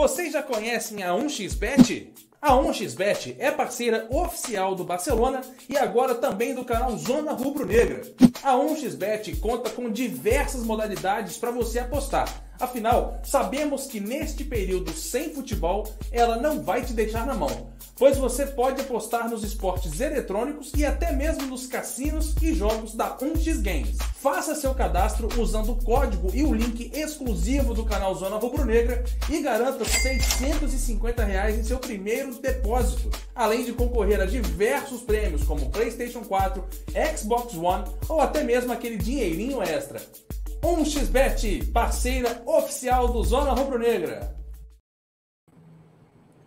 Vocês 0.00 0.32
já 0.32 0.42
conhecem 0.42 1.02
a 1.02 1.10
1xBet? 1.10 2.06
A 2.40 2.54
1xBet 2.54 3.36
é 3.38 3.50
parceira 3.50 4.08
oficial 4.10 4.74
do 4.74 4.82
Barcelona 4.82 5.42
e 5.68 5.76
agora 5.76 6.14
também 6.14 6.54
do 6.54 6.64
canal 6.64 6.96
Zona 6.96 7.32
Rubro 7.32 7.66
Negra. 7.66 8.00
A 8.42 8.54
1xBet 8.54 9.38
conta 9.40 9.68
com 9.68 9.90
diversas 9.90 10.62
modalidades 10.64 11.36
para 11.36 11.50
você 11.50 11.80
apostar. 11.80 12.42
Afinal, 12.58 13.20
sabemos 13.22 13.88
que 13.88 14.00
neste 14.00 14.42
período 14.42 14.90
sem 14.90 15.34
futebol, 15.34 15.86
ela 16.10 16.38
não 16.38 16.62
vai 16.62 16.82
te 16.82 16.94
deixar 16.94 17.26
na 17.26 17.34
mão, 17.34 17.70
pois 17.96 18.16
você 18.16 18.46
pode 18.46 18.80
apostar 18.80 19.28
nos 19.28 19.44
esportes 19.44 20.00
eletrônicos 20.00 20.72
e 20.74 20.82
até 20.82 21.12
mesmo 21.12 21.44
nos 21.44 21.66
cassinos 21.66 22.34
e 22.40 22.54
jogos 22.54 22.94
da 22.94 23.18
1x 23.18 23.60
Games. 23.60 23.98
Faça 24.20 24.54
seu 24.54 24.74
cadastro 24.74 25.30
usando 25.40 25.72
o 25.72 25.82
código 25.82 26.28
e 26.34 26.42
o 26.42 26.52
link 26.52 26.90
exclusivo 26.94 27.72
do 27.72 27.86
canal 27.86 28.14
Zona 28.14 28.36
Rubro 28.36 28.66
Negra 28.66 29.02
e 29.30 29.40
garanta 29.40 29.82
650 29.82 31.24
reais 31.24 31.58
em 31.58 31.62
seu 31.62 31.78
primeiro 31.78 32.34
depósito, 32.34 33.08
além 33.34 33.64
de 33.64 33.72
concorrer 33.72 34.20
a 34.20 34.26
diversos 34.26 35.00
prêmios 35.00 35.42
como 35.44 35.70
PlayStation 35.70 36.20
4, 36.20 36.62
Xbox 37.16 37.54
One 37.54 37.84
ou 38.10 38.20
até 38.20 38.44
mesmo 38.44 38.70
aquele 38.70 38.98
dinheirinho 38.98 39.62
extra. 39.62 39.98
1xBet, 40.60 41.72
parceira 41.72 42.42
oficial 42.44 43.08
do 43.08 43.24
Zona 43.24 43.52
Rubro 43.52 43.78
Negra. 43.78 44.36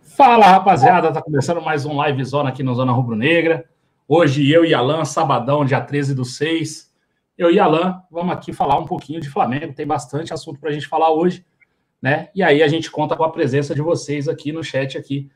Fala 0.00 0.46
rapaziada, 0.46 1.12
tá 1.12 1.20
começando 1.20 1.60
mais 1.60 1.84
um 1.84 1.96
live 1.96 2.24
zona 2.24 2.50
aqui 2.50 2.62
no 2.62 2.72
Zona 2.72 2.92
Rubro 2.92 3.16
Negra. 3.16 3.64
Hoje 4.06 4.48
eu 4.48 4.64
e 4.64 4.72
Alan, 4.72 5.04
sabadão, 5.04 5.64
dia 5.64 5.80
13 5.80 6.14
do 6.14 6.24
6. 6.24 6.93
Eu 7.36 7.50
e 7.50 7.58
Alan 7.58 8.00
vamos 8.10 8.32
aqui 8.32 8.52
falar 8.52 8.78
um 8.78 8.86
pouquinho 8.86 9.20
de 9.20 9.28
Flamengo, 9.28 9.74
tem 9.74 9.86
bastante 9.86 10.32
assunto 10.32 10.60
pra 10.60 10.70
gente 10.70 10.86
falar 10.86 11.12
hoje, 11.12 11.44
né? 12.00 12.28
E 12.34 12.42
aí 12.42 12.62
a 12.62 12.68
gente 12.68 12.90
conta 12.90 13.16
com 13.16 13.24
a 13.24 13.32
presença 13.32 13.74
de 13.74 13.82
vocês 13.82 14.28
aqui 14.28 14.52
no 14.52 14.62
chat 14.62 14.96
aqui 14.96 15.30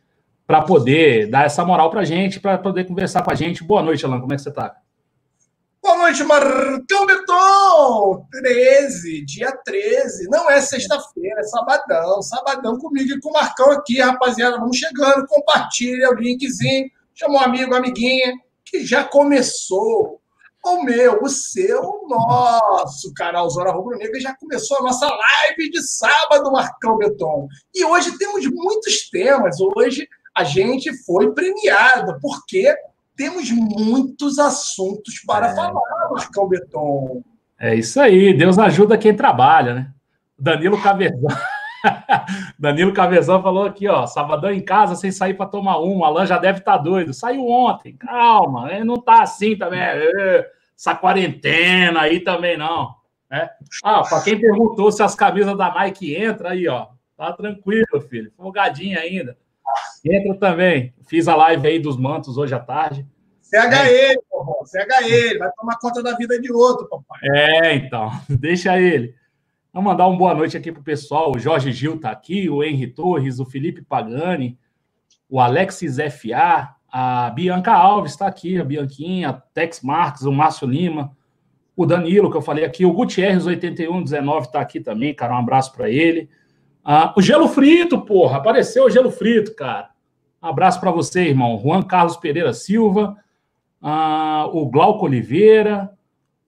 para 0.46 0.62
poder 0.62 1.28
dar 1.28 1.44
essa 1.44 1.64
moral 1.64 1.90
pra 1.90 2.04
gente, 2.04 2.40
para 2.40 2.56
poder 2.56 2.84
conversar 2.84 3.22
com 3.22 3.30
a 3.30 3.34
gente. 3.34 3.64
Boa 3.64 3.82
noite, 3.82 4.06
Alan, 4.06 4.20
como 4.20 4.32
é 4.32 4.36
que 4.36 4.42
você 4.42 4.52
tá? 4.52 4.76
Boa 5.82 5.96
noite, 5.98 6.22
Marcão 6.22 7.06
Beton! 7.06 8.26
13, 8.30 9.24
dia 9.24 9.52
13. 9.64 10.28
Não 10.30 10.50
é 10.50 10.60
sexta-feira, 10.60 11.40
é 11.40 11.44
sabadão. 11.44 12.22
Sabadão 12.22 12.78
comigo 12.78 13.12
e 13.12 13.20
com 13.20 13.30
o 13.30 13.32
Marcão 13.32 13.70
aqui, 13.72 14.00
rapaziada. 14.00 14.58
Vamos 14.58 14.76
chegando, 14.76 15.26
compartilha 15.26 16.10
o 16.10 16.14
linkzinho. 16.14 16.90
Chama 17.14 17.34
um 17.34 17.40
amigo, 17.40 17.74
amiguinha, 17.74 18.34
que 18.64 18.84
já 18.84 19.02
começou. 19.04 20.20
O 20.70 20.82
meu, 20.82 21.22
o 21.22 21.28
seu, 21.30 21.80
o 21.80 22.06
nosso 22.06 23.14
canal 23.14 23.48
Zona 23.48 23.70
Rubro 23.70 23.96
Negra 23.96 24.20
já 24.20 24.34
começou 24.34 24.78
a 24.78 24.82
nossa 24.82 25.06
live 25.06 25.70
de 25.70 25.82
sábado, 25.82 26.52
Marcão 26.52 26.98
Beton. 26.98 27.48
E 27.74 27.82
hoje 27.86 28.18
temos 28.18 28.46
muitos 28.46 29.08
temas. 29.08 29.56
Hoje 29.60 30.06
a 30.36 30.44
gente 30.44 30.94
foi 31.06 31.32
premiado, 31.32 32.18
porque 32.20 32.74
temos 33.16 33.50
muitos 33.50 34.38
assuntos 34.38 35.20
para 35.26 35.48
é. 35.48 35.54
falar, 35.54 36.10
Marcão 36.10 36.46
Beton. 36.46 37.22
É 37.58 37.74
isso 37.74 37.98
aí, 37.98 38.36
Deus 38.36 38.58
ajuda 38.58 38.98
quem 38.98 39.16
trabalha, 39.16 39.74
né? 39.74 39.90
Danilo 40.38 40.80
Cavezão. 40.82 41.30
Danilo 42.60 42.92
Cavezão 42.92 43.42
falou 43.42 43.64
aqui, 43.64 43.88
ó, 43.88 44.06
sabadão 44.06 44.52
em 44.52 44.60
casa 44.60 44.94
sem 44.96 45.10
sair 45.10 45.32
para 45.32 45.46
tomar 45.46 45.80
um. 45.80 46.04
Alan 46.04 46.26
já 46.26 46.36
deve 46.36 46.58
estar 46.58 46.76
tá 46.76 46.82
doido. 46.82 47.14
Saiu 47.14 47.48
ontem, 47.48 47.96
calma, 47.96 48.70
ele 48.70 48.84
não 48.84 48.96
tá 48.96 49.22
assim 49.22 49.56
também. 49.56 49.80
É, 49.80 50.57
essa 50.78 50.94
quarentena 50.94 52.02
aí 52.02 52.20
também 52.20 52.56
não. 52.56 52.94
Né? 53.28 53.50
Ah, 53.82 54.02
para 54.02 54.22
quem 54.22 54.40
perguntou 54.40 54.92
se 54.92 55.02
as 55.02 55.16
camisas 55.16 55.58
da 55.58 55.74
Nike 55.74 56.16
entram 56.16 56.50
aí, 56.50 56.68
ó, 56.68 56.86
tá 57.16 57.32
tranquilo, 57.32 58.00
filho, 58.08 58.32
folgadinho 58.36 58.96
ainda. 58.96 59.36
Entra 60.04 60.38
também. 60.38 60.94
Fiz 61.08 61.26
a 61.26 61.34
live 61.34 61.66
aí 61.66 61.78
dos 61.80 61.96
mantos 61.96 62.38
hoje 62.38 62.54
à 62.54 62.60
tarde. 62.60 63.04
CH 63.42 63.56
é. 63.56 64.10
ele, 64.10 64.22
porra. 64.30 64.64
CH 64.64 65.06
ele. 65.06 65.38
Vai 65.38 65.50
tomar 65.52 65.78
conta 65.78 66.02
da 66.02 66.14
vida 66.14 66.40
de 66.40 66.52
outro, 66.52 66.88
papai. 66.88 67.18
É, 67.34 67.74
então. 67.74 68.10
Deixa 68.28 68.80
ele. 68.80 69.14
Vou 69.72 69.82
mandar 69.82 70.06
uma 70.06 70.16
boa 70.16 70.34
noite 70.34 70.56
aqui 70.56 70.70
pro 70.70 70.82
pessoal. 70.82 71.32
O 71.34 71.38
Jorge 71.38 71.72
Gil 71.72 72.00
tá 72.00 72.10
aqui, 72.10 72.48
o 72.48 72.62
Henry 72.62 72.86
Torres, 72.86 73.40
o 73.40 73.44
Felipe 73.44 73.82
Pagani, 73.82 74.58
o 75.28 75.40
Alexis 75.40 75.96
FA, 75.96 76.74
a 76.90 77.30
Bianca 77.30 77.72
Alves 77.72 78.12
está 78.12 78.26
aqui, 78.26 78.58
a 78.58 78.64
Bianquinha, 78.64 79.28
a 79.28 79.32
Tex 79.32 79.82
Marques, 79.82 80.22
o 80.22 80.32
Márcio 80.32 80.66
Lima, 80.66 81.16
o 81.76 81.86
Danilo, 81.86 82.30
que 82.30 82.36
eu 82.36 82.42
falei 82.42 82.64
aqui, 82.64 82.84
o 82.84 82.92
Gutierrez 82.92 83.46
8119 83.46 84.46
está 84.46 84.60
aqui 84.60 84.80
também, 84.80 85.14
cara. 85.14 85.34
Um 85.34 85.38
abraço 85.38 85.72
para 85.72 85.88
ele. 85.88 86.28
Ah, 86.84 87.14
o 87.16 87.22
Gelo 87.22 87.46
Frito, 87.46 88.00
porra, 88.00 88.38
apareceu 88.38 88.86
o 88.86 88.90
Gelo 88.90 89.10
Frito, 89.10 89.54
cara. 89.54 89.90
Um 90.42 90.48
abraço 90.48 90.80
para 90.80 90.90
você, 90.90 91.28
irmão. 91.28 91.60
Juan 91.62 91.82
Carlos 91.82 92.16
Pereira 92.16 92.52
Silva, 92.52 93.16
ah, 93.80 94.48
o 94.52 94.66
Glauco 94.66 95.04
Oliveira, 95.04 95.92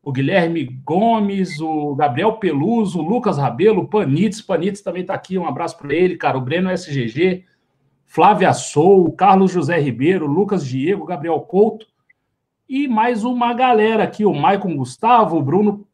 o 0.03 0.11
Guilherme 0.11 0.65
Gomes, 0.65 1.61
o 1.61 1.95
Gabriel 1.95 2.33
Peluso, 2.34 3.01
o 3.01 3.09
Lucas 3.09 3.39
Rabelo, 3.39 3.83
o 3.83 3.89
Panitz. 3.89 4.41
Panitz 4.41 4.81
também 4.81 5.03
está 5.03 5.15
aqui, 5.15 5.39
um 5.39 5.47
abraço 5.47 5.77
para 5.77 5.95
ele, 5.95 6.17
cara. 6.17 6.39
O 6.39 6.41
Breno 6.41 6.71
SGG, 6.71 7.45
Flávia 8.12 8.53
Sou, 8.53 9.12
Carlos 9.12 9.53
José 9.53 9.78
Ribeiro, 9.78 10.26
Lucas 10.26 10.66
Diego, 10.66 11.04
Gabriel 11.04 11.38
Couto 11.43 11.87
e 12.69 12.88
mais 12.88 13.22
uma 13.22 13.54
galera 13.54 14.03
aqui, 14.03 14.25
o 14.25 14.34
Maicon 14.34 14.76
Gustavo, 14.76 15.37
o 15.37 15.43
Bruno, 15.43 15.87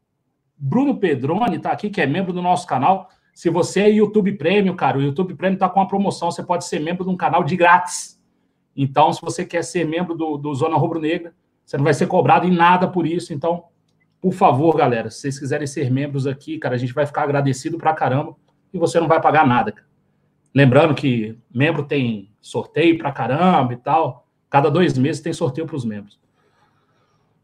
Bruno 0.57 0.97
Pedrone 0.97 1.57
está 1.57 1.73
aqui, 1.73 1.91
que 1.91 2.01
é 2.01 2.07
membro 2.07 2.33
do 2.33 2.41
nosso 2.41 2.67
canal. 2.67 3.11
Se 3.35 3.51
você 3.51 3.83
é 3.83 3.91
YouTube 3.91 4.33
Premium, 4.33 4.75
cara, 4.75 4.97
o 4.97 5.03
YouTube 5.03 5.35
Premium 5.35 5.57
está 5.57 5.69
com 5.69 5.79
uma 5.79 5.87
promoção, 5.87 6.31
você 6.31 6.43
pode 6.43 6.65
ser 6.65 6.81
membro 6.81 7.05
de 7.05 7.11
um 7.11 7.19
canal 7.19 7.45
de 7.45 7.55
grátis. 7.55 8.19
Então, 8.75 9.13
se 9.13 9.21
você 9.21 9.45
quer 9.45 9.63
ser 9.63 9.85
membro 9.85 10.15
do, 10.15 10.39
do 10.39 10.55
Zona 10.55 10.79
Rubro 10.79 10.99
Negra, 10.99 11.35
você 11.67 11.77
não 11.77 11.85
vai 11.85 11.93
ser 11.93 12.07
cobrado 12.07 12.47
em 12.47 12.51
nada 12.51 12.89
por 12.89 13.07
isso. 13.07 13.35
Então, 13.35 13.65
por 14.23 14.33
favor, 14.33 14.75
galera, 14.75 15.11
se 15.11 15.21
vocês 15.21 15.39
quiserem 15.39 15.67
ser 15.67 15.91
membros 15.91 16.27
aqui, 16.27 16.57
cara, 16.57 16.77
a 16.77 16.79
gente 16.79 16.95
vai 16.95 17.05
ficar 17.05 17.25
agradecido 17.25 17.77
pra 17.77 17.93
caramba 17.93 18.35
e 18.73 18.79
você 18.79 18.99
não 18.99 19.07
vai 19.07 19.21
pagar 19.21 19.47
nada. 19.47 19.71
Cara. 19.71 19.86
Lembrando 20.57 20.95
que 20.95 21.39
membro 21.53 21.85
tem 21.85 22.31
sorteio 22.41 22.97
pra 22.97 23.13
caramba 23.13 23.75
e 23.75 23.77
tal. 23.77 24.27
Cada 24.49 24.71
dois 24.71 24.97
meses 24.97 25.21
tem 25.21 25.31
sorteio 25.31 25.67
para 25.67 25.77
os 25.77 25.85
membros. 25.85 26.19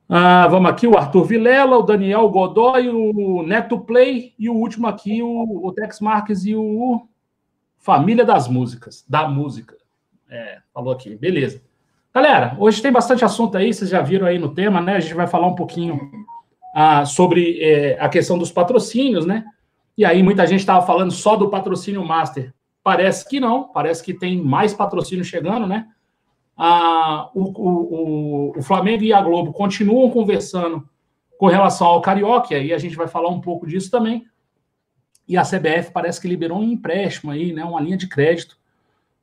Ah, 0.09 0.49
vamos 0.49 0.71
aqui, 0.71 0.87
o 0.87 0.97
Arthur 0.97 1.25
Vilela, 1.25 1.77
o 1.77 1.83
Daniel 1.83 2.27
Godoy, 2.31 2.89
o 2.89 3.43
Neto 3.43 3.79
Play 3.81 4.33
e 4.39 4.49
o 4.49 4.55
último 4.55 4.87
aqui, 4.87 5.23
o, 5.23 5.61
o 5.63 5.73
Tex 5.73 6.01
Marques 6.01 6.47
e 6.47 6.55
o 6.55 7.07
Família 7.77 8.25
das 8.25 8.49
Músicas, 8.49 9.05
da 9.07 9.29
Música. 9.29 9.77
É, 10.31 10.61
falou 10.73 10.91
aqui, 10.91 11.15
beleza. 11.15 11.61
Galera, 12.15 12.57
hoje 12.59 12.81
tem 12.81 12.91
bastante 12.91 13.27
assunto 13.27 13.59
aí, 13.59 13.75
vocês 13.75 13.91
já 13.91 14.01
viram 14.01 14.27
aí 14.27 14.39
no 14.39 14.55
tema, 14.55 14.81
né? 14.81 14.97
A 14.97 15.01
gente 15.01 15.13
vai 15.13 15.27
falar 15.27 15.49
um 15.49 15.55
pouquinho 15.55 16.01
ah, 16.75 17.05
sobre 17.05 17.61
é, 17.61 17.99
a 18.01 18.09
questão 18.09 18.39
dos 18.39 18.51
patrocínios, 18.51 19.27
né? 19.27 19.45
E 19.99 20.03
aí 20.03 20.23
muita 20.23 20.47
gente 20.47 20.61
estava 20.61 20.87
falando 20.87 21.11
só 21.11 21.37
do 21.37 21.51
patrocínio 21.51 22.03
Master. 22.03 22.55
Parece 22.83 23.29
que 23.29 23.39
não, 23.39 23.65
parece 23.65 24.03
que 24.03 24.13
tem 24.13 24.43
mais 24.43 24.75
patrocínio 24.75 25.25
chegando, 25.25 25.67
né? 25.67 25.87
a, 26.57 27.31
o, 27.35 28.53
o, 28.53 28.59
o, 28.59 28.63
Flamengo 28.63 29.03
e 29.03 29.13
a 29.13 29.21
Globo 29.21 29.53
continuam 29.53 30.11
conversando 30.11 30.89
com 31.39 31.47
relação 31.47 31.87
ao 31.87 32.01
Carioca, 32.01 32.57
e 32.57 32.73
a 32.73 32.79
gente 32.79 32.95
vai 32.95 33.09
falar 33.09 33.31
um 33.31 33.41
pouco 33.41 33.67
disso 33.67 33.91
também. 33.91 34.25
E 35.27 35.37
a 35.37 35.43
CBF 35.43 35.91
parece 35.93 36.21
que 36.21 36.29
liberou 36.29 36.59
um 36.59 36.63
empréstimo 36.63 37.33
aí, 37.33 37.53
né, 37.53 37.65
uma 37.65 37.81
linha 37.81 37.97
de 37.97 38.09
crédito 38.09 38.57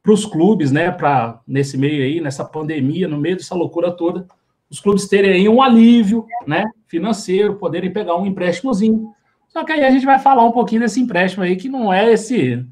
para 0.01 0.11
os 0.11 0.25
clubes, 0.25 0.71
né, 0.71 0.91
para 0.91 1.39
nesse 1.47 1.77
meio 1.77 2.03
aí, 2.03 2.19
nessa 2.19 2.43
pandemia, 2.43 3.07
no 3.07 3.17
meio 3.17 3.37
dessa 3.37 3.55
loucura 3.55 3.91
toda, 3.91 4.27
os 4.69 4.79
clubes 4.79 5.07
terem 5.07 5.31
aí 5.31 5.49
um 5.49 5.61
alívio, 5.61 6.25
né, 6.45 6.65
financeiro, 6.87 7.55
poderem 7.55 7.91
pegar 7.91 8.17
um 8.17 8.25
empréstimozinho. 8.25 9.13
Só 9.47 9.63
que 9.63 9.71
aí 9.71 9.83
a 9.83 9.89
gente 9.89 10.05
vai 10.05 10.19
falar 10.19 10.43
um 10.43 10.51
pouquinho 10.51 10.81
desse 10.81 10.99
empréstimo 10.99 11.43
aí 11.43 11.55
que 11.55 11.69
não 11.69 11.91
é 11.91 12.11
esse 12.11 12.65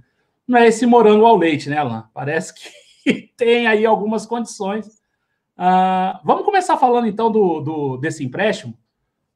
não 0.48 0.58
é 0.58 0.68
esse 0.68 0.86
morango 0.86 1.26
ao 1.26 1.36
leite, 1.36 1.70
né, 1.70 1.78
Alan? 1.78 2.10
Parece 2.14 2.54
que 2.54 3.30
tem 3.36 3.68
aí 3.68 3.86
algumas 3.86 4.26
condições. 4.26 4.88
Uh, 5.58 6.20
vamos 6.24 6.46
começar 6.46 6.78
falando 6.78 7.08
então 7.08 7.32
do, 7.32 7.60
do 7.60 7.98
desse 7.98 8.24
empréstimo. 8.24 8.78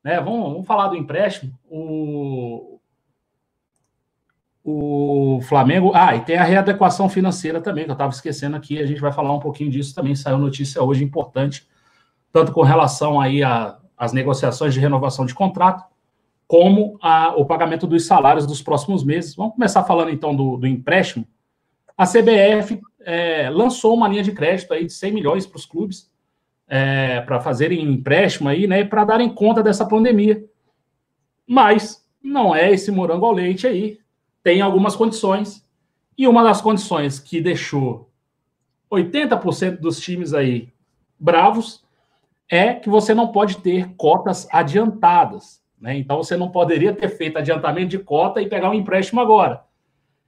Né? 0.03 0.19
Vamos, 0.19 0.53
vamos, 0.53 0.67
falar 0.67 0.87
do 0.87 0.95
empréstimo. 0.95 1.51
O, 1.69 2.79
o 4.63 5.39
Flamengo. 5.41 5.91
Ah, 5.93 6.15
e 6.15 6.21
tem 6.21 6.37
a 6.37 6.43
readequação 6.43 7.09
financeira 7.09 7.59
também, 7.59 7.83
que 7.83 7.91
eu 7.91 7.93
estava 7.93 8.13
esquecendo 8.13 8.55
aqui. 8.55 8.79
A 8.79 8.85
gente 8.85 9.01
vai 9.01 9.11
falar 9.11 9.33
um 9.33 9.39
pouquinho 9.39 9.69
disso 9.69 9.93
também. 9.93 10.15
Saiu 10.15 10.37
notícia 10.37 10.81
hoje 10.81 11.03
importante, 11.03 11.67
tanto 12.31 12.51
com 12.51 12.61
relação 12.61 13.19
aí 13.19 13.41
às 13.97 14.13
negociações 14.13 14.73
de 14.73 14.79
renovação 14.79 15.25
de 15.25 15.33
contrato, 15.33 15.83
como 16.51 16.99
a, 17.01 17.33
o 17.37 17.45
pagamento 17.45 17.87
dos 17.87 18.05
salários 18.05 18.45
dos 18.45 18.61
próximos 18.61 19.05
meses. 19.05 19.33
Vamos 19.33 19.53
começar 19.53 19.85
falando 19.85 20.11
então 20.11 20.35
do, 20.35 20.57
do 20.57 20.67
empréstimo. 20.67 21.25
A 21.97 22.05
CBF 22.05 22.77
é, 22.99 23.49
lançou 23.49 23.93
uma 23.93 24.05
linha 24.09 24.21
de 24.21 24.33
crédito 24.33 24.73
aí 24.73 24.85
de 24.85 24.91
100 24.91 25.13
milhões 25.13 25.47
para 25.47 25.55
os 25.55 25.65
clubes 25.65 26.11
é, 26.67 27.21
para 27.21 27.39
fazerem 27.39 27.81
empréstimo 27.81 28.49
aí, 28.49 28.67
né, 28.67 28.83
para 28.83 29.05
darem 29.05 29.29
conta 29.33 29.63
dessa 29.63 29.85
pandemia. 29.85 30.43
Mas 31.47 32.05
não 32.21 32.53
é 32.53 32.69
esse 32.69 32.91
morango 32.91 33.25
ao 33.25 33.31
leite 33.31 33.65
aí, 33.65 33.99
tem 34.43 34.59
algumas 34.59 34.93
condições. 34.93 35.65
E 36.17 36.27
uma 36.27 36.43
das 36.43 36.59
condições 36.59 37.17
que 37.17 37.39
deixou 37.39 38.11
80% 38.91 39.79
dos 39.79 40.01
times 40.01 40.33
aí 40.33 40.67
bravos 41.17 41.81
é 42.49 42.73
que 42.73 42.89
você 42.89 43.13
não 43.13 43.29
pode 43.29 43.59
ter 43.59 43.95
cotas 43.95 44.49
adiantadas. 44.51 45.60
Né? 45.81 45.97
Então 45.97 46.17
você 46.17 46.37
não 46.37 46.51
poderia 46.51 46.93
ter 46.93 47.09
feito 47.09 47.37
adiantamento 47.37 47.89
de 47.89 47.99
cota 47.99 48.41
e 48.41 48.47
pegar 48.47 48.69
um 48.69 48.73
empréstimo 48.75 49.19
agora. 49.19 49.63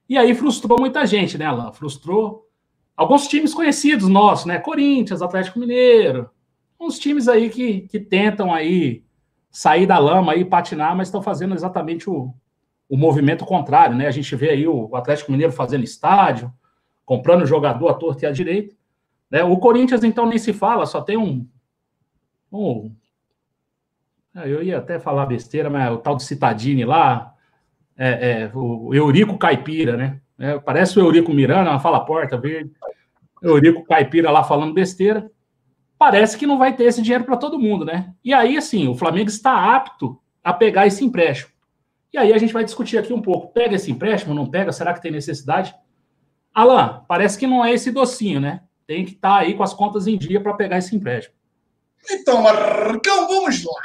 E 0.09 0.17
aí 0.17 0.33
frustrou 0.33 0.79
muita 0.79 1.05
gente, 1.05 1.37
né, 1.37 1.45
Alain? 1.45 1.71
Frustrou 1.71 2.49
alguns 2.97 3.27
times 3.27 3.53
conhecidos 3.53 4.09
nossos, 4.09 4.45
né? 4.45 4.57
Corinthians, 4.57 5.21
Atlético 5.21 5.59
Mineiro, 5.59 6.29
uns 6.79 6.99
times 6.99 7.27
aí 7.27 7.49
que, 7.49 7.81
que 7.81 7.99
tentam 7.99 8.53
aí 8.53 9.03
sair 9.49 9.85
da 9.85 9.99
lama 9.99 10.35
e 10.35 10.43
patinar, 10.43 10.95
mas 10.95 11.07
estão 11.07 11.21
fazendo 11.21 11.53
exatamente 11.53 12.09
o, 12.09 12.33
o 12.89 12.97
movimento 12.97 13.45
contrário, 13.45 13.95
né? 13.95 14.07
A 14.07 14.11
gente 14.11 14.35
vê 14.35 14.49
aí 14.49 14.67
o 14.67 14.95
Atlético 14.95 15.31
Mineiro 15.31 15.53
fazendo 15.53 15.83
estádio, 15.83 16.51
comprando 17.05 17.45
jogador 17.45 17.89
à 17.89 17.93
torta 17.93 18.25
e 18.25 18.27
à 18.27 18.31
direita. 18.31 18.75
Né? 19.29 19.43
O 19.43 19.57
Corinthians, 19.57 20.03
então, 20.03 20.25
nem 20.25 20.37
se 20.37 20.51
fala, 20.51 20.85
só 20.85 21.01
tem 21.01 21.17
um. 21.17 21.47
um 22.51 22.91
eu 24.35 24.63
ia 24.63 24.79
até 24.79 24.99
falar 24.99 25.25
besteira, 25.25 25.69
mas 25.69 25.91
o 25.91 25.97
tal 25.97 26.15
de 26.15 26.23
Citadini 26.23 26.85
lá, 26.85 27.33
é, 27.97 28.31
é, 28.31 28.51
o 28.53 28.93
Eurico 28.93 29.37
Caipira, 29.37 29.95
né? 29.95 30.19
É, 30.39 30.57
parece 30.57 30.99
o 30.99 31.01
Eurico 31.01 31.31
Miranda, 31.33 31.69
uma 31.69 31.79
fala 31.79 32.03
porta 32.03 32.37
verde. 32.37 32.71
Eurico 33.41 33.83
Caipira 33.83 34.31
lá 34.31 34.43
falando 34.43 34.73
besteira. 34.73 35.29
Parece 35.97 36.37
que 36.37 36.47
não 36.47 36.57
vai 36.57 36.75
ter 36.75 36.85
esse 36.85 37.01
dinheiro 37.01 37.23
para 37.23 37.37
todo 37.37 37.59
mundo, 37.59 37.85
né? 37.85 38.13
E 38.23 38.33
aí, 38.33 38.57
assim, 38.57 38.87
o 38.87 38.95
Flamengo 38.95 39.29
está 39.29 39.75
apto 39.75 40.19
a 40.43 40.51
pegar 40.51 40.87
esse 40.87 41.03
empréstimo. 41.05 41.51
E 42.11 42.17
aí 42.17 42.33
a 42.33 42.37
gente 42.37 42.53
vai 42.53 42.63
discutir 42.63 42.97
aqui 42.97 43.13
um 43.13 43.21
pouco. 43.21 43.53
Pega 43.53 43.75
esse 43.75 43.91
empréstimo, 43.91 44.33
não 44.33 44.45
pega? 44.45 44.71
Será 44.71 44.93
que 44.93 45.01
tem 45.01 45.11
necessidade? 45.11 45.73
Alan, 46.53 47.03
parece 47.07 47.37
que 47.37 47.47
não 47.47 47.63
é 47.63 47.73
esse 47.73 47.91
docinho, 47.91 48.39
né? 48.39 48.61
Tem 48.85 49.05
que 49.05 49.13
estar 49.13 49.29
tá 49.29 49.37
aí 49.37 49.53
com 49.53 49.63
as 49.63 49.73
contas 49.73 50.07
em 50.07 50.17
dia 50.17 50.41
para 50.41 50.53
pegar 50.53 50.77
esse 50.77 50.95
empréstimo. 50.95 51.35
Então, 52.09 52.41
Marcão, 52.41 53.27
vamos 53.27 53.63
lá. 53.63 53.81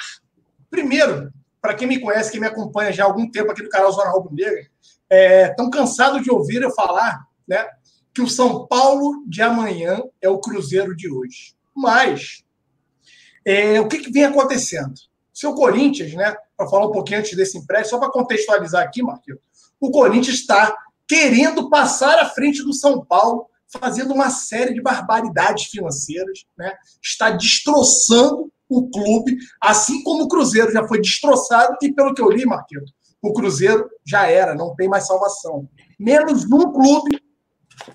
Primeiro, 0.71 1.33
para 1.61 1.75
quem 1.75 1.89
me 1.89 2.01
conhece, 2.01 2.31
quem 2.31 2.41
me 2.41 2.47
acompanha 2.47 2.93
já 2.93 3.05
há 3.05 3.07
algum 3.07 3.31
tempo 3.31 3.51
aqui 3.51 3.63
no 3.63 3.69
canal 3.69 3.93
Zona 3.93 4.11
Rubro 4.11 4.35
Negra, 4.35 4.67
é, 5.11 5.55
cansados 5.73 6.23
de 6.23 6.31
ouvir 6.31 6.63
eu 6.63 6.71
falar 6.71 7.27
né, 7.47 7.67
que 8.15 8.23
o 8.23 8.29
São 8.29 8.67
Paulo 8.67 9.25
de 9.27 9.43
amanhã 9.43 10.03
é 10.21 10.29
o 10.29 10.39
Cruzeiro 10.39 10.95
de 10.95 11.11
hoje. 11.11 11.55
Mas, 11.75 12.45
é, 13.45 13.81
o 13.81 13.89
que, 13.89 13.99
que 13.99 14.11
vem 14.11 14.25
acontecendo? 14.25 14.95
Seu 15.33 15.55
Corinthians, 15.55 16.13
né, 16.15 16.35
para 16.57 16.69
falar 16.69 16.87
um 16.87 16.93
pouquinho 16.93 17.21
antes 17.21 17.37
desse 17.37 17.57
empréstimo, 17.57 17.91
só 17.91 17.99
para 17.99 18.13
contextualizar 18.13 18.83
aqui, 18.83 19.03
Marquinhos, 19.03 19.41
o 19.81 19.91
Corinthians 19.91 20.37
está 20.37 20.77
querendo 21.07 21.71
passar 21.71 22.19
à 22.19 22.27
frente 22.27 22.63
do 22.63 22.73
São 22.73 23.05
Paulo, 23.05 23.49
fazendo 23.81 24.13
uma 24.13 24.31
série 24.31 24.75
de 24.75 24.83
barbaridades 24.83 25.67
financeiras, 25.67 26.45
né? 26.57 26.75
está 27.03 27.31
destroçando 27.31 28.53
o 28.69 28.91
clube, 28.91 29.37
assim 29.61 30.03
como 30.03 30.25
o 30.25 30.29
Cruzeiro 30.29 30.73
já 30.73 30.87
foi 30.87 31.01
destroçado, 31.01 31.77
e 31.83 31.93
pelo 31.93 32.15
que 32.15 32.23
eu 32.23 32.31
li, 32.31 32.45
Marquinhos, 32.45 32.93
o 33.23 33.33
Cruzeiro 33.33 33.89
já 34.07 34.27
era, 34.27 34.55
não 34.55 34.75
tem 34.75 34.89
mais 34.89 35.07
salvação. 35.07 35.69
Menos 35.99 36.49
num 36.49 36.73
clube 36.73 37.21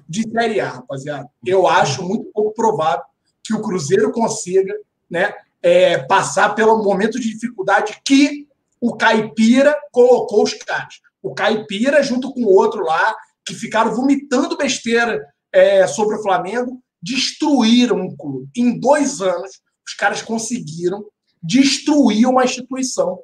de 0.08 0.30
Série 0.30 0.60
A, 0.60 0.70
rapaziada. 0.70 1.30
Eu 1.46 1.68
acho 1.68 2.04
muito 2.04 2.26
pouco 2.34 2.54
provável 2.54 3.04
que 3.44 3.54
o 3.54 3.62
Cruzeiro 3.62 4.12
consiga 4.12 4.74
né, 5.10 5.34
é, 5.62 6.00
passar 6.00 6.56
pelo 6.56 6.84
momento 6.84 7.20
de 7.20 7.30
dificuldade 7.30 8.02
que 8.04 8.48
o 8.82 8.96
Caipira 8.96 9.78
colocou 9.92 10.44
os 10.44 10.54
caras. 10.54 10.96
O 11.22 11.34
Caipira, 11.34 12.04
junto 12.04 12.34
com 12.34 12.42
o 12.42 12.54
outro 12.54 12.84
lá, 12.84 13.16
que 13.46 13.54
ficaram 13.54 13.94
vomitando 13.94 14.58
besteira 14.58 15.26
é, 15.52 15.88
sobre 15.88 16.18
o 16.18 16.22
Flamengo, 16.22 16.82
destruíram 17.02 18.06
o 18.06 18.16
clube. 18.16 18.50
Em 18.56 18.78
dois 18.80 19.22
anos, 19.22 19.62
os 19.86 19.94
caras 19.94 20.22
conseguiram 20.22 21.06
destruir 21.42 22.28
uma 22.28 22.46
instituição 22.46 23.20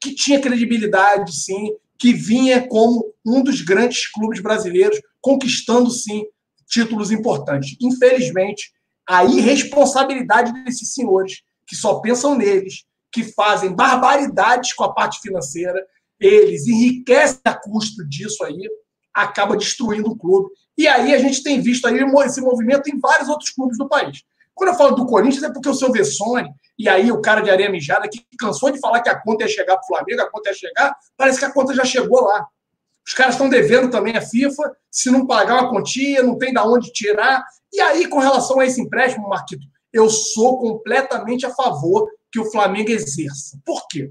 que 0.00 0.14
tinha 0.14 0.40
credibilidade, 0.40 1.34
sim, 1.34 1.74
que 1.98 2.12
vinha 2.12 2.66
como 2.66 3.12
um 3.24 3.42
dos 3.42 3.60
grandes 3.60 4.10
clubes 4.10 4.40
brasileiros, 4.40 5.00
conquistando, 5.20 5.90
sim, 5.90 6.24
títulos 6.66 7.10
importantes. 7.10 7.76
Infelizmente, 7.80 8.72
a 9.06 9.24
irresponsabilidade 9.24 10.52
desses 10.64 10.94
senhores, 10.94 11.42
que 11.66 11.76
só 11.76 12.00
pensam 12.00 12.34
neles, 12.34 12.84
que 13.12 13.24
fazem 13.24 13.74
barbaridades 13.74 14.72
com 14.72 14.84
a 14.84 14.92
parte 14.92 15.20
financeira, 15.20 15.84
eles 16.18 16.66
enriquecem 16.66 17.40
a 17.44 17.54
custo 17.54 18.06
disso 18.08 18.44
aí, 18.44 18.68
acaba 19.12 19.56
destruindo 19.56 20.10
o 20.10 20.16
clube. 20.16 20.50
E 20.78 20.86
aí 20.86 21.14
a 21.14 21.18
gente 21.18 21.42
tem 21.42 21.60
visto 21.60 21.86
aí 21.86 21.98
esse 22.24 22.40
movimento 22.40 22.88
em 22.88 22.98
vários 22.98 23.28
outros 23.28 23.50
clubes 23.50 23.76
do 23.76 23.88
país. 23.88 24.22
Quando 24.60 24.72
eu 24.72 24.76
falo 24.76 24.94
do 24.94 25.06
Corinthians, 25.06 25.42
é 25.42 25.50
porque 25.50 25.70
o 25.70 25.74
seu 25.74 25.90
Vessone, 25.90 26.52
e 26.78 26.86
aí 26.86 27.10
o 27.10 27.22
cara 27.22 27.40
de 27.40 27.48
areia 27.48 27.70
mijada, 27.70 28.06
que 28.06 28.22
cansou 28.38 28.70
de 28.70 28.78
falar 28.78 29.00
que 29.00 29.08
a 29.08 29.18
conta 29.18 29.44
ia 29.44 29.48
chegar 29.48 29.74
para 29.74 29.84
o 29.84 29.86
Flamengo, 29.86 30.20
a 30.20 30.30
conta 30.30 30.50
ia 30.50 30.54
chegar, 30.54 30.94
parece 31.16 31.38
que 31.38 31.46
a 31.46 31.50
conta 31.50 31.74
já 31.74 31.82
chegou 31.82 32.20
lá. 32.20 32.46
Os 33.06 33.14
caras 33.14 33.36
estão 33.36 33.48
devendo 33.48 33.90
também 33.90 34.18
a 34.18 34.20
FIFA, 34.20 34.76
se 34.90 35.10
não 35.10 35.26
pagar 35.26 35.62
uma 35.62 35.70
quantia, 35.70 36.22
não 36.22 36.36
tem 36.36 36.52
da 36.52 36.62
onde 36.62 36.92
tirar. 36.92 37.42
E 37.72 37.80
aí, 37.80 38.06
com 38.06 38.18
relação 38.18 38.60
a 38.60 38.66
esse 38.66 38.78
empréstimo, 38.78 39.30
Marquito, 39.30 39.66
eu 39.90 40.10
sou 40.10 40.58
completamente 40.58 41.46
a 41.46 41.54
favor 41.54 42.10
que 42.30 42.38
o 42.38 42.50
Flamengo 42.50 42.90
exerça. 42.90 43.58
Por 43.64 43.88
quê? 43.88 44.10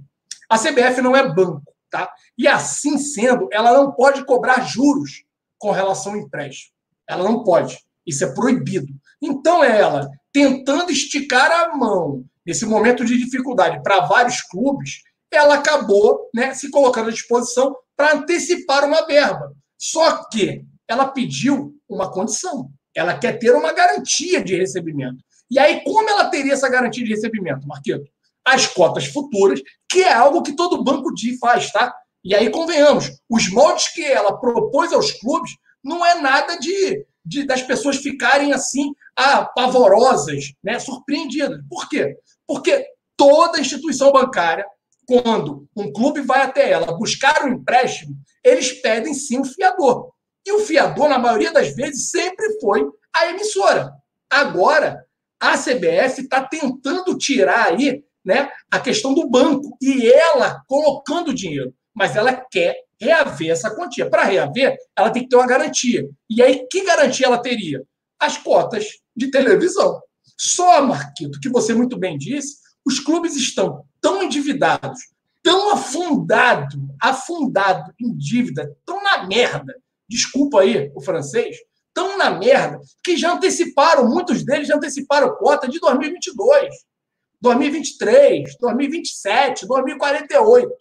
A 0.49 0.57
CBF 0.57 0.99
não 1.03 1.15
é 1.15 1.31
banco, 1.31 1.61
tá? 1.91 2.11
E 2.35 2.47
assim 2.47 2.97
sendo, 2.97 3.47
ela 3.51 3.71
não 3.71 3.91
pode 3.91 4.25
cobrar 4.25 4.61
juros 4.61 5.25
com 5.59 5.69
relação 5.69 6.13
ao 6.13 6.17
empréstimo. 6.17 6.73
Ela 7.07 7.23
não 7.23 7.43
pode. 7.43 7.77
Isso 8.03 8.23
é 8.23 8.33
proibido. 8.33 8.91
Então, 9.21 9.63
ela, 9.63 10.09
tentando 10.31 10.91
esticar 10.91 11.51
a 11.51 11.75
mão 11.75 12.23
nesse 12.45 12.65
momento 12.65 13.03
de 13.03 13.17
dificuldade 13.17 13.81
para 13.83 14.05
vários 14.05 14.41
clubes, 14.41 15.01
ela 15.31 15.55
acabou 15.55 16.29
né, 16.33 16.53
se 16.53 16.69
colocando 16.69 17.09
à 17.09 17.11
disposição 17.11 17.75
para 17.95 18.15
antecipar 18.15 18.85
uma 18.85 19.05
verba. 19.05 19.53
Só 19.77 20.23
que 20.29 20.65
ela 20.87 21.07
pediu 21.07 21.75
uma 21.87 22.11
condição. 22.11 22.69
Ela 22.95 23.17
quer 23.17 23.37
ter 23.37 23.51
uma 23.51 23.71
garantia 23.71 24.43
de 24.43 24.55
recebimento. 24.55 25.23
E 25.49 25.59
aí, 25.59 25.83
como 25.83 26.09
ela 26.09 26.29
teria 26.29 26.53
essa 26.53 26.69
garantia 26.69 27.03
de 27.03 27.09
recebimento, 27.09 27.67
Marquito? 27.67 28.03
As 28.45 28.67
cotas 28.67 29.05
futuras, 29.05 29.61
que 29.89 30.03
é 30.03 30.13
algo 30.13 30.41
que 30.41 30.55
todo 30.55 30.83
banco 30.83 31.13
de 31.13 31.37
faz, 31.37 31.71
tá? 31.71 31.93
E 32.23 32.35
aí, 32.35 32.49
convenhamos, 32.49 33.11
os 33.29 33.49
moldes 33.49 33.89
que 33.89 34.03
ela 34.03 34.37
propôs 34.39 34.91
aos 34.91 35.11
clubes 35.11 35.51
não 35.83 36.05
é 36.05 36.19
nada 36.19 36.57
de, 36.57 37.05
de 37.25 37.45
das 37.45 37.61
pessoas 37.61 37.97
ficarem 37.97 38.53
assim, 38.53 38.93
apavorosas, 39.19 40.53
né? 40.63 40.79
surpreendidas. 40.79 41.59
Por 41.69 41.89
quê? 41.89 42.15
Porque 42.47 42.85
toda 43.17 43.59
instituição 43.59 44.11
bancária, 44.13 44.65
quando 45.05 45.67
um 45.75 45.91
clube 45.91 46.21
vai 46.21 46.41
até 46.41 46.71
ela 46.71 46.97
buscar 46.97 47.43
um 47.43 47.49
empréstimo, 47.49 48.15
eles 48.43 48.71
pedem 48.71 49.13
sim 49.13 49.39
um 49.39 49.43
fiador. 49.43 50.11
E 50.47 50.53
o 50.53 50.59
fiador, 50.59 51.09
na 51.09 51.19
maioria 51.19 51.51
das 51.51 51.75
vezes, 51.75 52.09
sempre 52.09 52.59
foi 52.61 52.87
a 53.13 53.27
emissora. 53.27 53.91
Agora, 54.29 55.03
a 55.39 55.57
CBF 55.57 56.21
está 56.21 56.43
tentando 56.43 57.17
tirar 57.17 57.67
aí 57.67 58.03
né, 58.23 58.49
a 58.71 58.79
questão 58.79 59.13
do 59.13 59.29
banco 59.29 59.77
e 59.81 60.09
ela 60.09 60.61
colocando 60.67 61.33
dinheiro, 61.33 61.73
mas 61.93 62.15
ela 62.15 62.33
quer 62.33 62.75
reaver 62.99 63.51
essa 63.51 63.73
quantia. 63.75 64.09
Para 64.09 64.23
reaver, 64.23 64.77
ela 64.95 65.09
tem 65.09 65.23
que 65.23 65.29
ter 65.29 65.35
uma 65.35 65.47
garantia. 65.47 66.07
E 66.29 66.41
aí, 66.41 66.65
que 66.71 66.85
garantia 66.85 67.25
ela 67.25 67.41
teria? 67.41 67.83
As 68.19 68.37
cotas 68.37 68.85
de 69.15 69.31
televisão. 69.31 70.01
Só, 70.37 70.81
Marquito, 70.81 71.39
que 71.39 71.49
você 71.49 71.73
muito 71.73 71.97
bem 71.97 72.17
disse, 72.17 72.57
os 72.85 72.99
clubes 72.99 73.35
estão 73.35 73.83
tão 74.01 74.23
endividados, 74.23 74.99
tão 75.43 75.73
afundado, 75.73 76.77
afundado 77.01 77.93
em 77.99 78.15
dívida, 78.17 78.75
tão 78.85 79.03
na 79.03 79.27
merda. 79.27 79.75
Desculpa 80.07 80.61
aí 80.61 80.91
o 80.95 81.01
francês, 81.01 81.57
tão 81.93 82.17
na 82.17 82.31
merda 82.31 82.79
que 83.03 83.17
já 83.17 83.33
anteciparam, 83.33 84.07
muitos 84.09 84.43
deles 84.45 84.67
já 84.67 84.75
anteciparam 84.75 85.35
cota 85.35 85.67
de 85.67 85.79
2022, 85.79 86.69
2023, 87.41 88.57
2027, 88.59 89.67
2048. 89.67 90.71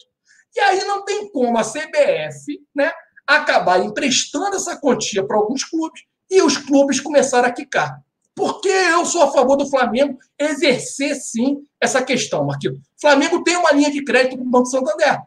E 0.55 0.59
aí 0.61 0.83
não 0.85 1.03
tem 1.05 1.29
como 1.31 1.57
a 1.57 1.63
CBF 1.63 2.59
né, 2.75 2.91
acabar 3.27 3.83
emprestando 3.83 4.55
essa 4.55 4.77
quantia 4.77 5.25
para 5.25 5.37
alguns 5.37 5.63
clubes 5.63 6.08
e 6.29 6.41
os 6.41 6.57
clubes 6.57 6.99
começaram 6.99 7.47
a 7.47 7.51
quicar. 7.51 8.01
Porque 8.35 8.69
eu 8.69 9.05
sou 9.05 9.23
a 9.23 9.31
favor 9.31 9.57
do 9.57 9.69
Flamengo 9.69 10.17
exercer, 10.37 11.15
sim, 11.15 11.63
essa 11.79 12.01
questão, 12.01 12.45
Marquinhos. 12.45 12.77
O 12.77 13.01
Flamengo 13.01 13.43
tem 13.43 13.57
uma 13.57 13.71
linha 13.71 13.91
de 13.91 14.03
crédito 14.03 14.37
com 14.37 14.43
o 14.43 14.49
Banco 14.49 14.67
Santander. 14.67 15.19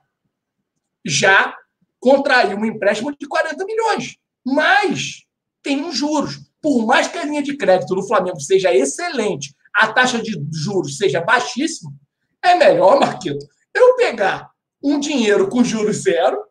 Já 1.04 1.54
contraiu 2.00 2.56
um 2.56 2.64
empréstimo 2.64 3.14
de 3.14 3.26
40 3.26 3.64
milhões. 3.64 4.16
Mas 4.44 5.24
tem 5.62 5.84
os 5.84 5.94
juros. 5.94 6.40
Por 6.60 6.86
mais 6.86 7.08
que 7.08 7.18
a 7.18 7.24
linha 7.24 7.42
de 7.42 7.56
crédito 7.56 7.94
do 7.94 8.06
Flamengo 8.06 8.40
seja 8.40 8.74
excelente, 8.74 9.54
a 9.74 9.92
taxa 9.92 10.20
de 10.20 10.32
juros 10.52 10.96
seja 10.96 11.20
baixíssima, 11.20 11.92
é 12.42 12.54
melhor, 12.54 12.98
Marquito, 12.98 13.46
eu 13.74 13.96
pegar 13.96 14.50
um 14.82 14.98
dinheiro 14.98 15.48
com 15.48 15.62
juros 15.62 16.02
zero, 16.02 16.42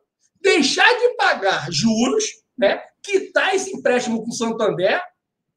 deixar 0.42 0.88
de 0.98 1.16
pagar 1.16 1.72
juros, 1.72 2.24
né? 2.58 2.82
Quitar 3.04 3.56
esse 3.56 3.76
empréstimo 3.76 4.24
com 4.24 4.30
o 4.30 4.34
Santander 4.34 5.02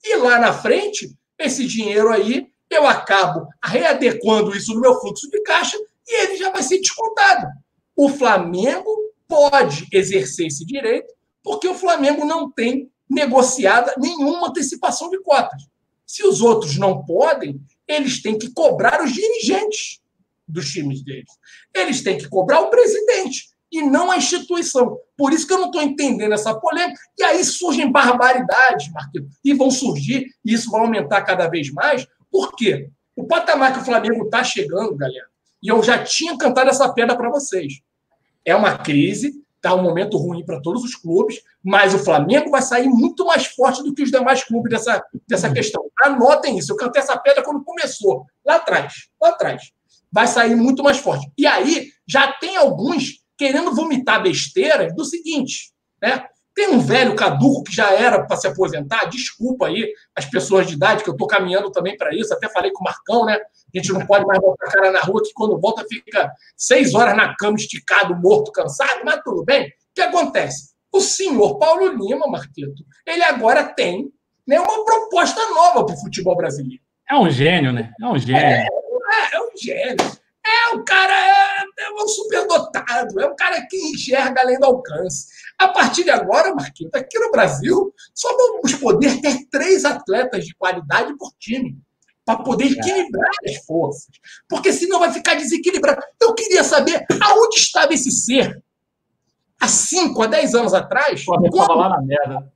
e 0.02 0.16
lá 0.16 0.38
na 0.38 0.52
frente, 0.52 1.14
esse 1.38 1.66
dinheiro 1.66 2.10
aí, 2.10 2.46
eu 2.70 2.86
acabo 2.86 3.48
readequando 3.62 4.54
isso 4.54 4.74
no 4.74 4.80
meu 4.80 5.00
fluxo 5.00 5.30
de 5.30 5.40
caixa 5.42 5.78
e 6.06 6.22
ele 6.22 6.36
já 6.36 6.50
vai 6.50 6.62
ser 6.62 6.78
descontado. 6.78 7.46
O 7.96 8.08
Flamengo 8.08 8.90
pode 9.26 9.86
exercer 9.92 10.46
esse 10.46 10.64
direito 10.64 11.12
porque 11.42 11.68
o 11.68 11.74
Flamengo 11.74 12.24
não 12.24 12.50
tem 12.50 12.90
negociada 13.08 13.94
nenhuma 13.98 14.48
antecipação 14.48 15.10
de 15.10 15.20
cotas. 15.20 15.62
Se 16.06 16.26
os 16.26 16.40
outros 16.40 16.76
não 16.76 17.04
podem, 17.04 17.60
eles 17.86 18.22
têm 18.22 18.38
que 18.38 18.52
cobrar 18.52 19.02
os 19.02 19.12
dirigentes 19.12 20.00
dos 20.46 20.70
times 20.70 21.02
deles. 21.02 21.30
Eles 21.72 22.02
têm 22.02 22.18
que 22.18 22.28
cobrar 22.28 22.60
o 22.60 22.70
presidente 22.70 23.48
e 23.74 23.82
não 23.82 24.08
a 24.08 24.16
instituição. 24.16 24.96
Por 25.16 25.32
isso 25.32 25.48
que 25.48 25.52
eu 25.52 25.58
não 25.58 25.66
estou 25.66 25.82
entendendo 25.82 26.32
essa 26.32 26.54
polêmica. 26.54 26.98
E 27.18 27.24
aí 27.24 27.44
surgem 27.44 27.90
barbaridades, 27.90 28.90
Marquinhos, 28.92 29.34
e 29.44 29.52
vão 29.52 29.68
surgir, 29.68 30.28
e 30.44 30.54
isso 30.54 30.70
vai 30.70 30.80
aumentar 30.80 31.22
cada 31.22 31.48
vez 31.48 31.72
mais. 31.72 32.06
Por 32.30 32.54
quê? 32.54 32.88
O 33.16 33.26
patamar 33.26 33.72
que 33.72 33.80
o 33.80 33.84
Flamengo 33.84 34.26
está 34.26 34.44
chegando, 34.44 34.94
galera, 34.94 35.26
e 35.60 35.68
eu 35.68 35.82
já 35.82 36.04
tinha 36.04 36.38
cantado 36.38 36.70
essa 36.70 36.92
pedra 36.92 37.16
para 37.16 37.28
vocês. 37.30 37.80
É 38.44 38.54
uma 38.54 38.78
crise, 38.78 39.42
está 39.56 39.74
um 39.74 39.82
momento 39.82 40.16
ruim 40.18 40.44
para 40.44 40.60
todos 40.60 40.84
os 40.84 40.94
clubes, 40.94 41.40
mas 41.60 41.94
o 41.94 41.98
Flamengo 41.98 42.50
vai 42.50 42.62
sair 42.62 42.88
muito 42.88 43.26
mais 43.26 43.46
forte 43.46 43.82
do 43.82 43.92
que 43.92 44.04
os 44.04 44.10
demais 44.10 44.44
clubes 44.44 44.70
dessa, 44.70 45.04
dessa 45.26 45.52
questão. 45.52 45.84
Anotem 46.04 46.58
isso, 46.58 46.72
eu 46.72 46.76
cantei 46.76 47.02
essa 47.02 47.16
pedra 47.16 47.42
quando 47.42 47.64
começou, 47.64 48.24
lá 48.46 48.56
atrás, 48.56 49.08
lá 49.20 49.30
atrás. 49.30 49.72
Vai 50.12 50.28
sair 50.28 50.54
muito 50.54 50.80
mais 50.84 50.98
forte. 50.98 51.28
E 51.36 51.44
aí, 51.44 51.88
já 52.06 52.30
tem 52.34 52.56
alguns 52.56 53.23
querendo 53.36 53.74
vomitar 53.74 54.22
besteiras 54.22 54.94
do 54.94 55.04
seguinte, 55.04 55.72
né? 56.00 56.26
Tem 56.54 56.68
um 56.68 56.78
velho 56.78 57.16
caduco 57.16 57.64
que 57.64 57.74
já 57.74 57.90
era 57.90 58.24
para 58.24 58.36
se 58.36 58.46
aposentar, 58.46 59.06
desculpa 59.06 59.66
aí 59.66 59.92
as 60.14 60.24
pessoas 60.24 60.68
de 60.68 60.74
idade, 60.74 61.02
que 61.02 61.10
eu 61.10 61.14
estou 61.14 61.26
caminhando 61.26 61.70
também 61.72 61.96
para 61.96 62.14
isso, 62.14 62.32
até 62.32 62.48
falei 62.48 62.70
com 62.70 62.80
o 62.80 62.84
Marcão, 62.84 63.24
né? 63.24 63.34
A 63.34 63.78
gente 63.78 63.92
não 63.92 64.06
pode 64.06 64.24
mais 64.24 64.38
botar 64.38 64.66
a 64.66 64.70
cara 64.70 64.92
na 64.92 65.00
rua, 65.00 65.20
que 65.20 65.32
quando 65.34 65.58
volta 65.58 65.84
fica 65.88 66.32
seis 66.56 66.94
horas 66.94 67.16
na 67.16 67.34
cama, 67.34 67.56
esticado, 67.56 68.14
morto, 68.14 68.52
cansado, 68.52 69.00
mas 69.04 69.20
tudo 69.24 69.44
bem. 69.44 69.66
O 69.66 69.70
que 69.94 70.00
acontece? 70.00 70.74
O 70.92 71.00
senhor 71.00 71.58
Paulo 71.58 71.88
Lima, 71.88 72.28
Marquito, 72.28 72.84
ele 73.04 73.24
agora 73.24 73.64
tem 73.64 74.12
né, 74.46 74.60
uma 74.60 74.84
proposta 74.84 75.40
nova 75.50 75.84
para 75.84 75.96
o 75.96 76.00
futebol 76.00 76.36
brasileiro. 76.36 76.82
É 77.10 77.16
um 77.16 77.28
gênio, 77.28 77.72
né? 77.72 77.92
É 78.00 78.06
um 78.06 78.16
gênio. 78.16 78.36
É, 78.36 78.62
é, 78.62 79.36
é 79.36 79.40
um 79.40 79.50
gênio. 79.60 80.23
É, 80.46 80.76
o 80.76 80.84
cara 80.84 81.12
é, 81.12 81.64
é 81.84 81.90
um 81.92 82.06
superdotado, 82.06 83.20
é 83.20 83.26
um 83.26 83.34
cara 83.34 83.66
que 83.66 83.76
enxerga 83.76 84.42
além 84.42 84.58
do 84.58 84.66
alcance. 84.66 85.28
A 85.58 85.68
partir 85.68 86.04
de 86.04 86.10
agora, 86.10 86.54
Marquinhos, 86.54 86.92
aqui 86.94 87.18
no 87.18 87.30
Brasil, 87.30 87.94
só 88.14 88.28
vamos 88.36 88.74
poder 88.74 89.20
ter 89.22 89.46
três 89.50 89.84
atletas 89.84 90.44
de 90.44 90.54
qualidade 90.54 91.16
por 91.16 91.32
time 91.38 91.78
para 92.24 92.42
poder 92.42 92.72
equilibrar 92.72 93.30
as 93.46 93.64
forças. 93.64 94.10
Porque 94.48 94.72
senão 94.72 94.98
vai 94.98 95.12
ficar 95.12 95.34
desequilibrado. 95.34 96.02
Eu 96.20 96.34
queria 96.34 96.64
saber 96.64 97.04
aonde 97.22 97.56
estava 97.56 97.92
esse 97.94 98.10
ser 98.10 98.62
há 99.60 99.68
5, 99.68 100.22
a 100.22 100.26
10 100.26 100.54
anos 100.54 100.74
atrás. 100.74 101.24
Pô, 101.24 101.36
quando... 101.50 101.74
lá 101.74 101.88
na 101.90 102.02
merda. 102.02 102.52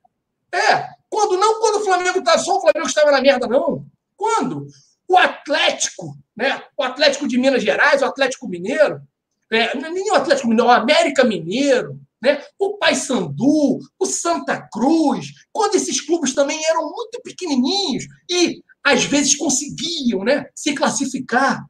É, 0.53 0.89
quando 1.09 1.39
não 1.39 1.61
quando 1.61 1.77
o 1.77 1.85
Flamengo 1.85 2.19
estava 2.19 2.39
só 2.39 2.57
o 2.57 2.61
Flamengo 2.61 2.87
estava 2.87 3.11
na 3.11 3.21
merda, 3.21 3.47
não. 3.47 3.85
Quando? 4.17 4.67
O 5.07 5.17
Atlético, 5.17 6.17
né? 6.39 6.63
o 6.77 6.85
Atlético 6.85 7.27
de 7.27 7.37
Minas 7.37 7.65
Gerais, 7.65 8.01
o 8.01 8.05
Atlético 8.05 8.49
Mineiro, 8.49 9.03
é, 9.51 9.77
nem 9.77 10.13
o 10.13 10.15
Atlético 10.15 10.49
Mineiro, 10.49 10.71
o 10.71 10.73
América 10.73 11.25
Mineiro, 11.25 11.99
né? 12.23 12.41
o 12.57 12.79
Paysandu, 12.79 13.81
o 13.99 14.07
Santa 14.07 14.69
Cruz, 14.73 15.33
quando 15.53 15.75
esses 15.75 16.01
clubes 16.01 16.35
também 16.35 16.65
eram 16.67 16.89
muito 16.91 17.21
pequenininhos 17.25 18.05
e 18.31 18.63
às 18.85 19.05
vezes 19.05 19.37
conseguiam 19.37 20.23
né, 20.23 20.47
se 20.55 20.75
classificar 20.75 21.67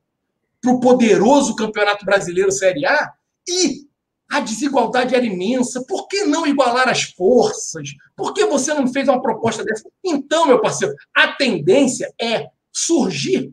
para 0.61 0.71
o 0.71 0.81
poderoso 0.81 1.57
Campeonato 1.57 2.05
Brasileiro 2.05 2.53
Série 2.53 2.85
A 2.85 3.13
e 3.49 3.89
a 4.31 4.41
desigualdade 4.41 5.15
era 5.15 5.25
imensa. 5.25 5.83
Por 5.89 6.07
que 6.07 6.25
não 6.25 6.47
igualar 6.47 6.89
as 6.89 7.05
forças? 7.05 7.89
Por 8.15 8.35
que 8.35 8.45
você 8.45 8.75
não 8.75 8.87
fez 8.87 9.09
uma 9.09 9.23
proposta 9.23 9.65
dessa? 9.65 9.89
Então, 10.05 10.47
meu 10.47 10.61
parceiro, 10.61 10.95
a 11.15 11.29
tendência 11.29 12.13
é 12.21 12.49
surgir 12.71 13.53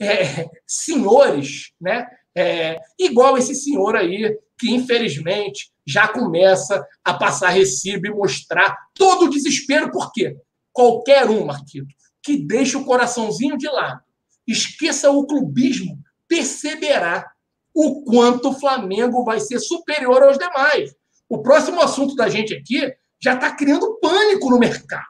é, 0.00 0.48
senhores, 0.66 1.72
né? 1.80 2.06
É, 2.34 2.80
igual 2.98 3.36
esse 3.36 3.54
senhor 3.54 3.94
aí, 3.94 4.38
que 4.58 4.70
infelizmente 4.70 5.70
já 5.86 6.08
começa 6.08 6.86
a 7.04 7.12
passar 7.12 7.50
recibo 7.50 8.06
e 8.06 8.10
mostrar 8.10 8.76
todo 8.94 9.26
o 9.26 9.30
desespero, 9.30 9.90
por 9.90 10.12
quê? 10.12 10.36
Qualquer 10.72 11.28
um, 11.28 11.44
Marquito, 11.44 11.94
que 12.22 12.36
deixe 12.36 12.76
o 12.76 12.84
coraçãozinho 12.84 13.58
de 13.58 13.68
lado, 13.68 14.00
esqueça 14.46 15.10
o 15.10 15.26
clubismo, 15.26 15.98
perceberá 16.26 17.30
o 17.74 18.02
quanto 18.04 18.50
o 18.50 18.58
Flamengo 18.58 19.24
vai 19.24 19.40
ser 19.40 19.58
superior 19.58 20.22
aos 20.22 20.38
demais. 20.38 20.94
O 21.28 21.42
próximo 21.42 21.80
assunto 21.80 22.14
da 22.14 22.28
gente 22.28 22.54
aqui 22.54 22.94
já 23.20 23.34
está 23.34 23.50
criando 23.54 23.98
pânico 24.00 24.50
no 24.50 24.58
mercado. 24.58 25.06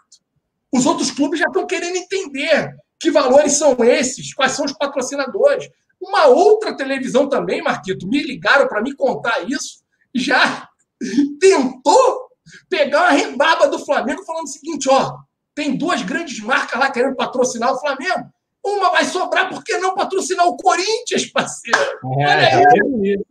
Os 0.72 0.86
outros 0.86 1.10
clubes 1.10 1.38
já 1.40 1.46
estão 1.46 1.66
querendo 1.66 1.96
entender 1.96 2.74
que 3.02 3.10
valores 3.10 3.54
são 3.54 3.76
esses? 3.84 4.32
Quais 4.32 4.52
são 4.52 4.64
os 4.64 4.72
patrocinadores? 4.72 5.68
Uma 6.00 6.26
outra 6.26 6.76
televisão 6.76 7.28
também, 7.28 7.60
Marquito, 7.60 8.06
me 8.06 8.22
ligaram 8.22 8.68
para 8.68 8.80
me 8.80 8.94
contar 8.94 9.40
isso, 9.50 9.82
já 10.14 10.68
tentou 11.40 12.28
pegar 12.70 13.00
uma 13.00 13.10
rebaba 13.10 13.68
do 13.68 13.84
Flamengo 13.84 14.24
falando 14.24 14.44
o 14.44 14.48
seguinte, 14.48 14.88
ó, 14.88 15.16
tem 15.52 15.76
duas 15.76 16.02
grandes 16.02 16.38
marcas 16.38 16.78
lá 16.78 16.92
querendo 16.92 17.16
patrocinar 17.16 17.72
o 17.72 17.80
Flamengo. 17.80 18.30
Uma 18.64 18.90
vai 18.90 19.04
sobrar, 19.04 19.48
por 19.48 19.64
que 19.64 19.76
não 19.78 19.96
patrocinar 19.96 20.46
o 20.46 20.56
Corinthians, 20.56 21.26
parceiro? 21.26 21.98
É, 22.20 22.26
Olha 22.26 22.48
aí. 22.48 23.24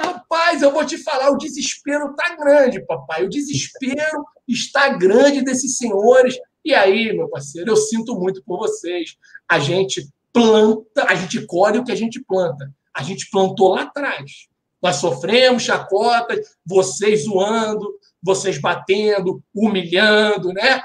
Rapaz, 0.00 0.62
eu 0.62 0.70
vou 0.70 0.84
te 0.86 0.98
falar, 0.98 1.30
o 1.30 1.36
desespero 1.36 2.12
está 2.12 2.36
grande, 2.36 2.84
papai. 2.86 3.24
O 3.24 3.28
desespero 3.28 4.24
está 4.46 4.88
grande 4.90 5.42
desses 5.42 5.76
senhores 5.76 6.38
e 6.64 6.74
aí, 6.74 7.12
meu 7.12 7.28
parceiro, 7.28 7.70
eu 7.70 7.76
sinto 7.76 8.14
muito 8.14 8.42
por 8.44 8.58
vocês. 8.58 9.16
A 9.48 9.58
gente 9.58 10.08
planta, 10.32 11.04
a 11.08 11.14
gente 11.14 11.44
colhe 11.46 11.78
o 11.78 11.84
que 11.84 11.92
a 11.92 11.96
gente 11.96 12.22
planta. 12.22 12.72
A 12.94 13.02
gente 13.02 13.28
plantou 13.30 13.74
lá 13.74 13.82
atrás. 13.82 14.48
Nós 14.80 14.96
sofremos 14.96 15.62
chacotas, 15.62 16.56
vocês 16.64 17.24
zoando, 17.24 17.98
vocês 18.22 18.58
batendo, 18.58 19.42
humilhando, 19.54 20.52
né? 20.52 20.82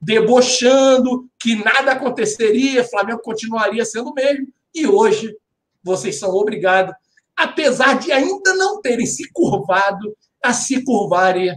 debochando 0.00 1.28
que 1.40 1.54
nada 1.54 1.92
aconteceria, 1.92 2.84
Flamengo 2.84 3.20
continuaria 3.22 3.84
sendo 3.84 4.10
o 4.10 4.14
mesmo. 4.14 4.48
E 4.74 4.86
hoje 4.86 5.34
vocês 5.82 6.18
são 6.18 6.30
obrigados, 6.30 6.94
apesar 7.36 7.98
de 7.98 8.10
ainda 8.12 8.54
não 8.54 8.80
terem 8.80 9.06
se 9.06 9.30
curvado, 9.32 10.16
a 10.42 10.52
se 10.52 10.82
curvarem 10.84 11.56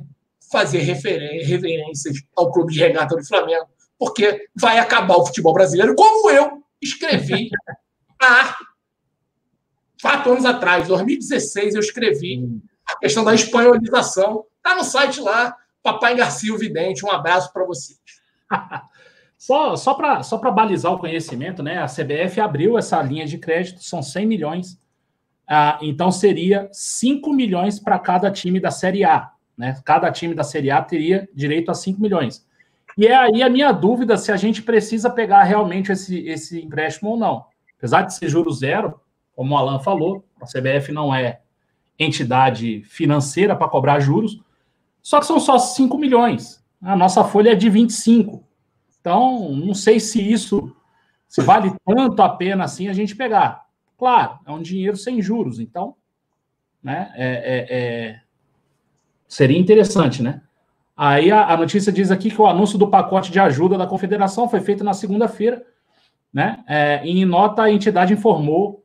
fazer 0.55 0.79
reverências 0.79 2.15
ao 2.33 2.49
Clube 2.49 2.71
de 2.71 2.79
Regata 2.79 3.13
do 3.13 3.27
Flamengo, 3.27 3.65
porque 3.99 4.47
vai 4.55 4.79
acabar 4.79 5.17
o 5.17 5.25
futebol 5.25 5.53
brasileiro, 5.53 5.93
como 5.95 6.29
eu 6.29 6.63
escrevi 6.81 7.49
há 8.21 8.55
quatro 10.01 10.31
anos 10.31 10.45
atrás, 10.45 10.87
2016, 10.87 11.75
eu 11.75 11.81
escrevi 11.81 12.41
a 12.87 12.97
questão 12.99 13.25
da 13.25 13.35
espanholização. 13.35 14.45
Está 14.55 14.75
no 14.75 14.85
site 14.85 15.19
lá, 15.19 15.53
Papai 15.83 16.15
Garcia 16.15 16.53
o 16.53 16.57
Vidente. 16.57 17.05
Um 17.05 17.11
abraço 17.11 17.51
para 17.51 17.65
vocês. 17.65 17.99
Só, 19.37 19.75
só 19.75 19.93
para 19.93 20.23
só 20.23 20.37
balizar 20.49 20.93
o 20.93 20.97
conhecimento, 20.97 21.61
né? 21.61 21.77
A 21.77 21.87
CBF 21.87 22.39
abriu 22.39 22.79
essa 22.79 22.99
linha 23.01 23.27
de 23.27 23.37
crédito, 23.37 23.83
são 23.83 24.01
100 24.01 24.25
milhões. 24.25 24.79
Ah, 25.47 25.77
então 25.81 26.09
seria 26.09 26.69
5 26.71 27.31
milhões 27.31 27.77
para 27.77 27.99
cada 27.99 28.31
time 28.31 28.59
da 28.59 28.71
Série 28.71 29.03
A. 29.03 29.34
Né? 29.57 29.79
Cada 29.83 30.11
time 30.11 30.33
da 30.33 30.43
Série 30.43 30.71
A 30.71 30.81
teria 30.81 31.29
direito 31.33 31.71
a 31.71 31.73
5 31.73 32.01
milhões. 32.01 32.45
E 32.97 33.07
é 33.07 33.15
aí 33.15 33.43
a 33.43 33.49
minha 33.49 33.71
dúvida 33.71 34.17
se 34.17 34.31
a 34.31 34.37
gente 34.37 34.61
precisa 34.61 35.09
pegar 35.09 35.43
realmente 35.43 35.91
esse, 35.91 36.25
esse 36.27 36.61
empréstimo 36.61 37.11
ou 37.11 37.17
não. 37.17 37.45
Apesar 37.77 38.03
de 38.03 38.15
ser 38.15 38.29
juro 38.29 38.51
zero, 38.51 38.99
como 39.35 39.53
o 39.53 39.57
Alan 39.57 39.79
falou, 39.79 40.25
a 40.41 40.45
CBF 40.45 40.91
não 40.91 41.13
é 41.13 41.41
entidade 41.99 42.83
financeira 42.83 43.55
para 43.55 43.67
cobrar 43.67 43.99
juros, 43.99 44.41
só 45.01 45.19
que 45.19 45.25
são 45.25 45.39
só 45.39 45.57
5 45.57 45.97
milhões. 45.97 46.63
A 46.81 46.95
nossa 46.95 47.23
folha 47.23 47.51
é 47.51 47.55
de 47.55 47.69
25. 47.69 48.43
Então, 48.99 49.51
não 49.51 49.73
sei 49.73 49.99
se 49.99 50.21
isso 50.21 50.75
se 51.27 51.41
vale 51.41 51.73
tanto 51.85 52.21
a 52.21 52.29
pena 52.29 52.63
assim 52.63 52.87
a 52.87 52.93
gente 52.93 53.15
pegar. 53.15 53.65
Claro, 53.97 54.39
é 54.45 54.51
um 54.51 54.61
dinheiro 54.61 54.95
sem 54.95 55.21
juros, 55.21 55.59
então, 55.59 55.95
né? 56.81 57.11
É, 57.15 57.27
é, 57.27 57.77
é 57.77 58.21
Seria 59.27 59.57
interessante, 59.57 60.21
né? 60.21 60.41
Aí 60.95 61.31
a, 61.31 61.47
a, 61.47 61.57
notícia 61.57 61.91
diz 61.91 62.09
aqui 62.11 62.29
que 62.29 62.41
o 62.41 62.47
anúncio 62.47 62.77
do 62.77 62.87
pacote 62.87 63.31
de 63.31 63.39
ajuda 63.39 63.77
da 63.77 63.87
confederação 63.87 64.47
foi 64.47 64.61
feito 64.61 64.83
na 64.83 64.93
segunda-feira, 64.93 65.65
né? 66.33 66.63
É, 66.67 67.01
em 67.05 67.25
nota, 67.25 67.63
a 67.63 67.71
entidade 67.71 68.13
informou 68.13 68.83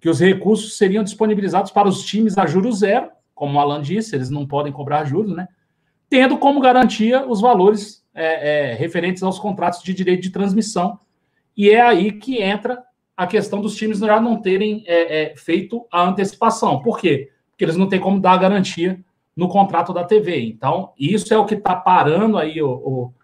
que 0.00 0.08
os 0.08 0.18
recursos 0.20 0.76
seriam 0.76 1.04
disponibilizados 1.04 1.70
para 1.70 1.88
os 1.88 2.04
times 2.04 2.36
a 2.36 2.46
juros 2.46 2.80
zero, 2.80 3.10
como 3.34 3.56
o 3.56 3.60
Alan 3.60 3.80
disse, 3.80 4.16
eles 4.16 4.30
não 4.30 4.46
podem 4.46 4.72
cobrar 4.72 5.04
juros, 5.04 5.34
né? 5.34 5.46
tendo 6.12 6.36
como 6.36 6.60
garantia 6.60 7.26
os 7.26 7.40
valores 7.40 8.04
é, 8.14 8.72
é, 8.72 8.74
referentes 8.74 9.22
aos 9.22 9.38
contratos 9.38 9.82
de 9.82 9.94
direito 9.94 10.20
de 10.20 10.28
transmissão. 10.28 10.98
E 11.56 11.70
é 11.70 11.80
aí 11.80 12.12
que 12.12 12.42
entra 12.42 12.84
a 13.16 13.26
questão 13.26 13.62
dos 13.62 13.74
times 13.76 13.98
já 13.98 14.20
não 14.20 14.36
terem 14.36 14.84
é, 14.86 15.22
é, 15.22 15.36
feito 15.36 15.86
a 15.90 16.02
antecipação. 16.06 16.82
Por 16.82 17.00
quê? 17.00 17.30
Porque 17.48 17.64
eles 17.64 17.78
não 17.78 17.88
têm 17.88 17.98
como 17.98 18.20
dar 18.20 18.32
a 18.32 18.36
garantia 18.36 19.02
no 19.36 19.48
contrato 19.48 19.92
da 19.92 20.04
TV. 20.04 20.40
Então, 20.46 20.92
isso 20.98 21.32
é 21.32 21.38
o 21.38 21.46
que 21.46 21.54
está 21.54 21.74
parando 21.74 22.36
aí 22.38 22.60
o, 22.62 22.70
o 22.70 23.14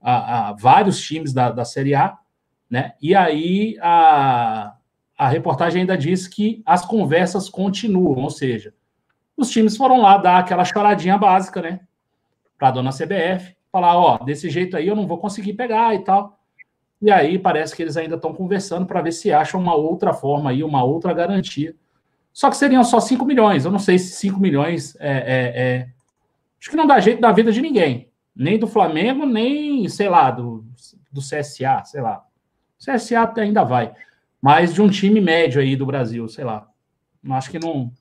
a, 0.00 0.48
a, 0.48 0.52
vários 0.52 1.00
times 1.00 1.32
da, 1.32 1.50
da 1.50 1.64
Série 1.64 1.94
A, 1.94 2.18
né? 2.68 2.94
E 3.00 3.14
aí 3.14 3.76
a, 3.80 4.74
a 5.16 5.28
reportagem 5.28 5.82
ainda 5.82 5.96
diz 5.96 6.26
que 6.26 6.62
as 6.66 6.84
conversas 6.84 7.48
continuam, 7.48 8.22
ou 8.22 8.30
seja, 8.30 8.74
os 9.36 9.50
times 9.50 9.76
foram 9.76 10.00
lá 10.00 10.16
dar 10.16 10.38
aquela 10.38 10.64
choradinha 10.64 11.16
básica, 11.16 11.62
né? 11.62 11.80
Para 12.58 12.68
a 12.68 12.70
dona 12.72 12.90
CBF, 12.90 13.56
falar, 13.70 13.96
ó, 13.96 14.18
desse 14.18 14.50
jeito 14.50 14.76
aí 14.76 14.88
eu 14.88 14.96
não 14.96 15.06
vou 15.06 15.18
conseguir 15.18 15.54
pegar 15.54 15.94
e 15.94 16.00
tal. 16.00 16.38
E 17.00 17.10
aí 17.10 17.38
parece 17.38 17.74
que 17.74 17.82
eles 17.82 17.96
ainda 17.96 18.14
estão 18.14 18.32
conversando 18.32 18.86
para 18.86 19.02
ver 19.02 19.12
se 19.12 19.32
acham 19.32 19.60
uma 19.60 19.74
outra 19.74 20.12
forma 20.12 20.50
aí, 20.50 20.62
uma 20.62 20.84
outra 20.84 21.12
garantia. 21.12 21.74
Só 22.32 22.48
que 22.48 22.56
seriam 22.56 22.82
só 22.82 22.98
5 22.98 23.24
milhões. 23.24 23.64
Eu 23.64 23.70
não 23.70 23.78
sei 23.78 23.98
se 23.98 24.12
5 24.16 24.40
milhões 24.40 24.96
é, 24.98 25.10
é, 25.10 25.62
é, 25.62 25.88
Acho 26.60 26.70
que 26.70 26.76
não 26.76 26.86
dá 26.86 27.00
jeito 27.00 27.20
da 27.20 27.32
vida 27.32 27.52
de 27.52 27.60
ninguém. 27.60 28.08
Nem 28.34 28.58
do 28.58 28.66
Flamengo, 28.66 29.26
nem, 29.26 29.88
sei 29.88 30.08
lá, 30.08 30.30
do, 30.30 30.64
do 31.10 31.20
CSA, 31.20 31.84
sei 31.84 32.00
lá. 32.00 32.24
CSA 32.78 33.32
ainda 33.36 33.64
vai. 33.64 33.92
Mas 34.40 34.72
de 34.72 34.80
um 34.80 34.88
time 34.88 35.20
médio 35.20 35.60
aí 35.60 35.76
do 35.76 35.84
Brasil, 35.84 36.26
sei 36.28 36.44
lá. 36.44 36.66
Não 37.22 37.36
acho 37.36 37.50
que 37.50 37.58
não, 37.58 37.92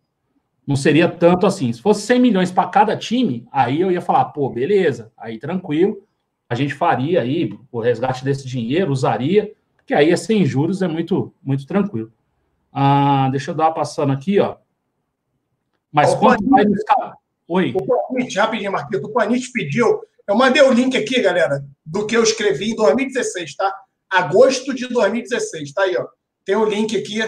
não 0.65 0.75
seria 0.75 1.07
tanto 1.09 1.45
assim. 1.45 1.71
Se 1.73 1.81
fosse 1.81 2.01
100 2.03 2.19
milhões 2.19 2.51
para 2.51 2.69
cada 2.69 2.95
time, 2.95 3.45
aí 3.51 3.81
eu 3.81 3.91
ia 3.91 4.01
falar, 4.01 4.25
pô, 4.25 4.49
beleza, 4.49 5.11
aí 5.17 5.37
tranquilo, 5.37 6.01
a 6.49 6.55
gente 6.55 6.73
faria 6.73 7.21
aí 7.21 7.57
o 7.71 7.79
resgate 7.79 8.23
desse 8.23 8.47
dinheiro, 8.47 8.91
usaria, 8.91 9.53
porque 9.75 9.93
aí 9.93 10.11
é 10.11 10.15
sem 10.15 10.45
juros, 10.45 10.81
é 10.81 10.87
muito, 10.87 11.33
muito 11.43 11.65
tranquilo. 11.65 12.11
Ah, 12.71 13.27
deixa 13.31 13.51
eu 13.51 13.55
dar 13.55 13.65
uma 13.65 13.73
passando 13.73 14.13
aqui, 14.13 14.39
ó. 14.39 14.57
Mas 15.91 16.13
quanto 16.15 16.47
vai 16.49 16.63
nos 16.63 16.81
Oi. 17.47 17.73
O 17.75 17.85
Panit, 17.85 18.39
rapidinho, 18.39 18.71
Marquinhos, 18.71 19.03
o 19.03 19.11
Panit 19.11 19.51
pediu. 19.51 20.01
Eu 20.25 20.35
mandei 20.37 20.61
o 20.61 20.71
link 20.71 20.95
aqui, 20.95 21.21
galera, 21.21 21.65
do 21.85 22.07
que 22.07 22.15
eu 22.15 22.23
escrevi 22.23 22.71
em 22.71 22.75
2016, 22.75 23.55
tá? 23.55 23.75
Agosto 24.09 24.73
de 24.73 24.87
2016, 24.87 25.73
tá 25.73 25.81
aí, 25.81 25.97
ó. 25.97 26.07
Tem 26.45 26.55
o 26.55 26.63
link 26.63 26.95
aqui 26.95 27.19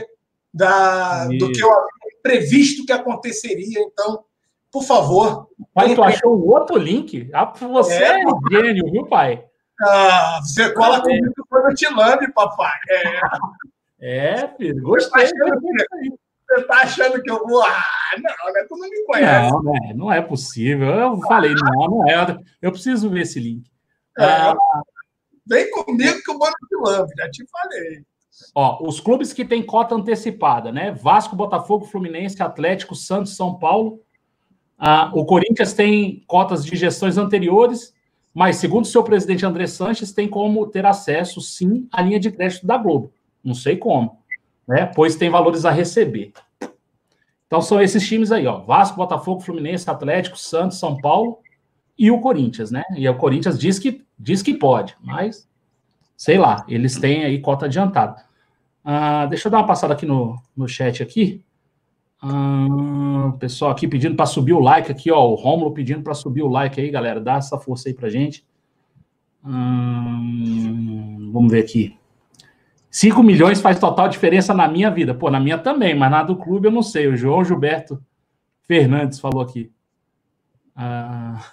da, 0.54 1.28
do 1.28 1.52
que 1.52 1.62
eu 1.62 1.70
previsto 2.22 2.86
que 2.86 2.94
aconteceria. 2.94 3.82
Então, 3.82 4.24
por 4.72 4.84
favor. 4.84 5.50
Pai, 5.74 5.94
tu 5.94 6.02
achou 6.02 6.38
um 6.38 6.50
outro 6.50 6.78
link? 6.78 7.30
Ah, 7.34 7.46
você 7.46 7.94
é, 7.94 8.22
é 8.22 8.24
gênio, 8.50 8.90
viu, 8.92 9.06
pai? 9.08 9.46
Ah, 9.82 10.40
você 10.42 10.72
cola 10.72 11.02
comigo 11.02 11.34
quando 11.50 11.70
eu 11.70 11.76
te 11.76 11.88
lame, 11.94 12.32
papai. 12.32 12.72
É. 12.90 13.20
É, 14.06 14.50
filho, 14.58 14.84
gostei. 14.84 15.26
Você 15.26 15.34
tá, 15.34 15.46
você 16.50 16.64
tá 16.66 16.76
achando 16.82 17.24
que 17.24 17.32
eu 17.32 17.48
vou. 17.48 17.64
Ah, 17.64 17.86
não, 18.18 18.54
né? 18.54 18.66
Tu 18.68 18.78
não 18.78 18.90
me 18.90 19.06
conhece. 19.06 19.52
Não, 19.52 19.64
né? 19.64 19.94
não 19.96 20.12
é 20.12 20.22
possível. 20.22 20.90
Eu 20.90 21.22
falei, 21.22 21.54
não, 21.54 21.88
não 21.88 22.10
é. 22.10 22.38
Eu 22.62 22.70
preciso 22.74 23.10
ver 23.10 23.22
esse 23.22 23.40
link. 23.40 23.72
É, 24.20 24.26
ah, 24.26 24.56
vem 25.48 25.72
comigo 25.72 26.22
que 26.22 26.32
o 26.32 26.38
Bono 26.38 26.52
te 26.68 26.76
lambe, 26.76 27.14
já 27.18 27.32
te 27.32 27.46
falei. 27.50 28.04
Ó, 28.54 28.86
os 28.86 29.00
clubes 29.00 29.32
que 29.32 29.46
têm 29.46 29.64
cota 29.64 29.96
antecipada, 29.96 30.70
né? 30.70 30.92
Vasco, 30.92 31.34
Botafogo, 31.34 31.86
Fluminense, 31.86 32.44
Atlético, 32.44 32.96
Santos, 32.96 33.38
São 33.38 33.58
Paulo. 33.58 34.02
Ah, 34.78 35.12
o 35.14 35.26
Corinthians 35.26 35.72
tem 35.72 36.26
cotas 36.28 36.66
de 36.66 36.76
gestões 36.76 37.18
anteriores, 37.18 37.94
mas, 38.34 38.58
segundo 38.58 38.84
o 38.84 38.88
seu 38.88 39.02
presidente 39.02 39.46
André 39.46 39.66
Sanches, 39.66 40.12
tem 40.12 40.28
como 40.28 40.68
ter 40.68 40.86
acesso, 40.86 41.40
sim, 41.40 41.88
à 41.90 42.02
linha 42.02 42.20
de 42.20 42.30
crédito 42.30 42.68
da 42.68 42.78
Globo. 42.78 43.14
Não 43.44 43.54
sei 43.54 43.78
como, 43.78 44.20
né? 44.68 44.86
Pois 44.86 45.16
tem 45.16 45.30
valores 45.30 45.66
a 45.66 45.72
receber. 45.72 46.32
Então 47.48 47.62
são 47.62 47.82
esses 47.82 48.08
times 48.08 48.32
aí, 48.32 48.48
ó: 48.48 48.62
Vasco, 48.62 48.98
Botafogo, 48.98 49.42
Fluminense, 49.42 49.90
Atlético, 49.90 50.38
Santos, 50.38 50.80
São 50.80 50.98
Paulo 50.98 51.40
e 51.98 52.10
o 52.10 52.20
Corinthians, 52.20 52.72
né? 52.72 52.84
E 52.96 53.08
o 53.08 53.16
Corinthians 53.16 53.60
diz 53.60 53.78
que 53.78 54.04
diz 54.18 54.42
que 54.42 54.54
pode, 54.54 54.96
mas 55.02 55.48
sei 56.16 56.38
lá, 56.38 56.66
eles 56.68 56.98
têm 56.98 57.26
aí 57.26 57.40
cota 57.40 57.66
adiantada. 57.66 58.24
Ah, 58.84 59.26
deixa 59.26 59.48
eu 59.48 59.52
dar 59.52 59.60
uma 59.60 59.68
passada 59.68 59.94
aqui 59.94 60.06
no, 60.06 60.42
no 60.56 60.68
chat 60.68 61.04
aqui. 61.04 61.44
Ah, 62.22 63.34
pessoal 63.38 63.72
aqui 63.72 63.88
pedindo 63.88 64.16
para 64.16 64.26
subir 64.26 64.54
o 64.54 64.60
like 64.60 64.92
aqui, 64.92 65.12
ó, 65.12 65.24
o 65.28 65.36
Romulo 65.36 65.74
pedindo 65.74 66.02
para 66.02 66.14
subir 66.14 66.42
o 66.42 66.48
like 66.48 66.80
aí, 66.80 66.90
galera, 66.90 67.20
dá 67.20 67.36
essa 67.36 67.58
força 67.58 67.90
aí 67.90 67.94
pra 67.94 68.10
gente. 68.10 68.46
Ah, 69.44 70.20
vamos 71.32 71.52
ver 71.52 71.64
aqui. 71.64 71.98
5 72.94 73.24
milhões 73.24 73.60
faz 73.60 73.80
total 73.80 74.08
diferença 74.08 74.54
na 74.54 74.68
minha 74.68 74.92
vida. 74.92 75.16
Pô, 75.16 75.32
na 75.32 75.40
minha 75.40 75.58
também, 75.58 75.96
mas 75.96 76.12
na 76.12 76.22
do 76.22 76.38
clube 76.38 76.68
eu 76.68 76.72
não 76.72 76.84
sei. 76.84 77.08
O 77.08 77.18
João 77.18 77.44
Gilberto 77.44 78.00
Fernandes 78.68 79.20
falou 79.20 79.42
aqui. 79.42 79.74
Ah, 80.76 81.44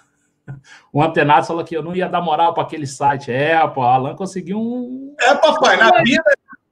o 0.93 1.01
Antenado 1.01 1.47
falou 1.47 1.63
que 1.63 1.75
eu 1.75 1.81
não 1.81 1.95
ia 1.95 2.07
dar 2.07 2.21
moral 2.21 2.53
para 2.53 2.61
aquele 2.61 2.85
site. 2.85 3.31
É, 3.31 3.67
pô, 3.69 3.81
Alan 3.81 4.15
conseguiu 4.15 4.59
um. 4.59 5.15
É, 5.19 5.33
papai, 5.33 5.77
na 5.77 6.03
vida, 6.03 6.23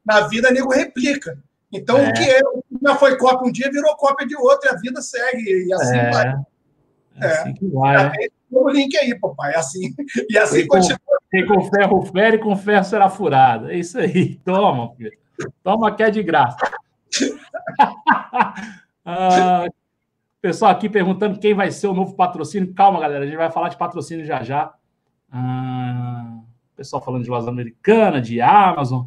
na 0.05 0.27
vida 0.27 0.51
nego 0.51 0.71
replica. 0.71 1.41
Então, 1.73 1.97
é. 1.97 2.07
o 2.07 2.13
que 2.13 2.29
é, 2.29 2.39
já 2.83 2.95
foi 2.95 3.17
cópia 3.17 3.49
um 3.49 3.51
dia, 3.51 3.71
virou 3.71 3.95
cópia 3.95 4.27
de 4.27 4.35
outro, 4.35 4.69
e 4.69 4.71
a 4.71 4.77
vida 4.77 5.01
segue, 5.01 5.65
e 5.65 5.73
assim 5.73 5.97
é. 5.97 6.11
vai. 6.11 6.35
É, 7.21 7.25
assim 7.25 7.53
que 7.55 7.67
vai. 7.69 8.05
É. 8.05 8.11
O 8.51 8.69
link 8.69 8.95
aí, 8.97 9.19
papai, 9.19 9.55
assim, 9.55 9.95
e 10.29 10.37
assim 10.37 10.67
continua. 10.67 11.18
Quem 11.31 11.45
com 11.45 11.61
ferro 11.61 12.01
fere, 12.01 12.37
com 12.39 12.55
ferro 12.55 12.83
será 12.83 13.09
furado. 13.09 13.69
É 13.69 13.77
isso 13.77 13.99
aí. 13.99 14.35
Toma, 14.43 14.93
filho. 14.95 15.17
Toma 15.63 15.93
que 15.93 16.03
é 16.03 16.09
de 16.09 16.23
graça. 16.23 16.57
ah, 19.05 19.67
pessoal 20.41 20.71
aqui 20.71 20.89
perguntando 20.89 21.39
quem 21.39 21.53
vai 21.53 21.71
ser 21.71 21.87
o 21.87 21.93
novo 21.93 22.15
patrocínio. 22.15 22.73
Calma, 22.73 22.99
galera. 22.99 23.23
A 23.23 23.27
gente 23.27 23.37
vai 23.37 23.51
falar 23.51 23.69
de 23.69 23.77
patrocínio 23.77 24.25
já 24.25 24.43
já. 24.43 24.73
Ah, 25.31 26.39
pessoal 26.75 27.01
falando 27.01 27.23
de 27.23 27.29
loja 27.29 27.49
americana, 27.49 28.19
de 28.19 28.41
Amazon. 28.41 29.05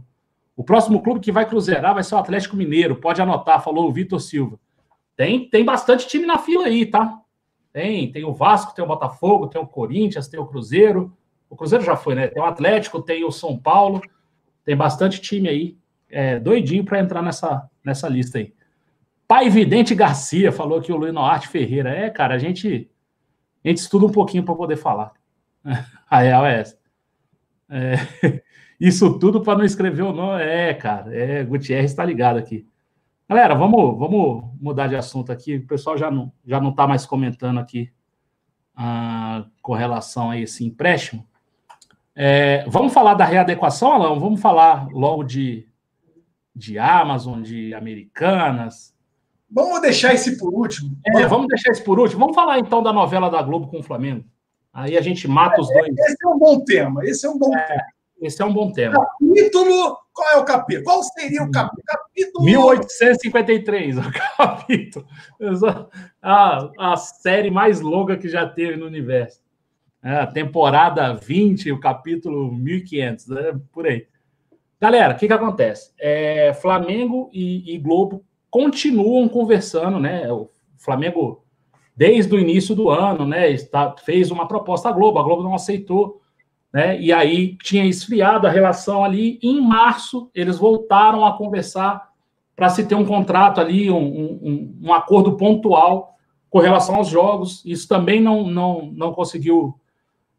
O 0.56 0.62
próximo 0.62 1.02
clube 1.02 1.20
que 1.20 1.32
vai 1.32 1.48
cruzeirar 1.48 1.94
vai 1.94 2.04
ser 2.04 2.14
o 2.14 2.18
Atlético 2.18 2.56
Mineiro. 2.56 2.96
Pode 2.96 3.20
anotar, 3.20 3.62
falou 3.62 3.88
o 3.88 3.92
Vitor 3.92 4.20
Silva. 4.20 4.60
Tem, 5.16 5.48
tem 5.48 5.64
bastante 5.64 6.06
time 6.06 6.26
na 6.26 6.38
fila 6.38 6.66
aí, 6.66 6.86
tá? 6.86 7.20
Tem, 7.72 8.12
tem 8.12 8.24
o 8.24 8.32
Vasco, 8.32 8.74
tem 8.74 8.84
o 8.84 8.88
Botafogo, 8.88 9.48
tem 9.48 9.60
o 9.60 9.66
Corinthians, 9.66 10.28
tem 10.28 10.38
o 10.38 10.46
Cruzeiro. 10.46 11.16
O 11.52 11.56
Cruzeiro 11.56 11.84
já 11.84 11.94
foi, 11.94 12.14
né? 12.14 12.28
Tem 12.28 12.42
o 12.42 12.46
Atlético, 12.46 13.02
tem 13.02 13.24
o 13.24 13.30
São 13.30 13.58
Paulo, 13.58 14.00
tem 14.64 14.74
bastante 14.74 15.20
time 15.20 15.50
aí, 15.50 15.76
é, 16.08 16.40
doidinho 16.40 16.82
para 16.82 16.98
entrar 16.98 17.20
nessa, 17.20 17.68
nessa 17.84 18.08
lista 18.08 18.38
aí. 18.38 18.54
Pai 19.28 19.50
Vidente 19.50 19.94
Garcia 19.94 20.50
falou 20.50 20.80
que 20.80 20.90
o 20.90 20.96
Luiz 20.96 21.12
Noarte 21.12 21.48
Ferreira. 21.48 21.90
É, 21.90 22.08
cara, 22.08 22.36
a 22.36 22.38
gente, 22.38 22.90
a 23.62 23.68
gente 23.68 23.78
estuda 23.78 24.06
um 24.06 24.10
pouquinho 24.10 24.42
para 24.42 24.54
poder 24.54 24.76
falar. 24.76 25.12
A 26.08 26.20
real 26.20 26.46
é 26.46 26.60
essa. 26.60 26.78
É, 27.68 27.96
isso 28.80 29.18
tudo 29.18 29.42
para 29.42 29.58
não 29.58 29.64
escrever 29.66 30.04
o 30.04 30.12
nome. 30.12 30.42
É, 30.42 30.72
cara, 30.72 31.14
é, 31.14 31.44
Gutierrez 31.44 31.90
está 31.90 32.02
ligado 32.02 32.38
aqui. 32.38 32.66
Galera, 33.28 33.54
vamos, 33.54 33.98
vamos 33.98 34.44
mudar 34.58 34.86
de 34.86 34.96
assunto 34.96 35.30
aqui. 35.30 35.56
O 35.56 35.66
pessoal 35.66 35.98
já 35.98 36.10
não 36.10 36.32
já 36.46 36.58
não 36.58 36.70
está 36.70 36.86
mais 36.86 37.04
comentando 37.04 37.60
aqui 37.60 37.92
ah, 38.74 39.44
com 39.60 39.74
relação 39.74 40.30
a 40.30 40.38
esse 40.38 40.64
empréstimo. 40.64 41.26
É, 42.14 42.64
vamos 42.68 42.92
falar 42.92 43.14
da 43.14 43.24
readequação, 43.24 43.92
Alain? 43.92 44.18
Vamos 44.18 44.40
falar 44.40 44.86
logo 44.90 45.24
de, 45.24 45.66
de 46.54 46.78
Amazon, 46.78 47.42
de 47.42 47.72
Americanas. 47.74 48.94
Vamos 49.50 49.80
deixar 49.80 50.14
esse 50.14 50.38
por 50.38 50.52
último. 50.52 50.96
É, 51.06 51.26
vamos 51.26 51.46
deixar 51.48 51.70
esse 51.70 51.82
por 51.82 51.98
último. 51.98 52.20
Vamos 52.20 52.34
falar 52.34 52.58
então 52.58 52.82
da 52.82 52.92
novela 52.92 53.30
da 53.30 53.42
Globo 53.42 53.68
com 53.68 53.80
o 53.80 53.82
Flamengo. 53.82 54.24
Aí 54.72 54.96
a 54.96 55.02
gente 55.02 55.28
mata 55.28 55.60
os 55.60 55.68
dois. 55.68 55.94
Esse 55.98 56.24
é 56.24 56.28
um 56.28 56.38
bom 56.38 56.64
tema. 56.64 57.04
Esse 57.04 57.26
é 57.26 57.30
um 57.30 57.38
bom 57.38 57.54
é, 57.54 57.66
tema. 57.66 57.82
Esse 58.22 58.42
é 58.42 58.44
um 58.44 58.52
bom 58.52 58.72
tema. 58.72 58.94
Capítulo. 58.94 59.98
Qual 60.12 60.30
é 60.32 60.36
o 60.36 60.44
capítulo? 60.44 60.84
Qual 60.84 61.02
seria 61.02 61.42
o 61.42 61.50
capítulo? 61.50 61.82
capítulo... 61.86 62.44
1853, 62.44 63.98
o 63.98 64.02
capítulo. 64.36 65.06
A, 66.22 66.70
a 66.78 66.96
série 66.96 67.50
mais 67.50 67.80
longa 67.80 68.16
que 68.16 68.28
já 68.28 68.46
teve 68.46 68.76
no 68.76 68.86
universo. 68.86 69.42
É, 70.04 70.26
temporada 70.26 71.14
20, 71.14 71.70
o 71.70 71.78
capítulo 71.78 72.52
1500, 72.52 73.28
né? 73.28 73.60
por 73.72 73.86
aí. 73.86 74.06
Galera, 74.80 75.14
o 75.14 75.16
que, 75.16 75.28
que 75.28 75.32
acontece? 75.32 75.92
É, 75.96 76.52
Flamengo 76.54 77.30
e, 77.32 77.72
e, 77.72 77.78
Globo 77.78 78.24
continuam 78.50 79.28
conversando, 79.28 80.00
né? 80.00 80.30
O 80.32 80.50
Flamengo, 80.76 81.44
desde 81.96 82.34
o 82.34 82.38
início 82.40 82.74
do 82.74 82.90
ano, 82.90 83.24
né, 83.24 83.48
está, 83.48 83.94
fez 84.04 84.32
uma 84.32 84.48
proposta 84.48 84.88
à 84.88 84.92
Globo, 84.92 85.20
a 85.20 85.22
Globo 85.22 85.44
não 85.44 85.54
aceitou, 85.54 86.20
né? 86.72 87.00
E 87.00 87.12
aí 87.12 87.56
tinha 87.62 87.86
esfriado 87.86 88.48
a 88.48 88.50
relação 88.50 89.04
ali. 89.04 89.38
Em 89.40 89.60
março, 89.60 90.28
eles 90.34 90.58
voltaram 90.58 91.24
a 91.24 91.36
conversar 91.36 92.10
para 92.56 92.68
se 92.68 92.84
ter 92.84 92.96
um 92.96 93.04
contrato 93.04 93.60
ali, 93.60 93.88
um, 93.88 93.98
um, 93.98 94.78
um 94.82 94.92
acordo 94.92 95.36
pontual 95.36 96.16
com 96.50 96.58
relação 96.58 96.96
aos 96.96 97.06
jogos. 97.06 97.62
Isso 97.64 97.86
também 97.86 98.20
não, 98.20 98.48
não, 98.48 98.90
não 98.92 99.12
conseguiu 99.12 99.78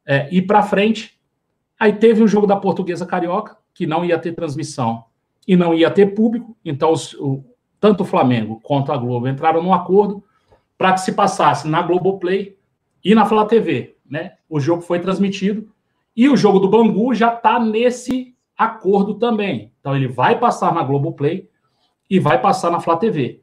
é, 0.06 0.34
ir 0.34 0.44
para 0.44 0.63
frente. 0.63 1.20
Aí 1.80 1.94
teve 1.94 2.24
o 2.24 2.28
jogo 2.28 2.48
da 2.48 2.56
Portuguesa 2.56 3.06
Carioca, 3.06 3.58
que 3.74 3.86
não 3.86 4.06
ia 4.06 4.20
ter 4.20 4.34
transmissão 4.34 5.06
e 5.48 5.56
não 5.56 5.74
ia 5.74 5.89
ter 5.89 6.13
público. 6.13 6.56
Então, 6.63 6.92
os, 6.92 7.13
o, 7.16 7.44
tanto 7.80 8.04
o 8.04 8.06
Flamengo 8.06 8.60
quanto 8.63 8.92
a 8.92 8.98
Globo 8.98 9.28
entraram 9.28 9.62
num 9.62 9.74
acordo 9.74 10.24
para 10.78 10.94
que 10.94 11.02
se 11.02 11.12
passasse 11.12 11.68
na 11.68 11.82
Globoplay 11.82 12.58
e 13.04 13.13
na 13.13 13.26
Flá 13.26 13.46
TV. 13.46 13.98
Né? 14.10 14.34
O 14.50 14.60
jogo 14.60 14.82
foi 14.82 15.00
transmitido 15.00 15.70
e 16.16 16.30
o 16.30 16.38
jogo 16.38 16.60
do 16.60 16.70
Bangu 16.70 17.13
já 17.13 17.34
está 17.34 17.60
nesse 17.60 18.36
acordo 18.58 19.16
também. 19.16 19.72
Então, 19.80 19.96
ele 19.96 20.08
vai 20.08 20.39
passar 20.39 20.74
na 20.74 20.84
Globoplay 20.84 21.50
e 22.10 22.20
vai 22.20 22.39
passar 22.39 22.70
na 22.70 22.80
Flá 22.80 22.96
TV. 22.96 23.42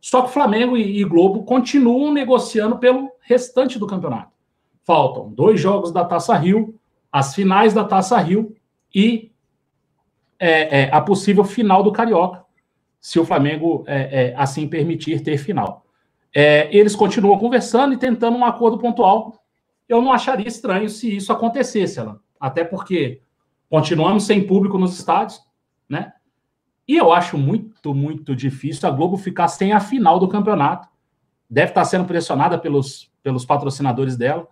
Só 0.00 0.22
que 0.22 0.32
Flamengo 0.32 0.76
e, 0.76 1.00
e 1.00 1.04
Globo 1.04 1.44
continuam 1.44 2.12
negociando 2.12 2.78
pelo 2.78 3.10
restante 3.20 3.78
do 3.78 3.86
campeonato. 3.86 4.39
Faltam 4.84 5.30
dois 5.30 5.60
jogos 5.60 5.92
da 5.92 6.04
Taça 6.04 6.34
Rio, 6.36 6.78
as 7.12 7.34
finais 7.34 7.74
da 7.74 7.84
Taça 7.84 8.18
Rio 8.18 8.56
e 8.94 9.30
é, 10.38 10.82
é, 10.82 10.90
a 10.90 11.00
possível 11.00 11.44
final 11.44 11.82
do 11.82 11.92
Carioca, 11.92 12.44
se 13.00 13.18
o 13.18 13.24
Flamengo 13.24 13.84
é, 13.86 14.28
é 14.30 14.34
assim 14.36 14.66
permitir 14.66 15.22
ter 15.22 15.38
final. 15.38 15.84
É, 16.34 16.74
eles 16.74 16.94
continuam 16.94 17.38
conversando 17.38 17.92
e 17.92 17.98
tentando 17.98 18.36
um 18.36 18.44
acordo 18.44 18.78
pontual. 18.78 19.42
Eu 19.88 20.00
não 20.00 20.12
acharia 20.12 20.46
estranho 20.46 20.88
se 20.88 21.14
isso 21.14 21.32
acontecesse, 21.32 21.98
Alan. 21.98 22.20
até 22.38 22.64
porque 22.64 23.20
continuamos 23.68 24.24
sem 24.24 24.46
público 24.46 24.78
nos 24.78 24.98
estádios, 24.98 25.40
né? 25.88 26.12
E 26.86 26.96
eu 26.96 27.12
acho 27.12 27.38
muito, 27.38 27.94
muito 27.94 28.34
difícil 28.34 28.88
a 28.88 28.92
Globo 28.92 29.16
ficar 29.16 29.48
sem 29.48 29.72
a 29.72 29.78
final 29.78 30.18
do 30.18 30.28
campeonato. 30.28 30.88
Deve 31.48 31.70
estar 31.70 31.84
sendo 31.84 32.04
pressionada 32.04 32.58
pelos, 32.58 33.10
pelos 33.22 33.44
patrocinadores 33.44 34.16
dela, 34.16 34.48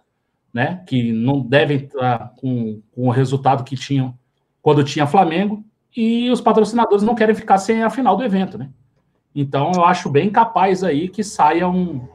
né? 0.52 0.82
Que 0.86 1.12
não 1.12 1.40
devem 1.40 1.78
estar 1.78 2.34
com, 2.36 2.82
com 2.92 3.08
o 3.08 3.10
resultado 3.10 3.64
que 3.64 3.76
tinham 3.76 4.18
quando 4.62 4.84
tinha 4.84 5.06
Flamengo. 5.06 5.64
E 5.96 6.30
os 6.30 6.40
patrocinadores 6.40 7.02
não 7.02 7.14
querem 7.14 7.34
ficar 7.34 7.58
sem 7.58 7.82
a 7.82 7.90
final 7.90 8.16
do 8.16 8.24
evento, 8.24 8.58
né? 8.58 8.70
Então 9.34 9.72
eu 9.74 9.84
acho 9.84 10.10
bem 10.10 10.30
capaz 10.30 10.82
aí 10.82 11.08
que 11.08 11.24
saia 11.24 11.68
um, 11.68 12.06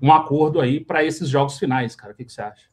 um 0.00 0.12
acordo 0.12 0.60
aí 0.60 0.80
para 0.80 1.04
esses 1.04 1.28
jogos 1.28 1.58
finais, 1.58 1.94
cara. 1.94 2.12
O 2.12 2.16
que, 2.16 2.24
que 2.24 2.32
você 2.32 2.42
acha? 2.42 2.72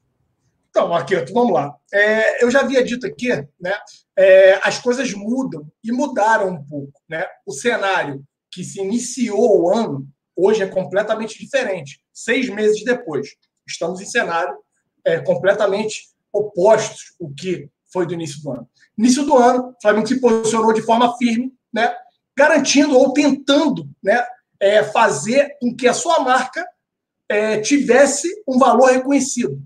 Então, 0.69 0.89
Marqueto, 0.89 1.34
vamos 1.34 1.54
lá. 1.54 1.76
É, 1.91 2.43
eu 2.43 2.52
já 2.52 2.62
havia 2.62 2.84
dito 2.84 3.06
aqui, 3.06 3.30
né? 3.60 3.74
É, 4.17 4.60
as 4.63 4.80
coisas 4.80 5.13
mudam 5.13 5.67
e 5.84 5.91
mudaram 5.91 6.50
um 6.50 6.63
pouco, 6.63 7.02
né? 7.10 7.26
O 7.45 7.52
cenário 7.52 8.24
que 8.52 8.63
se 8.63 8.80
iniciou 8.80 9.63
o 9.63 9.69
ano 9.69 10.08
hoje 10.36 10.63
é 10.63 10.67
completamente 10.67 11.38
diferente. 11.38 12.00
Seis 12.13 12.50
meses 12.50 12.84
depois, 12.84 13.30
estamos 13.67 14.00
em 14.00 14.06
cenário 14.06 14.56
é, 15.06 15.20
completamente 15.20 16.10
opostos 16.32 17.14
o 17.20 17.34
que 17.34 17.70
foi 17.92 18.06
do 18.06 18.14
início 18.14 18.42
do 18.42 18.52
ano. 18.52 18.70
Início 18.98 19.24
do 19.24 19.38
ano, 19.38 19.70
o 19.70 19.82
Flamengo 19.82 20.08
se 20.08 20.20
posicionou 20.20 20.74
de 20.74 20.82
forma 20.82 21.18
firme, 21.18 21.54
né? 21.74 21.94
Garantindo 22.38 22.98
ou 22.98 23.14
tentando, 23.14 23.90
né? 24.04 24.26
É, 24.60 24.84
fazer 24.84 25.58
com 25.62 25.76
que 25.76 25.88
a 25.88 25.94
sua 25.94 26.20
marca 26.20 26.68
é, 27.30 27.62
tivesse 27.62 28.28
um 28.48 28.58
valor 28.58 28.92
reconhecido 28.92 29.62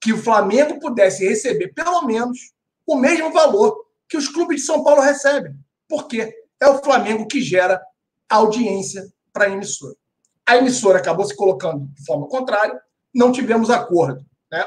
que 0.00 0.12
o 0.12 0.22
Flamengo 0.22 0.78
pudesse 0.78 1.26
receber 1.26 1.72
pelo 1.74 2.02
menos 2.02 2.52
o 2.86 2.96
mesmo 2.96 3.32
valor 3.32 3.84
que 4.08 4.16
os 4.16 4.28
clubes 4.28 4.60
de 4.60 4.66
São 4.66 4.84
Paulo 4.84 5.00
recebem. 5.00 5.54
Porque 5.88 6.34
é 6.60 6.68
o 6.68 6.82
Flamengo 6.82 7.26
que 7.26 7.40
gera 7.40 7.80
audiência 8.28 9.06
para 9.32 9.46
a 9.46 9.50
emissora. 9.50 9.94
A 10.46 10.56
emissora 10.56 10.98
acabou 10.98 11.24
se 11.26 11.36
colocando 11.36 11.86
de 11.94 12.04
forma 12.04 12.28
contrária, 12.28 12.80
não 13.14 13.32
tivemos 13.32 13.70
acordo. 13.70 14.24
Né? 14.50 14.64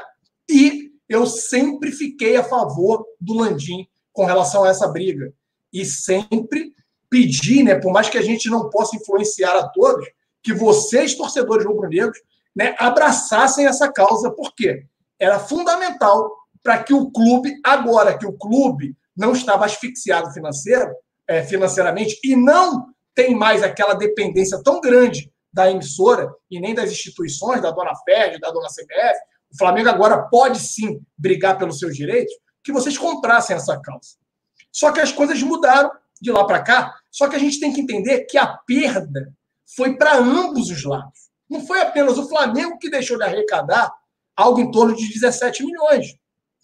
E 0.50 0.90
eu 1.08 1.26
sempre 1.26 1.90
fiquei 1.92 2.36
a 2.36 2.44
favor 2.44 3.04
do 3.20 3.34
Landim 3.34 3.86
com 4.12 4.24
relação 4.24 4.64
a 4.64 4.68
essa 4.68 4.88
briga. 4.88 5.32
E 5.72 5.84
sempre 5.84 6.74
pedi, 7.08 7.62
né, 7.62 7.74
por 7.74 7.92
mais 7.92 8.08
que 8.08 8.18
a 8.18 8.22
gente 8.22 8.48
não 8.48 8.70
possa 8.70 8.96
influenciar 8.96 9.56
a 9.56 9.68
todos, 9.68 10.06
que 10.42 10.52
vocês, 10.52 11.14
torcedores 11.14 11.66
rubro-negros, 11.66 12.18
né, 12.54 12.74
abraçassem 12.78 13.66
essa 13.66 13.90
causa. 13.92 14.30
Por 14.30 14.54
quê? 14.54 14.86
era 15.22 15.38
fundamental 15.38 16.36
para 16.64 16.82
que 16.82 16.92
o 16.92 17.08
clube, 17.12 17.54
agora 17.64 18.18
que 18.18 18.26
o 18.26 18.32
clube 18.32 18.96
não 19.16 19.32
estava 19.32 19.64
asfixiado 19.64 20.32
financeiro, 20.32 20.92
é, 21.28 21.44
financeiramente 21.44 22.18
e 22.24 22.34
não 22.34 22.86
tem 23.14 23.32
mais 23.32 23.62
aquela 23.62 23.94
dependência 23.94 24.60
tão 24.64 24.80
grande 24.80 25.32
da 25.52 25.70
emissora 25.70 26.28
e 26.50 26.58
nem 26.58 26.74
das 26.74 26.90
instituições, 26.90 27.62
da 27.62 27.70
dona 27.70 27.92
FED, 28.04 28.40
da 28.40 28.50
dona 28.50 28.66
CBF, 28.66 29.20
o 29.52 29.58
Flamengo 29.58 29.88
agora 29.88 30.22
pode 30.28 30.58
sim 30.58 31.00
brigar 31.16 31.58
pelos 31.58 31.78
seus 31.78 31.94
direitos, 31.94 32.32
que 32.64 32.72
vocês 32.72 32.96
comprassem 32.96 33.56
essa 33.56 33.78
causa. 33.80 34.16
Só 34.72 34.92
que 34.92 35.00
as 35.00 35.12
coisas 35.12 35.42
mudaram 35.42 35.90
de 36.20 36.30
lá 36.30 36.44
para 36.46 36.62
cá, 36.62 36.94
só 37.10 37.28
que 37.28 37.36
a 37.36 37.38
gente 37.38 37.60
tem 37.60 37.72
que 37.72 37.80
entender 37.80 38.24
que 38.24 38.38
a 38.38 38.46
perda 38.46 39.32
foi 39.76 39.96
para 39.96 40.16
ambos 40.16 40.70
os 40.70 40.84
lados. 40.84 41.30
Não 41.50 41.66
foi 41.66 41.80
apenas 41.80 42.16
o 42.16 42.28
Flamengo 42.28 42.78
que 42.78 42.88
deixou 42.88 43.18
de 43.18 43.24
arrecadar 43.24 43.92
algo 44.36 44.60
em 44.60 44.70
torno 44.70 44.96
de 44.96 45.08
17 45.12 45.64
milhões. 45.64 46.14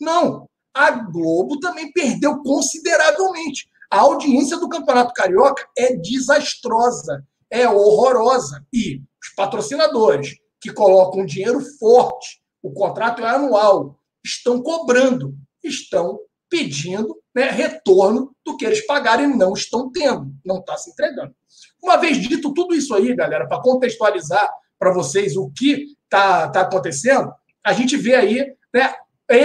Não. 0.00 0.48
A 0.72 0.90
Globo 0.90 1.58
também 1.58 1.92
perdeu 1.92 2.40
consideravelmente. 2.42 3.68
A 3.90 4.00
audiência 4.00 4.58
do 4.58 4.68
Campeonato 4.68 5.12
Carioca 5.12 5.66
é 5.76 5.94
desastrosa, 5.96 7.26
é 7.50 7.68
horrorosa. 7.68 8.64
E 8.72 9.02
os 9.20 9.34
patrocinadores 9.34 10.36
que 10.60 10.72
colocam 10.72 11.26
dinheiro 11.26 11.60
forte, 11.78 12.40
o 12.62 12.72
contrato 12.72 13.22
é 13.22 13.28
anual, 13.28 13.98
estão 14.24 14.62
cobrando, 14.62 15.34
estão 15.62 16.20
pedindo 16.50 17.16
né, 17.34 17.50
retorno 17.50 18.34
do 18.44 18.56
que 18.56 18.64
eles 18.64 18.84
pagaram 18.86 19.24
e 19.24 19.36
não 19.36 19.52
estão 19.52 19.90
tendo, 19.90 20.32
não 20.44 20.58
está 20.58 20.76
se 20.76 20.90
entregando. 20.90 21.34
Uma 21.82 21.96
vez 21.96 22.16
dito 22.16 22.52
tudo 22.52 22.74
isso 22.74 22.94
aí, 22.94 23.14
galera, 23.14 23.46
para 23.46 23.60
contextualizar 23.60 24.48
para 24.78 24.92
vocês 24.92 25.36
o 25.36 25.50
que 25.50 25.96
está 26.04 26.48
tá 26.48 26.62
acontecendo, 26.62 27.32
a 27.64 27.72
gente 27.72 27.96
vê 27.96 28.14
aí 28.14 28.56
né, 28.72 28.94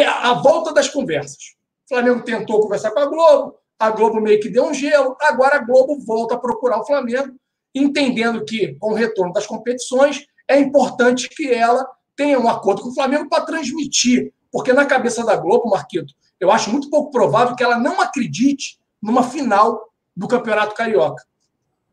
a 0.08 0.34
volta 0.36 0.73
das 0.73 0.88
conversas. 0.88 1.56
O 1.86 1.89
Flamengo 1.89 2.23
tentou 2.23 2.62
conversar 2.62 2.91
com 2.91 2.99
a 2.99 3.06
Globo, 3.06 3.56
a 3.78 3.89
Globo 3.89 4.21
meio 4.21 4.39
que 4.39 4.49
deu 4.49 4.65
um 4.65 4.73
gelo, 4.73 5.15
agora 5.19 5.58
a 5.58 5.63
Globo 5.63 5.99
volta 6.06 6.36
a 6.36 6.39
procurar 6.39 6.80
o 6.80 6.86
Flamengo, 6.86 7.36
entendendo 7.76 8.45
que, 8.45 8.76
com 8.76 8.91
o 8.91 8.95
retorno 8.95 9.34
das 9.34 9.45
competições, 9.45 10.26
é 10.47 10.58
importante 10.60 11.28
que 11.30 11.52
ela 11.52 11.86
tenha 12.15 12.39
um 12.39 12.47
acordo 12.47 12.82
com 12.82 12.89
o 12.89 12.93
Flamengo 12.93 13.30
para 13.30 13.45
transmitir. 13.45 14.34
Porque 14.52 14.71
na 14.71 14.86
cabeça 14.86 15.26
da 15.26 15.36
Globo, 15.36 15.69
Marquito, 15.69 16.13
eu 16.39 16.52
acho 16.52 16.71
muito 16.71 16.89
pouco 16.89 17.12
provável 17.12 17.56
que 17.56 17.63
ela 17.63 17.78
não 17.78 17.99
acredite 17.99 18.80
numa 19.02 19.23
final 19.23 19.89
do 20.15 20.28
Campeonato 20.28 20.76
Carioca. 20.76 21.23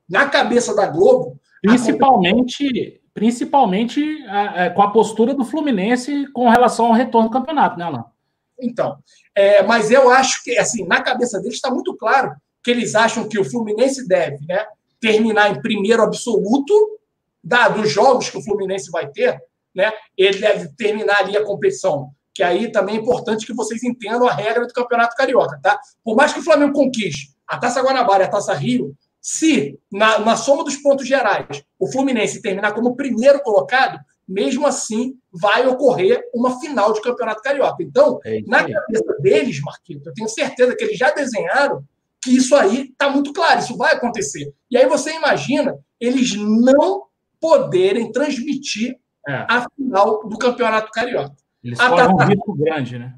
Na 0.09 0.29
cabeça 0.29 0.75
da 0.75 0.87
Globo. 0.87 1.39
Principalmente, 1.63 3.01
principalmente 3.15 4.03
é, 4.25 4.67
é, 4.67 4.71
com 4.71 4.83
a 4.83 4.91
postura 4.91 5.35
do 5.35 5.45
Fluminense 5.45 6.27
com 6.33 6.49
relação 6.49 6.87
ao 6.87 6.93
retorno 6.93 7.29
do 7.29 7.33
campeonato, 7.33 7.79
né, 7.79 7.85
Alain? 7.85 8.05
Então, 8.59 8.99
é, 9.35 9.63
mas 9.63 9.91
eu 9.91 10.11
acho 10.11 10.43
que, 10.45 10.59
assim, 10.59 10.87
na 10.87 11.03
cabeça 11.03 11.39
deles 11.39 11.55
está 11.55 11.71
muito 11.71 11.97
claro 11.97 12.33
que 12.63 12.71
eles 12.71 12.95
acham 12.95 13.29
que 13.29 13.39
o 13.39 13.45
Fluminense 13.45 14.07
deve 14.07 14.45
né, 14.47 14.67
terminar 15.01 15.51
em 15.51 15.63
primeiro 15.63 16.03
absoluto 16.03 16.75
da, 17.43 17.69
dos 17.69 17.91
jogos 17.91 18.29
que 18.29 18.37
o 18.37 18.43
Fluminense 18.43 18.91
vai 18.91 19.09
ter, 19.09 19.41
né? 19.75 19.93
Ele 20.17 20.39
deve 20.39 20.69
terminar 20.77 21.21
ali 21.21 21.37
a 21.37 21.45
competição. 21.45 22.11
Que 22.33 22.43
aí 22.43 22.71
também 22.71 22.97
é 22.97 23.01
importante 23.01 23.45
que 23.45 23.55
vocês 23.55 23.83
entendam 23.83 24.29
a 24.29 24.33
regra 24.33 24.67
do 24.67 24.73
Campeonato 24.73 25.17
Carioca, 25.17 25.59
tá? 25.63 25.79
Por 26.05 26.17
mais 26.17 26.33
que 26.33 26.39
o 26.39 26.43
Flamengo 26.43 26.73
conquiste 26.73 27.35
a 27.47 27.59
Taça 27.59 27.83
Guanabara 27.83 28.23
e 28.23 28.27
a 28.27 28.31
Taça 28.31 28.55
Rio, 28.55 28.95
se, 29.21 29.77
na, 29.91 30.21
na 30.21 30.37
soma 30.37 30.63
dos 30.63 30.77
pontos 30.77 31.07
gerais, 31.07 31.65
o 31.79 31.91
Fluminense 31.91 32.41
terminar 32.41 32.73
como 32.73 32.95
primeiro 32.95 33.43
colocado, 33.43 33.99
mesmo 34.27 34.67
assim 34.67 35.17
vai 35.33 35.67
ocorrer 35.67 36.23
uma 36.33 36.61
final 36.61 36.93
de 36.93 37.03
Campeonato 37.03 37.43
Carioca. 37.43 37.83
Então, 37.83 38.21
é 38.25 38.41
na 38.47 38.59
cabeça 38.59 39.17
deles, 39.21 39.61
Marquinhos, 39.61 40.07
eu 40.07 40.15
tenho 40.15 40.29
certeza 40.29 40.77
que 40.77 40.85
eles 40.85 40.97
já 40.97 41.11
desenharam 41.11 41.85
que 42.23 42.37
isso 42.37 42.55
aí 42.55 42.91
está 42.91 43.11
muito 43.11 43.33
claro, 43.33 43.61
isso 43.61 43.77
vai 43.77 43.95
acontecer. 43.95 44.53
E 44.71 44.77
aí 44.77 44.87
você 44.87 45.13
imagina 45.13 45.77
eles 45.99 46.37
não 46.37 47.05
poderem 47.41 48.13
transmitir 48.13 48.97
é. 49.31 49.47
a 49.49 49.67
final 49.77 50.29
do 50.29 50.39
Campeonato 50.39 50.91
Carioca. 50.91 51.35
Eles 51.63 51.79
a 51.79 51.91
taça... 51.91 52.13
um 52.13 52.17
risco 52.19 52.55
grande, 52.55 52.99
né? 52.99 53.15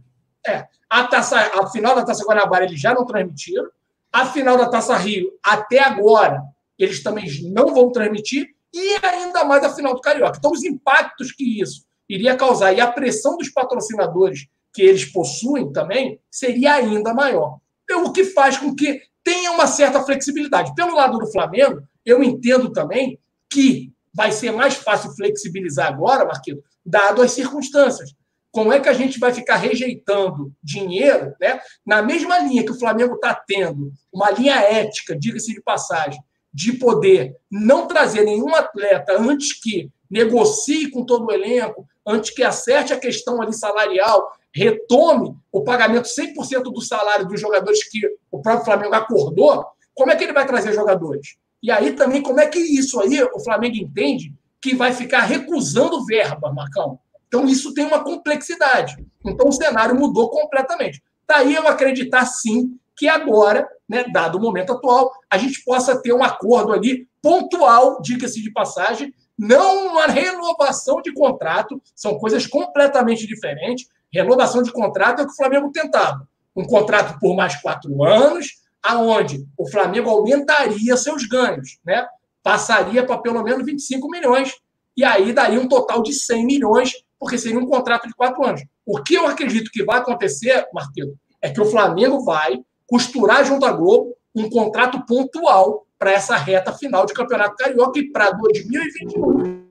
É. 0.47 0.67
A, 0.91 1.05
taça, 1.05 1.39
a 1.39 1.67
final 1.69 1.95
da 1.95 2.05
Taça 2.05 2.25
Guanabara 2.25 2.65
eles 2.65 2.81
já 2.81 2.93
não 2.93 3.07
transmitiram. 3.07 3.69
A 4.13 4.27
final 4.27 4.59
da 4.59 4.69
Taça 4.69 4.97
Rio, 4.97 5.33
até 5.43 5.81
agora, 5.81 6.43
eles 6.79 7.03
também 7.03 7.27
não 7.51 7.73
vão 7.73 7.91
transmitir, 7.91 8.49
e 8.75 8.97
ainda 9.03 9.45
mais 9.45 9.65
a 9.65 9.75
final 9.75 9.95
do 9.95 10.01
Carioca. 10.01 10.37
Então, 10.39 10.51
os 10.51 10.65
impactos 10.65 11.33
que 11.33 11.61
isso 11.63 11.85
iria 12.09 12.37
causar 12.37 12.73
e 12.73 12.81
a 12.81 12.91
pressão 12.91 13.37
dos 13.37 13.49
patrocinadores 13.49 14.49
que 14.73 14.83
eles 14.83 15.05
possuem 15.05 15.73
também 15.73 16.19
seria 16.31 16.75
ainda 16.75 17.15
maior. 17.15 17.59
Então, 17.85 18.05
o 18.05 18.13
que 18.13 18.25
faz 18.25 18.57
com 18.57 18.75
que 18.75 19.01
tenha 19.23 19.53
uma 19.53 19.67
certa 19.67 20.03
flexibilidade. 20.03 20.75
Pelo 20.75 20.95
lado 20.95 21.19
do 21.19 21.31
Flamengo, 21.31 21.83
eu 22.05 22.23
entendo 22.23 22.73
também 22.73 23.19
que 23.49 23.93
vai 24.15 24.33
ser 24.33 24.53
mais 24.53 24.75
fácil 24.75 25.11
flexibilizar 25.13 25.89
agora, 25.89 26.25
Marquinhos, 26.25 26.61
dado 26.85 27.23
as 27.23 27.33
circunstâncias. 27.33 28.15
Como 28.51 28.73
é 28.73 28.81
que 28.81 28.89
a 28.89 28.93
gente 28.93 29.19
vai 29.19 29.33
ficar 29.33 29.57
rejeitando 29.57 30.53
dinheiro, 30.63 31.35
né? 31.41 31.59
Na 31.87 32.03
mesma 32.03 32.39
linha 32.39 32.65
que 32.65 32.73
o 32.73 32.79
Flamengo 32.79 33.15
está 33.15 33.35
tendo, 33.35 33.91
uma 34.13 34.31
linha 34.31 34.57
ética, 34.57 35.19
diga-se 35.19 35.55
de 35.55 35.63
passagem, 35.63 36.21
de 36.53 36.75
poder 36.75 37.35
não 37.51 37.87
trazer 37.87 38.25
nenhum 38.25 38.55
atleta 38.55 39.17
antes 39.19 39.59
que 39.59 39.91
negocie 40.11 40.91
com 40.91 41.05
todo 41.05 41.27
o 41.27 41.33
elenco, 41.33 41.87
antes 42.07 42.31
que 42.31 42.43
acerte 42.43 42.93
a 42.93 42.99
questão 42.99 43.41
ali 43.41 43.55
salarial, 43.55 44.31
retome 44.55 45.35
o 45.51 45.65
pagamento 45.65 46.07
100% 46.07 46.65
do 46.65 46.83
salário 46.83 47.27
dos 47.27 47.41
jogadores 47.41 47.89
que 47.89 48.01
o 48.31 48.43
próprio 48.43 48.67
Flamengo 48.67 48.95
acordou, 48.95 49.65
como 49.95 50.11
é 50.11 50.17
que 50.17 50.25
ele 50.25 50.33
vai 50.35 50.47
trazer 50.47 50.75
jogadores? 50.75 51.37
E 51.63 51.71
aí 51.71 51.93
também, 51.93 52.23
como 52.23 52.41
é 52.41 52.49
que 52.49 52.59
isso 52.59 53.01
aí 53.01 53.23
o 53.23 53.41
Flamengo 53.41 53.77
entende 53.77 54.35
que 54.61 54.75
vai 54.75 54.93
ficar 54.93 55.21
recusando 55.21 56.05
verba, 56.05 56.53
Marcão? 56.53 56.99
Então, 57.29 57.47
isso 57.47 57.73
tem 57.73 57.85
uma 57.85 58.03
complexidade. 58.03 58.97
Então, 59.25 59.49
o 59.49 59.53
cenário 59.53 59.95
mudou 59.95 60.29
completamente. 60.29 61.03
Daí 61.27 61.55
eu 61.55 61.67
acreditar, 61.67 62.27
sim, 62.27 62.77
que 62.97 63.09
agora, 63.09 63.67
né, 63.89 64.05
dado 64.13 64.37
o 64.37 64.41
momento 64.41 64.73
atual, 64.73 65.11
a 65.31 65.39
gente 65.39 65.65
possa 65.65 66.01
ter 66.01 66.13
um 66.13 66.23
acordo 66.23 66.73
ali 66.73 67.09
pontual, 67.23 68.03
diga-se 68.03 68.43
de 68.43 68.53
passagem, 68.53 69.15
não 69.39 69.89
uma 69.89 70.07
renovação 70.07 71.01
de 71.01 71.13
contrato, 71.13 71.81
são 71.97 72.19
coisas 72.19 72.47
completamente 72.47 73.27
diferentes. 73.27 73.87
Renovação 74.13 74.63
de 74.63 74.71
contrato 74.71 75.21
é 75.21 75.23
o 75.23 75.27
que 75.27 75.33
o 75.33 75.37
Flamengo 75.37 75.71
tentava. 75.73 76.29
Um 76.55 76.65
contrato 76.65 77.19
por 77.19 77.35
mais 77.35 77.57
quatro 77.57 78.05
anos, 78.05 78.62
aonde 78.83 79.47
o 79.57 79.69
Flamengo 79.71 80.11
aumentaria 80.11 80.97
seus 80.97 81.27
ganhos, 81.27 81.79
né? 81.85 82.07
Passaria 82.43 83.05
para 83.07 83.19
pelo 83.19 83.43
menos 83.43 83.65
25 83.65 84.09
milhões, 84.09 84.53
e 84.97 85.05
aí 85.05 85.33
daria 85.33 85.61
um 85.61 85.69
total 85.69 86.03
de 86.03 86.13
100 86.13 86.45
milhões 86.45 86.93
porque 87.19 87.39
seria 87.39 87.59
um 87.59 87.67
contrato 87.67 88.09
de 88.09 88.15
quatro 88.15 88.45
anos. 88.45 88.65
O 88.85 89.01
que 89.01 89.15
eu 89.15 89.29
acredito 89.29 89.71
que 89.71 89.85
vai 89.85 90.01
acontecer, 90.01 90.67
Marquinhos, 90.75 91.15
é 91.41 91.51
que 91.51 91.61
o 91.61 91.65
Flamengo 91.65 92.25
vai 92.25 92.59
costurar 92.85 93.45
junto 93.45 93.65
à 93.65 93.71
Globo 93.71 94.17
um 94.35 94.51
contrato 94.51 95.07
pontual 95.07 95.87
para 95.97 96.11
essa 96.11 96.37
reta 96.37 96.73
final 96.73 97.07
de 97.07 97.15
Campeonato 97.15 97.55
Carioca 97.55 97.97
e 98.01 98.11
para 98.11 98.33
2021 98.33 99.69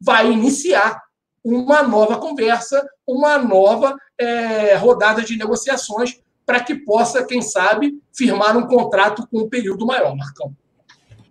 vai 0.00 0.32
iniciar 0.32 1.02
uma 1.44 1.82
nova 1.82 2.18
conversa, 2.18 2.82
uma 3.06 3.36
nova 3.38 3.94
é, 4.18 4.74
rodada 4.76 5.22
de 5.22 5.36
negociações 5.36 6.18
para 6.46 6.60
que 6.60 6.76
possa, 6.76 7.26
quem 7.26 7.42
sabe, 7.42 8.00
firmar 8.14 8.56
um 8.56 8.66
contrato 8.66 9.26
com 9.26 9.40
um 9.40 9.48
período 9.48 9.84
maior, 9.84 10.16
Marcão. 10.16 10.54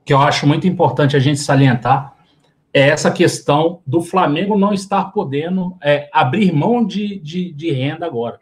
Que 0.04 0.13
eu 0.13 0.19
acho 0.19 0.45
muito 0.45 0.67
importante 0.67 1.15
a 1.15 1.19
gente 1.19 1.39
salientar 1.39 2.13
é 2.73 2.89
essa 2.89 3.10
questão 3.10 3.82
do 3.88 4.01
Flamengo 4.01 4.58
não 4.58 4.73
estar 4.73 5.06
podendo 5.06 5.78
é, 5.82 6.10
abrir 6.12 6.51
mão 6.51 6.86
de, 6.86 7.17
de, 7.19 7.54
de 7.54 7.71
renda 7.71 8.06
agora. 8.06 8.38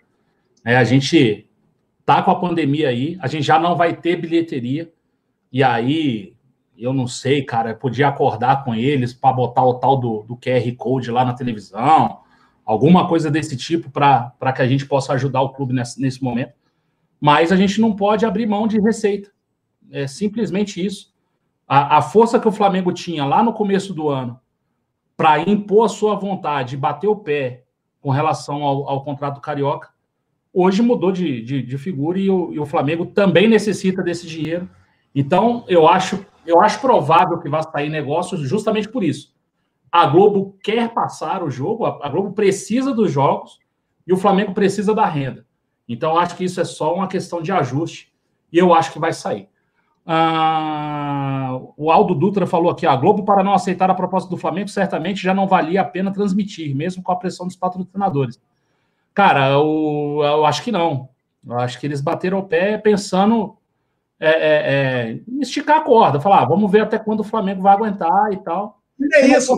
É, 0.66 0.76
a 0.76 0.84
gente 0.84 1.48
tá 2.04 2.24
com 2.24 2.32
a 2.32 2.40
pandemia 2.40 2.90
aí, 2.90 3.16
a 3.22 3.28
gente 3.28 3.44
já 3.44 3.60
não 3.60 3.76
vai 3.76 3.96
ter 3.96 4.16
bilheteria, 4.16 4.92
e 5.52 5.64
aí 5.64 6.34
eu 6.76 6.92
não 6.92 7.06
sei, 7.06 7.44
cara, 7.44 7.76
podia 7.76 8.08
acordar 8.08 8.64
com 8.64 8.74
eles 8.74 9.14
para 9.14 9.32
botar 9.32 9.64
o 9.64 9.76
tal 9.76 9.98
do, 9.98 10.24
do 10.24 10.36
QR 10.36 10.76
Code 10.76 11.12
lá 11.12 11.24
na 11.24 11.34
televisão, 11.34 12.22
alguma 12.66 13.08
coisa 13.08 13.30
desse 13.30 13.56
tipo 13.56 13.92
para 13.92 14.52
que 14.52 14.64
a 14.64 14.68
gente 14.68 14.88
possa 14.88 15.14
ajudar 15.14 15.42
o 15.42 15.54
clube 15.54 15.74
nesse, 15.74 16.02
nesse 16.02 16.24
momento. 16.24 16.54
Mas 17.24 17.54
a 17.54 17.56
gente 17.56 17.80
não 17.80 17.96
pode 17.96 18.26
abrir 18.26 18.46
mão 18.46 18.68
de 18.68 18.82
receita. 18.82 19.32
É 19.90 20.08
simplesmente 20.08 20.86
isso 20.86 21.14
a, 21.66 22.00
a 22.00 22.02
força 22.02 22.38
que 22.38 22.48
o 22.48 22.52
Flamengo 22.52 22.92
tinha 22.92 23.24
lá 23.24 23.42
no 23.42 23.54
começo 23.54 23.94
do 23.94 24.10
ano 24.10 24.38
para 25.16 25.40
impor 25.40 25.86
a 25.86 25.90
sua 25.90 26.16
vontade, 26.16 26.76
bater 26.76 27.08
o 27.08 27.16
pé 27.16 27.64
com 28.02 28.10
relação 28.10 28.62
ao, 28.64 28.90
ao 28.90 29.06
contrato 29.06 29.40
carioca, 29.40 29.88
hoje 30.54 30.82
mudou 30.82 31.14
de, 31.14 31.42
de, 31.42 31.62
de 31.62 31.78
figura 31.78 32.20
e 32.20 32.30
o, 32.30 32.52
e 32.52 32.60
o, 32.60 32.66
Flamengo 32.66 33.06
também 33.06 33.48
necessita 33.48 34.04
desse 34.04 34.28
dinheiro. 34.28 34.70
Então, 35.16 35.64
eu 35.70 35.88
acho, 35.88 36.26
eu 36.46 36.62
acho 36.62 36.82
provável 36.82 37.40
que 37.40 37.48
vá 37.48 37.62
sair 37.62 37.88
negócios 37.88 38.42
justamente 38.42 38.90
por 38.90 39.02
isso. 39.02 39.34
A 39.90 40.06
Globo 40.08 40.58
quer 40.62 40.94
passar 40.94 41.42
o 41.42 41.50
jogo, 41.50 41.86
a, 41.86 42.06
a 42.06 42.10
Globo 42.10 42.34
precisa 42.34 42.94
dos 42.94 43.10
jogos 43.12 43.60
e 44.06 44.12
o 44.12 44.18
Flamengo 44.18 44.54
precisa 44.54 44.94
da 44.94 45.06
renda. 45.06 45.46
Então, 45.94 46.18
acho 46.18 46.36
que 46.36 46.44
isso 46.44 46.60
é 46.60 46.66
só 46.66 46.94
uma 46.94 47.08
questão 47.08 47.42
de 47.42 47.52
ajuste 47.52 48.12
e 48.52 48.58
eu 48.58 48.74
acho 48.74 48.92
que 48.92 49.00
vai 49.00 49.14
sair. 49.14 49.48
Ah, 50.06 51.58
o 51.78 51.90
Aldo 51.90 52.14
Dutra 52.14 52.46
falou 52.46 52.70
aqui: 52.70 52.86
a 52.86 52.96
Globo, 52.96 53.24
para 53.24 53.44
não 53.44 53.54
aceitar 53.54 53.90
a 53.90 53.96
proposta 53.96 54.30
do 54.30 54.38
Flamengo, 54.38 54.68
certamente 54.68 55.24
já 55.24 55.34
não 55.34 55.48
valia 55.48 55.82
a 55.82 55.86
pena 55.86 56.12
transmitir, 56.12 56.76
mesmo 56.76 57.02
com 57.02 57.12
a 57.12 57.16
pressão 57.16 57.48
dos 57.48 57.56
patrocinadores. 57.56 58.40
Cara, 59.14 59.52
eu, 59.52 60.20
eu 60.22 60.46
acho 60.46 60.64
que 60.64 60.72
não. 60.72 61.10
Eu 61.46 61.60
acho 61.60 61.80
que 61.80 61.86
eles 61.86 62.02
bateram 62.02 62.40
o 62.40 62.44
pé 62.44 62.78
pensando 62.78 63.58
é, 64.20 64.30
é, 64.30 64.74
é, 64.74 65.20
em 65.28 65.42
esticar 65.42 65.78
a 65.78 65.82
corda, 65.82 66.20
falar, 66.20 66.42
ah, 66.42 66.46
vamos 66.46 66.72
ver 66.72 66.82
até 66.82 66.98
quando 66.98 67.20
o 67.20 67.26
Flamengo 67.26 67.62
vai 67.62 67.74
aguentar 67.74 68.32
e 68.32 68.38
tal. 68.38 68.82
E 69.00 69.16
é 69.16 69.38
isso, 69.38 69.56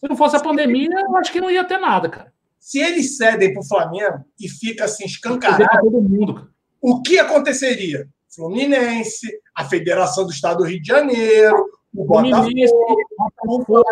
Se 0.00 0.08
não 0.08 0.16
fosse 0.16 0.36
a 0.36 0.40
pandemia, 0.40 0.88
eu 0.92 1.16
acho 1.16 1.32
que 1.32 1.40
não 1.40 1.50
ia 1.50 1.64
ter 1.64 1.78
nada, 1.78 2.08
cara. 2.08 2.32
Se 2.68 2.80
eles 2.80 3.16
cedem 3.16 3.54
para 3.54 3.62
o 3.62 3.66
Flamengo 3.66 4.22
e 4.38 4.46
fica 4.46 4.84
assim 4.84 5.06
escancarado, 5.06 5.80
todo 5.80 6.02
mundo, 6.02 6.50
o 6.82 7.00
que 7.00 7.18
aconteceria? 7.18 8.06
Fluminense, 8.28 9.26
a 9.56 9.64
Federação 9.64 10.26
do 10.26 10.30
Estado 10.30 10.58
do 10.58 10.64
Rio 10.64 10.82
de 10.82 10.86
Janeiro, 10.86 11.64
o 11.96 12.04
Botafogo, 12.04 13.82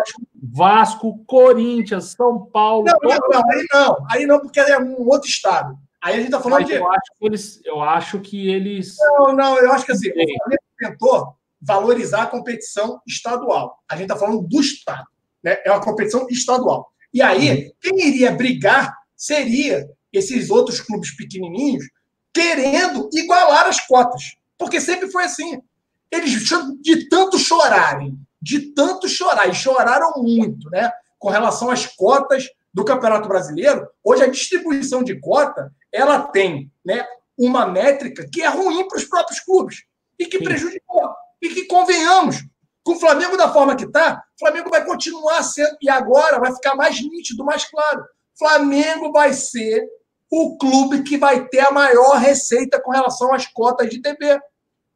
Vasco, 0.43 1.25
Corinthians, 1.25 2.13
São 2.15 2.45
Paulo. 2.45 2.85
Não, 2.85 2.99
não, 3.01 3.17
não, 3.31 3.49
aí 3.49 3.65
não, 3.73 3.97
aí 4.11 4.25
não, 4.27 4.39
porque 4.39 4.59
é 4.59 4.77
um 4.77 5.07
outro 5.07 5.27
estado. 5.27 5.75
Aí 5.99 6.13
a 6.13 6.17
gente 6.17 6.25
está 6.25 6.39
falando 6.39 6.59
Mas 6.59 6.67
de. 6.67 6.75
Eu 6.75 6.91
acho 6.91 7.11
que 7.17 7.25
eles. 7.25 7.61
Eu 7.65 7.81
acho 7.81 8.19
que 8.19 8.47
eles... 8.47 8.95
Não, 8.99 9.35
não, 9.35 9.57
eu 9.57 9.71
acho 9.71 9.87
que 9.87 9.91
assim, 9.91 10.09
o 10.09 10.13
Flamengo 10.13 10.63
tentou 10.77 11.33
valorizar 11.59 12.21
a 12.21 12.27
competição 12.27 13.01
estadual. 13.07 13.79
A 13.89 13.95
gente 13.95 14.11
está 14.11 14.15
falando 14.15 14.43
do 14.47 14.61
Estado. 14.61 15.07
Né? 15.43 15.57
É 15.65 15.71
uma 15.71 15.81
competição 15.81 16.27
estadual. 16.29 16.91
E 17.13 17.21
aí, 17.21 17.49
uhum. 17.49 17.71
quem 17.81 18.07
iria 18.07 18.31
brigar 18.31 18.95
seria 19.15 19.89
esses 20.11 20.49
outros 20.49 20.79
clubes 20.79 21.15
pequenininhos 21.15 21.85
querendo 22.33 23.09
igualar 23.13 23.67
as 23.67 23.79
cotas. 23.85 24.35
Porque 24.57 24.79
sempre 24.79 25.09
foi 25.09 25.23
assim. 25.23 25.61
Eles, 26.11 26.31
de 26.81 27.09
tanto 27.09 27.37
chorarem, 27.37 28.17
de 28.41 28.73
tanto 28.73 29.09
chorar, 29.09 29.49
e 29.49 29.53
choraram 29.53 30.21
muito, 30.21 30.69
né? 30.69 30.91
Com 31.19 31.29
relação 31.29 31.69
às 31.69 31.85
cotas 31.85 32.47
do 32.73 32.85
Campeonato 32.85 33.27
Brasileiro, 33.27 33.87
hoje 34.03 34.23
a 34.23 34.27
distribuição 34.27 35.03
de 35.03 35.19
cota 35.19 35.73
ela 35.91 36.27
tem 36.27 36.71
né, 36.85 37.05
uma 37.37 37.65
métrica 37.65 38.27
que 38.31 38.41
é 38.41 38.47
ruim 38.47 38.87
para 38.87 38.97
os 38.97 39.05
próprios 39.05 39.39
clubes 39.39 39.83
e 40.19 40.25
que 40.25 40.39
prejudicou. 40.39 41.09
E 41.41 41.49
que, 41.49 41.65
convenhamos, 41.65 42.43
com 42.87 42.93
o 42.93 42.99
Flamengo 43.01 43.35
da 43.35 43.51
forma 43.51 43.75
que 43.75 43.83
está, 43.83 44.23
o 44.33 44.39
Flamengo 44.39 44.69
vai 44.69 44.85
continuar 44.85 45.43
sendo, 45.43 45.75
e 45.81 45.89
agora 45.89 46.39
vai 46.39 46.53
ficar 46.55 46.73
mais 46.73 46.97
nítido, 47.01 47.43
mais 47.43 47.65
claro. 47.65 48.01
Flamengo 48.39 49.11
vai 49.11 49.33
ser 49.33 49.85
o 50.31 50.57
clube 50.57 51.03
que 51.03 51.17
vai 51.17 51.49
ter 51.49 51.59
a 51.59 51.71
maior 51.71 52.15
receita 52.15 52.81
com 52.81 52.91
relação 52.91 53.33
às 53.33 53.45
cotas 53.45 53.89
de 53.89 54.01
TV. 54.01 54.39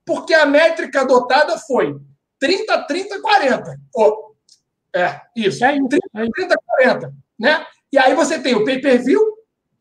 Porque 0.06 0.34
a 0.34 0.46
métrica 0.46 1.02
adotada 1.02 1.58
foi 1.58 2.00
30, 2.40 2.82
30, 2.88 3.22
40. 3.22 3.78
Oh, 3.94 4.32
é, 4.96 5.20
isso. 5.36 5.66
É 5.66 5.74
30, 5.74 5.98
30, 6.34 6.56
40. 6.66 7.14
Né? 7.38 7.66
E 7.92 7.98
aí 7.98 8.16
você 8.16 8.40
tem 8.40 8.56
o 8.56 8.64
pay-per-view, 8.64 9.22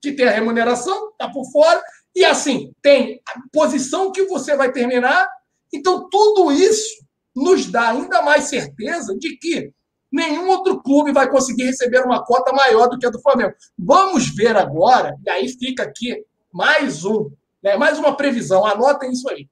que 0.03 0.11
tem 0.11 0.27
a 0.27 0.33
remuneração, 0.33 1.13
tá 1.17 1.29
por 1.29 1.49
fora, 1.53 1.81
e 2.13 2.25
assim, 2.25 2.75
tem 2.83 3.23
a 3.29 3.41
posição 3.53 4.11
que 4.11 4.25
você 4.25 4.57
vai 4.57 4.73
terminar. 4.73 5.29
Então, 5.73 6.09
tudo 6.11 6.51
isso 6.51 7.09
nos 7.35 7.71
dá 7.71 7.91
ainda 7.91 8.23
mais 8.23 8.45
certeza 8.45 9.17
de 9.19 9.37
que 9.37 9.73
nenhum 10.11 10.49
outro 10.49 10.83
clube 10.83 11.13
vai 11.13 11.29
conseguir 11.31 11.65
receber 11.65 12.05
uma 12.05 12.25
cota 12.25 12.53
maior 12.53 12.89
do 12.89 12.99
que 12.99 13.07
a 13.07 13.11
do 13.11 13.21
Flamengo. 13.21 13.55
Vamos 13.79 14.29
ver 14.29 14.57
agora, 14.57 15.17
e 15.25 15.31
aí 15.31 15.49
fica 15.49 15.85
aqui 15.85 16.25
mais 16.53 17.05
um, 17.05 17.31
né, 17.63 17.77
mais 17.77 17.99
uma 17.99 18.17
previsão, 18.17 18.67
anotem 18.67 19.13
isso 19.13 19.29
aí. 19.31 19.49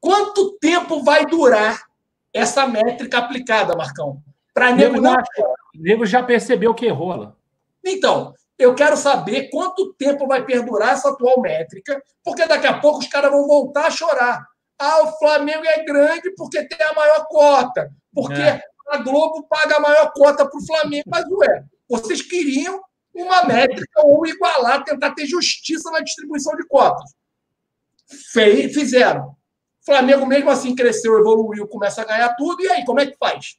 Quanto 0.00 0.52
tempo 0.58 1.02
vai 1.02 1.24
durar 1.26 1.82
essa 2.32 2.66
métrica 2.66 3.18
aplicada, 3.18 3.74
Marcão? 3.74 4.22
Para 4.52 4.72
nego 4.72 5.00
não. 5.00 5.14
nego 5.74 6.06
já 6.06 6.22
percebeu 6.22 6.74
que 6.74 6.86
errou 6.86 7.16
lá. 7.16 7.36
Então, 7.84 8.34
eu 8.58 8.74
quero 8.74 8.96
saber 8.96 9.50
quanto 9.50 9.92
tempo 9.94 10.26
vai 10.26 10.44
perdurar 10.44 10.92
essa 10.92 11.10
atual 11.10 11.40
métrica, 11.40 12.02
porque 12.24 12.46
daqui 12.46 12.66
a 12.66 12.78
pouco 12.78 13.00
os 13.00 13.06
caras 13.06 13.30
vão 13.30 13.46
voltar 13.46 13.86
a 13.86 13.90
chorar. 13.90 14.46
Ah, 14.78 15.02
o 15.04 15.18
Flamengo 15.18 15.64
é 15.64 15.84
grande 15.84 16.30
porque 16.36 16.66
tem 16.66 16.86
a 16.86 16.94
maior 16.94 17.26
cota, 17.28 17.90
porque 18.12 18.40
é 18.40 18.62
a 18.88 18.98
Globo 18.98 19.46
paga 19.48 19.76
a 19.76 19.80
maior 19.80 20.12
cota 20.12 20.48
para 20.48 20.58
o 20.58 20.66
Flamengo. 20.66 21.04
Mas, 21.06 21.24
ué, 21.30 21.64
vocês 21.88 22.22
queriam 22.22 22.80
uma 23.14 23.44
métrica 23.44 24.02
ou 24.02 24.26
igualar, 24.26 24.84
tentar 24.84 25.14
ter 25.14 25.26
justiça 25.26 25.90
na 25.90 26.00
distribuição 26.00 26.54
de 26.56 26.66
cotas. 26.66 27.10
Fei, 28.32 28.68
fizeram. 28.68 29.34
Flamengo, 29.84 30.26
mesmo 30.26 30.50
assim, 30.50 30.74
cresceu, 30.74 31.18
evoluiu, 31.18 31.66
começa 31.68 32.02
a 32.02 32.04
ganhar 32.04 32.34
tudo. 32.34 32.62
E 32.62 32.68
aí, 32.68 32.84
como 32.84 33.00
é 33.00 33.06
que 33.06 33.16
faz? 33.16 33.54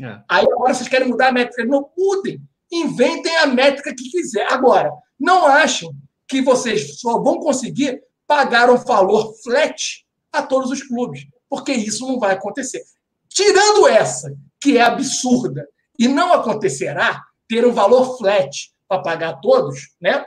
É. 0.00 0.20
Aí 0.28 0.44
agora 0.44 0.72
vocês 0.72 0.88
querem 0.88 1.08
mudar 1.08 1.28
a 1.28 1.32
métrica. 1.32 1.64
Não 1.64 1.90
mudem. 1.96 2.40
Inventem 2.70 3.36
a 3.36 3.46
métrica 3.46 3.94
que 3.94 4.10
quiser. 4.10 4.46
Agora, 4.52 4.90
não 5.18 5.46
achem 5.46 5.90
que 6.28 6.40
vocês 6.40 7.00
só 7.00 7.20
vão 7.20 7.38
conseguir 7.40 8.00
pagar 8.26 8.70
um 8.70 8.76
valor 8.76 9.34
flat 9.42 10.06
a 10.32 10.42
todos 10.42 10.70
os 10.70 10.82
clubes, 10.82 11.26
porque 11.48 11.72
isso 11.72 12.06
não 12.06 12.18
vai 12.18 12.34
acontecer. 12.34 12.82
Tirando 13.28 13.86
essa, 13.86 14.34
que 14.60 14.78
é 14.78 14.82
absurda, 14.82 15.66
e 15.98 16.06
não 16.06 16.32
acontecerá 16.32 17.22
ter 17.48 17.66
um 17.66 17.72
valor 17.72 18.16
flat 18.16 18.70
para 18.86 19.02
pagar 19.02 19.30
a 19.30 19.36
todos, 19.36 19.94
né? 20.00 20.24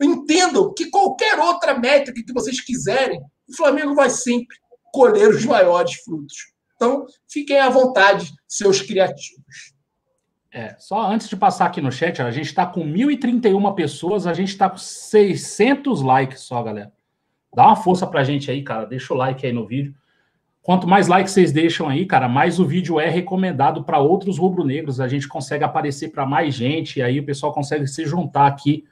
Entendam 0.00 0.72
que 0.72 0.90
qualquer 0.90 1.38
outra 1.38 1.78
métrica 1.78 2.22
que 2.24 2.32
vocês 2.32 2.60
quiserem, 2.60 3.20
o 3.48 3.56
Flamengo 3.56 3.94
vai 3.94 4.10
sempre 4.10 4.56
colher 4.92 5.28
os 5.28 5.44
maiores 5.44 5.94
frutos. 6.02 6.52
Então, 6.74 7.06
fiquem 7.30 7.60
à 7.60 7.68
vontade, 7.68 8.32
seus 8.48 8.80
criativos. 8.80 9.72
É, 10.50 10.76
só 10.78 11.00
antes 11.10 11.28
de 11.28 11.36
passar 11.36 11.66
aqui 11.66 11.80
no 11.80 11.92
chat, 11.92 12.20
a 12.20 12.30
gente 12.30 12.46
está 12.46 12.66
com 12.66 12.84
1.031 12.84 13.74
pessoas, 13.74 14.26
a 14.26 14.34
gente 14.34 14.50
está 14.50 14.68
com 14.68 14.76
600 14.76 16.02
likes 16.02 16.40
só, 16.40 16.62
galera. 16.62 16.92
Dá 17.54 17.66
uma 17.66 17.76
força 17.76 18.06
pra 18.06 18.24
gente 18.24 18.50
aí, 18.50 18.62
cara. 18.62 18.84
Deixa 18.86 19.12
o 19.12 19.16
like 19.16 19.46
aí 19.46 19.52
no 19.52 19.66
vídeo. 19.66 19.94
Quanto 20.62 20.86
mais 20.86 21.08
likes 21.08 21.32
vocês 21.32 21.50
deixam 21.50 21.88
aí, 21.88 22.06
cara, 22.06 22.28
mais 22.28 22.60
o 22.60 22.64
vídeo 22.64 23.00
é 23.00 23.08
recomendado 23.08 23.82
para 23.82 23.98
outros 23.98 24.38
rubro-negros. 24.38 25.00
A 25.00 25.08
gente 25.08 25.26
consegue 25.26 25.64
aparecer 25.64 26.12
para 26.12 26.24
mais 26.24 26.54
gente, 26.54 27.00
e 27.00 27.02
aí 27.02 27.18
o 27.18 27.26
pessoal 27.26 27.52
consegue 27.52 27.86
se 27.88 28.04
juntar 28.06 28.46
aqui 28.46 28.84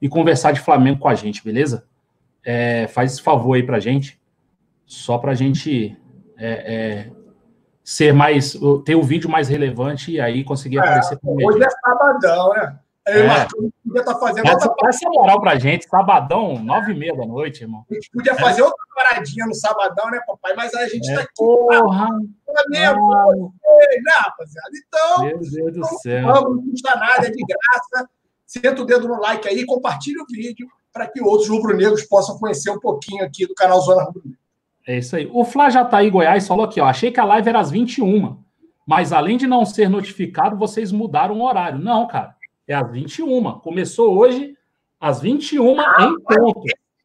e 0.00 0.08
conversar 0.08 0.52
de 0.52 0.60
Flamengo 0.60 1.00
com 1.00 1.08
a 1.08 1.14
gente, 1.14 1.44
beleza? 1.44 1.86
É, 2.42 2.86
faz 2.88 3.12
esse 3.12 3.22
favor 3.22 3.54
aí 3.54 3.62
pra 3.62 3.78
gente, 3.78 4.18
só 4.86 5.18
pra 5.18 5.34
gente 5.34 5.94
é, 6.38 6.48
é, 6.48 7.10
ser 7.84 8.14
mais, 8.14 8.58
ter 8.86 8.94
o 8.94 9.02
vídeo 9.02 9.28
mais 9.28 9.50
relevante 9.50 10.12
e 10.12 10.20
aí 10.20 10.42
conseguir 10.42 10.78
é, 10.78 10.80
aparecer 10.80 11.18
Hoje 11.22 11.62
é 11.62 11.68
sabadão, 11.68 12.54
né? 12.54 12.78
Aí, 13.08 13.20
é. 13.20 13.26
Marcão, 13.26 13.72
podia 13.82 14.00
estar 14.00 14.14
tá 14.14 14.20
fazendo 14.20 14.46
Essa, 14.46 14.68
outra... 14.68 14.88
essa 14.88 15.08
moral 15.08 15.40
pra 15.40 15.58
gente, 15.58 15.88
sabadão, 15.88 16.62
nove 16.62 16.92
e 16.92 16.94
meia 16.94 17.16
da 17.16 17.24
noite, 17.24 17.62
irmão. 17.62 17.84
A 17.90 17.94
gente 17.94 18.10
podia 18.10 18.34
fazer 18.34 18.60
outra 18.60 18.84
paradinha 18.94 19.46
no 19.46 19.54
sabadão, 19.54 20.10
né, 20.10 20.20
papai? 20.26 20.54
Mas 20.54 20.74
aí 20.74 20.84
a 20.84 20.88
gente 20.88 21.10
é, 21.10 21.14
tá 21.14 21.20
aqui. 21.22 21.32
Porra! 21.38 22.08
Tá 22.46 22.64
mesmo, 22.68 23.52
né, 23.70 24.12
rapaziada? 24.16 24.70
Então, 24.86 25.24
Meu 25.24 25.38
Deus 25.38 25.74
do 25.74 25.84
céu. 26.00 26.26
Vamos, 26.26 26.56
não 26.56 26.70
custa 26.70 26.94
nada, 26.96 27.26
é 27.26 27.30
de 27.30 27.44
graça. 27.44 28.10
Senta 28.46 28.82
o 28.82 28.84
dedo 28.84 29.08
no 29.08 29.20
like 29.20 29.48
aí, 29.48 29.64
compartilha 29.64 30.22
o 30.22 30.26
vídeo 30.26 30.66
para 30.92 31.06
que 31.06 31.22
outros 31.22 31.48
rubro-negros 31.48 32.02
possam 32.04 32.38
conhecer 32.38 32.70
um 32.70 32.80
pouquinho 32.80 33.24
aqui 33.24 33.46
do 33.46 33.54
canal 33.54 33.80
Zona 33.80 34.04
Rubro 34.04 34.22
Negro. 34.24 34.38
É 34.86 34.98
isso 34.98 35.16
aí. 35.16 35.28
O 35.32 35.44
Flá 35.44 35.68
Jataí 35.70 36.10
Goiás 36.10 36.48
falou 36.48 36.64
aqui, 36.64 36.80
ó. 36.80 36.86
Achei 36.86 37.10
que 37.10 37.20
a 37.20 37.24
live 37.24 37.48
era 37.48 37.60
às 37.60 37.70
21, 37.70 38.38
mas 38.86 39.12
além 39.12 39.36
de 39.36 39.46
não 39.46 39.66
ser 39.66 39.88
notificado, 39.88 40.56
vocês 40.56 40.90
mudaram 40.90 41.38
o 41.38 41.44
horário. 41.44 41.78
Não, 41.78 42.06
cara. 42.06 42.34
É 42.68 42.74
às 42.74 42.90
21. 42.92 43.60
Começou 43.60 44.16
hoje 44.16 44.54
às 45.00 45.20
21 45.20 45.80
ah, 45.80 45.96
em 46.00 46.22
ponto. 46.22 46.62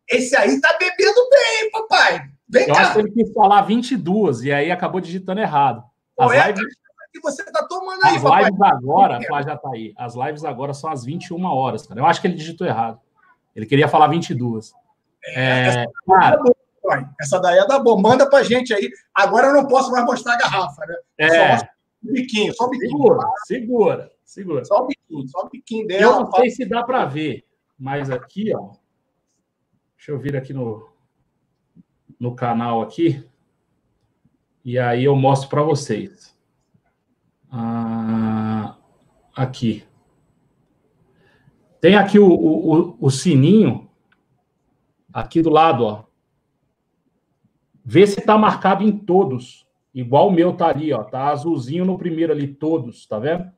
Esse 0.10 0.36
aí 0.36 0.60
tá 0.60 0.76
bebendo 0.78 1.30
bem, 1.30 1.71
papai. 1.71 2.30
Vem 2.49 2.67
Eu 2.67 2.76
cá. 2.76 2.82
acho 2.82 2.93
que 2.93 2.99
ele 2.99 3.12
quis 3.12 3.34
falar 3.34 3.62
22 3.62 4.43
e 4.43 4.52
aí 4.52 4.69
acabou 4.69 4.99
digitando 4.99 5.39
errado. 5.39 5.84
As 6.19 6.32
é 6.34 6.47
lives... 6.47 6.76
que 7.12 7.21
você 7.21 7.43
tá 7.45 7.65
tomando 7.67 8.04
aí, 8.04 8.17
As 8.17 8.21
papai. 8.21 8.43
lives 8.43 8.62
agora, 8.62 9.21
Flá 9.21 9.41
já 9.41 9.58
tá 9.58 9.69
aí. 9.73 9.93
As 9.97 10.15
lives 10.15 10.43
agora 10.43 10.73
são 10.73 10.91
às 10.91 11.06
21 11.06 11.41
horas, 11.45 11.88
cara. 11.88 12.02
Eu 12.02 12.06
acho 12.06 12.19
que 12.19 12.28
ele 12.28 12.36
digitou 12.36 12.67
errado. 12.67 12.99
Ele 13.56 13.65
queria 13.65 13.88
falar 13.88 14.08
22. 14.08 14.73
É, 15.26 15.84
é, 15.84 15.86
cara, 16.06 16.41
essa 17.19 17.39
daí 17.39 17.58
é 17.58 17.65
da 17.65 17.80
boa. 17.80 17.99
Manda 18.02 18.30
pra 18.30 18.43
gente 18.43 18.73
aí. 18.73 18.89
Agora 19.15 19.47
eu 19.47 19.54
não 19.54 19.67
posso 19.67 19.89
mais 19.91 20.04
mostrar 20.04 20.34
a 20.34 20.38
garrafa, 20.38 20.86
né? 20.86 20.95
É. 21.17 21.58
Só 21.58 21.65
o 22.04 22.12
biquinho, 22.12 22.54
só 22.54 22.65
o 22.65 22.69
biquinho. 22.69 22.91
Segura, 22.91 23.28
segura, 23.47 24.12
segura. 24.33 24.65
Só 24.65 24.83
o 24.83 24.87
biquinho, 24.87 25.27
só 25.27 25.45
o 25.45 25.49
biquinho 25.49 25.87
dela. 25.87 26.03
Eu 26.03 26.19
não 26.21 26.31
sei 26.31 26.49
se 26.49 26.65
dá 26.65 26.83
para 26.83 27.05
ver, 27.05 27.45
mas 27.77 28.09
aqui, 28.09 28.53
ó. 28.55 28.71
Deixa 29.95 30.11
eu 30.11 30.19
vir 30.19 30.35
aqui 30.35 30.53
no, 30.53 30.89
no 32.19 32.35
canal 32.35 32.81
aqui. 32.81 33.23
E 34.65 34.79
aí 34.79 35.03
eu 35.03 35.15
mostro 35.15 35.49
para 35.49 35.61
vocês. 35.61 36.37
Ah, 37.51 38.77
aqui. 39.35 39.83
Tem 41.79 41.95
aqui 41.95 42.17
o, 42.17 42.27
o, 42.27 42.97
o 42.99 43.11
sininho 43.11 43.89
aqui 45.13 45.41
do 45.41 45.49
lado, 45.49 45.83
ó. 45.83 46.05
Vê 47.85 48.07
se 48.07 48.19
está 48.19 48.37
marcado 48.37 48.83
em 48.83 48.97
todos. 48.97 49.67
Igual 49.93 50.29
o 50.29 50.31
meu 50.31 50.55
tá 50.55 50.67
ali, 50.67 50.91
ó. 50.91 51.03
Tá 51.03 51.27
azulzinho 51.27 51.85
no 51.85 51.97
primeiro 51.97 52.31
ali, 52.31 52.47
todos, 52.47 53.05
tá 53.05 53.19
vendo? 53.19 53.51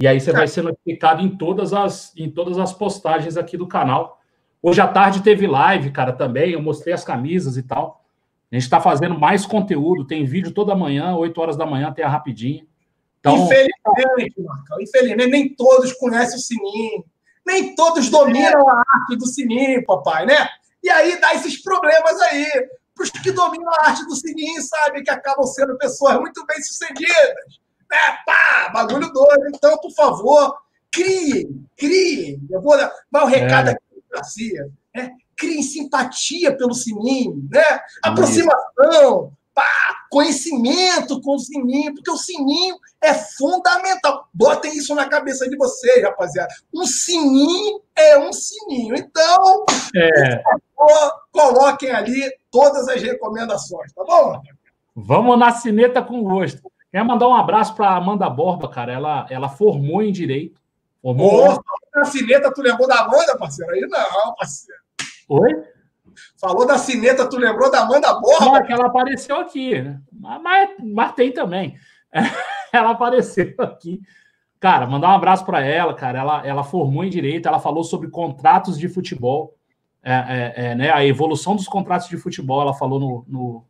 E 0.00 0.06
aí 0.06 0.20
você 0.20 0.30
vai 0.30 0.46
ser 0.46 0.62
notificado 0.62 1.20
em 1.22 1.36
todas 1.36 1.72
as, 1.72 2.12
em 2.16 2.30
todas 2.30 2.56
as 2.56 2.72
postagens 2.72 3.36
aqui 3.36 3.56
do 3.56 3.66
canal. 3.66 4.20
Hoje 4.62 4.80
à 4.80 4.86
tarde 4.86 5.22
teve 5.22 5.46
live, 5.46 5.90
cara, 5.90 6.12
também. 6.12 6.52
Eu 6.52 6.62
mostrei 6.62 6.94
as 6.94 7.02
camisas 7.02 7.56
e 7.56 7.62
tal. 7.64 8.04
A 8.50 8.54
gente 8.54 8.62
está 8.62 8.80
fazendo 8.80 9.18
mais 9.18 9.44
conteúdo. 9.44 10.06
Tem 10.06 10.24
vídeo 10.24 10.52
toda 10.52 10.74
manhã, 10.74 11.16
8 11.16 11.40
horas 11.40 11.56
da 11.56 11.66
manhã, 11.66 11.92
tem 11.92 12.04
a 12.04 12.08
rapidinho. 12.08 12.66
Então, 13.18 13.36
infelizmente, 13.36 14.40
Marcão, 14.40 14.80
infelizmente, 14.80 15.30
nem 15.30 15.54
todos 15.54 15.92
conhecem 15.94 16.36
o 16.36 16.40
sininho. 16.40 17.04
Nem 17.44 17.74
todos 17.74 18.08
dominam 18.08 18.68
a 18.68 18.84
arte 18.94 19.16
do 19.16 19.26
sininho, 19.26 19.84
papai, 19.84 20.26
né? 20.26 20.48
E 20.82 20.88
aí 20.90 21.20
dá 21.20 21.34
esses 21.34 21.60
problemas 21.60 22.20
aí 22.22 22.46
para 22.94 23.04
os 23.04 23.10
que 23.10 23.32
dominam 23.32 23.68
a 23.68 23.88
arte 23.88 24.04
do 24.06 24.14
sininho, 24.14 24.62
sabe? 24.62 25.02
Que 25.02 25.10
acabam 25.10 25.44
sendo 25.44 25.76
pessoas 25.76 26.20
muito 26.20 26.44
bem 26.46 26.62
sucedidas. 26.62 27.60
Né? 27.90 27.98
Pá, 28.26 28.70
bagulho 28.72 29.12
doido. 29.12 29.48
Então, 29.54 29.78
por 29.78 29.92
favor, 29.92 30.56
criem, 30.90 31.64
criem. 31.76 32.40
Eu 32.50 32.60
vou 32.60 32.76
dar 32.76 32.92
o 33.12 33.18
um 33.24 33.26
recado 33.26 33.68
é. 33.68 33.72
aqui 33.72 33.82
para 33.88 34.00
democracia. 34.00 34.70
Né? 34.94 35.10
Criem 35.36 35.62
simpatia 35.62 36.56
pelo 36.56 36.74
sininho, 36.74 37.48
né? 37.50 37.80
Aproximação, 38.02 39.32
pá, 39.54 40.06
conhecimento 40.10 41.20
com 41.20 41.36
o 41.36 41.38
sininho, 41.38 41.94
porque 41.94 42.10
o 42.10 42.16
sininho 42.16 42.76
é 43.00 43.14
fundamental. 43.14 44.28
Botem 44.34 44.76
isso 44.76 44.94
na 44.94 45.08
cabeça 45.08 45.48
de 45.48 45.56
vocês, 45.56 46.02
rapaziada. 46.02 46.52
Um 46.74 46.84
sininho 46.84 47.80
é 47.94 48.18
um 48.18 48.32
sininho. 48.32 48.96
Então, 48.96 49.64
é. 49.94 50.42
favor, 50.42 51.12
coloquem 51.32 51.90
ali 51.90 52.30
todas 52.50 52.88
as 52.88 53.02
recomendações, 53.02 53.92
tá 53.92 54.04
bom? 54.04 54.40
Vamos 54.96 55.38
na 55.38 55.52
cineta 55.52 56.02
com 56.02 56.22
gosto. 56.22 56.62
Quer 56.90 57.04
mandar 57.04 57.28
um 57.28 57.34
abraço 57.34 57.74
para 57.74 57.94
Amanda 57.94 58.28
Borba, 58.30 58.68
cara. 58.68 58.92
Ela, 58.92 59.26
ela 59.30 59.48
formou 59.48 60.02
em 60.02 60.10
direito. 60.10 60.60
Formou. 61.02 61.54
Oh, 61.54 61.98
na 61.98 62.04
cineta, 62.04 62.52
tu 62.52 62.62
lembrou 62.62 62.88
da 62.88 63.00
Amanda, 63.00 63.36
parceiro? 63.36 63.72
Aí 63.72 63.80
não, 63.80 64.34
parceiro. 64.34 64.80
Oi? 65.28 65.64
Falou 66.40 66.66
da 66.66 66.78
cineta, 66.78 67.28
tu 67.28 67.36
lembrou 67.36 67.70
da 67.70 67.80
Amanda 67.80 68.12
Borba? 68.14 68.44
Não, 68.44 68.56
é 68.56 68.62
que 68.62 68.72
ela 68.72 68.86
apareceu 68.86 69.36
aqui, 69.36 69.80
né? 69.80 70.00
Mas, 70.12 70.70
mas 70.82 71.12
tem 71.12 71.32
também. 71.32 71.76
ela 72.72 72.90
apareceu 72.90 73.54
aqui. 73.58 74.00
Cara, 74.60 74.86
mandar 74.86 75.10
um 75.10 75.16
abraço 75.16 75.44
para 75.44 75.60
ela, 75.60 75.94
cara. 75.94 76.18
Ela, 76.18 76.46
ela 76.46 76.64
formou 76.64 77.04
em 77.04 77.10
direito, 77.10 77.46
ela 77.46 77.60
falou 77.60 77.84
sobre 77.84 78.10
contratos 78.10 78.78
de 78.78 78.88
futebol, 78.88 79.54
é, 80.02 80.12
é, 80.12 80.54
é, 80.56 80.74
né, 80.74 80.90
a 80.90 81.04
evolução 81.04 81.54
dos 81.54 81.68
contratos 81.68 82.08
de 82.08 82.16
futebol. 82.16 82.60
Ela 82.62 82.74
falou 82.74 82.98
no, 82.98 83.24
no, 83.28 83.64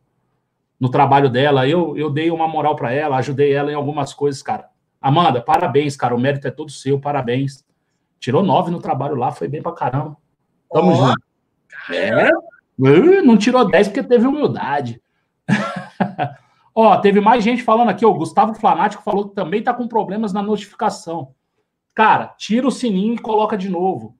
no 0.79 0.89
trabalho 0.89 1.29
dela. 1.29 1.67
Eu, 1.67 1.97
eu 1.97 2.09
dei 2.09 2.31
uma 2.31 2.47
moral 2.47 2.75
para 2.75 2.93
ela, 2.93 3.17
ajudei 3.17 3.53
ela 3.53 3.71
em 3.71 3.75
algumas 3.75 4.13
coisas, 4.13 4.41
cara. 4.41 4.69
Amanda, 5.01 5.41
parabéns, 5.41 5.95
cara. 5.95 6.15
O 6.15 6.19
mérito 6.19 6.47
é 6.47 6.51
todo 6.51 6.71
seu, 6.71 6.99
parabéns. 6.99 7.65
Tirou 8.19 8.43
nove 8.43 8.71
no 8.71 8.79
trabalho 8.79 9.15
lá, 9.15 9.31
foi 9.31 9.47
bem 9.47 9.61
pra 9.61 9.71
caramba. 9.71 10.17
Tamo 10.71 10.91
oh, 10.91 10.95
junto. 10.95 11.23
É, 11.91 12.29
não 13.21 13.37
tirou 13.37 13.67
dez 13.67 13.87
porque 13.87 14.03
teve 14.03 14.27
humildade. 14.27 15.01
Ó, 16.75 16.95
teve 16.97 17.19
mais 17.19 17.43
gente 17.43 17.63
falando 17.63 17.89
aqui, 17.89 18.05
o 18.05 18.13
Gustavo 18.13 18.53
Flanático 18.53 19.03
falou 19.03 19.29
que 19.29 19.35
também 19.35 19.61
tá 19.61 19.73
com 19.73 19.87
problemas 19.87 20.31
na 20.31 20.41
notificação. 20.41 21.33
Cara, 21.93 22.27
tira 22.37 22.67
o 22.67 22.71
sininho 22.71 23.15
e 23.15 23.19
coloca 23.19 23.57
de 23.57 23.67
novo. 23.67 24.15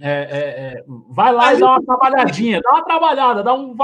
É, 0.00 0.10
é, 0.10 0.38
é, 0.78 0.84
vai 1.10 1.32
lá 1.32 1.52
e 1.52 1.58
dá 1.58 1.72
uma 1.72 1.84
trabalhadinha, 1.84 2.60
dá 2.62 2.70
uma 2.70 2.84
trabalhada, 2.84 3.42
dá 3.42 3.52
um. 3.52 3.74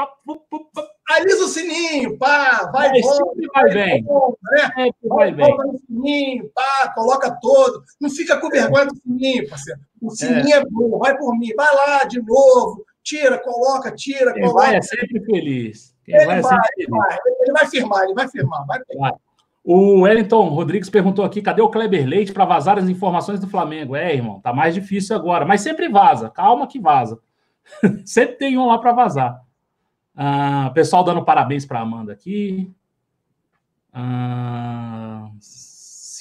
Alisa 1.09 1.45
o 1.45 1.49
sininho, 1.49 2.17
pá, 2.17 2.71
vai, 2.73 2.91
sempre 3.03 3.47
vai, 3.55 3.75
bem. 3.75 4.03
Né? 4.03 4.71
Sempre 4.75 5.09
vai, 5.09 5.33
bem. 5.33 5.55
O 5.55 5.79
sininho, 5.87 6.51
pá, 6.55 6.93
coloca 6.95 7.31
todo. 7.43 7.83
Não 8.01 8.09
fica 8.09 8.39
com 8.39 8.49
vergonha 8.49 8.87
do 8.87 8.97
sininho, 8.97 9.49
parceiro. 9.49 9.81
O 10.01 10.11
sininho 10.11 10.55
é, 10.55 10.59
é 10.59 10.65
bom, 10.65 10.99
vai 10.99 11.17
por 11.17 11.37
mim, 11.39 11.51
vai 11.55 11.69
lá 11.75 12.05
de 12.05 12.23
novo, 12.23 12.85
tira, 13.03 13.39
coloca, 13.39 13.95
tira, 13.95 14.33
Quem 14.33 14.43
coloca. 14.43 14.67
Vai 14.67 14.77
é 14.77 14.83
sempre 14.83 15.23
feliz. 15.25 15.95
Ele 16.07 16.25
vai, 16.25 16.41
vai, 16.41 16.59
ele 16.77 16.89
vai, 16.89 17.19
ele 17.41 17.53
vai 17.53 17.67
firmar, 17.67 18.05
ele 18.05 18.15
vai 18.15 18.29
firmar, 18.29 18.67
vai 18.67 18.81
O 19.63 20.01
Wellington 20.03 20.49
Rodrigues 20.49 20.89
perguntou 20.89 21.25
aqui: 21.25 21.43
cadê 21.43 21.61
o 21.61 21.69
Kleber 21.69 22.07
Leite 22.07 22.33
para 22.33 22.47
vazar 22.47 22.79
as 22.79 22.89
informações 22.89 23.41
do 23.41 23.49
Flamengo? 23.49 23.95
É, 23.95 24.15
irmão, 24.15 24.41
tá 24.41 24.55
mais 24.55 24.75
difícil 24.75 25.15
agora, 25.15 25.45
mas 25.45 25.61
sempre 25.61 25.89
vaza, 25.89 26.31
calma 26.31 26.67
que 26.67 26.79
vaza. 26.79 27.19
sempre 28.07 28.37
tem 28.37 28.57
um 28.57 28.67
lá 28.67 28.79
para 28.79 28.93
vazar. 28.93 29.44
Ah, 30.17 30.71
pessoal 30.75 31.03
dando 31.03 31.25
parabéns 31.25 31.67
para 31.67 31.81
Amanda 31.81 32.13
aqui. 32.13 32.73
Ah, 33.93 35.31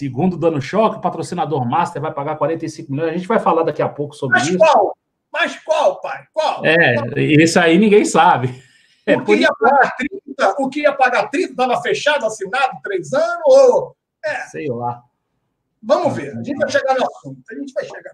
Segundo 0.04 0.36
Dano 0.38 0.60
Choque, 0.60 0.98
o 0.98 1.02
patrocinador 1.02 1.66
Master 1.66 2.02
vai 2.02 2.12
pagar 2.12 2.36
45 2.36 2.92
milhões. 2.92 3.12
A 3.12 3.16
gente 3.16 3.28
vai 3.28 3.40
falar 3.40 3.62
daqui 3.62 3.82
a 3.82 3.88
pouco 3.88 4.16
sobre 4.16 4.40
Mas 4.40 4.48
isso. 4.48 4.58
qual? 4.58 4.98
Mas 5.32 5.60
qual, 5.64 6.02
pai? 6.02 6.26
Qual? 6.34 6.66
É, 6.66 6.96
isso 7.22 7.60
aí 7.60 7.78
ninguém 7.78 8.04
sabe. 8.04 8.62
É, 9.06 9.16
o, 9.16 9.24
que 9.24 9.36
ia 9.36 9.54
pagar 9.54 9.96
30, 9.96 10.56
o 10.60 10.70
que 10.70 10.82
ia 10.82 10.94
pagar 10.94 11.30
30 11.30 11.52
estava 11.52 11.82
fechado, 11.82 12.26
assinado, 12.26 12.80
três 12.84 13.14
anos? 13.14 13.42
Ou... 13.46 13.96
É. 14.26 14.42
Sei 14.48 14.68
lá. 14.68 15.04
Vamos 15.82 16.16
ver. 16.16 16.36
A 16.38 16.44
gente 16.44 16.58
vai 16.58 16.70
chegar 16.72 16.96
no 16.96 17.06
assunto. 17.06 17.42
A 17.50 17.56
gente 17.56 17.74
vai 17.74 17.86
chegar. 17.86 18.14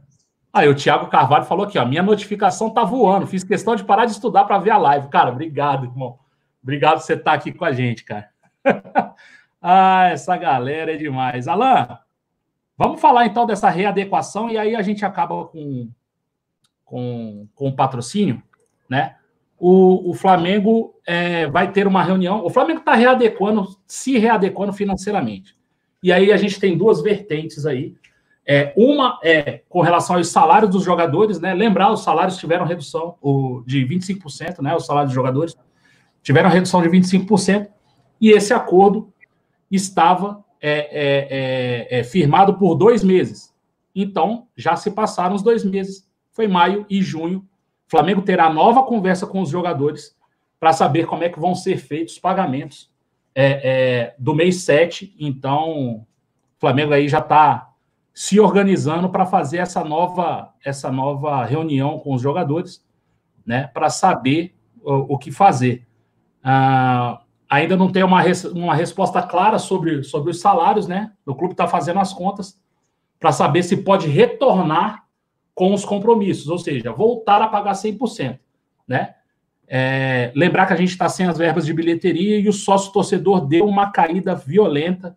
Aí 0.52 0.68
o 0.68 0.76
Thiago 0.76 1.08
Carvalho 1.08 1.45
falou 1.45 1.66
aqui, 1.66 1.78
ó, 1.78 1.86
minha 1.86 2.02
notificação 2.02 2.70
tá 2.70 2.84
voando. 2.84 3.28
Fiz 3.28 3.43
questão 3.43 3.76
de 3.76 3.84
parar 3.84 4.06
de 4.06 4.12
estudar 4.12 4.45
para 4.45 4.58
ver 4.58 4.72
a 4.72 4.78
live. 4.78 5.08
Cara, 5.10 5.32
obrigado, 5.32 5.86
irmão. 5.86 6.18
Obrigado 6.62 6.97
por 6.97 7.04
você 7.04 7.14
estar 7.14 7.34
aqui 7.34 7.52
com 7.52 7.66
a 7.66 7.72
gente, 7.72 8.04
cara. 8.04 8.30
ah, 9.62 10.10
essa 10.12 10.36
galera 10.36 10.93
é 10.93 10.97
demais. 10.97 11.47
Alan, 11.47 12.00
vamos 12.78 13.00
falar 13.00 13.26
então 13.26 13.45
dessa 13.45 13.70
readequação 13.70 14.50
e 14.50 14.58
aí 14.58 14.76
a 14.76 14.82
gente 14.82 15.06
acaba 15.06 15.45
com, 15.45 15.89
com, 16.84 17.47
com 17.54 17.68
o 17.70 17.76
patrocínio, 17.76 18.41
né? 18.89 19.16
o, 19.60 20.12
o 20.12 20.14
Flamengo 20.14 20.95
é, 21.06 21.45
vai 21.47 21.72
ter 21.72 21.86
uma 21.86 22.02
reunião. 22.02 22.45
O 22.45 22.50
Flamengo 22.50 22.80
está 22.80 22.95
readequando, 22.95 23.68
se 23.86 24.18
readequando 24.18 24.72
financeiramente. 24.72 25.56
E 26.02 26.14
aí 26.14 26.32
a 26.32 26.38
gente 26.38 26.60
tem 26.60 26.78
duas 26.78 27.02
vertentes 27.02 27.66
aí. 27.66 27.93
É, 28.52 28.74
uma 28.76 29.20
é 29.24 29.62
com 29.70 29.82
relação 29.82 30.16
aos 30.16 30.30
salários 30.30 30.72
dos 30.72 30.84
jogadores, 30.84 31.39
né? 31.39 31.54
Lembrar, 31.54 31.91
os 31.91 32.04
salários 32.04 32.38
tiveram 32.38 32.66
redução 32.66 33.16
o, 33.22 33.62
de 33.66 33.86
25%, 33.86 34.60
né? 34.62 34.76
Os 34.76 34.86
salários 34.88 35.12
dos 35.12 35.16
jogadores 35.16 35.56
tiveram 36.24 36.50
redução 36.50 36.82
de 36.82 36.89
25%, 36.89 37.68
e 38.20 38.32
esse 38.32 38.54
acordo 38.54 39.14
estava 39.70 40.43
é, 40.60 40.72
é, 40.72 41.28
é, 41.30 42.00
é, 42.00 42.04
firmado 42.04 42.56
por 42.56 42.74
dois 42.74 43.04
meses. 43.04 43.54
Então, 43.93 44.47
já 44.58 44.76
se 44.76 44.91
passaram 44.91 45.36
os 45.36 45.43
dois 45.43 45.64
meses. 45.64 46.10
Foi 46.32 46.47
maio 46.47 46.86
e 46.89 47.02
junho 47.02 47.47
o 47.88 47.91
Flamengo 47.91 48.22
terá 48.22 48.54
nova 48.54 48.84
conversa 48.84 49.26
com 49.26 49.41
os 49.41 49.50
jogadores 49.50 50.16
para 50.60 50.72
saber 50.72 51.08
como 51.08 51.24
é 51.24 51.30
que 51.30 51.39
vão 51.39 51.56
ser 51.56 51.78
feitos 51.78 52.14
os 52.14 52.20
pagamentos 52.20 52.88
é, 53.34 53.45
é, 53.64 54.16
do 54.20 54.36
mês 54.36 54.58
7. 54.58 55.16
Então, 55.20 55.95
o 55.95 56.06
Flamengo 56.60 56.93
aí 56.93 57.10
já 57.10 57.18
está 57.18 57.68
se 58.20 58.38
organizando 58.38 59.07
para 59.07 59.26
fazer 59.26 59.59
essa 59.59 59.82
nova, 59.82 60.53
essa 60.61 60.91
nova 60.91 61.45
reunião 61.45 61.97
com 61.97 62.13
os 62.13 62.22
jogadores, 62.22 62.86
né, 63.45 63.67
para 63.67 63.89
saber 63.89 64.53
o, 64.84 65.13
o, 65.13 65.17
que 65.17 65.32
fazer. 65.32 65.88
Ah, 66.43 67.22
ainda 67.49 67.78
não 67.78 67.89
tem 67.89 68.03
uma, 68.03 68.20
res, 68.20 68.43
uma 68.43 68.76
resposta 68.76 69.22
clara 69.22 69.57
sobre, 69.57 70.03
sobre 70.03 70.32
os 70.32 70.41
salários, 70.41 70.86
né? 70.86 71.13
O 71.26 71.34
clube 71.34 71.53
está 71.53 71.65
fazendo 71.65 72.01
as 72.01 72.11
contas 72.11 72.61
para 73.17 73.32
saber 73.32 73.63
se 73.63 73.78
pode 73.78 74.09
retornar 74.09 75.05
com 75.55 75.74
os 75.74 75.86
compromissos, 75.86 76.49
ou 76.49 76.59
seja, 76.59 76.91
voltar 76.91 77.41
a 77.41 77.47
pagar 77.47 77.72
100%, 77.72 78.38
né? 78.86 79.15
É, 79.65 80.34
lembrar 80.36 80.65
que 80.65 80.74
a 80.74 80.76
gente 80.76 80.89
está 80.89 81.07
sem 81.07 81.26
as 81.26 81.38
verbas 81.38 81.65
de 81.65 81.74
bilheteria 81.74 82.38
e 82.38 82.49
o 82.49 82.53
sócio 82.53 82.91
torcedor 82.91 83.47
deu 83.47 83.65
uma 83.65 83.93
caída 83.93 84.36
violenta. 84.36 85.15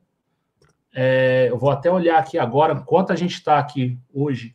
É, 0.95 1.49
eu 1.51 1.59
vou 1.59 1.71
até 1.71 1.91
olhar 1.91 2.19
aqui 2.19 2.39
agora 2.39 2.77
quanto 2.77 3.13
a 3.13 3.17
gente 3.17 3.35
está 3.35 3.59
aqui 3.59 3.99
hoje. 4.13 4.55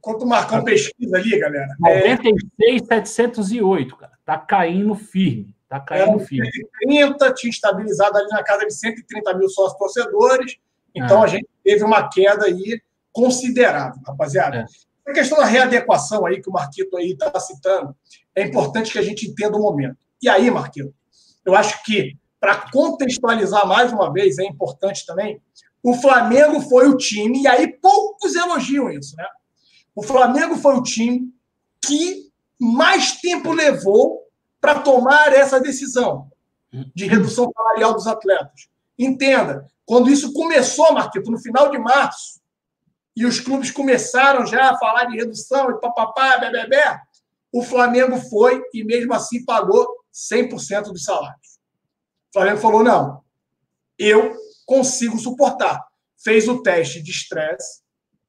Quanto 0.00 0.26
marcar 0.26 0.62
pesquisa 0.62 1.16
ali, 1.16 1.38
galera? 1.38 1.74
96,708, 1.80 3.96
cara. 3.96 4.12
Tá 4.24 4.38
caindo 4.38 4.94
firme. 4.94 5.56
Tá 5.68 5.80
caindo 5.80 6.20
é, 6.20 6.24
firme. 6.24 6.48
130, 6.82 7.34
tinha 7.34 7.50
estabilizado 7.50 8.18
ali 8.18 8.28
na 8.28 8.42
casa 8.42 8.66
de 8.66 8.74
130 8.74 9.34
mil 9.34 9.48
sócios 9.48 9.78
torcedores. 9.78 10.56
Então 10.94 11.22
ah. 11.22 11.24
a 11.24 11.28
gente 11.28 11.48
teve 11.64 11.84
uma 11.84 12.08
queda 12.08 12.46
aí 12.46 12.80
considerável, 13.12 14.00
rapaziada. 14.06 14.58
É. 14.58 14.64
A 15.10 15.12
questão 15.12 15.38
da 15.38 15.44
readequação 15.44 16.26
aí, 16.26 16.40
que 16.40 16.48
o 16.48 16.52
Marquito 16.52 16.96
aí 16.96 17.12
está 17.12 17.38
citando, 17.40 17.94
é 18.34 18.42
importante 18.42 18.92
que 18.92 18.98
a 18.98 19.02
gente 19.02 19.28
entenda 19.28 19.56
o 19.56 19.62
momento. 19.62 19.96
E 20.22 20.28
aí, 20.28 20.50
Marquito, 20.50 20.94
eu 21.44 21.54
acho 21.54 21.82
que, 21.84 22.16
para 22.38 22.70
contextualizar 22.70 23.66
mais 23.66 23.92
uma 23.92 24.12
vez, 24.12 24.38
é 24.38 24.44
importante 24.44 25.04
também, 25.04 25.40
o 25.82 25.94
Flamengo 25.94 26.60
foi 26.60 26.88
o 26.88 26.96
time, 26.96 27.42
e 27.42 27.48
aí 27.48 27.66
poucos 27.66 28.34
elogiam 28.34 28.90
isso, 28.90 29.16
né? 29.16 29.26
O 29.94 30.02
Flamengo 30.02 30.56
foi 30.56 30.74
o 30.76 30.82
time 30.82 31.32
que 31.80 32.30
mais 32.58 33.20
tempo 33.20 33.52
levou 33.52 34.22
para 34.60 34.80
tomar 34.80 35.32
essa 35.32 35.58
decisão 35.58 36.30
de 36.94 37.06
redução 37.06 37.50
salarial 37.52 37.94
dos 37.94 38.06
atletas. 38.06 38.68
Entenda, 38.98 39.66
quando 39.86 40.10
isso 40.10 40.32
começou, 40.32 40.92
Marquito, 40.92 41.30
no 41.30 41.38
final 41.38 41.70
de 41.70 41.78
março, 41.78 42.40
e 43.16 43.26
os 43.26 43.40
clubes 43.40 43.70
começaram 43.70 44.46
já 44.46 44.70
a 44.70 44.78
falar 44.78 45.04
de 45.06 45.16
redução 45.16 45.70
e 45.70 45.80
papapá, 45.80 46.38
bebê, 46.38 46.82
o 47.52 47.62
Flamengo 47.62 48.16
foi 48.18 48.62
e 48.72 48.84
mesmo 48.84 49.12
assim 49.12 49.44
pagou 49.44 49.86
100% 50.12 50.84
dos 50.84 51.04
salários. 51.04 51.58
O 52.30 52.32
Flamengo 52.34 52.58
falou: 52.58 52.84
não, 52.84 53.22
eu 53.98 54.36
consigo 54.70 55.18
suportar. 55.18 55.84
Fez 56.22 56.46
o 56.46 56.62
teste 56.62 57.02
de 57.02 57.10
estresse, 57.10 57.80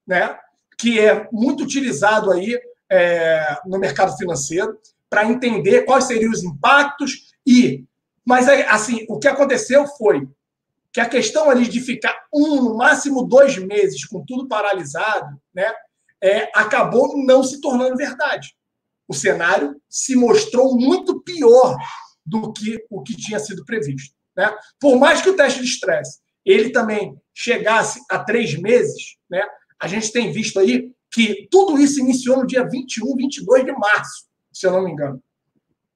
né, 0.08 0.36
que 0.76 1.00
é 1.00 1.30
muito 1.32 1.64
utilizado 1.64 2.32
aí 2.32 2.60
é, 2.92 3.58
no 3.64 3.78
mercado 3.78 4.18
financeiro, 4.18 4.76
para 5.08 5.30
entender 5.30 5.84
quais 5.84 6.06
seriam 6.06 6.32
os 6.32 6.44
impactos 6.44 7.32
e. 7.46 7.86
Mas, 8.26 8.48
assim, 8.48 9.06
o 9.08 9.20
que 9.20 9.28
aconteceu 9.28 9.86
foi 9.86 10.28
que 10.92 11.00
a 11.00 11.08
questão 11.08 11.48
ali 11.48 11.68
de 11.68 11.80
ficar 11.80 12.16
um, 12.34 12.56
no 12.56 12.76
máximo 12.76 13.24
dois 13.24 13.58
meses 13.58 14.04
com 14.06 14.26
tudo 14.26 14.48
paralisado, 14.48 15.40
né, 15.54 15.72
é, 16.24 16.50
acabou 16.56 17.24
não 17.24 17.44
se 17.44 17.62
tornando 17.62 17.96
verdade. 17.96 18.56
O 19.08 19.14
cenário 19.14 19.80
se 19.88 20.16
mostrou 20.16 20.76
muito 20.76 21.22
pior 21.22 21.78
do 22.26 22.52
que 22.52 22.84
o 22.90 23.04
que 23.04 23.16
tinha 23.16 23.40
sido 23.40 23.64
previsto. 23.64 24.16
Né? 24.36 24.52
Por 24.80 24.98
mais 24.98 25.22
que 25.22 25.30
o 25.30 25.36
teste 25.36 25.60
de 25.60 25.66
estresse 25.66 26.20
ele 26.46 26.72
também 26.72 27.16
chegasse 27.34 28.00
a 28.10 28.20
três 28.20 28.60
meses, 28.60 29.18
né, 29.30 29.44
a 29.80 29.88
gente 29.88 30.12
tem 30.12 30.32
visto 30.32 30.60
aí 30.60 30.92
que 31.12 31.48
tudo 31.50 31.78
isso 31.78 32.00
iniciou 32.00 32.38
no 32.38 32.48
dia 32.48 32.68
21, 32.68 33.16
22 33.16 33.66
de 33.66 33.72
março, 33.74 34.26
se 34.52 34.66
eu 34.66 34.72
não 34.72 34.84
me 34.84 34.92
engano. 34.92 35.22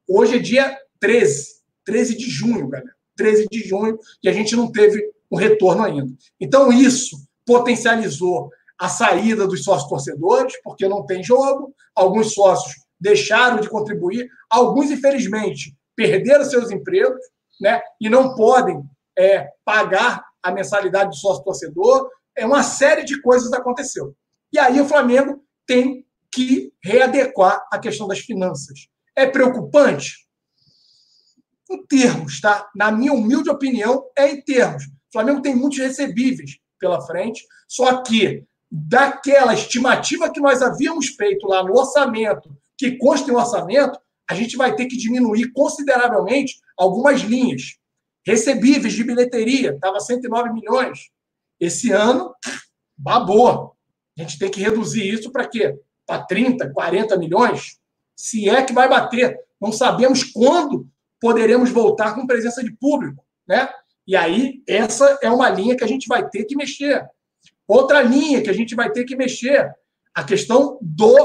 Hoje 0.08 0.36
é 0.36 0.40
dia 0.40 0.78
13, 1.00 1.46
13 1.86 2.18
de 2.18 2.30
junho, 2.30 2.68
galera. 2.68 2.96
13 3.16 3.48
de 3.50 3.60
junho, 3.62 3.98
e 4.22 4.30
a 4.30 4.34
gente 4.34 4.56
não 4.56 4.72
teve 4.72 5.10
o 5.30 5.38
retorno 5.38 5.84
ainda. 5.84 6.12
Então, 6.40 6.72
isso 6.72 7.18
potencializou 7.46 8.50
a 8.78 8.90
saída 8.90 9.48
dos 9.48 9.64
sócios 9.64 9.90
torcedores, 9.90 10.54
porque 10.64 10.88
não 10.88 11.06
tem 11.06 11.24
jogo, 11.24 11.74
alguns 11.96 12.34
sócios 12.34 12.76
deixaram 13.00 13.60
de 13.60 13.70
contribuir, 13.70 14.28
alguns, 14.50 14.92
infelizmente, 14.92 15.76
perderam 15.96 16.44
seus 16.44 16.72
empregos 16.72 17.22
né, 17.60 17.82
e 18.02 18.10
não 18.10 18.36
podem 18.36 18.84
é, 19.18 19.48
pagar 19.64 20.26
a 20.46 20.52
mensalidade 20.52 21.10
do 21.10 21.16
sócio 21.16 21.44
torcedor. 21.44 22.10
É 22.36 22.46
uma 22.46 22.64
série 22.64 23.04
de 23.04 23.22
coisas 23.22 23.52
aconteceu. 23.54 24.16
E 24.52 24.60
aí 24.60 24.80
o 24.80 24.88
Flamengo 24.88 25.44
tem 25.66 26.06
que 26.32 26.72
readequar 26.84 27.66
a 27.72 27.80
questão 27.80 28.08
das 28.08 28.20
finanças. 28.20 28.88
É 29.16 29.26
preocupante? 29.26 30.26
em 31.70 31.86
termos, 31.86 32.40
tá? 32.40 32.70
Na 32.76 32.92
minha 32.92 33.14
humilde 33.14 33.50
opinião, 33.50 34.06
é 34.18 34.30
em 34.30 34.42
termos. 34.42 34.84
O 34.86 35.12
Flamengo 35.12 35.42
tem 35.42 35.56
muitos 35.56 35.80
recebíveis 35.80 36.58
pela 36.80 37.02
frente, 37.02 37.44
só 37.68 38.04
que 38.04 38.44
daquela 38.70 39.54
estimativa 39.54 40.32
que 40.32 40.40
nós 40.40 40.62
havíamos 40.62 41.08
feito 41.08 41.48
lá 41.48 41.64
no 41.64 41.78
orçamento, 41.78 42.56
que 42.78 42.98
consta 42.98 43.32
em 43.32 43.36
orçamento, 43.36 44.00
a 44.30 44.36
gente 44.36 44.58
vai 44.58 44.76
ter 44.76 44.86
que 44.86 44.98
diminuir 44.98 45.52
consideravelmente 45.54 46.56
algumas 46.78 47.22
linhas. 47.22 47.78
Recebíveis 48.26 48.94
de 48.94 49.04
bilheteria, 49.04 49.72
estava 49.72 50.00
109 50.00 50.52
milhões. 50.52 51.10
Esse 51.60 51.92
ano, 51.92 52.34
babou. 52.98 53.76
A 54.18 54.22
gente 54.22 54.40
tem 54.40 54.50
que 54.50 54.62
reduzir 54.62 55.08
isso 55.08 55.32
para 55.32 55.48
quê? 55.48 55.78
Para 56.06 56.24
30, 56.24 56.72
40 56.72 57.18
milhões? 57.18 57.78
Se 58.16 58.50
é 58.50 58.64
que 58.64 58.74
vai 58.74 58.90
bater. 58.90 59.38
Não 59.62 59.72
sabemos 59.72 60.24
quando 60.24 60.88
poderemos 61.20 61.70
voltar 61.70 62.16
com 62.16 62.28
presença 62.28 62.64
de 62.64 62.72
público, 62.72 63.24
né? 63.48 63.70
E 64.08 64.16
aí, 64.16 64.62
essa 64.68 65.18
é 65.22 65.30
uma 65.30 65.50
linha 65.50 65.76
que 65.76 65.84
a 65.84 65.88
gente 65.88 66.08
vai 66.08 66.28
ter 66.30 66.46
que 66.46 66.56
mexer. 66.56 67.04
Outra 67.68 68.02
linha 68.02 68.42
que 68.42 68.50
a 68.50 68.54
gente 68.54 68.76
vai 68.76 68.92
ter 68.92 69.04
que 69.06 69.16
mexer, 69.16 69.74
a 70.14 70.24
questão 70.24 70.78
do 70.82 71.16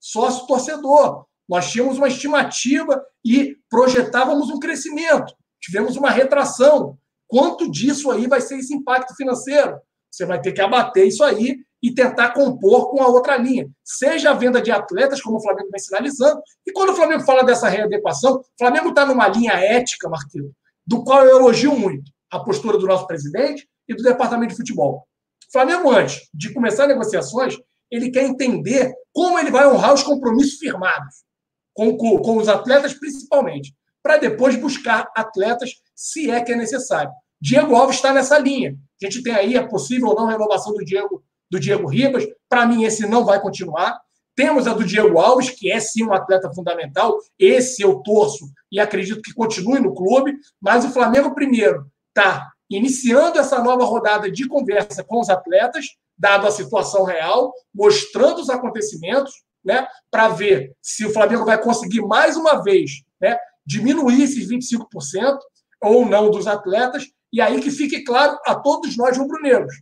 sócio 0.00 0.46
torcedor. 0.46 1.26
Nós 1.48 1.70
tínhamos 1.70 1.98
uma 1.98 2.08
estimativa 2.08 3.04
e 3.24 3.56
projetávamos 3.68 4.48
um 4.50 4.58
crescimento. 4.58 5.34
Tivemos 5.60 5.96
uma 5.96 6.10
retração. 6.10 6.98
Quanto 7.26 7.70
disso 7.70 8.10
aí 8.10 8.26
vai 8.26 8.40
ser 8.40 8.58
esse 8.58 8.74
impacto 8.74 9.14
financeiro? 9.14 9.78
Você 10.10 10.24
vai 10.24 10.40
ter 10.40 10.52
que 10.52 10.60
abater 10.60 11.06
isso 11.06 11.22
aí 11.22 11.58
e 11.82 11.94
tentar 11.94 12.30
compor 12.30 12.90
com 12.90 13.02
a 13.02 13.06
outra 13.06 13.36
linha. 13.36 13.68
Seja 13.84 14.30
a 14.30 14.34
venda 14.34 14.60
de 14.60 14.70
atletas, 14.70 15.22
como 15.22 15.36
o 15.36 15.42
Flamengo 15.42 15.68
vem 15.70 15.78
sinalizando, 15.78 16.40
e 16.66 16.72
quando 16.72 16.90
o 16.90 16.94
Flamengo 16.94 17.22
fala 17.22 17.44
dessa 17.44 17.68
readequação, 17.68 18.36
o 18.36 18.44
Flamengo 18.58 18.88
está 18.88 19.06
numa 19.06 19.28
linha 19.28 19.52
ética, 19.52 20.08
Marquinhos, 20.08 20.50
do 20.86 21.04
qual 21.04 21.24
eu 21.24 21.38
elogio 21.38 21.76
muito 21.76 22.10
a 22.30 22.40
postura 22.40 22.78
do 22.78 22.86
nosso 22.86 23.06
presidente 23.06 23.68
e 23.86 23.94
do 23.94 24.02
departamento 24.02 24.50
de 24.50 24.56
futebol. 24.56 25.06
O 25.48 25.52
Flamengo, 25.52 25.90
antes 25.90 26.28
de 26.34 26.52
começar 26.52 26.86
negociações, 26.86 27.56
ele 27.90 28.10
quer 28.10 28.24
entender 28.24 28.92
como 29.12 29.38
ele 29.38 29.50
vai 29.50 29.66
honrar 29.66 29.94
os 29.94 30.02
compromissos 30.02 30.58
firmados, 30.58 31.24
com, 31.72 31.96
com, 31.96 32.18
com 32.18 32.36
os 32.36 32.48
atletas 32.48 32.92
principalmente, 32.92 33.72
para 34.02 34.16
depois 34.16 34.56
buscar 34.56 35.10
atletas 35.14 35.72
se 35.94 36.30
é 36.30 36.40
que 36.40 36.52
é 36.52 36.56
necessário. 36.56 37.10
Diego 37.40 37.74
Alves 37.74 37.96
está 37.96 38.12
nessa 38.12 38.38
linha. 38.38 38.76
A 39.00 39.04
gente 39.04 39.22
tem 39.22 39.34
aí 39.34 39.56
a 39.56 39.66
possível 39.66 40.08
ou 40.08 40.14
não 40.14 40.26
renovação 40.26 40.72
do 40.72 40.84
Diego, 40.84 41.22
do 41.50 41.60
Diego 41.60 41.88
Ribas. 41.88 42.26
Para 42.48 42.66
mim, 42.66 42.84
esse 42.84 43.06
não 43.06 43.24
vai 43.24 43.40
continuar. 43.40 44.00
Temos 44.34 44.66
a 44.66 44.74
do 44.74 44.84
Diego 44.84 45.18
Alves, 45.18 45.50
que 45.50 45.70
é 45.70 45.80
sim 45.80 46.04
um 46.04 46.12
atleta 46.12 46.52
fundamental. 46.52 47.18
Esse 47.38 47.82
eu 47.82 48.00
torço 48.00 48.48
e 48.70 48.80
acredito 48.80 49.22
que 49.22 49.34
continue 49.34 49.80
no 49.80 49.94
clube. 49.94 50.36
Mas 50.60 50.84
o 50.84 50.90
Flamengo, 50.90 51.34
primeiro, 51.34 51.86
está 52.08 52.48
iniciando 52.70 53.38
essa 53.38 53.62
nova 53.62 53.84
rodada 53.84 54.30
de 54.30 54.46
conversa 54.46 55.02
com 55.02 55.20
os 55.20 55.30
atletas, 55.30 55.86
dado 56.16 56.46
a 56.46 56.50
situação 56.50 57.04
real, 57.04 57.52
mostrando 57.74 58.40
os 58.40 58.50
acontecimentos, 58.50 59.32
né, 59.64 59.86
para 60.10 60.28
ver 60.28 60.72
se 60.80 61.06
o 61.06 61.12
Flamengo 61.12 61.44
vai 61.44 61.60
conseguir 61.60 62.00
mais 62.02 62.36
uma 62.36 62.62
vez 62.62 63.02
né, 63.20 63.36
diminuir 63.68 64.22
esses 64.22 64.48
25% 64.48 65.38
ou 65.82 66.08
não 66.08 66.30
dos 66.30 66.46
atletas, 66.46 67.06
e 67.30 67.40
aí 67.40 67.60
que 67.60 67.70
fique 67.70 68.02
claro 68.02 68.38
a 68.46 68.54
todos 68.54 68.96
nós 68.96 69.18
rubro-negros. 69.18 69.74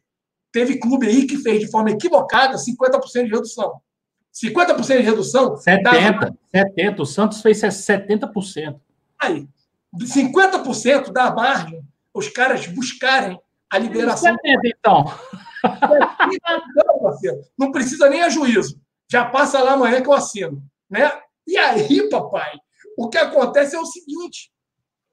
Teve 0.53 0.79
clube 0.79 1.07
aí 1.07 1.27
que 1.27 1.39
fez 1.39 1.61
de 1.61 1.71
forma 1.71 1.91
equivocada 1.91 2.57
50% 2.57 3.25
de 3.25 3.31
redução. 3.31 3.81
50% 4.35 4.97
de 4.99 5.03
redução. 5.03 5.55
70%. 5.55 5.83
Dá... 5.83 6.33
70%. 6.53 7.01
O 7.01 7.07
Santos 7.07 7.41
fez 7.41 7.59
70%. 7.59 8.79
Aí. 9.23 9.47
50% 9.97 11.13
da 11.13 11.33
margem 11.33 11.81
os 12.13 12.29
caras 12.29 12.67
buscarem 12.67 13.39
a 13.71 13.79
liberação. 13.79 14.35
70%, 14.35 14.39
então. 14.65 15.05
Não, 17.23 17.43
não 17.59 17.73
precisa 17.73 18.11
nem 18.11 18.23
a 18.23 18.29
juízo. 18.29 18.81
Já 19.11 19.25
passa 19.25 19.63
lá 19.63 19.73
amanhã 19.73 20.03
que 20.03 20.09
eu 20.09 20.13
assino. 20.13 20.63
Né? 20.91 21.11
E 21.47 21.57
aí, 21.57 22.09
papai, 22.11 22.59
o 22.97 23.09
que 23.09 23.19
acontece 23.19 23.77
é 23.77 23.81
o 23.81 23.87
seguinte: 23.87 24.51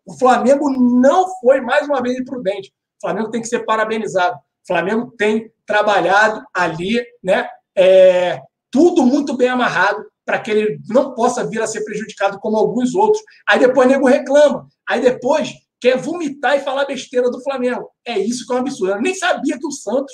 o 0.06 0.18
Flamengo 0.18 0.70
não 0.70 1.28
foi 1.42 1.62
mais 1.62 1.88
uma 1.88 2.02
vez 2.02 2.18
imprudente. 2.18 2.70
O 2.98 3.08
Flamengo 3.08 3.30
tem 3.30 3.42
que 3.42 3.48
ser 3.48 3.66
parabenizado. 3.66 4.36
O 4.36 4.68
Flamengo 4.68 5.14
tem 5.18 5.52
trabalhado 5.66 6.42
ali, 6.54 7.04
né? 7.24 7.48
É, 7.76 8.40
tudo 8.72 9.06
muito 9.06 9.36
bem 9.36 9.50
amarrado 9.50 10.04
para 10.26 10.40
que 10.40 10.52
ele 10.52 10.80
não 10.88 11.14
possa 11.14 11.46
vir 11.46 11.62
a 11.62 11.68
ser 11.68 11.84
prejudicado 11.84 12.40
como 12.40 12.58
alguns 12.58 12.96
outros. 12.96 13.22
Aí 13.48 13.60
depois 13.60 13.88
o 13.88 13.92
nego 13.92 14.08
reclama. 14.08 14.68
Aí 14.88 15.02
depois 15.02 15.54
quer 15.82 15.98
vomitar 15.98 16.56
e 16.56 16.62
falar 16.62 16.86
besteira 16.86 17.30
do 17.30 17.44
Flamengo. 17.44 17.90
É 18.06 18.18
isso 18.18 18.46
que 18.46 18.54
é 18.54 18.56
um 18.56 18.60
absurdo. 18.60 18.94
Eu 18.94 19.02
nem 19.02 19.14
sabia 19.14 19.60
que 19.60 19.68
o 19.68 19.72
Santos 19.72 20.14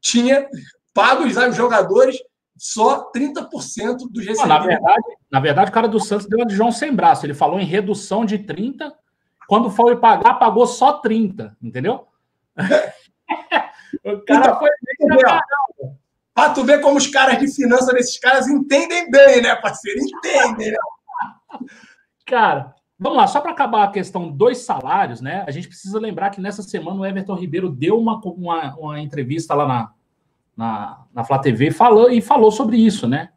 tinha 0.00 0.48
pago 0.94 1.24
os 1.24 1.56
jogadores 1.56 2.16
só 2.62 3.10
30% 3.10 3.48
dos 4.08 4.24
recebidos. 4.24 4.46
na, 4.46 4.60
verdade, 4.60 5.04
na 5.28 5.40
verdade, 5.40 5.70
o 5.70 5.74
cara 5.74 5.88
do 5.88 5.98
Santos 5.98 6.28
deu 6.28 6.38
uma 6.38 6.46
de 6.46 6.54
João 6.54 6.70
sem 6.70 6.94
braço. 6.94 7.26
Ele 7.26 7.34
falou 7.34 7.58
em 7.58 7.64
redução 7.64 8.24
de 8.24 8.38
30%. 8.38 8.92
Quando 9.48 9.68
foi 9.68 9.96
pagar, 9.96 10.34
pagou 10.34 10.64
só 10.64 11.02
30%. 11.02 11.56
Entendeu? 11.60 12.06
o 14.04 14.20
cara 14.20 14.46
então, 14.46 14.58
foi 14.60 14.70
Pra 16.32 16.50
tu 16.50 16.62
ver 16.62 16.80
como 16.80 16.98
os 16.98 17.08
caras 17.08 17.36
de 17.40 17.52
finanças 17.52 17.92
desses 17.92 18.16
caras 18.20 18.46
entendem 18.46 19.10
bem, 19.10 19.42
né, 19.42 19.56
parceiro? 19.56 19.98
Entendem, 20.00 20.70
né? 20.70 20.78
Cara, 22.24 22.76
vamos 22.96 23.18
lá, 23.18 23.26
só 23.26 23.40
para 23.40 23.50
acabar 23.50 23.82
a 23.82 23.90
questão 23.90 24.30
dos 24.30 24.58
salários, 24.58 25.20
né? 25.20 25.44
A 25.48 25.50
gente 25.50 25.66
precisa 25.66 25.98
lembrar 25.98 26.30
que 26.30 26.40
nessa 26.40 26.62
semana 26.62 27.00
o 27.00 27.04
Everton 27.04 27.34
Ribeiro 27.34 27.68
deu 27.68 27.98
uma, 27.98 28.20
uma, 28.24 28.74
uma 28.76 29.00
entrevista 29.00 29.52
lá 29.52 29.66
na, 29.66 29.92
na, 30.56 31.04
na 31.12 31.24
Flá 31.24 31.38
TV 31.38 31.70
falou, 31.70 32.10
e 32.10 32.20
falou 32.20 32.50
sobre 32.50 32.76
isso, 32.76 33.06
né? 33.06 33.30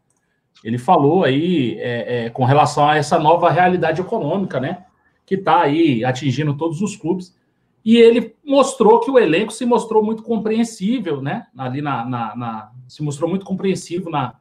Ele 0.63 0.77
falou 0.77 1.23
aí 1.23 1.77
é, 1.79 2.25
é, 2.25 2.29
com 2.29 2.43
relação 2.43 2.87
a 2.89 2.95
essa 2.95 3.19
nova 3.19 3.49
realidade 3.49 4.01
econômica, 4.01 4.59
né? 4.59 4.85
Que 5.25 5.35
está 5.35 5.61
aí 5.61 6.03
atingindo 6.03 6.55
todos 6.55 6.81
os 6.81 6.95
clubes. 6.95 7.35
E 7.83 7.97
ele 7.97 8.35
mostrou 8.43 8.99
que 8.99 9.11
o 9.11 9.19
elenco 9.19 9.53
se 9.53 9.65
mostrou 9.65 10.03
muito 10.03 10.23
compreensível, 10.23 11.21
né? 11.21 11.45
Ali 11.55 11.81
na, 11.81 12.03
na, 12.05 12.35
na 12.35 12.71
se 12.87 13.03
mostrou 13.03 13.29
muito 13.29 13.45
compreensivo 13.45 14.09
na, 14.09 14.35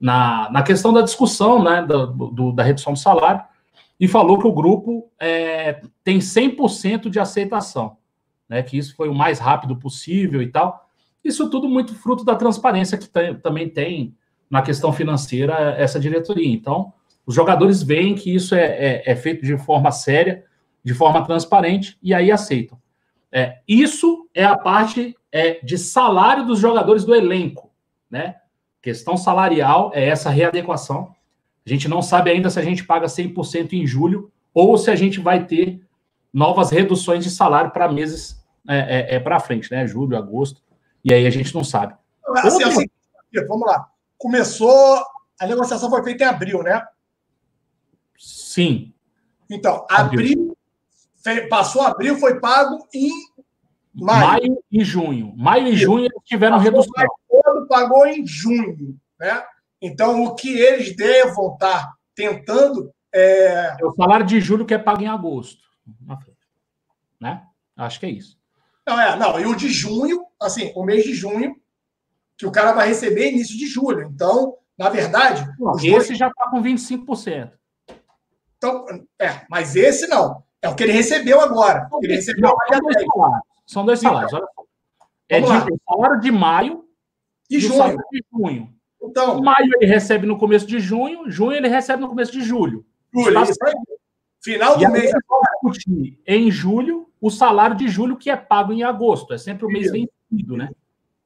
na, 0.00 0.50
na 0.50 0.62
questão 0.62 0.92
da 0.92 1.02
discussão, 1.02 1.62
né? 1.62 1.82
Do, 1.82 2.06
do, 2.06 2.52
da 2.52 2.62
redução 2.62 2.94
do 2.94 2.98
salário. 2.98 3.44
E 4.00 4.08
falou 4.08 4.38
que 4.38 4.46
o 4.46 4.52
grupo 4.52 5.08
é, 5.18 5.80
tem 6.02 6.18
100% 6.18 7.08
de 7.08 7.20
aceitação, 7.20 7.98
né? 8.48 8.62
Que 8.64 8.76
isso 8.76 8.96
foi 8.96 9.08
o 9.08 9.14
mais 9.14 9.38
rápido 9.38 9.76
possível 9.76 10.42
e 10.42 10.48
tal. 10.48 10.85
Isso 11.26 11.50
tudo 11.50 11.68
muito 11.68 11.94
fruto 11.94 12.24
da 12.24 12.36
transparência 12.36 12.96
que 12.96 13.08
tem, 13.08 13.34
também 13.34 13.68
tem 13.68 14.14
na 14.48 14.62
questão 14.62 14.92
financeira 14.92 15.74
essa 15.76 15.98
diretoria. 15.98 16.48
Então, 16.48 16.92
os 17.26 17.34
jogadores 17.34 17.82
veem 17.82 18.14
que 18.14 18.32
isso 18.32 18.54
é, 18.54 18.64
é, 18.64 19.02
é 19.06 19.16
feito 19.16 19.44
de 19.44 19.58
forma 19.58 19.90
séria, 19.90 20.44
de 20.84 20.94
forma 20.94 21.24
transparente, 21.24 21.98
e 22.00 22.14
aí 22.14 22.30
aceitam. 22.30 22.78
É, 23.32 23.58
isso 23.66 24.28
é 24.32 24.44
a 24.44 24.56
parte 24.56 25.16
é, 25.32 25.58
de 25.64 25.76
salário 25.76 26.46
dos 26.46 26.60
jogadores 26.60 27.04
do 27.04 27.14
elenco, 27.14 27.72
né? 28.08 28.36
Questão 28.80 29.16
salarial 29.16 29.90
é 29.92 30.06
essa 30.06 30.30
readequação. 30.30 31.12
A 31.66 31.68
gente 31.68 31.88
não 31.88 32.00
sabe 32.00 32.30
ainda 32.30 32.48
se 32.48 32.60
a 32.60 32.62
gente 32.62 32.84
paga 32.84 33.06
100% 33.06 33.72
em 33.72 33.84
julho 33.84 34.30
ou 34.54 34.78
se 34.78 34.92
a 34.92 34.94
gente 34.94 35.18
vai 35.18 35.44
ter 35.44 35.80
novas 36.32 36.70
reduções 36.70 37.24
de 37.24 37.30
salário 37.30 37.72
para 37.72 37.90
meses 37.90 38.40
é, 38.68 39.14
é, 39.14 39.16
é 39.16 39.20
para 39.20 39.40
frente, 39.40 39.72
né? 39.72 39.86
Julho, 39.88 40.16
agosto. 40.16 40.62
E 41.06 41.14
aí 41.14 41.24
a 41.24 41.30
gente 41.30 41.54
não 41.54 41.62
sabe. 41.62 41.94
Assim, 42.38 42.64
assim, 42.64 42.86
vamos 43.46 43.64
lá. 43.64 43.88
Começou. 44.18 45.00
A 45.40 45.46
negociação 45.46 45.88
foi 45.88 46.02
feita 46.02 46.24
em 46.24 46.26
abril, 46.26 46.64
né? 46.64 46.84
Sim. 48.18 48.92
Então, 49.48 49.86
abril, 49.88 50.56
abril 51.24 51.48
passou 51.48 51.82
abril, 51.82 52.18
foi 52.18 52.40
pago 52.40 52.84
em 52.92 53.12
maio. 53.94 54.26
Maio 54.26 54.64
e 54.72 54.82
junho. 54.82 55.32
Maio 55.36 55.68
e 55.68 55.76
junho 55.76 56.06
eles 56.06 56.24
tiveram 56.24 56.56
passou 56.56 56.64
redução. 56.64 57.06
Todo 57.30 57.68
pagou 57.68 58.04
em 58.04 58.26
junho, 58.26 58.98
né? 59.20 59.44
Então, 59.80 60.24
o 60.24 60.34
que 60.34 60.58
eles 60.58 60.96
devam 60.96 61.52
estar 61.52 61.92
tentando 62.16 62.92
é... 63.14 63.76
é 63.80 63.86
o 63.86 63.94
salário 63.94 64.26
de 64.26 64.40
julho 64.40 64.66
que 64.66 64.74
é 64.74 64.78
pago 64.78 65.02
em 65.02 65.06
agosto. 65.06 65.62
Né? 67.20 67.46
Acho 67.76 68.00
que 68.00 68.06
é 68.06 68.10
isso. 68.10 68.36
Não, 68.86 69.00
é, 69.00 69.16
não, 69.16 69.40
e 69.40 69.46
o 69.46 69.56
de 69.56 69.68
junho, 69.68 70.24
assim, 70.40 70.72
o 70.76 70.84
mês 70.84 71.04
de 71.04 71.12
junho, 71.12 71.56
que 72.38 72.46
o 72.46 72.52
cara 72.52 72.72
vai 72.72 72.88
receber 72.88 73.32
início 73.32 73.56
de 73.56 73.66
julho. 73.66 74.02
Então, 74.02 74.56
na 74.78 74.88
verdade. 74.88 75.44
Não, 75.58 75.74
esse 75.76 75.90
dois... 75.90 76.18
já 76.18 76.28
está 76.28 76.50
com 76.50 76.62
25%. 76.62 77.50
Então, 78.56 78.86
é, 79.18 79.42
mas 79.50 79.74
esse 79.74 80.06
não. 80.06 80.44
É 80.62 80.68
o 80.68 80.74
que 80.74 80.84
ele 80.84 80.92
recebeu 80.92 81.40
agora. 81.40 81.88
Ele 82.02 82.14
recebeu 82.14 82.50
não, 82.50 82.56
são, 82.68 82.80
dois 82.80 83.06
salários, 83.06 83.42
são 83.66 83.84
dois 83.84 84.00
salários. 84.00 84.32
Olha 84.32 84.46
só. 84.54 84.66
É 85.28 85.40
de, 85.40 85.46
o 85.46 85.80
salário 85.88 86.20
de 86.20 86.30
maio 86.30 86.84
e 87.50 87.58
junho. 87.58 87.96
de 88.10 88.24
junho. 88.32 88.74
Então, 89.02 89.40
maio 89.40 89.70
ele 89.76 89.86
recebe 89.86 90.26
no 90.26 90.38
começo 90.38 90.66
de 90.66 90.78
junho, 90.78 91.28
junho 91.30 91.52
ele 91.52 91.68
recebe 91.68 92.00
no 92.00 92.08
começo 92.08 92.32
de 92.32 92.42
julho. 92.42 92.84
Julho, 93.12 93.42
Está... 93.42 93.72
Final 94.42 94.78
do 94.78 94.90
mês 94.90 95.12
agora. 95.12 95.46
Em 96.26 96.50
julho, 96.50 97.05
o 97.20 97.30
salário 97.30 97.76
de 97.76 97.88
julho 97.88 98.16
que 98.16 98.30
é 98.30 98.36
pago 98.36 98.72
em 98.72 98.82
agosto. 98.82 99.32
É 99.32 99.38
sempre 99.38 99.66
o 99.66 99.68
mês 99.68 99.90
vencido, 99.90 100.56
né? 100.56 100.70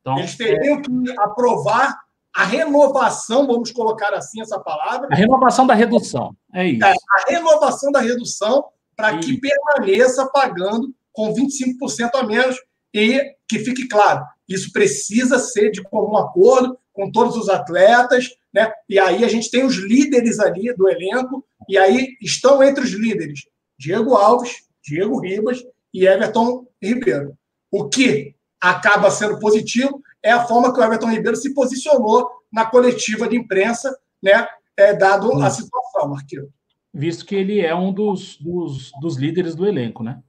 Então, 0.00 0.18
Eles 0.18 0.36
teriam 0.36 0.78
é... 0.78 0.82
que 0.82 0.90
aprovar 1.18 1.98
a 2.34 2.44
renovação, 2.44 3.46
vamos 3.46 3.72
colocar 3.72 4.14
assim 4.14 4.40
essa 4.40 4.58
palavra. 4.58 5.08
A 5.10 5.14
renovação 5.14 5.66
da 5.66 5.74
redução. 5.74 6.34
É 6.54 6.66
isso. 6.66 6.84
É, 6.84 6.92
a 6.92 7.30
renovação 7.30 7.90
da 7.90 8.00
redução 8.00 8.64
para 8.96 9.18
que 9.18 9.40
permaneça 9.40 10.26
pagando 10.26 10.94
com 11.12 11.34
25% 11.34 12.10
a 12.14 12.22
menos 12.22 12.56
e 12.94 13.34
que 13.48 13.58
fique 13.58 13.88
claro, 13.88 14.24
isso 14.48 14.72
precisa 14.72 15.38
ser 15.38 15.70
de 15.70 15.82
comum 15.82 16.16
acordo 16.16 16.78
com 16.92 17.10
todos 17.10 17.36
os 17.36 17.48
atletas, 17.48 18.28
né? 18.52 18.70
E 18.88 18.98
aí 18.98 19.24
a 19.24 19.28
gente 19.28 19.50
tem 19.50 19.64
os 19.64 19.76
líderes 19.76 20.38
ali 20.38 20.74
do 20.74 20.88
elenco, 20.88 21.44
e 21.68 21.78
aí 21.78 22.16
estão 22.20 22.62
entre 22.62 22.84
os 22.84 22.90
líderes 22.90 23.46
Diego 23.78 24.14
Alves, 24.14 24.64
Diego 24.82 25.20
Ribas 25.20 25.64
e 25.92 26.06
Everton 26.06 26.66
Ribeiro. 26.82 27.36
O 27.70 27.88
que 27.88 28.34
acaba 28.60 29.10
sendo 29.10 29.38
positivo 29.38 30.02
é 30.22 30.30
a 30.30 30.44
forma 30.44 30.72
que 30.72 30.80
o 30.80 30.84
Everton 30.84 31.10
Ribeiro 31.10 31.36
se 31.36 31.54
posicionou 31.54 32.28
na 32.52 32.66
coletiva 32.66 33.28
de 33.28 33.36
imprensa, 33.36 33.96
né, 34.22 34.46
é, 34.76 34.94
dado 34.94 35.32
a 35.42 35.50
situação, 35.50 36.08
Marquinhos. 36.08 36.48
Visto 36.92 37.24
que 37.24 37.36
ele 37.36 37.60
é 37.60 37.74
um 37.74 37.92
dos, 37.92 38.36
dos, 38.38 38.90
dos 39.00 39.16
líderes 39.16 39.54
do 39.54 39.66
elenco, 39.66 40.02
né? 40.02 40.20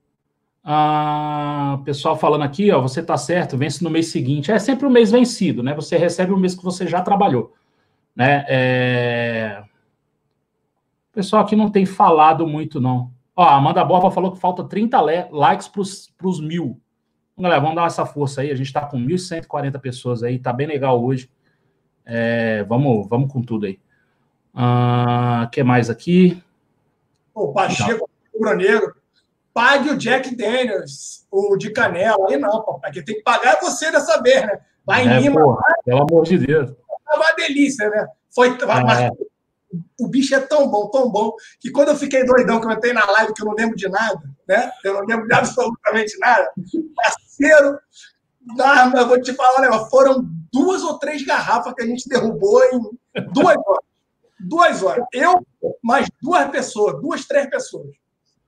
Ah, 0.63 1.81
pessoal 1.83 2.15
falando 2.15 2.43
aqui, 2.43 2.71
ó, 2.71 2.79
você 2.79 3.01
tá 3.01 3.17
certo, 3.17 3.57
vence 3.57 3.83
no 3.83 3.89
mês 3.89 4.07
seguinte. 4.09 4.51
É 4.51 4.59
sempre 4.59 4.85
o 4.85 4.91
mês 4.91 5.09
vencido, 5.09 5.63
né? 5.63 5.73
Você 5.73 5.97
recebe 5.97 6.31
o 6.31 6.37
mês 6.37 6.53
que 6.53 6.63
você 6.63 6.85
já 6.85 7.01
trabalhou, 7.01 7.53
né? 8.15 8.45
É... 8.47 9.63
O 11.09 11.13
pessoal 11.13 11.43
aqui 11.43 11.55
não 11.55 11.71
tem 11.71 11.85
falado 11.85 12.47
muito, 12.47 12.79
não. 12.79 13.11
Ó, 13.35 13.43
a 13.43 13.55
Amanda 13.55 13.83
Borba 13.83 14.11
falou 14.11 14.31
que 14.31 14.39
falta 14.39 14.63
30 14.63 14.99
likes 15.31 15.67
para 15.67 16.27
os 16.27 16.41
mil. 16.41 16.79
galera, 17.37 17.61
vamos 17.61 17.75
dar 17.75 17.87
essa 17.87 18.05
força 18.05 18.41
aí. 18.41 18.51
A 18.51 18.55
gente 18.55 18.67
está 18.67 18.85
com 18.85 18.97
1.140 18.97 19.79
pessoas 19.79 20.23
aí, 20.23 20.37
tá 20.37 20.51
bem 20.51 20.67
legal 20.67 21.03
hoje. 21.03 21.29
É, 22.05 22.63
vamos, 22.63 23.07
vamos 23.07 23.31
com 23.31 23.41
tudo 23.41 23.65
aí. 23.65 23.79
O 24.53 24.59
uh, 24.59 25.49
que 25.49 25.63
mais 25.63 25.89
aqui? 25.89 26.43
O 27.33 27.53
Pacheco, 27.53 28.09
o 28.33 28.53
Negro, 28.53 28.93
pague 29.53 29.89
o 29.89 29.97
Jack 29.97 30.35
Daniels, 30.35 31.25
o 31.31 31.55
de 31.55 31.71
canela. 31.71 32.27
Aí 32.29 32.37
não, 32.37 32.63
papai, 32.63 32.91
quem 32.91 33.05
tem 33.05 33.15
que 33.15 33.23
pagar 33.23 33.55
é 33.55 33.61
você 33.61 33.89
dessa 33.91 34.21
vez, 34.21 34.45
né? 34.45 34.59
Em 34.89 35.07
é, 35.07 35.19
Lima. 35.19 35.41
Porra, 35.41 35.63
pelo 35.85 36.01
amor 36.01 36.25
de 36.25 36.37
Deus. 36.37 36.71
É 37.09 37.15
uma 37.15 37.31
delícia, 37.33 37.89
né? 37.89 38.07
Foi, 38.29 38.49
é. 38.49 39.30
O 39.99 40.07
bicho 40.07 40.35
é 40.35 40.39
tão 40.39 40.69
bom, 40.69 40.89
tão 40.89 41.09
bom, 41.09 41.33
que 41.59 41.71
quando 41.71 41.89
eu 41.89 41.95
fiquei 41.95 42.25
doidão, 42.25 42.59
que 42.59 42.67
eu 42.67 42.71
entrei 42.71 42.93
na 42.93 43.05
live, 43.05 43.33
que 43.33 43.41
eu 43.41 43.45
não 43.45 43.53
lembro 43.53 43.75
de 43.75 43.87
nada, 43.87 44.21
né? 44.47 44.71
Eu 44.83 44.95
não 44.95 45.01
lembro 45.01 45.27
de 45.27 45.33
absolutamente 45.33 46.17
nada. 46.19 46.49
Parceiro, 46.95 47.79
ah, 48.59 48.91
eu 48.95 49.07
vou 49.07 49.21
te 49.21 49.33
falar, 49.33 49.61
né? 49.61 49.87
foram 49.89 50.25
duas 50.51 50.83
ou 50.83 50.97
três 50.97 51.23
garrafas 51.23 51.73
que 51.73 51.83
a 51.83 51.85
gente 51.85 52.09
derrubou 52.09 52.61
em 52.65 52.79
duas 53.31 53.55
horas. 53.55 53.85
Duas 54.39 54.83
horas. 54.83 55.05
Eu, 55.13 55.45
mais 55.83 56.07
duas 56.21 56.49
pessoas, 56.49 56.99
duas, 57.01 57.25
três 57.25 57.47
pessoas. 57.49 57.91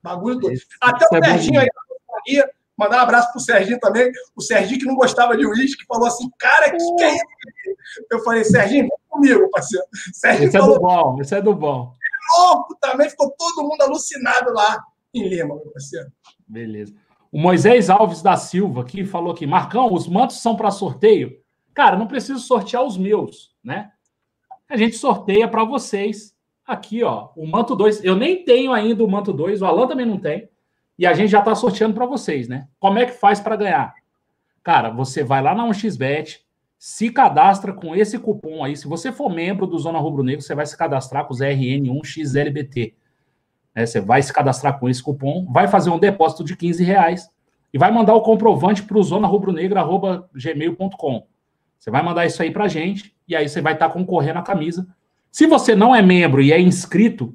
Bagulho 0.02 0.40
todo. 0.40 0.52
Até 0.80 1.06
o 1.10 1.16
é 1.16 1.24
Serginho 1.24 1.60
aí 1.60 1.68
na 1.68 2.48
mandar 2.76 2.98
um 2.98 3.02
abraço 3.02 3.30
pro 3.30 3.40
Serginho 3.40 3.78
também. 3.78 4.10
O 4.34 4.42
Serginho 4.42 4.80
que 4.80 4.86
não 4.86 4.96
gostava 4.96 5.36
de 5.36 5.46
uísque, 5.46 5.86
falou 5.86 6.08
assim, 6.08 6.28
cara, 6.38 6.70
que 6.70 6.76
que 6.76 7.04
é 7.04 7.14
isso? 7.14 7.24
Eu 8.10 8.18
falei, 8.24 8.44
Serginho, 8.44 8.88
comigo, 9.14 9.50
parceiro. 9.50 9.84
Serginho 10.12 10.48
esse 10.48 10.58
falou, 10.58 10.74
é 10.74 10.78
do 10.78 10.82
bom, 10.82 11.20
esse 11.20 11.34
é 11.34 11.42
do 11.42 11.54
bom. 11.54 11.92
É 11.92 12.42
louco 12.42 12.76
também, 12.80 13.08
ficou 13.08 13.30
todo 13.38 13.66
mundo 13.66 13.80
alucinado 13.80 14.52
lá 14.52 14.82
em 15.14 15.28
Lima, 15.28 15.54
meu 15.54 15.70
parceiro. 15.72 16.12
Beleza. 16.46 16.94
O 17.32 17.38
Moisés 17.38 17.90
Alves 17.90 18.22
da 18.22 18.36
Silva 18.36 18.82
aqui 18.82 19.04
falou 19.04 19.32
aqui, 19.32 19.46
Marcão, 19.46 19.92
os 19.92 20.06
mantos 20.06 20.40
são 20.40 20.54
para 20.54 20.70
sorteio? 20.70 21.40
Cara, 21.72 21.96
não 21.96 22.06
preciso 22.06 22.38
sortear 22.40 22.84
os 22.84 22.96
meus, 22.96 23.54
né? 23.62 23.90
A 24.68 24.76
gente 24.76 24.96
sorteia 24.96 25.48
para 25.48 25.64
vocês 25.64 26.34
aqui, 26.66 27.02
ó, 27.02 27.30
o 27.36 27.46
manto 27.46 27.74
2. 27.74 28.04
Eu 28.04 28.16
nem 28.16 28.44
tenho 28.44 28.72
ainda 28.72 29.04
o 29.04 29.10
manto 29.10 29.32
2, 29.32 29.62
o 29.62 29.66
Alan 29.66 29.86
também 29.86 30.06
não 30.06 30.18
tem. 30.18 30.48
E 30.96 31.06
a 31.06 31.12
gente 31.12 31.30
já 31.30 31.40
está 31.40 31.54
sorteando 31.54 31.94
para 31.94 32.06
vocês, 32.06 32.46
né? 32.48 32.68
Como 32.78 32.98
é 32.98 33.06
que 33.06 33.12
faz 33.12 33.40
para 33.40 33.56
ganhar? 33.56 33.94
Cara, 34.62 34.90
você 34.90 35.24
vai 35.24 35.42
lá 35.42 35.54
na 35.54 35.66
1xBet, 35.66 36.40
se 36.86 37.08
cadastra 37.08 37.72
com 37.72 37.96
esse 37.96 38.18
cupom 38.18 38.62
aí. 38.62 38.76
Se 38.76 38.86
você 38.86 39.10
for 39.10 39.30
membro 39.30 39.66
do 39.66 39.78
Zona 39.78 39.98
Rubro 39.98 40.22
Negro, 40.22 40.42
você 40.42 40.54
vai 40.54 40.66
se 40.66 40.76
cadastrar 40.76 41.24
com 41.24 41.32
os 41.32 41.40
RN1XLBT. 41.40 42.92
É, 43.74 43.86
você 43.86 44.02
vai 44.02 44.20
se 44.20 44.30
cadastrar 44.30 44.78
com 44.78 44.86
esse 44.86 45.02
cupom, 45.02 45.50
vai 45.50 45.66
fazer 45.66 45.88
um 45.88 45.98
depósito 45.98 46.44
de 46.44 46.54
15 46.54 46.84
reais 46.84 47.30
e 47.72 47.78
vai 47.78 47.90
mandar 47.90 48.12
o 48.12 48.20
comprovante 48.20 48.82
para 48.82 48.98
o 48.98 49.02
zonarubronegra.gmail.com. 49.02 51.26
Você 51.78 51.90
vai 51.90 52.02
mandar 52.02 52.26
isso 52.26 52.42
aí 52.42 52.50
para 52.50 52.64
a 52.64 52.68
gente 52.68 53.16
e 53.26 53.34
aí 53.34 53.48
você 53.48 53.62
vai 53.62 53.72
estar 53.72 53.88
tá 53.88 53.94
concorrendo 53.94 54.40
à 54.40 54.42
camisa. 54.42 54.86
Se 55.32 55.46
você 55.46 55.74
não 55.74 55.94
é 55.94 56.02
membro 56.02 56.42
e 56.42 56.52
é 56.52 56.60
inscrito, 56.60 57.34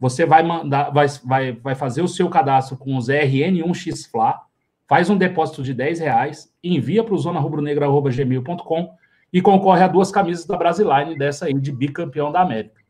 você 0.00 0.26
vai 0.26 0.42
mandar, 0.42 0.90
vai, 0.90 1.06
vai, 1.24 1.52
vai 1.52 1.76
fazer 1.76 2.02
o 2.02 2.08
seu 2.08 2.28
cadastro 2.28 2.76
com 2.76 2.96
os 2.96 3.08
RN1XFLA, 3.08 4.40
faz 4.88 5.10
um 5.10 5.16
depósito 5.16 5.62
de 5.62 5.74
10 5.74 6.00
reais, 6.00 6.52
envia 6.64 7.04
para 7.04 7.14
o 7.14 7.18
zonarubronegra.gmail.com 7.18 8.90
e 9.30 9.42
concorre 9.42 9.82
a 9.82 9.88
duas 9.88 10.10
camisas 10.10 10.46
da 10.46 10.56
Brasiline 10.56 11.16
dessa 11.16 11.44
aí 11.44 11.54
de 11.54 11.70
bicampeão 11.70 12.32
da 12.32 12.40
América. 12.40 12.80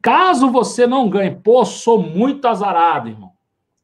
Caso 0.00 0.50
você 0.50 0.86
não 0.86 1.10
ganhe, 1.10 1.30
pô, 1.30 1.62
sou 1.64 2.02
muito 2.02 2.48
azarado, 2.48 3.08
irmão. 3.08 3.32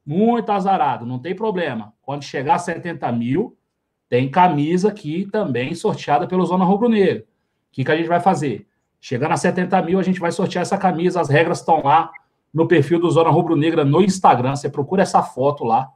Muito 0.04 0.50
azarado, 0.50 1.04
não 1.04 1.18
tem 1.18 1.34
problema. 1.34 1.92
Quando 2.00 2.22
chegar 2.22 2.54
a 2.54 2.58
70 2.58 3.12
mil, 3.12 3.56
tem 4.08 4.30
camisa 4.30 4.88
aqui 4.88 5.28
também 5.30 5.74
sorteada 5.74 6.26
pelo 6.26 6.46
Zona 6.46 6.64
Rubro 6.64 6.88
Negra. 6.88 7.22
O 7.22 7.24
que, 7.72 7.84
que 7.84 7.90
a 7.92 7.96
gente 7.96 8.08
vai 8.08 8.20
fazer? 8.20 8.66
Chegando 8.98 9.32
a 9.32 9.36
70 9.36 9.82
mil, 9.82 9.98
a 9.98 10.02
gente 10.02 10.18
vai 10.18 10.32
sortear 10.32 10.62
essa 10.62 10.78
camisa, 10.78 11.20
as 11.20 11.28
regras 11.28 11.58
estão 11.58 11.82
lá 11.82 12.10
no 12.54 12.66
perfil 12.66 12.98
do 12.98 13.10
Zona 13.10 13.28
Rubro 13.28 13.54
Negra 13.54 13.84
no 13.84 14.00
Instagram. 14.00 14.56
Você 14.56 14.70
procura 14.70 15.02
essa 15.02 15.22
foto 15.22 15.64
lá. 15.64 15.90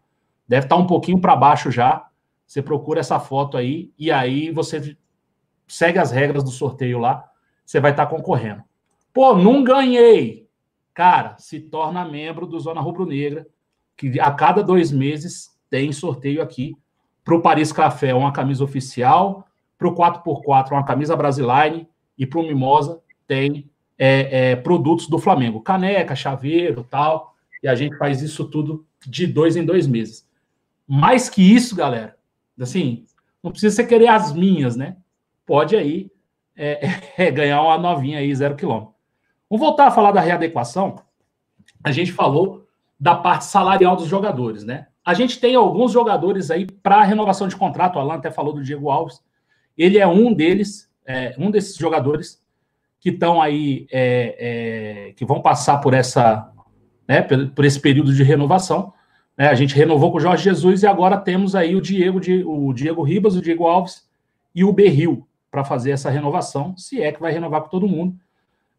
Deve 0.50 0.66
estar 0.66 0.74
um 0.74 0.86
pouquinho 0.88 1.20
para 1.20 1.36
baixo 1.36 1.70
já. 1.70 2.08
Você 2.44 2.60
procura 2.60 2.98
essa 2.98 3.20
foto 3.20 3.56
aí 3.56 3.92
e 3.96 4.10
aí 4.10 4.50
você 4.50 4.96
segue 5.68 5.96
as 5.96 6.10
regras 6.10 6.42
do 6.42 6.50
sorteio 6.50 6.98
lá. 6.98 7.24
Você 7.64 7.78
vai 7.78 7.92
estar 7.92 8.06
concorrendo. 8.06 8.64
Pô, 9.12 9.32
não 9.32 9.62
ganhei. 9.62 10.48
Cara, 10.92 11.36
se 11.38 11.60
torna 11.60 12.04
membro 12.04 12.48
do 12.48 12.58
Zona 12.58 12.80
Rubro 12.80 13.06
Negra, 13.06 13.46
que 13.96 14.18
a 14.18 14.32
cada 14.32 14.60
dois 14.60 14.90
meses 14.90 15.56
tem 15.70 15.92
sorteio 15.92 16.42
aqui. 16.42 16.76
Para 17.24 17.36
o 17.36 17.40
Paris 17.40 17.70
Café, 17.70 18.12
uma 18.12 18.32
camisa 18.32 18.64
oficial. 18.64 19.46
Para 19.78 19.86
o 19.86 19.94
4x4, 19.94 20.72
uma 20.72 20.84
camisa 20.84 21.14
Brasiline. 21.14 21.88
E 22.18 22.26
para 22.26 22.40
o 22.40 22.42
Mimosa, 22.42 23.00
tem 23.24 23.70
é, 23.96 24.50
é, 24.50 24.56
produtos 24.56 25.06
do 25.06 25.16
Flamengo, 25.16 25.60
caneca, 25.60 26.16
chaveiro, 26.16 26.84
tal. 26.90 27.36
E 27.62 27.68
a 27.68 27.76
gente 27.76 27.96
faz 27.96 28.20
isso 28.20 28.46
tudo 28.46 28.84
de 29.06 29.28
dois 29.28 29.54
em 29.54 29.64
dois 29.64 29.86
meses. 29.86 30.28
Mais 30.92 31.28
que 31.28 31.40
isso, 31.40 31.76
galera, 31.76 32.16
assim, 32.60 33.04
não 33.40 33.52
precisa 33.52 33.76
você 33.76 33.84
querer 33.84 34.08
as 34.08 34.32
minhas, 34.32 34.74
né? 34.74 34.96
Pode 35.46 35.76
aí 35.76 36.10
é, 36.56 36.80
é, 37.16 37.30
ganhar 37.30 37.62
uma 37.62 37.78
novinha 37.78 38.18
aí, 38.18 38.34
zero 38.34 38.56
quilômetro. 38.56 38.92
Vamos 39.48 39.64
voltar 39.64 39.86
a 39.86 39.90
falar 39.92 40.10
da 40.10 40.20
readequação. 40.20 41.00
A 41.84 41.92
gente 41.92 42.10
falou 42.10 42.66
da 42.98 43.14
parte 43.14 43.44
salarial 43.44 43.94
dos 43.94 44.08
jogadores, 44.08 44.64
né? 44.64 44.88
A 45.04 45.14
gente 45.14 45.38
tem 45.38 45.54
alguns 45.54 45.92
jogadores 45.92 46.50
aí 46.50 46.66
para 46.66 47.04
renovação 47.04 47.46
de 47.46 47.54
contrato. 47.54 47.94
O 47.94 48.00
Alan 48.00 48.14
até 48.14 48.32
falou 48.32 48.52
do 48.52 48.64
Diego 48.64 48.90
Alves. 48.90 49.22
Ele 49.78 49.96
é 49.96 50.08
um 50.08 50.34
deles, 50.34 50.90
é, 51.06 51.36
um 51.38 51.52
desses 51.52 51.76
jogadores 51.76 52.42
que 52.98 53.10
estão 53.10 53.40
aí, 53.40 53.86
é, 53.92 55.06
é, 55.08 55.12
que 55.12 55.24
vão 55.24 55.40
passar 55.40 55.78
por 55.78 55.94
essa, 55.94 56.52
né, 57.06 57.22
por 57.22 57.64
esse 57.64 57.78
período 57.78 58.12
de 58.12 58.24
renovação. 58.24 58.92
Né? 59.40 59.48
A 59.48 59.54
gente 59.54 59.74
renovou 59.74 60.12
com 60.12 60.18
o 60.18 60.20
Jorge 60.20 60.44
Jesus 60.44 60.82
e 60.82 60.86
agora 60.86 61.16
temos 61.16 61.54
aí 61.54 61.74
o 61.74 61.80
Diego, 61.80 62.20
o 62.46 62.74
Diego 62.74 63.02
Ribas, 63.02 63.36
o 63.36 63.40
Diego 63.40 63.66
Alves 63.66 64.06
e 64.54 64.62
o 64.62 64.70
Berril 64.70 65.26
para 65.50 65.64
fazer 65.64 65.92
essa 65.92 66.10
renovação, 66.10 66.76
se 66.76 67.02
é 67.02 67.10
que 67.10 67.22
vai 67.22 67.32
renovar 67.32 67.62
com 67.62 67.70
todo 67.70 67.88
mundo. 67.88 68.14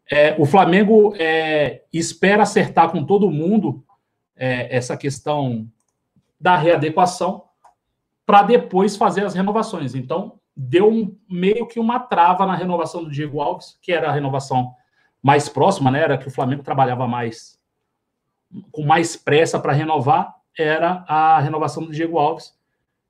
É, 0.08 0.36
o 0.38 0.46
Flamengo 0.46 1.14
é, 1.18 1.82
espera 1.92 2.44
acertar 2.44 2.92
com 2.92 3.04
todo 3.04 3.28
mundo 3.28 3.84
é, 4.36 4.74
essa 4.74 4.96
questão 4.96 5.66
da 6.40 6.56
readequação 6.56 7.42
para 8.24 8.44
depois 8.44 8.96
fazer 8.96 9.24
as 9.24 9.34
renovações. 9.34 9.96
Então, 9.96 10.38
deu 10.56 10.88
um, 10.88 11.12
meio 11.28 11.66
que 11.66 11.80
uma 11.80 11.98
trava 11.98 12.46
na 12.46 12.54
renovação 12.54 13.02
do 13.02 13.10
Diego 13.10 13.40
Alves, 13.40 13.76
que 13.82 13.90
era 13.90 14.10
a 14.10 14.12
renovação 14.12 14.72
mais 15.20 15.48
próxima, 15.48 15.90
né? 15.90 16.02
Era 16.02 16.16
que 16.16 16.28
o 16.28 16.32
Flamengo 16.32 16.62
trabalhava 16.62 17.08
mais 17.08 17.60
com 18.70 18.84
mais 18.84 19.16
pressa 19.16 19.58
para 19.58 19.72
renovar, 19.72 20.40
era 20.58 21.04
a 21.08 21.38
renovação 21.40 21.84
do 21.84 21.92
Diego 21.92 22.18
Alves. 22.18 22.54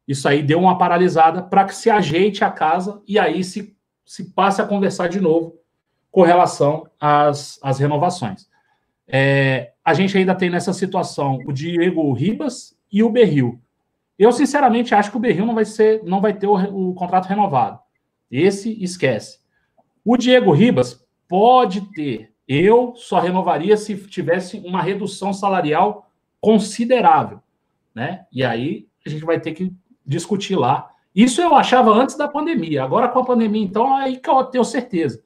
Isso 0.06 0.28
aí 0.28 0.42
deu 0.42 0.58
uma 0.58 0.78
paralisada 0.78 1.42
para 1.42 1.64
que 1.64 1.74
se 1.74 1.88
ajeite 1.88 2.44
a 2.44 2.50
casa 2.50 3.02
e 3.06 3.18
aí 3.18 3.42
se, 3.44 3.76
se 4.04 4.32
passe 4.32 4.60
a 4.60 4.66
conversar 4.66 5.08
de 5.08 5.20
novo 5.20 5.58
com 6.10 6.22
relação 6.22 6.86
às, 7.00 7.58
às 7.62 7.78
renovações. 7.78 8.48
É, 9.08 9.72
a 9.84 9.94
gente 9.94 10.16
ainda 10.16 10.34
tem 10.34 10.50
nessa 10.50 10.72
situação 10.72 11.38
o 11.46 11.52
Diego 11.52 12.12
Ribas 12.12 12.76
e 12.90 13.02
o 13.02 13.10
Berril. 13.10 13.60
Eu, 14.18 14.30
sinceramente, 14.30 14.94
acho 14.94 15.10
que 15.10 15.16
o 15.16 15.20
Berril 15.20 15.46
não 15.46 15.54
vai 15.54 15.64
ser, 15.64 16.02
não 16.04 16.20
vai 16.20 16.34
ter 16.34 16.46
o, 16.46 16.90
o 16.90 16.94
contrato 16.94 17.26
renovado. 17.26 17.80
Esse 18.30 18.82
esquece. 18.82 19.40
O 20.04 20.16
Diego 20.16 20.52
Ribas 20.52 21.04
pode 21.28 21.80
ter. 21.92 22.32
Eu 22.46 22.94
só 22.94 23.18
renovaria 23.18 23.76
se 23.76 23.96
tivesse 24.08 24.58
uma 24.64 24.82
redução 24.82 25.32
salarial 25.32 26.10
considerável, 26.42 27.40
né? 27.94 28.26
E 28.32 28.44
aí 28.44 28.88
a 29.06 29.08
gente 29.08 29.24
vai 29.24 29.40
ter 29.40 29.52
que 29.52 29.72
discutir 30.04 30.56
lá. 30.56 30.90
Isso 31.14 31.40
eu 31.40 31.54
achava 31.54 31.92
antes 31.92 32.16
da 32.16 32.26
pandemia. 32.26 32.82
Agora 32.82 33.08
com 33.08 33.20
a 33.20 33.24
pandemia, 33.24 33.62
então, 33.62 33.94
aí 33.94 34.16
que 34.16 34.28
eu 34.28 34.42
tenho 34.44 34.64
certeza, 34.64 35.22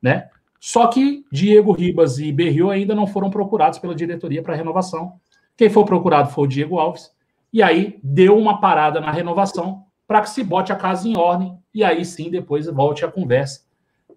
né? 0.00 0.28
Só 0.60 0.86
que 0.88 1.24
Diego 1.32 1.72
Ribas 1.72 2.18
e 2.18 2.30
Berril 2.30 2.70
ainda 2.70 2.94
não 2.94 3.06
foram 3.06 3.30
procurados 3.30 3.78
pela 3.78 3.94
diretoria 3.94 4.42
para 4.42 4.54
renovação. 4.54 5.14
Quem 5.56 5.70
foi 5.70 5.84
procurado 5.84 6.30
foi 6.30 6.44
o 6.44 6.48
Diego 6.48 6.78
Alves 6.78 7.10
e 7.52 7.62
aí 7.62 7.98
deu 8.02 8.36
uma 8.36 8.60
parada 8.60 9.00
na 9.00 9.10
renovação 9.10 9.84
para 10.06 10.20
que 10.20 10.30
se 10.30 10.44
bote 10.44 10.72
a 10.72 10.76
casa 10.76 11.08
em 11.08 11.16
ordem 11.16 11.56
e 11.72 11.82
aí 11.82 12.04
sim 12.04 12.30
depois 12.30 12.66
volte 12.66 13.04
a 13.04 13.10
conversa. 13.10 13.62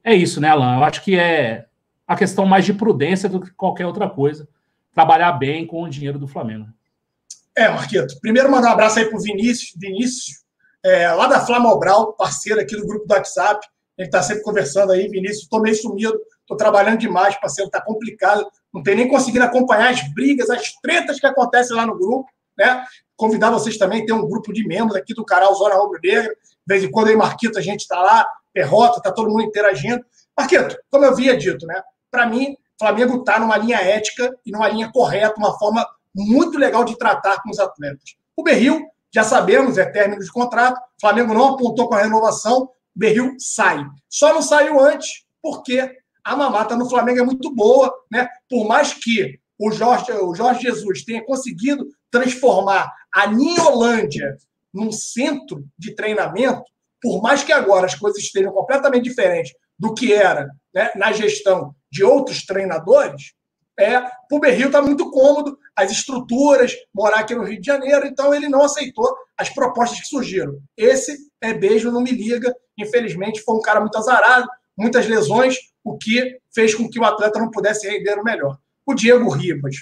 É 0.04 0.14
isso, 0.14 0.42
né, 0.42 0.50
Alan? 0.50 0.78
Eu 0.78 0.84
acho 0.84 1.04
que 1.04 1.18
é 1.18 1.68
a 2.08 2.16
questão 2.16 2.46
mais 2.46 2.66
de 2.66 2.74
prudência 2.74 3.30
do 3.30 3.40
que 3.40 3.52
qualquer 3.52 3.86
outra 3.86 4.10
coisa. 4.10 4.50
Trabalhar 4.94 5.32
bem 5.34 5.66
com 5.66 5.84
o 5.84 5.90
dinheiro 5.90 6.20
do 6.20 6.28
Flamengo. 6.28 6.68
É, 7.56 7.70
Marquito. 7.70 8.20
Primeiro, 8.22 8.50
mandar 8.50 8.70
um 8.70 8.74
abraço 8.74 9.00
aí 9.00 9.06
para 9.06 9.18
o 9.18 9.22
Vinícius, 9.22 9.74
Vinícius 9.78 10.42
é, 10.84 11.12
lá 11.12 11.28
da 11.28 11.46
Flamobral, 11.46 12.14
parceiro 12.14 12.60
aqui 12.60 12.76
do 12.76 12.86
grupo 12.86 13.06
do 13.06 13.14
WhatsApp. 13.14 13.66
Ele 13.98 14.08
está 14.08 14.22
sempre 14.22 14.44
conversando 14.44 14.92
aí. 14.92 15.08
Vinícius, 15.08 15.44
estou 15.44 15.62
meio 15.62 15.76
sumido, 15.76 16.20
estou 16.40 16.58
trabalhando 16.58 17.00
demais, 17.00 17.40
parceiro, 17.40 17.68
está 17.68 17.82
complicado. 17.82 18.46
Não 18.74 18.82
tem 18.82 18.96
nem 18.96 19.08
conseguindo 19.08 19.46
acompanhar 19.46 19.92
as 19.92 20.14
brigas, 20.14 20.50
as 20.50 20.74
tretas 20.82 21.20
que 21.20 21.28
acontecem 21.28 21.76
lá 21.76 21.86
no 21.86 21.98
grupo. 21.98 22.30
Né? 22.58 22.84
Convidar 23.16 23.52
vocês 23.52 23.78
também, 23.78 24.06
tem 24.06 24.16
um 24.16 24.28
grupo 24.28 24.52
de 24.52 24.66
membros 24.66 24.96
aqui 24.96 25.14
do 25.14 25.26
canal 25.26 25.54
Zona 25.56 25.76
Rubro 25.76 26.00
Negra. 26.04 26.34
De 26.34 26.38
vez 26.68 26.84
em 26.84 26.92
quando 26.92 27.10
aí, 27.10 27.16
Marquito, 27.16 27.60
a 27.60 27.62
gente 27.62 27.82
está 27.82 28.02
lá, 28.02 28.26
Perrota, 28.54 28.98
está 28.98 29.12
todo 29.12 29.30
mundo 29.30 29.44
interagindo. 29.44 30.04
Marquito, 30.38 30.78
como 30.90 31.06
eu 31.06 31.12
havia 31.12 31.38
dito, 31.38 31.66
né? 31.66 31.82
Para 32.10 32.26
mim, 32.26 32.56
Flamengo 32.82 33.20
está 33.20 33.40
numa 33.40 33.58
linha 33.58 33.78
ética 33.78 34.36
e 34.44 34.52
numa 34.52 34.68
linha 34.68 34.92
correta, 34.92 35.36
uma 35.38 35.58
forma 35.58 35.88
muito 36.16 36.58
legal 36.58 36.84
de 36.84 36.98
tratar 36.98 37.42
com 37.42 37.52
os 37.52 37.60
atletas. 37.60 38.16
O 38.36 38.44
Berril, 38.44 38.82
já 39.14 39.24
sabemos, 39.24 39.78
é 39.78 39.86
término 39.86 40.22
de 40.22 40.32
contrato. 40.32 40.78
O 40.78 41.00
Flamengo 41.00 41.34
não 41.34 41.54
apontou 41.54 41.88
com 41.88 41.94
a 41.94 42.02
renovação. 42.02 42.70
Berril 42.96 43.36
sai. 43.38 43.86
Só 44.10 44.34
não 44.34 44.42
saiu 44.42 44.80
antes 44.80 45.26
porque 45.42 45.96
a 46.24 46.36
mamata 46.36 46.76
no 46.76 46.90
Flamengo 46.90 47.20
é 47.20 47.24
muito 47.24 47.54
boa, 47.54 47.94
né? 48.12 48.28
Por 48.50 48.68
mais 48.68 48.94
que 48.94 49.40
o 49.60 49.72
Jorge, 49.72 50.12
o 50.12 50.34
Jorge 50.34 50.64
Jesus 50.64 51.06
tenha 51.06 51.24
conseguido 51.24 51.88
transformar 52.10 52.92
a 53.14 53.28
Ninholândia 53.28 54.38
num 54.74 54.92
centro 54.92 55.66
de 55.78 55.94
treinamento, 55.94 56.64
por 57.02 57.22
mais 57.22 57.44
que 57.44 57.52
agora 57.52 57.86
as 57.86 57.96
coisas 57.96 58.24
estejam 58.24 58.52
completamente 58.52 59.04
diferentes 59.04 59.54
do 59.78 59.94
que 59.94 60.14
era 60.14 60.50
né, 60.74 60.90
na 60.96 61.12
gestão 61.12 61.76
de 61.92 62.04
outros 62.04 62.46
treinadores, 62.46 63.34
é, 63.80 64.00
o 64.32 64.40
Berril 64.40 64.68
está 64.68 64.82
muito 64.82 65.10
cômodo, 65.10 65.58
as 65.76 65.92
estruturas, 65.92 66.74
morar 66.94 67.20
aqui 67.20 67.34
no 67.34 67.44
Rio 67.44 67.60
de 67.60 67.66
Janeiro, 67.66 68.06
então 68.06 68.34
ele 68.34 68.48
não 68.48 68.64
aceitou 68.64 69.12
as 69.38 69.50
propostas 69.50 70.02
que 70.02 70.08
surgiram. 70.08 70.60
Esse 70.78 71.18
é 71.42 71.54
beijo, 71.54 71.92
não 71.92 72.02
me 72.02 72.12
liga. 72.12 72.54
Infelizmente, 72.78 73.42
foi 73.42 73.56
um 73.56 73.62
cara 73.62 73.80
muito 73.80 73.98
azarado, 73.98 74.48
muitas 74.78 75.08
lesões, 75.08 75.56
o 75.84 75.98
que 75.98 76.38
fez 76.54 76.76
com 76.76 76.88
que 76.88 77.00
o 77.00 77.06
atleta 77.06 77.40
não 77.40 77.50
pudesse 77.50 77.90
render 77.90 78.20
o 78.20 78.24
melhor. 78.24 78.58
O 78.86 78.94
Diego 78.94 79.30
Ribas, 79.30 79.76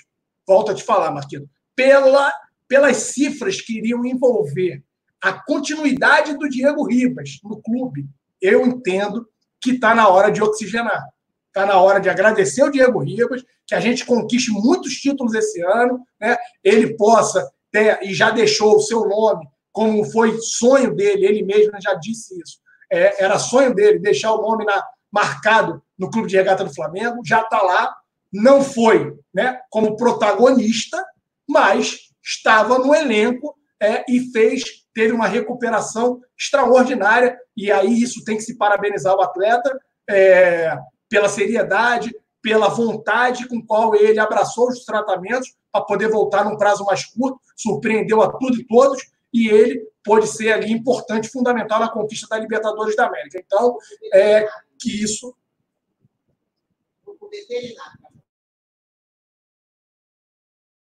volto 0.47 0.72
a 0.72 0.76
te 0.76 0.84
falar, 0.84 1.12
Marquinhos, 1.12 1.47
pela, 1.76 2.32
pelas 2.68 2.97
cifras 2.97 3.60
que 3.60 3.80
iriam 3.80 4.05
envolver 4.05 4.82
a 5.22 5.34
continuidade 5.34 6.38
do 6.38 6.47
Diego 6.47 6.88
Ribas 6.88 7.39
no 7.43 7.62
clube, 7.62 8.07
eu 8.41 8.66
entendo 8.66 9.28
que 9.62 9.72
está 9.72 9.93
na 9.93 10.07
hora 10.07 10.32
de 10.32 10.41
oxigenar. 10.41 11.03
Está 11.50 11.66
na 11.66 11.80
hora 11.82 12.00
de 12.00 12.10
agradecer 12.10 12.64
o 12.64 12.72
Diego 12.72 13.00
Ribas, 13.00 13.43
que 13.68 13.76
a 13.76 13.80
gente 13.80 14.06
conquiste 14.06 14.52
muitos 14.52 14.93
títulos 14.93 15.34
esse 15.34 15.62
ano, 15.62 16.00
né? 16.20 16.38
ele 16.64 16.95
possa 16.95 17.50
ter, 17.72 18.00
e 18.04 18.14
já 18.14 18.30
deixou 18.30 18.76
o 18.76 18.82
seu 18.82 19.08
nome, 19.08 19.47
como 19.72 20.04
foi 20.12 20.38
sonho 20.41 20.95
dele, 20.95 21.26
ele 21.26 21.43
mesmo 21.43 21.74
já 21.82 21.93
disse 21.95 22.39
isso. 22.39 22.60
É, 22.91 23.24
era 23.24 23.39
sonho 23.39 23.74
dele 23.74 24.00
deixar 24.00 24.34
o 24.34 24.41
nome 24.41 24.66
na, 24.66 24.84
marcado 25.12 25.82
no 25.97 26.10
Clube 26.10 26.28
de 26.28 26.38
Regata 26.38 26.64
do 26.64 26.74
Flamengo, 26.74 27.22
já 27.26 27.41
está 27.41 27.62
lá, 27.62 27.95
não 28.32 28.64
foi 28.64 29.18
né, 29.34 29.60
como 29.70 29.95
protagonista, 29.95 31.04
mas 31.47 31.97
estava 32.24 32.78
no 32.78 32.93
elenco 32.93 33.56
é, 33.82 34.04
e 34.08 34.32
fez, 34.32 34.64
teve 34.93 35.14
uma 35.14 35.28
recuperação 35.28 36.20
extraordinária, 36.38 37.38
e 37.56 37.72
aí 37.72 38.02
isso 38.02 38.24
tem 38.24 38.38
que 38.38 38.43
se 38.43 38.58
parabenizar 38.58 39.16
o 39.16 39.22
atleta 39.22 39.78
é, 40.10 40.78
pela 41.10 41.28
seriedade, 41.28 42.16
pela 42.41 42.70
vontade 42.70 43.47
com 43.47 43.62
qual 43.62 43.95
ele 43.95 44.20
abraçou 44.20 44.70
os 44.70 44.86
tratamentos 44.86 45.55
para 45.72 45.84
poder 45.84 46.10
voltar 46.10 46.45
num 46.45 46.57
prazo 46.57 46.86
mais 46.86 47.05
curto, 47.05 47.39
surpreendeu 47.55 48.22
a 48.22 48.32
tudo 48.32 48.60
e 48.60 48.66
todos, 48.66 49.01
e 49.34 49.49
ele 49.49 49.88
pode 50.03 50.28
ser 50.28 50.53
ali 50.53 50.72
importante, 50.72 51.30
fundamental 51.30 51.80
na 51.80 51.89
conquista 51.89 52.28
da 52.28 52.39
Libertadores 52.39 52.95
da 52.95 53.07
América. 53.07 53.43
Então, 53.45 53.78
é, 54.14 54.47
que 54.80 55.03
isso. 55.03 55.36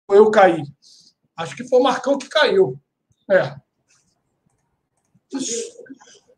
Eu 0.08 0.30
caí. 0.30 0.62
Acho 1.36 1.56
que 1.56 1.66
foi 1.68 1.80
o 1.80 1.82
Marcão 1.82 2.18
que 2.18 2.28
caiu. 2.28 2.78
É. 3.30 3.56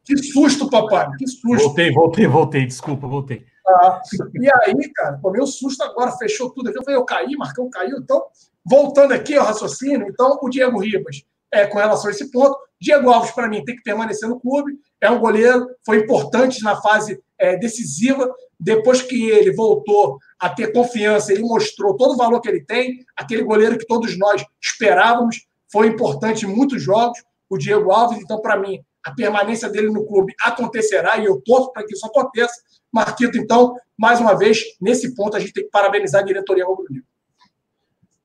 Que 0.04 0.16
susto, 0.16 0.68
papai. 0.68 1.10
Que 1.18 1.26
susto. 1.26 1.64
Voltei, 1.64 1.92
voltei, 1.92 2.26
voltei. 2.26 2.66
Desculpa, 2.66 3.06
voltei. 3.06 3.46
Ah, 3.66 4.00
e 4.34 4.48
aí, 4.48 4.92
cara, 4.92 5.18
tomei 5.22 5.40
um 5.40 5.46
susto 5.46 5.82
agora, 5.82 6.12
fechou 6.12 6.50
tudo 6.50 6.68
aqui. 6.68 6.78
Eu 6.78 6.84
falei, 6.84 6.98
eu 6.98 7.04
caí, 7.04 7.36
Marcão 7.36 7.70
caiu. 7.70 7.98
Então, 7.98 8.24
voltando 8.64 9.12
aqui 9.12 9.36
ao 9.36 9.46
raciocínio, 9.46 10.06
então, 10.08 10.38
o 10.42 10.48
Diego 10.48 10.78
Ribas, 10.80 11.22
é, 11.52 11.66
com 11.66 11.78
relação 11.78 12.08
a 12.08 12.10
esse 12.10 12.30
ponto, 12.30 12.56
Diego 12.80 13.10
Alves, 13.10 13.30
para 13.30 13.48
mim, 13.48 13.64
tem 13.64 13.76
que 13.76 13.82
permanecer 13.82 14.28
no 14.28 14.40
clube. 14.40 14.72
É 15.00 15.10
um 15.10 15.20
goleiro, 15.20 15.68
foi 15.86 15.98
importante 15.98 16.62
na 16.64 16.80
fase 16.80 17.22
é, 17.38 17.56
decisiva. 17.56 18.34
Depois 18.58 19.02
que 19.02 19.30
ele 19.30 19.52
voltou 19.54 20.18
a 20.38 20.48
ter 20.48 20.72
confiança, 20.72 21.32
ele 21.32 21.42
mostrou 21.42 21.96
todo 21.96 22.14
o 22.14 22.16
valor 22.16 22.40
que 22.40 22.48
ele 22.48 22.64
tem. 22.64 23.04
Aquele 23.16 23.44
goleiro 23.44 23.78
que 23.78 23.86
todos 23.86 24.18
nós 24.18 24.44
esperávamos. 24.60 25.46
Foi 25.70 25.86
importante 25.86 26.44
em 26.44 26.48
muitos 26.48 26.82
jogos. 26.82 27.22
O 27.48 27.56
Diego 27.56 27.92
Alves, 27.92 28.18
então, 28.18 28.40
para 28.40 28.56
mim, 28.56 28.80
a 29.04 29.12
permanência 29.12 29.68
dele 29.68 29.90
no 29.90 30.06
clube 30.06 30.32
acontecerá 30.42 31.18
e 31.18 31.24
eu 31.24 31.40
torço 31.44 31.72
para 31.72 31.84
que 31.84 31.94
isso 31.94 32.06
aconteça. 32.06 32.54
Marquito, 32.92 33.38
então, 33.38 33.74
mais 33.96 34.20
uma 34.20 34.36
vez, 34.36 34.62
nesse 34.80 35.14
ponto, 35.14 35.36
a 35.36 35.40
gente 35.40 35.52
tem 35.52 35.64
que 35.64 35.70
parabenizar 35.70 36.22
a 36.22 36.26
diretoria 36.26 36.66
rubro-negro. 36.66 37.06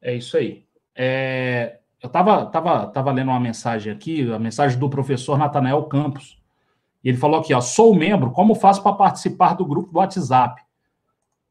É 0.02 0.14
isso 0.14 0.38
aí. 0.38 0.66
É, 0.96 1.80
eu 2.02 2.08
estava 2.08 2.46
tava, 2.48 2.88
tava 2.88 3.12
lendo 3.12 3.30
uma 3.30 3.40
mensagem 3.40 3.92
aqui, 3.92 4.32
a 4.32 4.40
mensagem 4.40 4.78
do 4.78 4.90
professor 4.90 5.38
Natanael 5.38 5.84
Campos. 5.86 6.42
E 7.04 7.10
ele 7.10 7.18
falou 7.18 7.40
aqui, 7.40 7.54
ó, 7.54 7.62
sou 7.62 7.96
membro, 7.96 8.32
como 8.32 8.56
faço 8.56 8.84
para 8.84 8.94
participar 8.94 9.54
do 9.56 9.66
grupo 9.66 9.92
do 9.92 10.00
WhatsApp? 10.00 10.62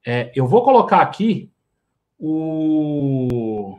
É, 0.05 0.31
eu 0.35 0.47
vou 0.47 0.63
colocar 0.63 1.01
aqui 1.01 1.51
o 2.19 3.79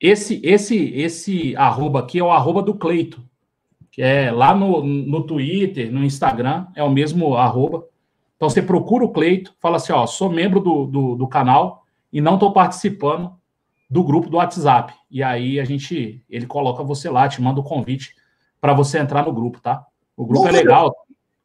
esse 0.00 0.40
esse 0.42 0.76
esse 0.94 1.56
arroba 1.56 2.00
aqui 2.00 2.18
é 2.18 2.24
o 2.24 2.30
arroba 2.32 2.62
do 2.62 2.74
Cleito, 2.74 3.22
que 3.92 4.00
é 4.00 4.32
lá 4.32 4.54
no, 4.54 4.82
no 4.82 5.22
Twitter, 5.22 5.92
no 5.92 6.02
Instagram, 6.02 6.66
é 6.74 6.82
o 6.82 6.90
mesmo 6.90 7.36
arroba. 7.36 7.86
Então 8.36 8.48
você 8.48 8.62
procura 8.62 9.04
o 9.04 9.12
Cleito, 9.12 9.54
fala 9.60 9.76
assim, 9.76 9.92
ó, 9.92 10.06
sou 10.06 10.30
membro 10.30 10.58
do, 10.60 10.86
do, 10.86 11.14
do 11.14 11.28
canal 11.28 11.84
e 12.10 12.18
não 12.18 12.34
estou 12.34 12.54
participando 12.54 13.34
do 13.88 14.02
grupo 14.02 14.30
do 14.30 14.38
WhatsApp. 14.38 14.94
E 15.10 15.22
aí 15.22 15.60
a 15.60 15.64
gente, 15.64 16.24
ele 16.28 16.46
coloca 16.46 16.82
você 16.82 17.10
lá, 17.10 17.28
te 17.28 17.42
manda 17.42 17.60
o 17.60 17.64
convite 17.64 18.16
para 18.58 18.72
você 18.72 18.98
entrar 18.98 19.26
no 19.26 19.32
grupo, 19.32 19.60
tá? 19.60 19.84
O 20.16 20.24
grupo 20.24 20.44
vamos 20.44 20.58
é 20.58 20.62
legal. 20.62 20.96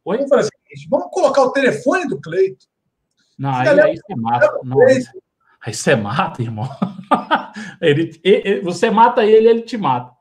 Oi? 0.05 0.15
Vamos 0.15 0.29
fazer 0.29 0.47
o 0.47 0.69
seguinte, 0.69 0.87
vamos 0.89 1.07
colocar 1.11 1.43
o 1.43 1.51
telefone 1.51 2.07
do 2.07 2.21
Cleito. 2.21 2.65
Não, 3.37 3.53
aí, 3.53 3.79
aí 3.79 3.97
você 3.97 4.15
mata. 4.15 4.59
Não, 4.63 4.81
aí 4.81 5.73
você 5.73 5.95
mata, 5.97 6.41
irmão. 6.41 6.69
ele, 7.81 8.17
ele, 8.23 8.61
você 8.61 8.89
mata 8.89 9.25
ele, 9.25 9.49
ele 9.49 9.61
te 9.63 9.77
mata. 9.77 10.16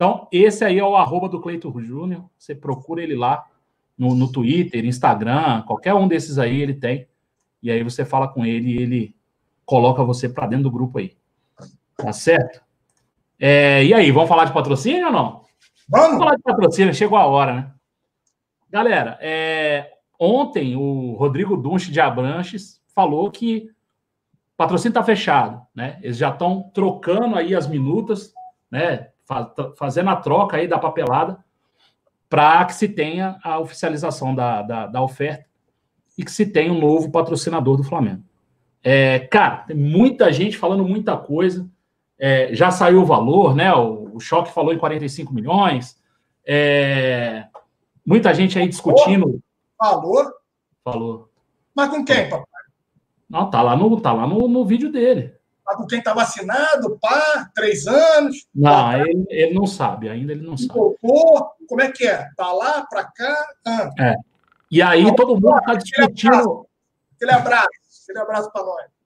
Então, 0.00 0.26
esse 0.32 0.64
aí 0.64 0.78
é 0.78 0.82
o 0.82 0.96
arroba 0.96 1.28
do 1.28 1.42
Cleito 1.42 1.70
Júnior. 1.78 2.24
Você 2.38 2.54
procura 2.54 3.02
ele 3.02 3.14
lá 3.14 3.46
no, 3.98 4.14
no 4.14 4.32
Twitter, 4.32 4.82
Instagram, 4.86 5.60
qualquer 5.66 5.92
um 5.92 6.08
desses 6.08 6.38
aí 6.38 6.58
ele 6.58 6.72
tem. 6.72 7.06
E 7.62 7.70
aí 7.70 7.84
você 7.84 8.02
fala 8.02 8.26
com 8.26 8.46
ele 8.46 8.70
e 8.70 8.82
ele 8.82 9.14
coloca 9.62 10.02
você 10.02 10.26
para 10.26 10.46
dentro 10.46 10.62
do 10.62 10.70
grupo 10.70 10.98
aí. 10.98 11.18
Tá 11.98 12.14
certo? 12.14 12.62
É, 13.38 13.84
e 13.84 13.92
aí, 13.92 14.10
vamos 14.10 14.30
falar 14.30 14.46
de 14.46 14.54
patrocínio 14.54 15.08
ou 15.08 15.12
não? 15.12 15.44
Vamos. 15.86 16.06
vamos 16.06 16.18
falar 16.18 16.36
de 16.36 16.42
patrocínio, 16.44 16.94
chegou 16.94 17.18
a 17.18 17.26
hora, 17.26 17.54
né? 17.54 17.72
Galera, 18.70 19.18
é, 19.20 19.92
ontem 20.18 20.76
o 20.76 21.12
Rodrigo 21.12 21.58
Dunche 21.58 21.92
de 21.92 22.00
Abranches 22.00 22.80
falou 22.94 23.30
que 23.30 23.68
o 24.54 24.56
patrocínio 24.56 24.92
está 24.92 25.04
fechado, 25.04 25.60
né? 25.74 25.98
Eles 26.00 26.16
já 26.16 26.30
estão 26.30 26.70
trocando 26.72 27.36
aí 27.36 27.54
as 27.54 27.66
minutas, 27.68 28.32
né? 28.70 29.09
Fazendo 29.76 30.10
a 30.10 30.16
troca 30.16 30.56
aí 30.56 30.66
da 30.66 30.78
papelada 30.78 31.44
para 32.28 32.64
que 32.64 32.74
se 32.74 32.88
tenha 32.88 33.38
a 33.42 33.58
oficialização 33.58 34.34
da, 34.34 34.62
da, 34.62 34.86
da, 34.86 35.02
oferta 35.02 35.44
e 36.16 36.24
que 36.24 36.30
se 36.30 36.46
tenha 36.46 36.72
um 36.72 36.78
novo 36.78 37.10
patrocinador 37.10 37.76
do 37.76 37.82
Flamengo. 37.82 38.22
É, 38.82 39.18
cara, 39.18 39.64
tem 39.66 39.76
muita 39.76 40.32
gente 40.32 40.56
falando 40.56 40.86
muita 40.86 41.16
coisa. 41.16 41.68
É, 42.18 42.54
já 42.54 42.70
saiu 42.70 43.02
o 43.02 43.06
valor, 43.06 43.54
né? 43.54 43.72
O, 43.74 44.14
o 44.14 44.20
Choque 44.20 44.52
falou 44.52 44.72
em 44.72 44.78
45 44.78 45.34
milhões. 45.34 46.00
É, 46.46 47.46
muita 48.06 48.32
gente 48.32 48.58
aí 48.58 48.68
discutindo. 48.68 49.40
Falou? 49.76 50.32
Falou. 50.84 51.30
Mas 51.74 51.88
com 51.88 52.04
quem, 52.04 52.28
papai? 52.28 52.46
Não, 53.28 53.48
tá 53.48 53.62
lá 53.62 53.76
no, 53.76 54.00
tá 54.00 54.12
lá 54.12 54.26
no, 54.26 54.48
no 54.48 54.64
vídeo 54.64 54.90
dele. 54.90 55.34
Mas 55.70 55.76
com 55.76 55.86
quem 55.86 56.02
tá 56.02 56.12
vacinado, 56.12 56.98
pá, 57.00 57.48
três 57.54 57.86
anos? 57.86 58.48
Não, 58.52 58.70
pá, 58.70 58.98
ele, 58.98 59.24
ele 59.28 59.54
não 59.54 59.66
sabe, 59.66 60.08
ainda 60.08 60.32
ele 60.32 60.44
não 60.44 60.56
sabe. 60.56 60.70
Colocou, 60.70 61.52
como 61.68 61.80
é 61.80 61.92
que 61.92 62.06
é? 62.06 62.28
Tá 62.36 62.52
lá, 62.52 62.84
pra 62.86 63.04
cá? 63.04 63.46
Ah. 63.64 63.90
É. 63.98 64.14
E 64.70 64.82
aí 64.82 65.14
todo 65.14 65.34
mundo 65.34 65.60
tá 65.64 65.74
discutindo. 65.74 66.66
Aquele 67.14 67.32
abraço, 67.32 67.68
aquele 68.02 68.18
abraço 68.18 68.50
para 68.52 68.64
nós 68.64 69.00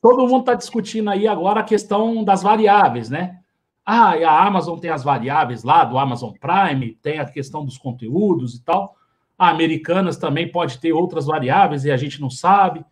todo 0.00 0.28
mundo 0.28 0.40
está 0.40 0.54
discutindo 0.54 1.10
aí 1.10 1.26
agora 1.26 1.60
a 1.60 1.64
questão 1.64 2.22
das 2.22 2.40
variáveis, 2.40 3.10
né? 3.10 3.40
Ah, 3.84 4.12
a 4.12 4.46
Amazon 4.46 4.78
tem 4.78 4.90
as 4.90 5.02
variáveis 5.02 5.64
lá 5.64 5.84
do 5.84 5.98
Amazon 5.98 6.32
Prime, 6.32 6.94
tem 7.02 7.18
a 7.18 7.24
questão 7.24 7.64
dos 7.64 7.76
conteúdos 7.76 8.54
e 8.54 8.62
tal. 8.62 8.94
A 9.36 9.50
Americanas 9.50 10.16
também 10.16 10.50
pode 10.50 10.78
ter 10.78 10.92
outras 10.92 11.26
variáveis 11.26 11.84
e 11.84 11.90
a 11.90 11.96
gente 11.96 12.20
não 12.20 12.30
sabe. 12.30 12.84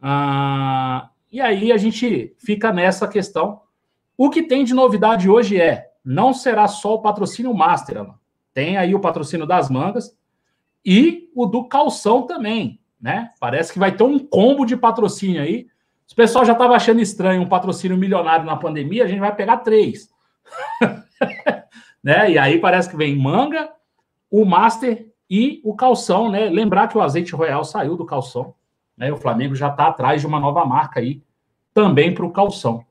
Ah, 0.00 1.10
e 1.30 1.40
aí 1.40 1.70
a 1.70 1.76
gente 1.76 2.34
fica 2.38 2.72
nessa 2.72 3.06
questão. 3.06 3.60
O 4.16 4.30
que 4.30 4.42
tem 4.42 4.64
de 4.64 4.74
novidade 4.74 5.28
hoje 5.28 5.60
é, 5.60 5.90
não 6.04 6.32
será 6.32 6.66
só 6.66 6.94
o 6.94 7.02
patrocínio 7.02 7.54
Master, 7.54 7.98
Alan. 7.98 8.14
Tem 8.52 8.76
aí 8.76 8.94
o 8.94 9.00
patrocínio 9.00 9.46
das 9.46 9.70
mangas 9.70 10.16
e 10.84 11.30
o 11.34 11.46
do 11.46 11.64
calção 11.68 12.26
também, 12.26 12.80
né? 13.00 13.30
Parece 13.38 13.72
que 13.72 13.78
vai 13.78 13.92
ter 13.92 14.02
um 14.02 14.18
combo 14.18 14.64
de 14.64 14.76
patrocínio 14.76 15.40
aí. 15.40 15.68
O 16.10 16.14
pessoal 16.14 16.44
já 16.44 16.52
estava 16.52 16.74
achando 16.74 17.00
estranho 17.00 17.42
um 17.42 17.48
patrocínio 17.48 17.96
milionário 17.96 18.44
na 18.44 18.56
pandemia, 18.56 19.04
a 19.04 19.06
gente 19.06 19.20
vai 19.20 19.34
pegar 19.34 19.58
três. 19.58 20.10
né? 22.02 22.32
E 22.32 22.38
aí 22.38 22.58
parece 22.58 22.90
que 22.90 22.96
vem 22.96 23.16
manga, 23.16 23.70
o 24.30 24.44
Master 24.44 25.08
e 25.28 25.60
o 25.64 25.74
calção, 25.74 26.28
né? 26.28 26.48
Lembrar 26.48 26.88
que 26.88 26.98
o 26.98 27.00
azeite 27.00 27.34
royal 27.34 27.64
saiu 27.64 27.96
do 27.96 28.04
calção, 28.04 28.54
né? 29.00 29.10
O 29.10 29.16
Flamengo 29.16 29.54
já 29.54 29.68
está 29.68 29.88
atrás 29.88 30.20
de 30.20 30.26
uma 30.26 30.38
nova 30.38 30.62
marca 30.66 31.00
aí 31.00 31.22
também 31.72 32.12
para 32.12 32.26
o 32.26 32.30
calção. 32.30 32.84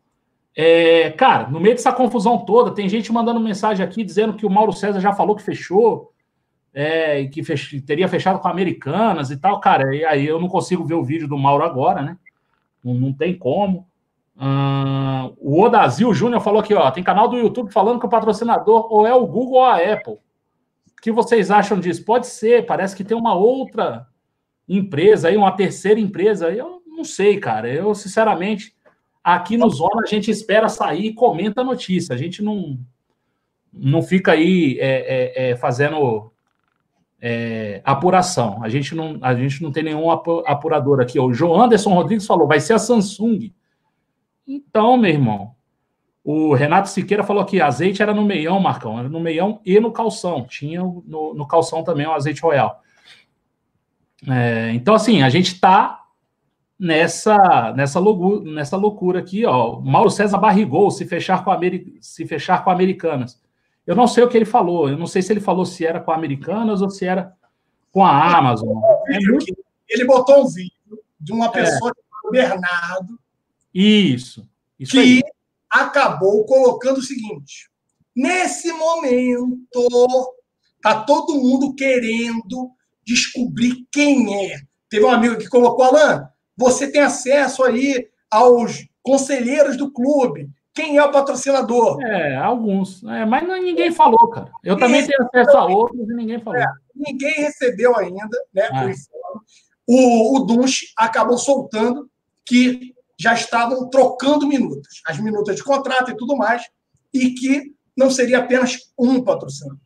É, 0.56 1.12
cara, 1.12 1.48
no 1.48 1.60
meio 1.60 1.76
dessa 1.76 1.94
confusão 1.94 2.40
toda, 2.40 2.72
tem 2.72 2.90
gente 2.90 3.14
mandando 3.14 3.40
mensagem 3.40 3.86
aqui 3.86 4.04
dizendo 4.04 4.34
que 4.34 4.46
o 4.46 4.50
Mauro 4.50 4.74
César 4.74 5.00
já 5.00 5.14
falou 5.14 5.36
que 5.36 5.44
fechou, 5.44 6.12
é, 6.74 7.26
que 7.28 7.44
fech... 7.44 7.80
teria 7.82 8.08
fechado 8.08 8.40
com 8.40 8.48
Americanas 8.48 9.30
e 9.30 9.38
tal. 9.38 9.60
Cara, 9.60 9.96
e 9.96 10.04
aí 10.04 10.26
eu 10.26 10.42
não 10.42 10.48
consigo 10.48 10.84
ver 10.84 10.96
o 10.96 11.04
vídeo 11.04 11.28
do 11.28 11.38
Mauro 11.38 11.64
agora, 11.64 12.02
né? 12.02 12.18
Não, 12.84 12.96
não 12.96 13.14
tem 13.14 13.38
como. 13.38 13.88
Uh, 14.36 15.36
o 15.38 15.62
Odazil 15.62 16.14
Júnior 16.14 16.42
falou 16.42 16.62
aqui, 16.62 16.74
ó, 16.74 16.90
tem 16.90 17.04
canal 17.04 17.28
do 17.28 17.38
YouTube 17.38 17.72
falando 17.72 18.00
que 18.00 18.06
o 18.06 18.10
patrocinador 18.10 18.92
ou 18.92 19.06
é 19.06 19.14
o 19.14 19.28
Google 19.28 19.60
ou 19.60 19.66
a 19.66 19.76
Apple. 19.76 20.14
O 20.14 21.02
que 21.02 21.12
vocês 21.12 21.52
acham 21.52 21.80
disso? 21.80 22.04
Pode 22.04 22.26
ser, 22.26 22.66
parece 22.66 22.96
que 22.96 23.04
tem 23.04 23.16
uma 23.16 23.36
outra 23.36 24.08
empresa 24.70 25.28
aí, 25.28 25.36
uma 25.36 25.52
terceira 25.52 26.00
empresa. 26.00 26.50
Eu 26.50 26.82
não 26.86 27.04
sei, 27.04 27.40
cara. 27.40 27.68
Eu, 27.68 27.94
sinceramente, 27.96 28.76
aqui 29.24 29.58
no 29.58 29.70
Zona 29.70 30.04
a 30.04 30.08
gente 30.08 30.30
espera 30.30 30.70
sair 30.70 31.08
e 31.08 31.14
comenta 31.14 31.62
a 31.62 31.64
notícia. 31.64 32.14
A 32.14 32.18
gente 32.18 32.44
não, 32.44 32.80
não 33.74 34.02
fica 34.02 34.34
aí 34.34 34.78
é, 34.80 35.48
é, 35.48 35.50
é, 35.50 35.56
fazendo 35.56 36.32
é, 37.20 37.82
apuração. 37.84 38.64
A 38.64 38.70
gente, 38.70 38.94
não, 38.94 39.18
a 39.22 39.34
gente 39.34 39.64
não 39.64 39.72
tem 39.72 39.84
nenhum 39.84 40.10
apurador 40.12 41.02
aqui. 41.02 41.20
O 41.20 41.34
João 41.34 41.62
Anderson 41.62 41.94
Rodrigues 41.94 42.28
falou, 42.28 42.48
vai 42.48 42.60
ser 42.60 42.74
a 42.74 42.80
Samsung. 42.80 43.52
Então, 44.48 44.98
meu 44.98 45.12
irmão, 45.12 45.56
o 46.24 46.54
Renato 46.54 46.90
Siqueira 46.90 47.24
falou 47.24 47.46
que 47.46 47.62
azeite 47.62 48.02
era 48.02 48.14
no 48.14 48.24
meião, 48.24 48.60
Marcão, 48.60 49.00
era 49.00 49.10
no 49.10 49.20
meião 49.20 49.62
e 49.66 49.80
no 49.80 49.92
calção. 49.92 50.46
Tinha 50.46 50.82
no, 50.82 51.34
no 51.34 51.48
calção 51.48 51.84
também 51.84 52.06
o 52.06 52.12
azeite 52.12 52.42
royal. 52.42 52.82
É, 54.28 54.72
então, 54.74 54.94
assim, 54.96 55.22
a 55.22 55.30
gente 55.30 55.54
está 55.54 56.06
nessa, 56.78 57.74
nessa, 57.76 58.00
loucura, 58.00 58.52
nessa 58.52 58.78
loucura 58.78 59.20
aqui, 59.20 59.46
ó. 59.46 59.80
Mauro 59.80 60.10
César 60.10 60.38
barrigou 60.38 60.90
se 60.90 61.06
fechar 61.06 61.44
com, 61.44 61.52
Ameri 61.52 61.98
se 62.02 62.26
fechar 62.26 62.64
com 62.64 62.70
Americanas. 62.70 63.42
Eu 63.86 63.96
não 63.96 64.08
sei 64.08 64.24
o 64.24 64.30
que 64.30 64.38
ele 64.38 64.46
falou. 64.46 64.90
Eu 64.90 64.98
não 64.98 65.08
sei 65.08 65.22
se 65.22 65.34
ele 65.34 65.40
falou 65.40 65.66
se 65.66 65.86
era 65.86 66.00
com 66.00 66.12
Americanas 66.12 66.82
ou 66.82 66.90
se 66.90 67.06
era 67.06 67.36
com 67.92 68.06
a 68.06 68.38
Amazon. 68.38 68.78
É 69.10 69.20
muito... 69.20 69.46
Ele 69.90 70.06
botou 70.06 70.44
um 70.44 70.48
vídeo 70.48 70.72
de 71.20 71.34
uma 71.34 71.48
é. 71.48 71.50
pessoa 71.50 71.92
é. 71.92 72.32
Bernardo. 72.32 73.20
Isso. 73.74 74.48
isso 74.80 74.92
que 74.92 75.00
aí. 75.00 75.22
acabou 75.70 76.46
colocando 76.46 76.98
o 76.98 77.04
seguinte: 77.04 77.70
nesse 78.16 78.72
momento, 78.72 79.88
tá 80.82 81.02
todo 81.02 81.36
mundo 81.36 81.74
querendo 81.76 82.72
descobrir 83.10 83.88
quem 83.92 84.52
é. 84.52 84.60
Teve 84.90 85.06
um 85.06 85.12
amigo 85.12 85.38
que 85.38 85.48
colocou, 85.48 85.86
Alain, 85.86 86.22
você 86.56 86.92
tem 86.92 87.02
acesso 87.02 87.64
aí 87.64 88.08
aos 88.30 88.86
conselheiros 89.02 89.78
do 89.78 89.92
clube. 89.92 90.50
Quem 90.74 90.98
é 90.98 91.04
o 91.04 91.12
patrocinador? 91.12 92.00
É, 92.04 92.36
alguns. 92.36 93.04
É, 93.04 93.26
mas 93.26 93.48
não, 93.48 93.60
ninguém 93.62 93.92
falou, 93.92 94.30
cara. 94.30 94.52
Eu 94.64 94.78
também 94.78 95.06
tenho 95.06 95.24
acesso 95.24 95.58
a 95.58 95.66
outros 95.66 96.08
e 96.08 96.14
ninguém 96.14 96.40
falou. 96.40 96.60
É, 96.60 96.66
ninguém 96.96 97.34
recebeu 97.34 97.98
ainda, 97.98 98.38
né? 98.54 98.70
Ah. 98.72 98.90
O, 99.88 100.38
o 100.38 100.46
Dunch 100.46 100.94
acabou 100.96 101.38
soltando 101.38 102.10
que 102.46 102.94
já 103.18 103.34
estavam 103.34 103.90
trocando 103.90 104.48
minutos, 104.48 105.02
as 105.06 105.20
minutas 105.20 105.56
de 105.56 105.64
contrato 105.64 106.12
e 106.12 106.16
tudo 106.16 106.38
mais, 106.38 106.64
e 107.14 107.32
que 107.32 107.74
não 107.98 108.10
seria 108.10 108.40
apenas 108.40 108.78
um 108.98 109.22
patrocinador. 109.22 109.82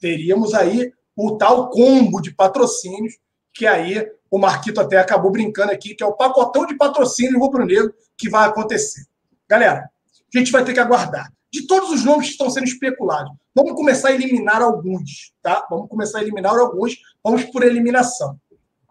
Teríamos 0.00 0.54
aí 0.54 0.90
o 1.16 1.36
tal 1.36 1.70
combo 1.70 2.20
de 2.20 2.32
patrocínios, 2.34 3.14
que 3.52 3.66
aí 3.66 4.06
o 4.30 4.38
Marquito 4.38 4.80
até 4.80 4.98
acabou 4.98 5.30
brincando 5.30 5.72
aqui, 5.72 5.94
que 5.94 6.02
é 6.02 6.06
o 6.06 6.16
pacotão 6.16 6.66
de 6.66 6.76
patrocínio 6.76 7.38
rubro-negro 7.38 7.94
que 8.16 8.28
vai 8.28 8.48
acontecer. 8.48 9.04
Galera, 9.48 9.88
a 10.34 10.38
gente 10.38 10.50
vai 10.50 10.64
ter 10.64 10.72
que 10.72 10.80
aguardar. 10.80 11.32
De 11.52 11.66
todos 11.68 11.90
os 11.90 12.04
nomes 12.04 12.26
que 12.26 12.32
estão 12.32 12.50
sendo 12.50 12.66
especulados, 12.66 13.32
vamos 13.54 13.74
começar 13.74 14.08
a 14.08 14.12
eliminar 14.12 14.60
alguns, 14.60 15.32
tá? 15.40 15.64
Vamos 15.70 15.88
começar 15.88 16.18
a 16.18 16.22
eliminar 16.22 16.58
alguns. 16.58 16.96
Vamos 17.22 17.44
por 17.44 17.62
eliminação. 17.62 18.36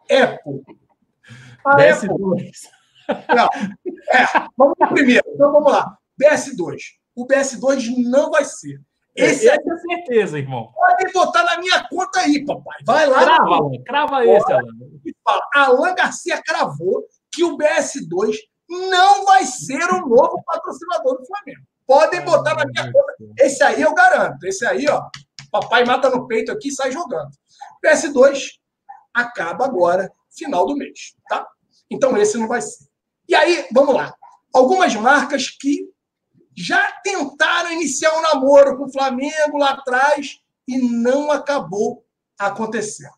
Apple. 0.03 0.63
A 1.65 1.71
Apple. 1.71 2.51
Não, 3.36 3.49
é, 4.13 4.26
vamos 4.57 4.76
primeiro. 4.93 5.26
Então 5.28 5.51
vamos 5.51 5.71
lá. 5.71 5.97
BS2. 6.21 6.78
O 7.15 7.28
BS2 7.28 7.93
não 7.97 8.32
vai 8.32 8.45
ser. 8.45 8.82
Esse 9.16 9.47
é 9.47 9.61
com 9.61 9.78
certeza, 9.78 10.39
irmão. 10.39 10.72
Pode 10.74 11.11
botar 11.14 11.43
na 11.43 11.57
minha 11.59 11.88
conta 11.88 12.22
aí, 12.22 12.43
papai. 12.43 12.80
Vai 12.86 13.07
lá. 13.07 13.24
Crava, 13.24 13.55
Alan. 13.55 13.84
Crava 13.86 14.26
esse, 14.26 14.51
Alan. 14.51 14.64
Alan 15.53 15.95
Garcia 15.95 16.41
cravou 16.43 17.05
que 17.32 17.43
o 17.43 17.57
BS2 17.57 18.36
não 18.70 19.26
vai 19.26 19.45
ser 19.45 19.84
o 19.84 20.07
novo 20.07 20.41
patrocinador 20.45 21.20
do 21.20 21.26
Flamengo. 21.26 21.61
Podem 21.86 22.22
botar 22.22 22.55
na 22.55 22.66
minha 22.66 22.91
conta. 22.91 23.14
Esse 23.38 23.64
aí 23.64 23.82
eu 23.82 23.93
garanto. 23.93 24.43
Esse 24.45 24.66
aí, 24.66 24.88
ó, 24.88 25.03
papai 25.51 25.86
mata 25.86 26.09
no 26.09 26.28
peito 26.28 26.51
aqui 26.51 26.70
e 26.70 26.72
sai 26.72 26.91
jogando. 26.91 27.30
PS2 27.86 28.53
acaba 29.14 29.66
agora, 29.66 30.11
final 30.36 30.66
do 30.66 30.76
mês, 30.76 31.16
tá? 31.30 31.45
Então 31.89 32.18
esse 32.18 32.38
não 32.38 32.47
vai 32.47 32.61
ser. 32.61 32.86
E 33.28 33.36
aí, 33.36 33.68
vamos 33.72 33.93
lá. 33.93 34.14
Algumas 34.53 34.95
marcas 34.95 35.49
que 35.49 35.92
já 36.56 36.91
tentaram 37.04 37.72
iniciar 37.72 38.18
um 38.18 38.22
namoro 38.22 38.78
com 38.78 38.86
o 38.86 38.91
Flamengo 38.91 39.58
lá 39.58 39.72
atrás 39.72 40.39
e 40.68 40.78
não 40.78 41.32
acabou 41.32 42.06
acontecendo. 42.38 43.14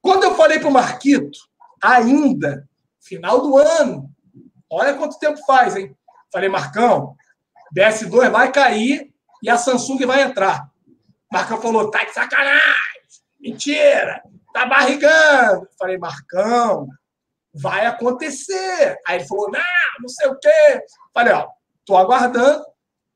Quando 0.00 0.24
eu 0.24 0.34
falei 0.34 0.58
para 0.58 0.68
o 0.68 0.72
Marquito, 0.72 1.38
ainda, 1.82 2.68
final 3.00 3.40
do 3.40 3.56
ano, 3.56 4.14
Olha 4.70 4.94
quanto 4.94 5.18
tempo 5.18 5.38
faz, 5.46 5.76
hein? 5.76 5.96
Falei, 6.32 6.48
Marcão, 6.48 7.16
DS2 7.76 8.30
vai 8.30 8.50
cair 8.50 9.12
e 9.42 9.48
a 9.48 9.56
Samsung 9.56 10.04
vai 10.04 10.22
entrar. 10.22 10.68
Marcão 11.30 11.60
falou, 11.60 11.90
tá 11.90 12.04
de 12.04 12.12
sacanagem. 12.12 12.60
Mentira. 13.40 14.22
Tá 14.52 14.66
barrigando. 14.66 15.68
Falei, 15.78 15.98
Marcão, 15.98 16.88
vai 17.54 17.86
acontecer. 17.86 18.98
Aí 19.06 19.18
ele 19.18 19.26
falou, 19.26 19.50
não, 19.50 19.60
não 20.00 20.08
sei 20.08 20.28
o 20.28 20.38
quê. 20.38 20.82
Falei, 21.14 21.32
ó, 21.32 21.48
tô 21.86 21.96
aguardando. 21.96 22.64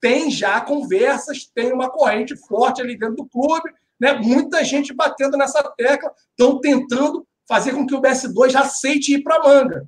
Tem 0.00 0.30
já 0.30 0.60
conversas, 0.60 1.44
tem 1.54 1.72
uma 1.72 1.90
corrente 1.90 2.34
forte 2.46 2.80
ali 2.80 2.98
dentro 2.98 3.16
do 3.16 3.28
clube, 3.28 3.70
né? 4.00 4.14
Muita 4.14 4.64
gente 4.64 4.94
batendo 4.94 5.36
nessa 5.36 5.62
tecla, 5.76 6.10
estão 6.30 6.58
tentando 6.58 7.26
fazer 7.46 7.72
com 7.72 7.86
que 7.86 7.94
o 7.94 8.00
BS2 8.00 8.50
já 8.50 8.60
aceite 8.60 9.12
ir 9.12 9.22
para 9.22 9.36
a 9.36 9.42
manga. 9.42 9.84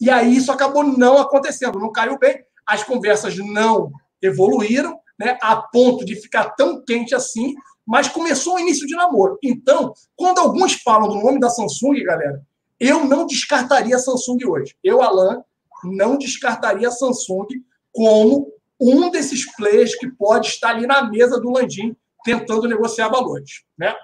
E 0.00 0.10
aí 0.10 0.36
isso 0.36 0.52
acabou 0.52 0.84
não 0.84 1.18
acontecendo, 1.18 1.78
não 1.78 1.90
caiu 1.90 2.18
bem, 2.18 2.44
as 2.66 2.84
conversas 2.84 3.36
não 3.36 3.90
evoluíram, 4.22 4.98
né, 5.18 5.38
a 5.40 5.56
ponto 5.56 6.04
de 6.04 6.14
ficar 6.16 6.50
tão 6.50 6.84
quente 6.84 7.14
assim, 7.14 7.54
mas 7.86 8.08
começou 8.08 8.54
o 8.54 8.58
início 8.58 8.86
de 8.86 8.94
namoro. 8.94 9.38
Então, 9.42 9.92
quando 10.16 10.38
alguns 10.38 10.74
falam 10.74 11.08
do 11.08 11.22
nome 11.22 11.38
da 11.38 11.50
Samsung, 11.50 12.02
galera, 12.02 12.42
eu 12.80 13.04
não 13.04 13.26
descartaria 13.26 13.96
a 13.96 13.98
Samsung 13.98 14.38
hoje. 14.46 14.74
Eu, 14.82 15.02
Alan, 15.02 15.42
não 15.84 16.16
descartaria 16.16 16.88
a 16.88 16.92
Samsung 16.92 17.46
como 17.94 18.52
um 18.80 19.08
desses 19.10 19.50
players 19.54 19.94
que 19.94 20.10
pode 20.10 20.48
estar 20.48 20.70
ali 20.70 20.86
na 20.86 21.08
mesa 21.08 21.40
do 21.40 21.50
Landim 21.50 21.96
tentando 22.24 22.68
negociar 22.68 23.08
valores. 23.08 23.62
Né? 23.78 23.94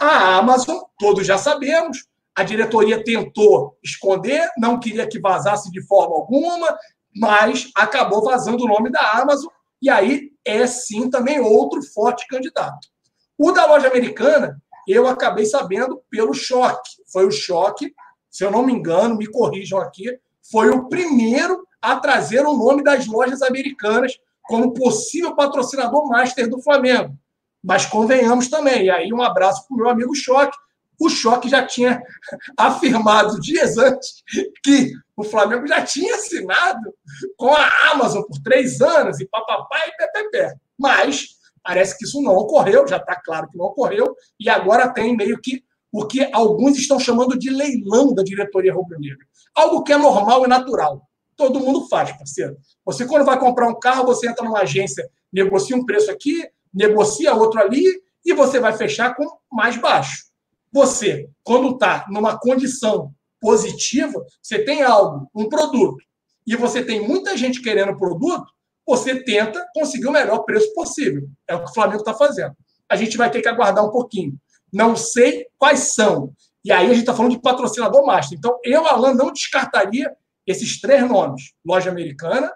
A 0.00 0.36
Amazon, 0.36 0.78
todos 0.98 1.26
já 1.26 1.38
sabemos, 1.38 2.06
a 2.36 2.42
diretoria 2.42 3.02
tentou 3.02 3.76
esconder, 3.82 4.48
não 4.58 4.78
queria 4.78 5.08
que 5.08 5.18
vazasse 5.18 5.70
de 5.70 5.84
forma 5.86 6.14
alguma, 6.14 6.78
mas 7.16 7.70
acabou 7.74 8.22
vazando 8.22 8.64
o 8.64 8.68
nome 8.68 8.90
da 8.90 9.20
Amazon, 9.20 9.50
e 9.82 9.88
aí 9.88 10.30
é 10.44 10.66
sim 10.66 11.08
também 11.08 11.40
outro 11.40 11.82
forte 11.82 12.26
candidato. 12.28 12.88
O 13.36 13.52
da 13.52 13.66
loja 13.66 13.88
americana, 13.88 14.60
eu 14.86 15.06
acabei 15.06 15.46
sabendo 15.46 16.02
pelo 16.10 16.34
choque. 16.34 16.90
Foi 17.10 17.26
o 17.26 17.30
choque, 17.30 17.94
se 18.30 18.44
eu 18.44 18.50
não 18.50 18.64
me 18.64 18.72
engano, 18.72 19.16
me 19.16 19.26
corrijam 19.26 19.78
aqui, 19.78 20.18
foi 20.50 20.68
o 20.70 20.88
primeiro 20.88 21.66
a 21.80 21.96
trazer 21.96 22.44
o 22.44 22.56
nome 22.56 22.82
das 22.82 23.06
lojas 23.06 23.42
americanas 23.42 24.18
como 24.42 24.74
possível 24.74 25.34
patrocinador 25.34 26.08
master 26.08 26.48
do 26.48 26.60
Flamengo. 26.60 27.16
Mas 27.62 27.86
convenhamos 27.86 28.48
também, 28.48 28.86
e 28.86 28.90
aí 28.90 29.12
um 29.12 29.22
abraço 29.22 29.66
para 29.66 29.74
o 29.74 29.78
meu 29.78 29.88
amigo 29.88 30.14
Choque, 30.14 30.56
o 30.98 31.08
Choque 31.08 31.48
já 31.48 31.66
tinha 31.66 32.02
afirmado 32.56 33.40
dias 33.40 33.78
antes 33.78 34.22
que 34.62 34.92
o 35.16 35.24
Flamengo 35.24 35.66
já 35.66 35.82
tinha 35.82 36.14
assinado 36.14 36.94
com 37.36 37.54
a 37.54 37.68
Amazon 37.92 38.22
por 38.22 38.38
três 38.42 38.80
anos 38.80 39.20
e 39.20 39.26
papapá 39.26 39.78
e 39.86 39.96
ppp. 39.96 40.54
Mas 40.78 41.28
parece 41.62 41.96
que 41.96 42.04
isso 42.04 42.20
não 42.22 42.34
ocorreu, 42.36 42.86
já 42.86 42.96
está 42.96 43.14
claro 43.14 43.48
que 43.50 43.56
não 43.56 43.66
ocorreu, 43.66 44.14
e 44.38 44.48
agora 44.48 44.92
tem 44.92 45.16
meio 45.16 45.40
que 45.40 45.62
o 45.92 46.06
que 46.06 46.28
alguns 46.32 46.78
estão 46.78 47.00
chamando 47.00 47.38
de 47.38 47.50
leilão 47.50 48.14
da 48.14 48.22
diretoria 48.22 48.72
rubro-negra. 48.72 49.26
Algo 49.54 49.82
que 49.82 49.92
é 49.92 49.96
normal 49.96 50.44
e 50.44 50.48
natural. 50.48 51.09
Todo 51.40 51.58
mundo 51.58 51.88
faz, 51.88 52.12
parceiro. 52.12 52.58
Você, 52.84 53.06
quando 53.06 53.24
vai 53.24 53.40
comprar 53.40 53.66
um 53.66 53.80
carro, 53.80 54.04
você 54.04 54.28
entra 54.28 54.44
numa 54.44 54.60
agência, 54.60 55.08
negocia 55.32 55.74
um 55.74 55.86
preço 55.86 56.10
aqui, 56.10 56.46
negocia 56.72 57.34
outro 57.34 57.58
ali, 57.58 57.82
e 58.22 58.34
você 58.34 58.60
vai 58.60 58.74
fechar 58.74 59.16
com 59.16 59.26
mais 59.50 59.78
baixo. 59.78 60.24
Você, 60.70 61.30
quando 61.42 61.72
está 61.72 62.04
numa 62.10 62.38
condição 62.38 63.10
positiva, 63.40 64.22
você 64.42 64.62
tem 64.62 64.82
algo, 64.82 65.30
um 65.34 65.48
produto, 65.48 66.04
e 66.46 66.54
você 66.56 66.84
tem 66.84 67.08
muita 67.08 67.34
gente 67.38 67.62
querendo 67.62 67.92
o 67.92 67.96
produto, 67.96 68.52
você 68.86 69.24
tenta 69.24 69.66
conseguir 69.74 70.08
o 70.08 70.12
melhor 70.12 70.40
preço 70.40 70.70
possível. 70.74 71.26
É 71.48 71.54
o 71.54 71.64
que 71.64 71.70
o 71.70 71.74
Flamengo 71.74 72.00
está 72.00 72.12
fazendo. 72.12 72.54
A 72.86 72.96
gente 72.96 73.16
vai 73.16 73.30
ter 73.30 73.40
que 73.40 73.48
aguardar 73.48 73.82
um 73.82 73.90
pouquinho. 73.90 74.34
Não 74.70 74.94
sei 74.94 75.46
quais 75.56 75.94
são. 75.94 76.34
E 76.62 76.70
aí 76.70 76.84
a 76.84 76.90
gente 76.90 77.00
está 77.00 77.14
falando 77.14 77.32
de 77.32 77.40
patrocinador 77.40 78.04
master. 78.04 78.36
Então, 78.36 78.58
eu, 78.62 78.86
Alan, 78.86 79.14
não 79.14 79.32
descartaria 79.32 80.14
esses 80.46 80.80
três 80.80 81.06
nomes: 81.08 81.52
loja 81.64 81.90
americana, 81.90 82.52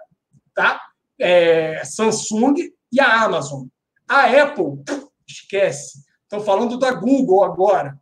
tá? 0.53 0.81
É, 1.19 1.83
Samsung 1.85 2.55
e 2.91 2.99
a 2.99 3.23
Amazon. 3.23 3.67
A 4.07 4.25
Apple, 4.25 4.83
esquece. 5.27 6.03
Estão 6.23 6.41
falando 6.41 6.77
da 6.77 6.91
Google 6.91 7.43
agora. 7.43 7.97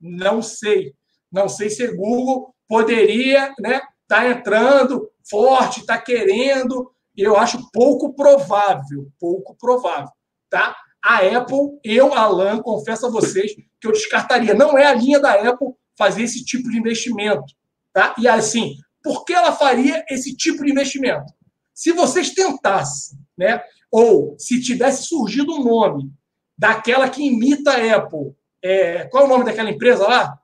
Não 0.00 0.42
sei. 0.42 0.94
Não 1.30 1.48
sei 1.48 1.70
se 1.70 1.84
a 1.84 1.94
Google 1.94 2.54
poderia 2.68 3.54
né, 3.58 3.80
tá 4.06 4.26
entrando 4.28 5.10
forte, 5.28 5.80
está 5.80 5.98
querendo. 5.98 6.90
Eu 7.16 7.36
acho 7.36 7.70
pouco 7.72 8.14
provável, 8.14 9.10
pouco 9.18 9.56
provável. 9.56 10.10
Tá? 10.48 10.76
A 11.04 11.18
Apple, 11.18 11.78
eu, 11.84 12.14
Alan, 12.14 12.60
confesso 12.62 13.06
a 13.06 13.10
vocês 13.10 13.54
que 13.80 13.86
eu 13.86 13.92
descartaria. 13.92 14.54
Não 14.54 14.76
é 14.76 14.86
a 14.86 14.94
linha 14.94 15.20
da 15.20 15.32
Apple 15.32 15.68
fazer 15.96 16.22
esse 16.22 16.44
tipo 16.44 16.70
de 16.70 16.78
investimento. 16.78 17.52
Tá? 17.92 18.14
E 18.18 18.28
assim, 18.28 18.76
por 19.02 19.24
que 19.24 19.32
ela 19.32 19.52
faria 19.52 20.04
esse 20.08 20.36
tipo 20.36 20.64
de 20.64 20.70
investimento? 20.70 21.32
Se 21.72 21.92
vocês 21.92 22.30
tentassem, 22.30 23.18
né, 23.36 23.62
ou 23.90 24.36
se 24.38 24.60
tivesse 24.60 25.04
surgido 25.04 25.52
um 25.54 25.64
nome 25.64 26.12
daquela 26.56 27.08
que 27.08 27.22
imita 27.22 27.72
a 27.72 27.96
Apple, 27.96 28.34
é, 28.62 29.04
qual 29.06 29.24
é 29.24 29.26
o 29.26 29.30
nome 29.30 29.44
daquela 29.44 29.70
empresa 29.70 30.06
lá? 30.06 30.38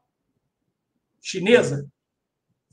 Chinesa? 1.21 1.89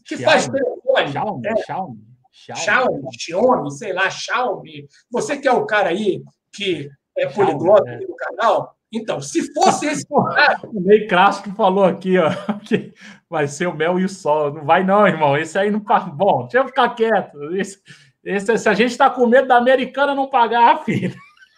Que 0.06 0.18
Xiaomi. 0.18 0.26
faz 0.26 0.48
telefone. 0.48 1.12
Xiaomi, 1.12 1.48
é. 1.48 1.56
Xiaomi, 1.64 2.08
Xiaomi, 2.32 2.64
Xiaomi, 2.64 3.20
Xiaomi, 3.20 3.72
sei 3.72 3.94
lá, 3.94 4.10
Xiaomi. 4.10 4.88
Você 5.10 5.38
que 5.38 5.48
é 5.48 5.52
o 5.52 5.66
cara 5.66 5.90
aí 5.90 6.24
que 6.54 6.90
é 7.18 7.28
poliglota 7.28 7.90
é. 7.90 8.00
do 8.00 8.16
canal, 8.16 8.78
então, 8.92 9.22
se 9.22 9.54
fosse 9.54 9.86
esse. 9.86 10.06
O 10.10 10.82
Ney 10.82 11.08
Crasso 11.08 11.44
falou 11.56 11.86
aqui, 11.86 12.18
ó, 12.18 12.30
que 12.66 12.94
vai 13.30 13.48
ser 13.48 13.68
o 13.68 13.76
mel 13.76 13.98
e 13.98 14.04
o 14.04 14.10
sol. 14.10 14.54
Não 14.54 14.66
vai, 14.66 14.84
não, 14.84 15.08
irmão. 15.08 15.38
Esse 15.38 15.58
aí 15.58 15.72
não. 15.72 15.80
Bom, 15.80 16.44
deixa 16.44 16.58
eu 16.58 16.68
ficar 16.68 16.90
quieto. 16.90 17.56
Esse, 17.56 17.82
esse, 18.24 18.58
se 18.58 18.68
a 18.68 18.74
gente 18.74 18.92
está 18.92 19.10
com 19.10 19.26
medo 19.26 19.48
da 19.48 19.56
americana 19.56 20.14
não 20.14 20.30
pagar, 20.30 20.84
filho. 20.86 21.16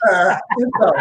É, 0.08 0.38
então, 0.60 0.92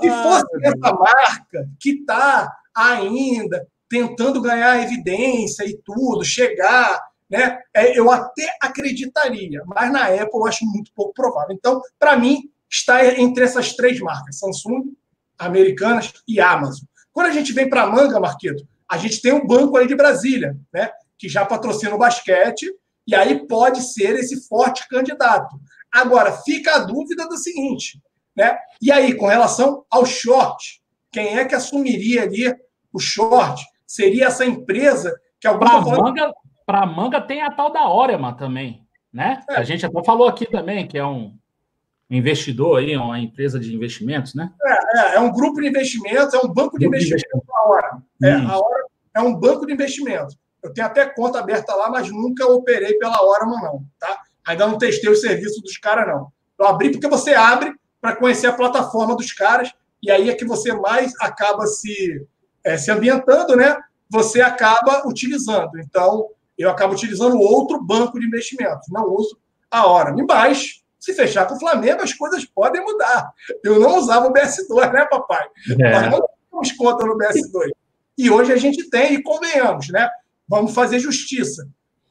se 0.00 0.10
fosse 0.10 0.66
essa 0.66 0.94
marca 0.94 1.68
que 1.78 1.90
está 1.90 2.52
ainda 2.74 3.66
tentando 3.88 4.40
ganhar 4.40 4.82
evidência 4.82 5.64
e 5.64 5.76
tudo, 5.84 6.24
chegar, 6.24 7.00
né? 7.28 7.58
É, 7.74 7.96
eu 7.96 8.10
até 8.10 8.48
acreditaria, 8.60 9.62
mas 9.66 9.92
na 9.92 10.06
Apple 10.06 10.30
eu 10.34 10.46
acho 10.46 10.64
muito 10.64 10.90
pouco 10.94 11.12
provável. 11.14 11.54
Então, 11.54 11.80
para 11.98 12.16
mim, 12.16 12.50
está 12.68 13.04
entre 13.20 13.44
essas 13.44 13.74
três 13.74 14.00
marcas: 14.00 14.38
Samsung, 14.38 14.94
Americanas 15.40 16.12
e 16.28 16.40
Amazon. 16.40 16.84
Quando 17.12 17.26
a 17.26 17.32
gente 17.32 17.52
vem 17.52 17.68
para 17.68 17.82
a 17.82 17.90
manga, 17.90 18.20
Marquito, 18.20 18.64
a 18.88 18.96
gente 18.98 19.20
tem 19.20 19.32
um 19.32 19.46
banco 19.46 19.76
aí 19.76 19.86
de 19.86 19.96
Brasília, 19.96 20.56
né? 20.72 20.90
Que 21.18 21.28
já 21.28 21.44
patrocina 21.44 21.94
o 21.94 21.98
basquete, 21.98 22.66
e 23.06 23.14
aí 23.14 23.46
pode 23.46 23.82
ser 23.82 24.16
esse 24.16 24.46
forte 24.46 24.86
candidato. 24.88 25.58
Agora, 25.92 26.32
fica 26.32 26.76
a 26.76 26.78
dúvida 26.80 27.26
do 27.26 27.36
seguinte: 27.36 28.00
né? 28.36 28.56
E 28.80 28.92
aí, 28.92 29.14
com 29.14 29.26
relação 29.26 29.84
ao 29.90 30.06
short, 30.06 30.80
quem 31.10 31.38
é 31.38 31.44
que 31.44 31.54
assumiria 31.54 32.22
ali 32.22 32.54
o 32.92 32.98
short? 32.98 33.64
Seria 33.86 34.26
essa 34.26 34.44
empresa 34.44 35.12
que 35.40 35.48
alguma 35.48 35.82
Para 35.82 36.02
manga, 36.02 36.34
pra 36.66 36.86
manga 36.86 37.20
tem 37.20 37.42
a 37.42 37.50
tal 37.50 37.72
da 37.72 37.88
Orema 37.88 38.36
também, 38.36 38.86
né? 39.12 39.42
É. 39.50 39.56
A 39.56 39.62
gente 39.64 39.84
até 39.84 40.04
falou 40.04 40.28
aqui 40.28 40.46
também 40.46 40.86
que 40.86 40.96
é 40.98 41.04
um 41.04 41.36
investidor 42.10 42.80
aí, 42.80 42.96
uma 42.96 43.20
empresa 43.20 43.58
de 43.58 43.74
investimentos, 43.74 44.34
né? 44.34 44.50
É, 44.62 44.98
é, 44.98 45.14
é 45.16 45.20
um 45.20 45.32
grupo 45.32 45.60
de 45.60 45.68
investimentos, 45.68 46.34
é 46.34 46.38
um 46.38 46.52
banco 46.52 46.78
de 46.78 46.86
investimentos. 46.86 47.24
investimento. 47.24 47.46
A 47.54 47.68
hora. 47.68 48.02
É, 48.22 48.32
a 48.32 48.58
hora 48.58 48.84
é 49.14 49.20
um 49.20 49.34
banco 49.34 49.66
de 49.66 49.72
investimentos. 49.72 50.36
Eu 50.62 50.72
tenho 50.72 50.86
até 50.86 51.06
conta 51.06 51.38
aberta 51.38 51.74
lá, 51.74 51.88
mas 51.88 52.10
nunca 52.10 52.46
operei 52.46 52.94
pela 52.98 53.22
Orama, 53.24 53.60
não, 53.62 53.84
tá? 53.98 54.20
Ainda 54.46 54.66
não 54.66 54.76
testei 54.76 55.08
o 55.08 55.16
serviço 55.16 55.60
dos 55.62 55.78
caras, 55.78 56.06
não. 56.06 56.32
Eu 56.58 56.66
abri 56.66 56.90
porque 56.90 57.08
você 57.08 57.32
abre 57.32 57.74
para 58.00 58.16
conhecer 58.16 58.48
a 58.48 58.52
plataforma 58.52 59.16
dos 59.16 59.32
caras, 59.32 59.72
e 60.02 60.10
aí 60.10 60.28
é 60.28 60.34
que 60.34 60.44
você 60.44 60.72
mais 60.72 61.12
acaba 61.20 61.66
se, 61.66 62.26
é, 62.64 62.76
se 62.76 62.90
ambientando, 62.90 63.56
né? 63.56 63.76
Você 64.10 64.40
acaba 64.40 65.06
utilizando. 65.06 65.78
Então, 65.78 66.28
eu 66.58 66.68
acabo 66.68 66.94
utilizando 66.94 67.38
outro 67.38 67.82
banco 67.82 68.18
de 68.18 68.26
investimentos, 68.26 68.86
não 68.90 69.04
uso 69.14 69.38
a 69.70 69.86
hora. 69.86 70.14
Mas, 70.28 70.79
se 71.00 71.14
fechar 71.14 71.46
com 71.46 71.54
o 71.54 71.58
Flamengo, 71.58 72.02
as 72.02 72.12
coisas 72.12 72.44
podem 72.44 72.84
mudar. 72.84 73.32
Eu 73.64 73.80
não 73.80 73.96
usava 73.96 74.28
o 74.28 74.32
BS2, 74.32 74.92
né, 74.92 75.06
papai? 75.06 75.48
É. 75.80 75.90
Nós 75.92 76.10
não 76.10 76.28
temos 76.50 76.72
conta 76.72 77.06
no 77.06 77.16
BS2. 77.16 77.70
E 78.18 78.30
hoje 78.30 78.52
a 78.52 78.56
gente 78.56 78.90
tem, 78.90 79.14
e 79.14 79.22
convenhamos, 79.22 79.88
né? 79.88 80.08
Vamos 80.46 80.74
fazer 80.74 80.98
justiça. 80.98 81.66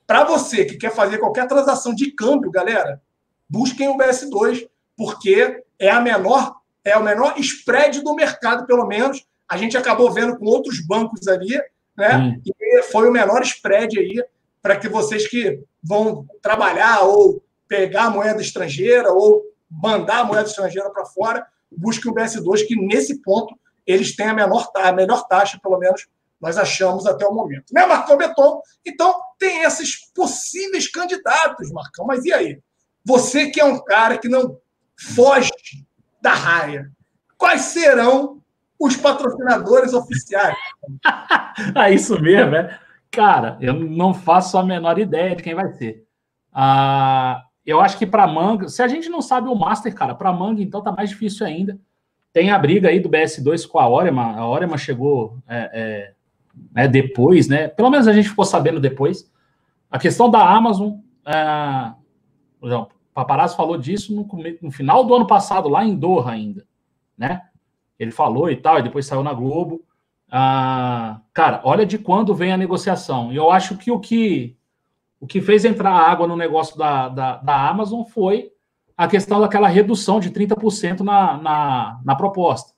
Para 0.08 0.24
você 0.24 0.66
que 0.66 0.76
quer 0.76 0.92
fazer 0.92 1.20
qualquer 1.20 1.48
transação 1.48 1.94
de 1.94 2.12
câmbio, 2.12 2.50
galera, 2.50 3.00
busquem 3.48 3.88
o 3.90 3.98
BS2, 3.98 4.68
porque 4.98 5.64
é 5.78 5.92
a 5.92 6.02
menor, 6.02 6.56
é 6.84 6.98
o 6.98 7.04
menor 7.04 7.36
spread 7.38 8.02
do 8.02 8.16
mercado, 8.16 8.66
pelo 8.66 8.88
menos. 8.88 9.24
A 9.48 9.56
gente 9.56 9.78
acabou 9.78 10.12
vendo 10.12 10.36
com 10.36 10.46
outros 10.46 10.84
bancos 10.84 11.28
ali, 11.28 11.62
né? 11.96 12.18
Hum. 12.18 12.42
E 12.44 12.82
foi 12.84 13.08
o 13.08 13.12
menor 13.12 13.44
spread 13.44 14.00
aí 14.00 14.24
para 14.64 14.78
que 14.78 14.90
vocês 14.90 15.28
que 15.28 15.62
vão 15.84 16.26
trabalhar 16.42 17.02
ou 17.02 17.42
pegar 17.70 18.06
a 18.06 18.10
moeda 18.10 18.42
estrangeira 18.42 19.14
ou 19.14 19.44
mandar 19.70 20.20
a 20.20 20.24
moeda 20.26 20.50
estrangeira 20.50 20.90
para 20.90 21.06
fora, 21.06 21.48
busquem 21.72 22.12
o 22.12 22.16
BS2, 22.16 22.68
que 22.68 22.76
nesse 22.76 23.22
ponto 23.22 23.58
eles 23.86 24.16
têm 24.16 24.28
a, 24.28 24.34
menor, 24.34 24.70
a 24.76 24.92
melhor 24.92 25.26
taxa, 25.28 25.60
pelo 25.62 25.78
menos 25.78 26.08
nós 26.42 26.58
achamos 26.58 27.06
até 27.06 27.26
o 27.26 27.34
momento. 27.34 27.74
Né, 27.74 27.86
Marcão 27.86 28.18
Beton? 28.18 28.62
Então, 28.86 29.14
tem 29.38 29.64
esses 29.64 30.12
possíveis 30.14 30.90
candidatos, 30.90 31.72
Marcão. 31.72 32.06
Mas 32.06 32.26
e 32.26 32.34
aí? 32.34 32.60
Você 33.06 33.50
que 33.50 33.60
é 33.60 33.66
um 33.66 33.84
cara 33.84 34.18
que 34.18 34.28
não 34.28 34.58
foge 34.98 35.52
da 36.22 36.34
raia. 36.34 36.92
Quais 37.38 37.62
serão 37.62 38.42
os 38.78 38.96
patrocinadores 38.96 39.94
oficiais? 39.94 40.58
ah, 41.76 41.90
isso 41.92 42.20
mesmo, 42.22 42.56
é? 42.56 42.80
Cara, 43.12 43.58
eu 43.60 43.74
não 43.74 44.14
faço 44.14 44.58
a 44.58 44.64
menor 44.64 45.00
ideia 45.00 45.36
de 45.36 45.44
quem 45.44 45.56
vai 45.56 45.72
ser. 45.74 46.06
Ah, 46.54 47.44
eu 47.70 47.82
acho 47.82 47.98
que 47.98 48.06
para 48.06 48.28
Manga, 48.28 48.68
se 48.68 48.82
a 48.82 48.88
gente 48.88 49.10
não 49.10 49.22
sabe 49.22 49.50
o 49.50 49.56
Master, 49.56 49.94
cara, 49.94 50.16
para 50.16 50.34
Manga, 50.34 50.62
então 50.62 50.82
tá 50.82 50.92
mais 50.92 51.10
difícil 51.10 51.46
ainda. 51.46 51.80
Tem 52.32 52.52
a 52.52 52.60
briga 52.60 52.90
aí 52.90 53.00
do 53.00 53.10
BS2 53.10 53.68
com 53.68 53.80
a 53.80 53.88
Orema. 53.88 54.36
A 54.38 54.48
Orema 54.48 54.78
chegou 54.78 55.38
é, 55.48 55.70
é, 55.74 56.14
né, 56.74 56.88
depois, 56.88 57.48
né? 57.48 57.68
Pelo 57.68 57.90
menos 57.90 58.08
a 58.08 58.14
gente 58.14 58.30
ficou 58.30 58.46
sabendo 58.46 58.80
depois. 58.80 59.32
A 59.90 59.98
questão 59.98 60.30
da 60.30 60.48
Amazon, 60.48 61.00
é, 61.26 61.94
Paparazzo 63.14 63.56
falou 63.56 63.78
disso 63.78 64.16
no, 64.16 64.28
no, 64.62 64.72
final 64.72 65.04
do 65.04 65.14
ano 65.14 65.28
passado, 65.28 65.68
lá 65.68 65.84
em 65.84 65.96
Doha 65.96 66.32
ainda, 66.32 66.66
né? 67.18 67.42
Ele 67.98 68.12
falou 68.12 68.50
e 68.50 68.56
tal, 68.56 68.80
e 68.80 68.84
depois 68.84 69.06
saiu 69.06 69.24
na 69.24 69.34
Globo. 69.34 69.84
Ah, 70.32 71.22
cara, 71.34 71.60
olha 71.64 71.86
de 71.86 71.98
quando 71.98 72.36
vem 72.36 72.52
a 72.52 72.58
negociação. 72.58 73.34
E 73.34 73.36
eu 73.36 73.52
acho 73.52 73.76
que 73.76 73.92
o 73.92 74.00
que 74.00 74.56
o 75.20 75.28
que 75.28 75.42
fez 75.42 75.66
entrar 75.66 75.92
água 75.92 76.28
no 76.28 76.36
negócio 76.36 76.78
da, 76.78 77.10
da, 77.10 77.38
da 77.38 77.70
Amazon 77.70 78.04
foi 78.04 78.52
a 78.98 79.08
questão 79.08 79.40
daquela 79.40 79.68
redução 79.68 80.20
de 80.20 80.30
30% 80.30 81.02
na, 81.02 81.38
na, 81.38 82.02
na 82.04 82.16
proposta. 82.16 82.74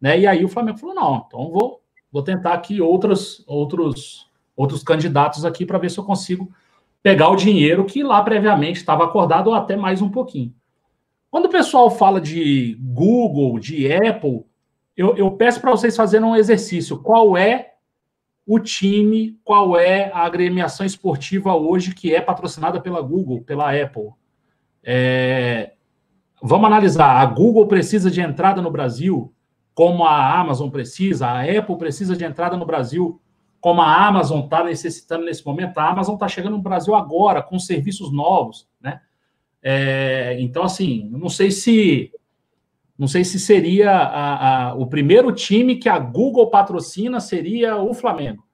Né? 0.00 0.20
E 0.20 0.26
aí 0.26 0.44
o 0.44 0.48
Flamengo 0.48 0.78
falou: 0.78 0.94
não, 0.94 1.24
então 1.26 1.50
vou, 1.50 1.82
vou 2.10 2.22
tentar 2.22 2.54
aqui 2.54 2.80
outros, 2.80 3.44
outros, 3.46 4.30
outros 4.56 4.82
candidatos 4.82 5.44
aqui 5.44 5.64
para 5.64 5.78
ver 5.78 5.90
se 5.90 5.98
eu 5.98 6.04
consigo 6.04 6.50
pegar 7.02 7.28
o 7.28 7.36
dinheiro 7.36 7.84
que 7.84 8.02
lá 8.02 8.22
previamente 8.22 8.78
estava 8.78 9.04
acordado 9.04 9.48
ou 9.48 9.54
até 9.54 9.76
mais 9.76 10.00
um 10.00 10.08
pouquinho. 10.08 10.54
Quando 11.30 11.46
o 11.46 11.50
pessoal 11.50 11.90
fala 11.90 12.20
de 12.20 12.76
Google, 12.80 13.58
de 13.58 13.90
Apple, 13.90 14.44
eu, 14.96 15.16
eu 15.16 15.30
peço 15.32 15.60
para 15.60 15.70
vocês 15.70 15.96
fazerem 15.96 16.26
um 16.26 16.36
exercício. 16.36 16.98
Qual 16.98 17.36
é 17.36 17.71
o 18.46 18.58
time, 18.58 19.38
qual 19.44 19.76
é 19.78 20.10
a 20.12 20.20
agremiação 20.20 20.84
esportiva 20.84 21.54
hoje 21.54 21.94
que 21.94 22.14
é 22.14 22.20
patrocinada 22.20 22.80
pela 22.80 23.00
Google, 23.00 23.42
pela 23.42 23.70
Apple. 23.70 24.10
É, 24.82 25.72
vamos 26.42 26.66
analisar. 26.66 27.20
A 27.20 27.26
Google 27.26 27.66
precisa 27.68 28.10
de 28.10 28.20
entrada 28.20 28.60
no 28.60 28.70
Brasil, 28.70 29.32
como 29.74 30.04
a 30.04 30.38
Amazon 30.40 30.68
precisa, 30.70 31.28
a 31.28 31.42
Apple 31.42 31.78
precisa 31.78 32.16
de 32.16 32.24
entrada 32.24 32.56
no 32.56 32.66
Brasil, 32.66 33.20
como 33.60 33.80
a 33.80 34.06
Amazon 34.06 34.40
está 34.40 34.64
necessitando 34.64 35.24
nesse 35.24 35.46
momento. 35.46 35.78
A 35.78 35.88
Amazon 35.88 36.14
está 36.14 36.26
chegando 36.26 36.56
no 36.56 36.62
Brasil 36.62 36.94
agora, 36.94 37.42
com 37.42 37.58
serviços 37.58 38.12
novos, 38.12 38.68
né? 38.80 39.00
É, 39.62 40.36
então, 40.40 40.64
assim, 40.64 41.08
não 41.12 41.28
sei 41.28 41.52
se 41.52 42.10
não 42.98 43.08
sei 43.08 43.24
se 43.24 43.38
seria 43.38 43.90
a, 43.90 44.68
a, 44.70 44.74
o 44.74 44.86
primeiro 44.86 45.32
time 45.32 45.76
que 45.76 45.88
a 45.88 45.98
Google 45.98 46.50
patrocina 46.50 47.20
seria 47.20 47.76
o 47.76 47.94
Flamengo, 47.94 48.46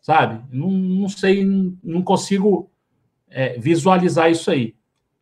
sabe? 0.00 0.44
Não, 0.52 0.70
não 0.70 1.08
sei, 1.08 1.44
não 1.82 2.02
consigo 2.02 2.70
é, 3.28 3.58
visualizar 3.58 4.30
isso 4.30 4.50
aí. 4.50 4.74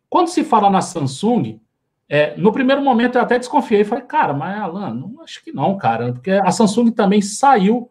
Quando 0.09 0.27
se 0.27 0.43
fala 0.43 0.69
na 0.69 0.81
Samsung, 0.81 1.59
é, 2.09 2.37
no 2.37 2.51
primeiro 2.51 2.81
momento 2.81 3.17
eu 3.17 3.21
até 3.21 3.37
desconfiei, 3.37 3.83
falei, 3.83 4.05
cara, 4.05 4.33
mas 4.33 4.59
Alan, 4.59 4.93
não, 4.93 5.21
acho 5.21 5.43
que 5.43 5.51
não, 5.51 5.77
cara, 5.77 6.13
porque 6.13 6.31
a 6.31 6.51
Samsung 6.51 6.91
também 6.91 7.21
saiu 7.21 7.89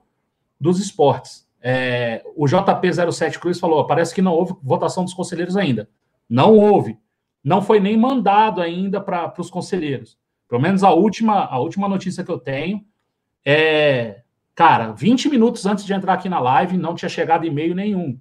dos 0.59 0.81
esportes. 0.81 1.47
É, 1.61 2.23
o 2.37 2.45
JP07 2.45 3.39
Cruz 3.39 3.59
falou: 3.59 3.87
parece 3.87 4.15
que 4.15 4.23
não 4.23 4.33
houve 4.33 4.55
votação 4.63 5.05
dos 5.05 5.13
conselheiros 5.13 5.57
ainda. 5.57 5.89
Não 6.29 6.57
houve. 6.57 6.99
Não 7.43 7.61
foi 7.61 7.81
nem 7.81 7.97
mandado 7.97 8.61
ainda 8.61 9.01
para 9.01 9.33
os 9.39 9.51
conselheiros. 9.51 10.17
Pelo 10.49 10.61
menos 10.61 10.83
a 10.83 10.91
última, 10.91 11.45
a 11.45 11.59
última 11.59 11.89
notícia 11.89 12.25
que 12.25 12.31
eu 12.31 12.39
tenho 12.39 12.85
é, 13.49 14.23
cara, 14.57 14.91
20 14.91 15.29
minutos 15.29 15.67
antes 15.67 15.85
de 15.85 15.93
entrar 15.93 16.15
aqui 16.15 16.29
na 16.29 16.41
live, 16.41 16.77
não 16.77 16.97
tinha 16.97 17.09
chegado 17.09 17.47
e-mail 17.47 17.77
nenhum. 17.77 18.19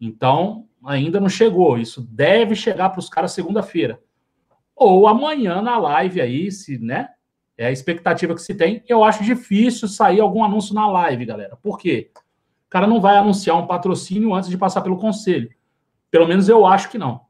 Então, 0.00 0.66
ainda 0.82 1.20
não 1.20 1.28
chegou. 1.28 1.78
Isso 1.78 2.00
deve 2.00 2.54
chegar 2.54 2.88
para 2.88 3.00
os 3.00 3.10
caras 3.10 3.32
segunda-feira. 3.32 4.00
Ou 4.74 5.06
amanhã 5.06 5.60
na 5.60 5.78
live 5.78 6.22
aí, 6.22 6.50
se, 6.50 6.78
né? 6.78 7.10
É 7.56 7.66
a 7.66 7.70
expectativa 7.70 8.34
que 8.34 8.40
se 8.40 8.54
tem. 8.54 8.82
Eu 8.88 9.04
acho 9.04 9.22
difícil 9.22 9.86
sair 9.86 10.20
algum 10.20 10.42
anúncio 10.42 10.74
na 10.74 10.88
live, 10.88 11.26
galera. 11.26 11.54
Por 11.56 11.78
quê? 11.78 12.10
O 12.66 12.70
cara 12.70 12.86
não 12.86 12.98
vai 12.98 13.18
anunciar 13.18 13.58
um 13.58 13.66
patrocínio 13.66 14.34
antes 14.34 14.48
de 14.48 14.56
passar 14.56 14.80
pelo 14.80 14.96
conselho. 14.96 15.50
Pelo 16.10 16.26
menos 16.26 16.48
eu 16.48 16.64
acho 16.64 16.88
que 16.88 16.96
não. 16.96 17.20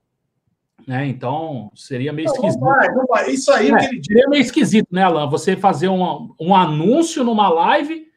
Né? 0.86 1.06
Então, 1.06 1.70
seria 1.74 2.12
meio 2.12 2.26
esquisito. 2.26 2.60
Não 2.60 2.68
vai, 2.68 2.88
não 2.88 3.06
vai. 3.06 3.30
Isso 3.30 3.52
aí 3.52 3.70
é, 3.70 3.84
ele... 3.84 4.04
seria 4.04 4.28
meio 4.28 4.42
esquisito, 4.42 4.88
né, 4.90 5.02
Alan? 5.04 5.28
Você 5.30 5.56
fazer 5.56 5.88
um, 5.88 6.34
um 6.40 6.54
anúncio 6.54 7.22
numa 7.22 7.48
live 7.48 8.10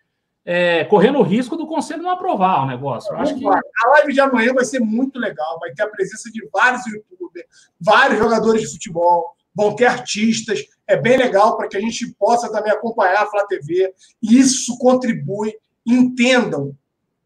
é, 0.43 0.83
correndo 0.85 1.17
o 1.17 1.23
risco 1.23 1.55
do 1.55 1.65
conselho 1.65 2.03
não 2.03 2.11
aprovar 2.11 2.63
o 2.63 2.67
negócio. 2.67 3.11
Eu 3.11 3.17
acho 3.17 3.35
que... 3.35 3.45
A 3.47 3.89
live 3.89 4.13
de 4.13 4.19
amanhã 4.19 4.53
vai 4.53 4.63
ser 4.63 4.79
muito 4.79 5.19
legal. 5.19 5.59
Vai 5.59 5.73
ter 5.73 5.83
a 5.83 5.89
presença 5.89 6.29
de 6.31 6.47
vários 6.53 6.85
youtubers, 6.85 7.47
vários 7.79 8.19
jogadores 8.19 8.61
de 8.61 8.71
futebol, 8.71 9.35
vão 9.55 9.75
ter 9.75 9.85
artistas. 9.85 10.63
É 10.87 10.95
bem 10.95 11.17
legal 11.17 11.57
para 11.57 11.67
que 11.67 11.77
a 11.77 11.81
gente 11.81 12.13
possa 12.19 12.51
também 12.51 12.71
acompanhar 12.71 13.23
a 13.23 13.25
Flá 13.25 13.45
TV. 13.45 13.91
Isso 14.21 14.77
contribui. 14.77 15.53
Entendam, 15.87 16.75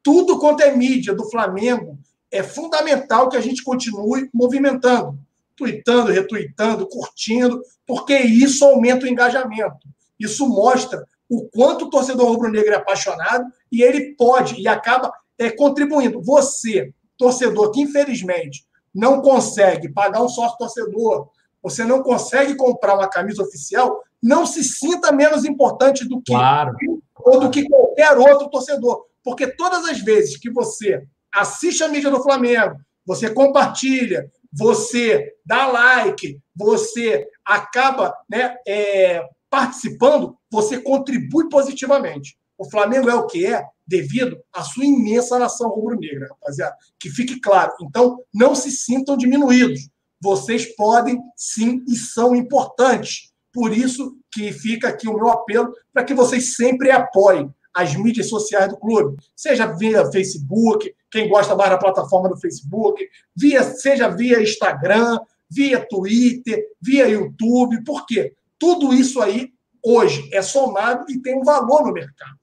tudo 0.04 0.40
quanto 0.40 0.62
é 0.64 0.76
mídia 0.76 1.14
do 1.14 1.30
Flamengo 1.30 1.98
é 2.32 2.44
fundamental 2.44 3.30
que 3.30 3.38
a 3.38 3.42
gente 3.42 3.64
continue 3.64 4.30
movimentando 4.34 5.20
tweetando, 5.60 6.10
retweetando, 6.10 6.88
curtindo, 6.88 7.62
porque 7.86 8.18
isso 8.18 8.64
aumenta 8.64 9.06
o 9.06 9.10
engajamento. 9.10 9.86
Isso 10.18 10.48
mostra 10.48 11.06
o 11.30 11.50
quanto 11.50 11.86
o 11.86 11.90
torcedor 11.90 12.30
rubro-negro 12.30 12.72
é 12.72 12.78
apaixonado 12.78 13.46
e 13.70 13.84
ele 13.84 14.16
pode 14.16 14.60
e 14.60 14.68
acaba 14.70 15.12
é, 15.38 15.52
contribuindo. 15.52 16.22
Você, 16.24 16.94
torcedor, 17.18 17.72
que 17.72 17.82
infelizmente 17.82 18.66
não 18.96 19.22
consegue 19.22 19.90
pagar 19.90 20.24
um 20.24 20.30
sócio 20.30 20.58
torcedor, 20.58 21.30
você 21.62 21.84
não 21.84 22.02
consegue 22.02 22.56
comprar 22.56 22.96
uma 22.96 23.10
camisa 23.10 23.44
oficial, 23.44 24.02
não 24.24 24.46
se 24.46 24.64
sinta 24.64 25.12
menos 25.12 25.44
importante 25.44 26.08
do 26.08 26.22
que 26.22 26.32
claro. 26.32 26.74
ou 27.18 27.40
do 27.42 27.50
que 27.50 27.68
qualquer 27.68 28.18
outro 28.18 28.50
torcedor, 28.50 29.06
porque 29.22 29.46
todas 29.46 29.86
as 29.86 30.00
vezes 30.00 30.38
que 30.38 30.50
você 30.50 31.06
assiste 31.34 31.84
a 31.84 31.88
mídia 31.88 32.10
do 32.10 32.24
Flamengo, 32.24 32.76
você 33.06 33.30
compartilha, 33.30 34.30
você 34.52 35.34
dá 35.46 35.68
like, 35.68 36.40
você 36.56 37.28
acaba 37.46 38.16
né, 38.30 38.56
é, 38.68 39.24
participando, 39.50 40.38
você 40.52 40.80
contribui 40.80 41.50
positivamente. 41.50 42.38
O 42.58 42.70
Flamengo 42.70 43.10
é 43.10 43.16
o 43.16 43.26
que 43.26 43.46
é 43.46 43.64
devido 43.88 44.38
à 44.54 44.62
sua 44.64 44.86
imensa 44.86 45.40
nação 45.40 45.70
rubro-negra, 45.70 46.28
rapaziada. 46.30 46.76
Que 47.00 47.10
fique 47.10 47.40
claro. 47.40 47.74
Então, 47.82 48.20
não 48.34 48.54
se 48.54 48.70
sintam 48.70 49.18
diminuídos. 49.18 49.90
Vocês 50.22 50.76
podem, 50.76 51.20
sim, 51.36 51.84
e 51.88 51.96
são 51.96 52.36
importantes. 52.36 53.32
Por 53.54 53.76
isso 53.76 54.18
que 54.32 54.52
fica 54.52 54.90
aqui 54.90 55.08
o 55.08 55.16
meu 55.16 55.30
apelo 55.30 55.74
para 55.94 56.04
que 56.04 56.14
vocês 56.14 56.56
sempre 56.56 56.92
apoiem 56.92 57.50
as 57.74 57.96
mídias 57.96 58.30
sociais 58.30 58.70
do 58.70 58.78
clube, 58.78 59.18
seja 59.36 59.68
via 59.68 60.12
Facebook, 60.12 60.94
quem 61.12 61.30
gosta 61.30 61.56
mais 61.56 61.70
da 61.70 61.78
plataforma 61.78 62.30
do 62.30 62.38
Facebook, 62.38 63.08
via, 63.36 63.64
seja 63.64 64.10
via 64.10 64.42
Instagram, 64.42 65.20
via 65.50 65.86
Twitter, 65.88 66.64
via 66.82 67.08
YouTube, 67.08 67.84
por 67.84 68.06
quê? 68.06 68.34
Tudo 68.58 68.94
isso 68.94 69.22
aí 69.22 69.52
hoje 69.84 70.30
é 70.34 70.42
somado 70.42 71.06
e 71.10 71.20
tem 71.22 71.40
um 71.40 71.44
valor 71.44 71.86
no 71.86 71.94
mercado. 71.94 72.38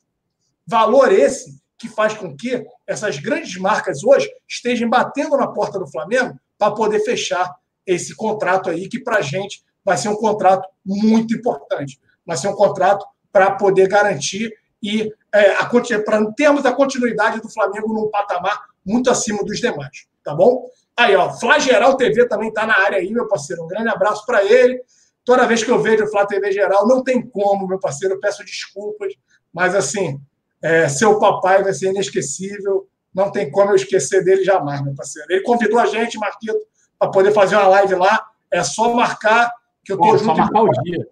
Valor 0.66 1.12
esse 1.12 1.60
que 1.78 1.88
faz 1.88 2.14
com 2.14 2.34
que 2.34 2.64
essas 2.86 3.18
grandes 3.18 3.56
marcas 3.58 4.02
hoje 4.02 4.28
estejam 4.48 4.88
batendo 4.88 5.36
na 5.36 5.46
porta 5.48 5.78
do 5.78 5.86
Flamengo 5.86 6.38
para 6.58 6.74
poder 6.74 7.00
fechar 7.00 7.54
esse 7.86 8.16
contrato 8.16 8.70
aí, 8.70 8.88
que 8.88 8.98
para 8.98 9.18
a 9.18 9.22
gente 9.22 9.62
vai 9.84 9.96
ser 9.96 10.08
um 10.08 10.16
contrato 10.16 10.68
muito 10.84 11.36
importante. 11.36 12.00
Vai 12.24 12.36
ser 12.36 12.48
um 12.48 12.54
contrato 12.54 13.06
para 13.30 13.52
poder 13.52 13.86
garantir 13.88 14.50
e 14.82 15.12
é, 15.32 15.54
para 15.98 16.32
termos 16.32 16.64
a 16.64 16.72
continuidade 16.72 17.40
do 17.40 17.48
Flamengo 17.48 17.92
num 17.92 18.10
patamar 18.10 18.66
muito 18.84 19.10
acima 19.10 19.42
dos 19.44 19.58
demais, 19.58 20.06
tá 20.22 20.34
bom? 20.34 20.68
Aí, 20.96 21.14
ó, 21.14 21.30
Flageral 21.30 21.96
TV 21.96 22.26
também 22.26 22.48
está 22.48 22.66
na 22.66 22.78
área 22.78 22.98
aí, 22.98 23.10
meu 23.12 23.28
parceiro. 23.28 23.64
Um 23.64 23.68
grande 23.68 23.88
abraço 23.88 24.24
para 24.24 24.44
ele. 24.44 24.80
Toda 25.24 25.46
vez 25.46 25.62
que 25.62 25.70
eu 25.70 25.82
vejo 25.82 26.04
o 26.04 26.08
Flá 26.08 26.24
TV 26.24 26.52
Geral, 26.52 26.86
não 26.86 27.02
tem 27.02 27.20
como, 27.20 27.66
meu 27.66 27.80
parceiro, 27.80 28.14
eu 28.14 28.20
peço 28.20 28.44
desculpas, 28.44 29.12
mas 29.52 29.74
assim, 29.74 30.20
é, 30.62 30.88
seu 30.88 31.18
papai 31.18 31.62
vai 31.62 31.74
ser 31.74 31.88
inesquecível, 31.88 32.88
não 33.12 33.32
tem 33.32 33.50
como 33.50 33.72
eu 33.72 33.76
esquecer 33.76 34.24
dele 34.24 34.44
jamais, 34.44 34.80
meu 34.82 34.94
parceiro. 34.94 35.26
Ele 35.30 35.42
convidou 35.42 35.78
a 35.80 35.86
gente, 35.86 36.16
Marquito, 36.16 36.58
para 36.98 37.10
poder 37.10 37.32
fazer 37.32 37.56
uma 37.56 37.66
live 37.68 37.94
lá. 37.96 38.24
É 38.50 38.62
só 38.62 38.94
marcar 38.94 39.52
que 39.84 39.92
eu 39.92 39.96
tô 39.96 40.04
Pô, 40.04 40.18
junto. 40.18 40.24
Só 40.24 40.34
marcar 40.34 40.62
o 40.62 40.70
dia. 40.82 41.06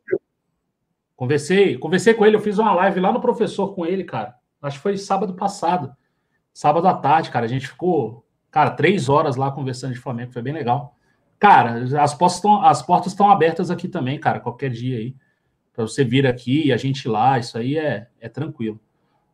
Conversei, 1.17 1.79
conversei 1.79 2.15
com 2.15 2.27
ele, 2.27 2.37
eu 2.37 2.41
fiz 2.41 2.59
uma 2.59 2.75
live 2.75 3.01
lá 3.01 3.13
no 3.13 3.21
professor 3.21 3.75
com 3.75 3.87
ele, 3.87 4.05
cara. 4.05 4.35
Acho 4.61 4.79
que 4.79 4.83
foi 4.83 4.97
sábado 4.97 5.35
passado. 5.35 5.95
Sábado 6.53 6.89
à 6.89 6.95
tarde, 6.95 7.31
cara. 7.31 7.45
A 7.45 7.49
gente 7.49 7.69
ficou, 7.69 8.25
cara, 8.51 8.71
três 8.71 9.09
horas 9.09 9.37
lá 9.37 9.51
conversando 9.51 9.93
de 9.93 10.01
Flamengo, 10.01 10.33
foi 10.33 10.43
bem 10.43 10.53
legal. 10.53 10.97
Cara, 11.39 11.85
as 12.01 12.15
portas 12.15 12.37
estão, 12.37 12.65
as 12.65 12.83
portas 12.83 13.13
estão 13.13 13.31
abertas 13.31 13.71
aqui 13.71 13.87
também, 13.87 14.19
cara, 14.19 14.41
qualquer 14.41 14.71
dia 14.71 14.99
aí. 14.99 15.15
Para 15.73 15.87
você 15.87 16.05
vir 16.05 16.27
aqui 16.27 16.69
e 16.69 16.73
a 16.73 16.77
gente 16.77 17.05
ir 17.05 17.09
lá, 17.09 17.39
isso 17.39 17.59
aí 17.59 17.77
é, 17.77 18.07
é 18.21 18.29
tranquilo. 18.29 18.81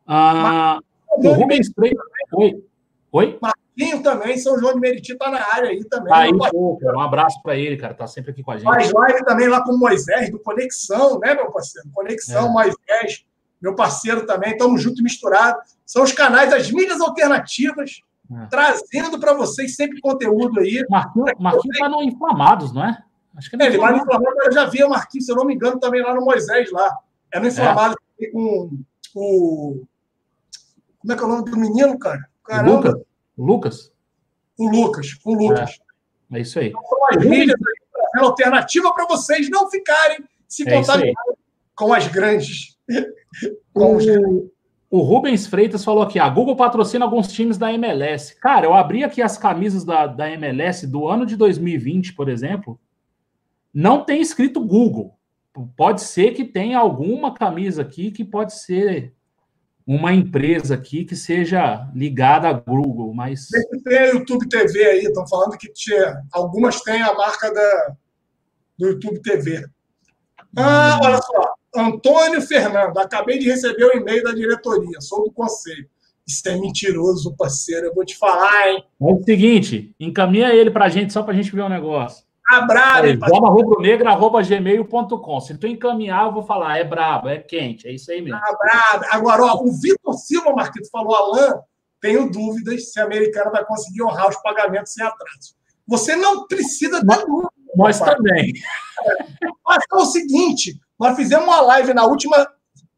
Ah, 0.07 0.81
o 1.07 1.32
Rubens 1.32 1.70
Freitas. 1.73 2.02
Oi. 2.32 2.65
Oi? 3.12 3.39
Marquinho 3.81 4.02
também, 4.02 4.36
São 4.36 4.59
João 4.59 4.74
de 4.74 4.81
Meriti 4.81 5.16
tá 5.16 5.31
na 5.31 5.40
área 5.55 5.70
aí 5.70 5.82
também. 5.85 6.09
Tá 6.09 6.19
aí, 6.19 6.31
pô, 6.51 6.78
um 6.82 7.01
abraço 7.01 7.40
para 7.43 7.57
ele, 7.57 7.77
cara, 7.77 7.94
tá 7.94 8.07
sempre 8.07 8.31
aqui 8.31 8.43
com 8.43 8.52
a 8.52 8.59
gente. 8.59 8.66
Faz 8.66 8.93
live 8.93 9.24
também 9.24 9.48
lá 9.48 9.62
com 9.65 9.73
o 9.73 9.78
Moisés, 9.78 10.31
do 10.31 10.39
Conexão, 10.39 11.19
né, 11.19 11.35
meu 11.35 11.51
parceiro? 11.51 11.89
Conexão, 11.93 12.48
é. 12.48 12.52
Moisés, 12.52 13.24
meu 13.61 13.74
parceiro 13.74 14.27
também, 14.27 14.52
estamos 14.52 14.82
junto 14.82 15.01
e 15.01 15.02
misturado. 15.02 15.59
São 15.86 16.02
os 16.02 16.12
canais, 16.12 16.52
as 16.52 16.70
mídias 16.70 17.01
alternativas, 17.01 18.02
é. 18.31 18.47
trazendo 18.47 19.19
para 19.19 19.32
vocês 19.32 19.74
sempre 19.74 20.01
conteúdo 20.01 20.61
aí. 20.61 20.85
Marquinho, 20.89 21.24
Marquinho 21.39 21.74
tá 21.78 21.89
no 21.89 22.02
Inflamados, 22.02 22.73
não 22.73 22.85
é? 22.85 23.02
Acho 23.36 23.48
que 23.48 23.62
é, 23.62 23.66
ele 23.66 23.78
vai 23.78 23.93
no 23.93 24.02
Inflamados, 24.02 24.47
eu 24.47 24.52
já 24.52 24.66
vi 24.66 24.85
o 24.85 24.90
Marquinhos, 24.90 25.24
se 25.24 25.32
eu 25.32 25.36
não 25.36 25.44
me 25.44 25.55
engano, 25.55 25.81
também 25.81 26.02
lá 26.02 26.15
no 26.15 26.24
Moisés, 26.24 26.70
lá. 26.70 26.94
É 27.32 27.40
no 27.40 27.47
Inflamados 27.47 27.97
é. 28.20 28.27
com 28.31 28.70
o. 29.15 29.82
Como 30.98 31.12
é 31.12 31.16
que 31.16 31.23
é 31.23 31.24
o 31.24 31.28
nome 31.28 31.51
do 31.51 31.57
menino, 31.57 31.98
cara? 31.98 32.28
Caramba. 32.44 32.89
Lucas. 32.89 33.10
O 33.41 33.45
Lucas? 33.47 33.91
O 34.59 34.69
Lucas, 34.69 35.19
o 35.25 35.33
Lucas. 35.33 35.81
É, 36.31 36.37
é 36.37 36.43
isso 36.43 36.59
aí. 36.59 36.69
Então, 36.69 36.83
as 37.09 37.25
mídias 37.25 37.57
aí, 37.57 38.23
alternativa 38.23 38.93
para 38.93 39.07
vocês 39.07 39.49
não 39.49 39.71
ficarem 39.71 40.19
se 40.47 40.62
é 40.69 40.83
com 41.75 41.95
as 41.95 42.07
grandes. 42.07 42.77
com 43.73 43.95
o, 43.95 43.97
os... 43.97 44.05
o 44.91 45.01
Rubens 45.01 45.47
Freitas 45.47 45.83
falou 45.83 46.03
aqui: 46.03 46.19
a 46.19 46.29
Google 46.29 46.55
patrocina 46.55 47.07
alguns 47.07 47.33
times 47.33 47.57
da 47.57 47.73
MLS. 47.73 48.39
Cara, 48.39 48.67
eu 48.67 48.75
abri 48.75 49.03
aqui 49.03 49.23
as 49.23 49.39
camisas 49.39 49.85
da, 49.85 50.07
da 50.07 50.31
MLS 50.33 50.87
do 50.87 51.09
ano 51.09 51.25
de 51.25 51.35
2020, 51.35 52.12
por 52.12 52.29
exemplo. 52.29 52.79
Não 53.73 54.05
tem 54.05 54.21
escrito 54.21 54.62
Google. 54.62 55.17
Pode 55.79 56.03
ser 56.03 56.33
que 56.33 56.45
tenha 56.45 56.79
alguma 56.79 57.33
camisa 57.33 57.81
aqui 57.81 58.11
que 58.11 58.23
pode 58.23 58.53
ser 58.53 59.15
uma 59.91 60.12
empresa 60.15 60.77
aqui 60.77 61.05
que 61.05 61.17
seja 61.17 61.91
ligada 61.93 62.49
a 62.49 62.53
Google, 62.53 63.12
mas. 63.12 63.49
Tem 63.83 63.99
a 63.99 64.07
YouTube 64.07 64.49
TV 64.49 64.85
aí, 64.85 65.01
estão 65.01 65.27
falando 65.27 65.59
que 65.59 65.67
tinha, 65.73 66.23
algumas 66.33 66.81
têm 66.83 67.03
a 67.03 67.12
marca 67.12 67.53
da, 67.53 67.97
do 68.79 68.87
YouTube 68.87 69.21
TV. 69.21 69.67
Ah, 70.57 70.97
hum. 70.97 71.07
olha 71.07 71.21
só. 71.21 71.55
Antônio 71.75 72.41
Fernando, 72.41 72.97
acabei 72.99 73.41
de 73.41 73.47
receber 73.47 73.83
o 73.83 73.89
um 73.89 74.01
e-mail 74.01 74.23
da 74.23 74.33
diretoria, 74.33 75.01
sou 75.01 75.25
do 75.25 75.33
conselho. 75.33 75.89
Isso 76.25 76.49
é 76.49 76.57
mentiroso, 76.57 77.35
parceiro. 77.37 77.87
Eu 77.87 77.95
vou 77.95 78.05
te 78.05 78.17
falar, 78.17 78.69
hein? 78.69 78.85
É 79.01 79.05
o 79.05 79.21
seguinte, 79.25 79.93
encaminha 79.99 80.55
ele 80.55 80.71
pra 80.71 80.89
gente, 80.89 81.12
só 81.12 81.25
pra 81.25 81.35
gente 81.35 81.53
ver 81.53 81.62
um 81.62 81.69
negócio. 81.69 82.25
Ah, 82.49 82.62
brabo, 82.62 83.07
hein, 83.07 83.19
rubro-negra.gmail.com. 83.21 85.41
Se 85.41 85.57
tu 85.57 85.67
encaminhar, 85.67 86.27
eu 86.27 86.33
vou 86.33 86.43
falar, 86.43 86.79
é 86.79 86.85
brabo, 86.85 87.29
é 87.29 87.39
quente, 87.39 87.87
é 87.87 87.93
isso 87.93 88.11
aí 88.11 88.21
mesmo. 88.21 88.41
Brabo. 88.41 89.05
Agora, 89.11 89.45
ó, 89.45 89.62
o 89.62 89.73
Vitor 89.73 90.15
Silva, 90.15 90.53
Marquito, 90.53 90.91
falou, 90.91 91.15
Alain, 91.15 91.55
tenho 92.01 92.31
dúvidas 92.31 92.93
se 92.93 93.01
a 93.01 93.05
americana 93.05 93.51
vai 93.51 93.65
conseguir 93.65 94.03
honrar 94.03 94.29
os 94.29 94.37
pagamentos 94.43 94.93
sem 94.93 95.05
atraso. 95.05 95.55
Você 95.87 96.17
não 96.17 96.47
precisa 96.47 97.01
ter 97.01 97.27
dúvida. 97.27 97.51
Nós 97.77 98.01
também. 98.01 98.53
Mas 99.65 99.85
é 99.93 99.97
o 99.97 100.05
seguinte, 100.05 100.81
nós 100.99 101.17
fizemos 101.17 101.47
uma 101.47 101.61
live 101.61 101.95
na 101.95 102.05
última... 102.05 102.49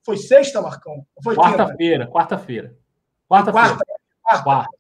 Foi 0.05 0.16
sexta, 0.16 0.60
Marcão? 0.60 1.06
Quarta-feira, 1.23 2.06
quarta-feira. 2.06 2.74
Quarta-feira. 3.28 3.77
Quarta. 4.23 4.43
quarta. 4.43 4.78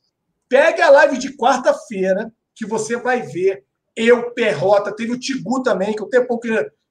Pegue 0.48 0.82
a 0.82 0.90
live 0.90 1.18
de 1.18 1.36
quarta-feira, 1.36 2.32
que 2.54 2.66
você 2.66 2.96
vai 2.96 3.22
ver. 3.22 3.64
Eu, 3.96 4.30
Perrota, 4.32 4.94
teve 4.94 5.12
o 5.12 5.18
Tigu 5.18 5.62
também, 5.62 5.94
que 5.94 6.02
o 6.02 6.08
tempo 6.08 6.38
que. 6.38 6.48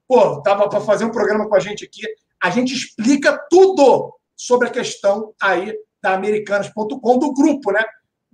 Pô, 0.08 0.42
tava 0.42 0.68
para 0.70 0.82
fazer 0.82 1.06
um 1.06 1.12
programa 1.12 1.48
com 1.48 1.56
a 1.56 1.60
gente 1.60 1.86
aqui. 1.86 2.02
A 2.42 2.50
gente 2.50 2.74
explica 2.74 3.40
tudo 3.50 4.14
sobre 4.36 4.68
a 4.68 4.72
questão 4.72 5.34
aí 5.42 5.74
da 6.02 6.14
Americanas.com, 6.14 7.18
do 7.18 7.34
grupo, 7.34 7.72
né? 7.72 7.84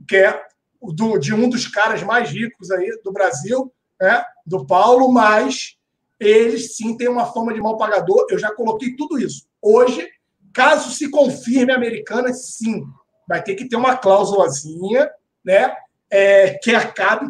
Que 0.07 0.17
é 0.17 0.41
do, 0.81 1.17
de 1.17 1.33
um 1.33 1.49
dos 1.49 1.67
caras 1.67 2.01
mais 2.03 2.29
ricos 2.29 2.71
aí 2.71 2.89
do 3.03 3.11
Brasil, 3.11 3.71
né? 3.99 4.23
Do 4.45 4.65
Paulo, 4.65 5.11
mas 5.11 5.77
eles 6.19 6.75
sim 6.75 6.97
têm 6.97 7.07
uma 7.07 7.31
fama 7.31 7.53
de 7.53 7.61
mal 7.61 7.77
pagador. 7.77 8.25
Eu 8.29 8.39
já 8.39 8.51
coloquei 8.51 8.95
tudo 8.95 9.19
isso. 9.19 9.45
Hoje, 9.61 10.07
caso 10.53 10.91
se 10.91 11.09
confirme 11.09 11.71
a 11.71 12.33
sim, 12.33 12.83
vai 13.27 13.43
ter 13.43 13.55
que 13.55 13.67
ter 13.67 13.75
uma 13.75 13.97
cláusulazinha, 13.97 15.09
né, 15.45 15.75
é, 16.09 16.57
que 16.63 16.73
acabe 16.73 17.27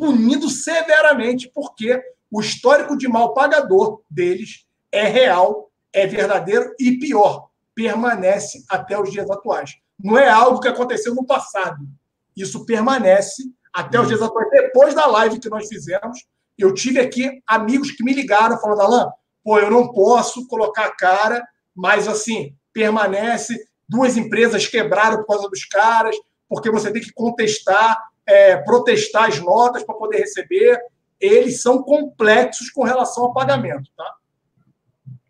punindo 0.00 0.48
severamente, 0.48 1.50
porque 1.54 2.02
o 2.30 2.40
histórico 2.40 2.96
de 2.96 3.06
mal 3.06 3.34
pagador 3.34 4.00
deles 4.10 4.64
é 4.90 5.04
real, 5.04 5.70
é 5.92 6.06
verdadeiro 6.06 6.74
e 6.80 6.98
pior, 6.98 7.50
permanece 7.74 8.64
até 8.68 8.98
os 8.98 9.12
dias 9.12 9.30
atuais. 9.30 9.76
Não 10.02 10.16
é 10.16 10.30
algo 10.30 10.58
que 10.58 10.68
aconteceu 10.68 11.14
no 11.14 11.26
passado. 11.26 11.86
Isso 12.34 12.64
permanece 12.64 13.42
até 13.74 14.00
os 14.00 14.08
dias 14.08 14.22
atuais. 14.22 14.48
Depois 14.50 14.94
da 14.94 15.04
live 15.06 15.38
que 15.38 15.50
nós 15.50 15.68
fizemos, 15.68 16.24
eu 16.56 16.72
tive 16.72 16.98
aqui 16.98 17.42
amigos 17.46 17.90
que 17.90 18.02
me 18.02 18.14
ligaram 18.14 18.58
falando, 18.58 18.80
Alain, 18.80 19.06
pô, 19.44 19.58
eu 19.58 19.70
não 19.70 19.92
posso 19.92 20.48
colocar 20.48 20.86
a 20.86 20.96
cara, 20.96 21.46
mas 21.76 22.08
assim, 22.08 22.54
permanece 22.72 23.54
duas 23.86 24.16
empresas 24.16 24.66
quebraram 24.66 25.18
por 25.18 25.26
causa 25.26 25.50
dos 25.50 25.64
caras, 25.66 26.16
porque 26.48 26.70
você 26.70 26.90
tem 26.90 27.02
que 27.02 27.12
contestar, 27.12 27.98
é, 28.30 28.56
protestar 28.58 29.24
as 29.24 29.40
notas 29.40 29.82
para 29.82 29.94
poder 29.94 30.18
receber. 30.18 30.78
Eles 31.20 31.60
são 31.60 31.82
complexos 31.82 32.70
com 32.70 32.82
relação 32.82 33.24
ao 33.24 33.32
pagamento, 33.32 33.90
tá? 33.96 34.14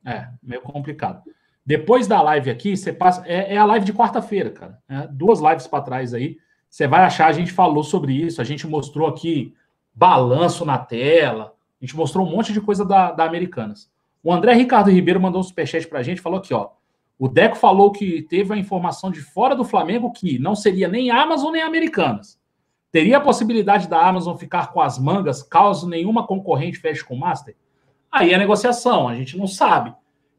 É, 0.05 0.28
meio 0.43 0.62
complicado. 0.62 1.22
Depois 1.64 2.06
da 2.06 2.20
live 2.22 2.51
aqui, 2.51 2.77
você 2.77 2.93
passa. 2.93 3.22
É, 3.27 3.55
é 3.55 3.56
a 3.56 3.64
live 3.64 3.85
de 3.85 3.93
quarta-feira, 3.93 4.51
cara. 4.51 4.78
É, 4.89 5.06
duas 5.09 5.40
lives 5.40 5.66
para 5.66 5.82
trás 5.82 6.14
aí. 6.14 6.36
Você 6.68 6.86
vai 6.86 7.02
achar, 7.02 7.27
a 7.27 7.32
gente 7.32 7.51
falou 7.51 7.82
sobre 7.82 8.12
isso, 8.12 8.40
a 8.40 8.44
gente 8.44 8.66
mostrou 8.66 9.09
aqui 9.09 9.55
balanço 9.93 10.64
na 10.64 10.78
tela, 10.78 11.52
a 11.81 11.85
gente 11.85 11.97
mostrou 11.97 12.24
um 12.24 12.31
monte 12.31 12.52
de 12.52 12.60
coisa 12.60 12.85
da, 12.85 13.10
da 13.10 13.24
Americanas. 13.24 13.90
O 14.22 14.32
André 14.32 14.52
Ricardo 14.55 14.90
Ribeiro 14.90 15.20
mandou 15.20 15.40
um 15.40 15.44
superchat 15.44 15.89
para 15.89 15.98
a 15.98 16.02
gente, 16.02 16.20
falou 16.20 16.39
aqui, 16.39 16.55
ó. 16.55 16.70
O 17.18 17.28
Deco 17.28 17.56
falou 17.56 17.90
que 17.90 18.22
teve 18.22 18.55
a 18.55 18.56
informação 18.56 19.10
de 19.10 19.20
fora 19.20 19.55
do 19.55 19.64
Flamengo 19.64 20.12
que 20.12 20.39
não 20.39 20.55
seria 20.55 20.89
nem 20.89 21.10
Amazon 21.10 21.52
nem 21.52 21.62
Americanas. 21.62 22.40
Teria 22.93 23.19
a 23.19 23.21
possibilidade 23.21 23.89
da 23.89 24.05
Amazon 24.05 24.37
ficar 24.37 24.73
com 24.73 24.81
as 24.81 24.99
mangas 24.99 25.43
caso 25.43 25.89
nenhuma 25.89 26.27
concorrente 26.27 26.79
feche 26.79 27.05
com 27.05 27.15
o 27.15 27.19
Master? 27.19 27.57
Aí 28.11 28.33
é 28.33 28.39
negociação, 28.39 29.09
a 29.09 29.15
gente 29.15 29.39
não 29.39 29.47
sabe. 29.47 29.95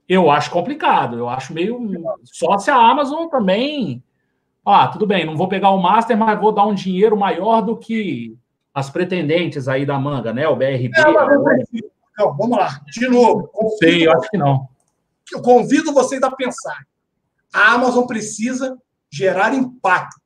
Eu 0.08 0.30
acho 0.30 0.52
complicado, 0.52 1.18
eu 1.18 1.30
acho 1.30 1.54
meio. 1.54 1.80
Só 2.24 2.58
se 2.58 2.70
a 2.70 2.76
Amazon 2.76 3.28
também. 3.28 4.04
Ah, 4.66 4.88
tudo 4.88 5.08
bem, 5.08 5.26
não 5.26 5.38
vou 5.38 5.48
pegar 5.48 5.72
o 5.72 5.82
Master, 5.82 6.18
mas 6.18 6.40
vou 6.40 6.52
dar 6.52 6.66
um 6.66 6.76
dinheiro 6.76 7.18
maior 7.18 7.62
do 7.62 7.78
que 7.78 8.38
as 8.74 8.90
pretendentes 8.90 9.68
aí 9.68 9.86
da 9.86 9.98
manga, 9.98 10.34
né? 10.34 10.48
O 10.48 10.56
BRB. 10.56 10.92
É, 10.98 11.12
não, 12.18 12.38
vamos 12.38 12.58
lá, 12.58 12.82
de 12.86 13.08
novo. 13.08 13.50
Sei, 13.80 14.06
eu 14.06 14.12
acho 14.12 14.30
que 14.30 14.38
não 14.38 14.70
eu 15.32 15.42
convido 15.42 15.94
vocês 15.94 16.22
a 16.22 16.32
pensar. 16.32 16.86
A 17.54 17.74
Amazon 17.74 18.06
precisa 18.06 18.78
gerar 19.10 19.54
impacto, 19.54 20.20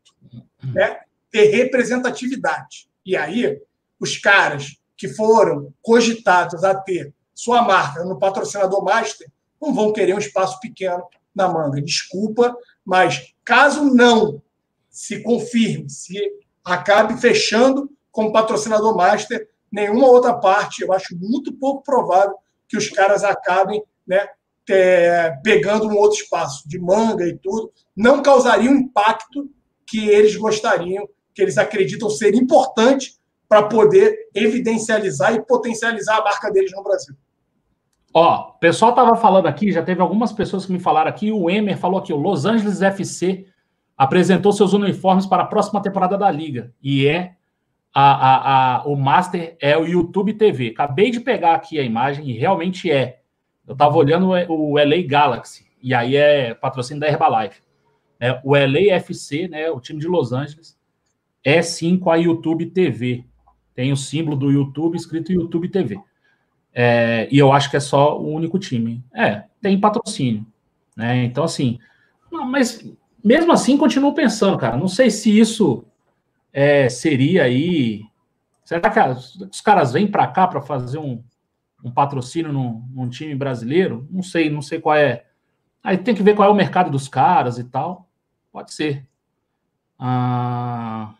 né? 0.64 1.00
Ter 1.36 1.48
representatividade. 1.48 2.88
E 3.06 3.14
aí, 3.14 3.62
os 3.99 4.18
caras 4.18 4.78
que 4.95 5.10
foram 5.10 5.74
cogitados 5.82 6.64
a 6.64 6.74
ter 6.74 7.14
sua 7.34 7.62
marca 7.62 8.06
no 8.06 8.18
patrocinador 8.18 8.82
master 8.82 9.30
não 9.62 9.74
vão 9.74 9.91
querer 9.91 10.16
um 10.16 10.20
espaço 10.20 10.57
pequeno 10.62 11.03
na 11.36 11.49
manga. 11.49 11.82
Desculpa, 11.82 12.56
mas 12.86 13.34
caso 13.44 13.84
não 13.84 14.41
se 14.90 15.22
confirme, 15.24 15.90
se 15.90 16.18
acabe 16.64 17.20
fechando 17.20 17.91
como 18.14 18.32
patrocinador 18.32 18.95
master, 18.95 19.49
nenhuma 19.70 20.07
outra 20.07 20.36
parte, 20.36 20.84
eu 20.84 20.94
acho 20.94 21.18
muito 21.18 21.52
pouco 21.52 21.84
provável 21.84 22.38
que 22.66 22.78
os 22.78 22.88
caras 22.88 23.26
acabem 23.26 23.84
né, 24.07 24.26
é, 24.70 25.32
pegando 25.44 25.90
um 25.90 25.98
outro 25.98 26.18
espaço 26.18 26.64
de 26.66 26.80
manga 26.80 27.28
e 27.28 27.38
tudo, 27.38 27.74
não 27.94 28.24
causaria 28.24 28.72
o 28.72 28.76
impacto 28.76 29.49
que 29.86 30.07
eles 30.07 30.38
gostariam, 30.38 31.10
que 31.36 31.41
eles 31.41 31.57
acreditam 31.57 32.10
ser 32.10 32.34
importante 32.34 33.14
para 33.48 33.64
poder 33.64 34.30
evidencializar 34.34 35.36
e 35.36 35.45
potencializar 35.45 36.18
a 36.18 36.24
marca 36.24 36.49
deles 36.49 36.72
no 36.72 36.82
Brasil. 36.82 37.14
Ó, 38.14 38.52
o 38.52 38.60
pessoal 38.60 38.91
estava 38.91 39.16
falando 39.18 39.45
aqui, 39.45 39.74
já 39.74 39.84
teve 39.84 40.02
algumas 40.02 40.32
pessoas 40.32 40.66
que 40.66 40.72
me 40.72 40.80
falaram 40.80 41.10
aqui, 41.10 41.32
o 41.32 41.49
Emer 41.49 41.78
falou 41.78 41.99
aqui, 41.99 42.14
o 42.14 42.18
Los 42.18 42.45
Angeles 42.45 42.82
FC 42.82 43.45
apresentou 43.98 44.53
seus 44.53 44.72
uniformes 44.72 45.26
para 45.26 45.44
a 45.44 45.45
próxima 45.45 45.82
temporada 45.82 46.18
da 46.18 46.32
Liga, 46.32 46.74
e 46.82 47.06
é 47.06 47.36
a, 47.94 48.12
a, 48.12 48.76
a, 48.78 48.84
o 48.86 48.95
Master 48.95 49.57
é 49.62 49.78
o 49.78 49.86
YouTube 49.86 50.34
TV. 50.34 50.70
Acabei 50.70 51.12
de 51.12 51.20
pegar 51.20 51.56
aqui 51.56 51.80
a 51.80 51.84
imagem 51.84 52.30
e 52.30 52.34
realmente 52.34 52.90
é. 52.90 53.20
Eu 53.68 53.74
estava 53.74 53.95
olhando 53.95 54.30
o 54.49 54.78
LA 54.78 55.02
Galaxy, 55.07 55.66
e 55.82 55.94
aí 55.94 56.16
é 56.16 56.53
patrocínio 56.53 57.02
da 57.02 57.07
Herbalife. 57.07 57.62
É, 58.20 58.40
o 58.44 58.53
LAFC, 58.53 59.48
né, 59.49 59.70
o 59.70 59.80
time 59.80 59.99
de 59.99 60.07
Los 60.07 60.32
Angeles, 60.32 60.75
é 61.46 61.62
sim 61.62 61.98
com 61.98 62.10
a 62.10 62.16
YouTube 62.16 62.66
TV. 62.66 63.24
Tem 63.76 63.92
o 63.94 63.98
símbolo 63.98 64.36
do 64.36 64.52
YouTube 64.52 64.98
escrito 64.98 65.32
YouTube 65.32 65.70
TV. 65.70 66.00
É, 66.74 67.28
e 67.32 67.38
eu 67.38 67.54
acho 67.54 67.70
que 67.70 67.78
é 67.78 67.80
só 67.80 68.20
o 68.20 68.28
único 68.34 68.58
time. 68.58 69.04
É, 69.14 69.44
tem 69.62 69.80
patrocínio. 69.80 70.46
Né? 70.98 71.24
Então, 71.24 71.44
assim, 71.44 71.78
mas 72.32 72.84
mesmo 73.24 73.52
assim, 73.52 73.78
continuo 73.78 74.14
pensando, 74.14 74.58
cara. 74.58 74.76
Não 74.76 74.88
sei 74.88 75.12
se 75.12 75.38
isso 75.38 75.86
é, 76.52 76.90
seria 76.90 77.44
aí. 77.44 78.04
Será 78.64 78.90
que 78.90 79.00
os 79.46 79.62
caras 79.62 79.94
vêm 79.94 80.08
para 80.08 80.28
cá 80.28 80.48
para 80.48 80.62
fazer 80.62 80.98
um, 80.98 81.24
um 81.84 81.92
patrocínio 81.92 82.52
num, 82.52 82.84
num, 82.92 83.10
time 83.10 83.36
brasileiro, 83.36 84.08
não 84.10 84.24
sei, 84.24 84.50
não 84.50 84.62
sei 84.62 84.80
qual 84.80 84.96
é. 84.96 85.26
Aí 85.84 85.98
tem 85.98 86.16
que 86.16 86.24
ver 86.24 86.36
qual 86.36 86.50
é 86.50 86.52
o 86.52 86.56
mercado 86.56 86.90
dos 86.90 87.08
caras 87.08 87.60
e 87.60 87.64
tal. 87.64 88.10
Pode 88.52 88.74
ser. 88.74 89.06
Ah, 90.00 91.14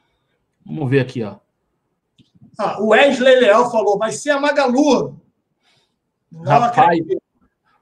vamos 0.66 0.90
ver 0.90 1.00
aqui, 1.02 1.24
ó. 1.24 1.36
Ah, 2.58 2.82
o 2.82 2.88
Wesley 2.88 3.42
Leal 3.42 3.70
falou, 3.70 3.98
vai 3.98 4.12
ser 4.12 4.32
a 4.32 4.40
Magalu. 4.40 5.20
Não 6.32 6.44
Rapaz, 6.44 7.00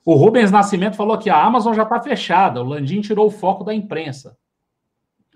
o 0.06 0.16
Rubens 0.16 0.52
Nascimento 0.52 0.96
falou 0.96 1.18
que 1.18 1.30
a 1.30 1.42
Amazon 1.42 1.74
já 1.74 1.84
está 1.84 2.02
fechada, 2.02 2.62
o 2.62 2.66
Landim 2.66 3.02
tirou 3.02 3.28
o 3.28 3.32
foco 3.32 3.64
da 3.64 3.74
imprensa. 3.74 4.38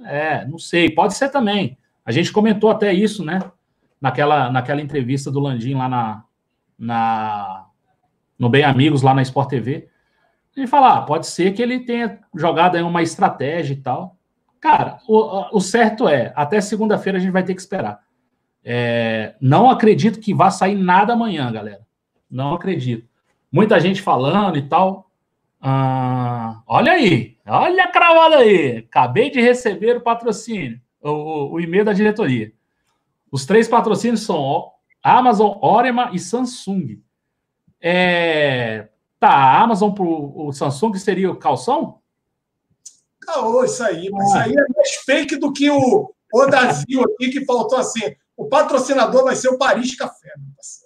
É, 0.04 0.46
não 0.46 0.60
sei, 0.60 0.90
pode 0.90 1.16
ser 1.16 1.30
também. 1.30 1.78
A 2.06 2.12
gente 2.12 2.32
comentou 2.32 2.70
até 2.70 2.94
isso, 2.94 3.24
né? 3.24 3.40
Naquela, 4.00 4.52
naquela 4.52 4.82
entrevista 4.82 5.32
do 5.32 5.40
Landim 5.40 5.74
lá 5.74 5.90
na, 5.90 6.24
na 6.78 7.66
no 8.38 8.50
Bem 8.50 8.64
Amigos, 8.64 9.02
lá 9.02 9.14
na 9.14 9.22
Sport 9.22 9.50
TV. 9.50 9.90
Gente 10.56 10.70
fala, 10.70 10.98
ah, 10.98 11.02
pode 11.02 11.28
ser 11.28 11.54
que 11.54 11.62
ele 11.62 11.80
tenha 11.80 12.20
jogado 12.36 12.76
aí 12.76 12.84
uma 12.84 13.02
estratégia 13.02 13.74
e 13.74 13.78
tal. 13.78 14.17
Cara, 14.60 15.00
o, 15.08 15.58
o 15.58 15.62
certo 15.62 16.08
é, 16.08 16.34
até 16.36 16.60
segunda-feira 16.60 17.18
a 17.18 17.22
gente 17.22 17.32
vai 17.32 17.44
ter 17.44 17.54
que 17.54 17.62
esperar. 17.62 18.02
É, 18.64 19.36
não 19.40 19.70
acredito 19.70 20.20
que 20.20 20.34
vá 20.34 20.52
sair 20.52 20.76
nada 20.76 21.14
amanhã, 21.14 21.52
galera. 21.52 21.86
Não 22.30 22.54
acredito. 22.54 23.08
Muita 23.52 23.80
gente 23.80 24.02
falando 24.02 24.58
e 24.58 24.62
tal. 24.64 25.10
Ah, 25.62 26.62
olha 26.68 26.92
aí, 26.92 27.38
olha 27.48 27.86
a 27.86 27.92
cravada 27.92 28.38
aí. 28.38 28.78
Acabei 28.78 29.30
de 29.30 29.42
receber 29.42 29.98
o 29.98 30.02
patrocínio, 30.02 30.80
o, 31.02 31.54
o 31.54 31.60
e-mail 31.60 31.86
da 31.86 31.94
diretoria. 31.94 32.52
Os 33.32 33.46
três 33.46 33.68
patrocínios 33.68 34.22
são 34.22 34.72
Amazon, 35.02 35.58
Orema 35.62 36.12
e 36.14 36.20
Samsung. 36.20 37.02
É, 37.80 38.90
tá, 39.20 39.30
a 39.30 39.62
Amazon 39.62 39.92
para 39.92 40.04
o 40.04 40.52
Samsung 40.52 40.94
seria 40.96 41.32
o 41.32 41.36
calção? 41.36 42.00
Caô, 43.28 43.66
isso 43.66 43.84
aí, 43.84 44.10
mas 44.10 44.26
isso 44.26 44.38
aí 44.38 44.54
é 44.54 44.74
mais 44.74 44.96
fake 45.06 45.36
do 45.36 45.52
que 45.52 45.70
o 45.70 46.14
Odazio 46.34 47.04
aqui 47.04 47.30
que 47.30 47.46
faltou 47.46 47.78
assim. 47.78 48.16
O 48.38 48.46
patrocinador 48.46 49.26
vai 49.26 49.36
ser 49.36 49.50
o 49.50 49.58
Paris 49.58 49.98
Café. 49.98 50.32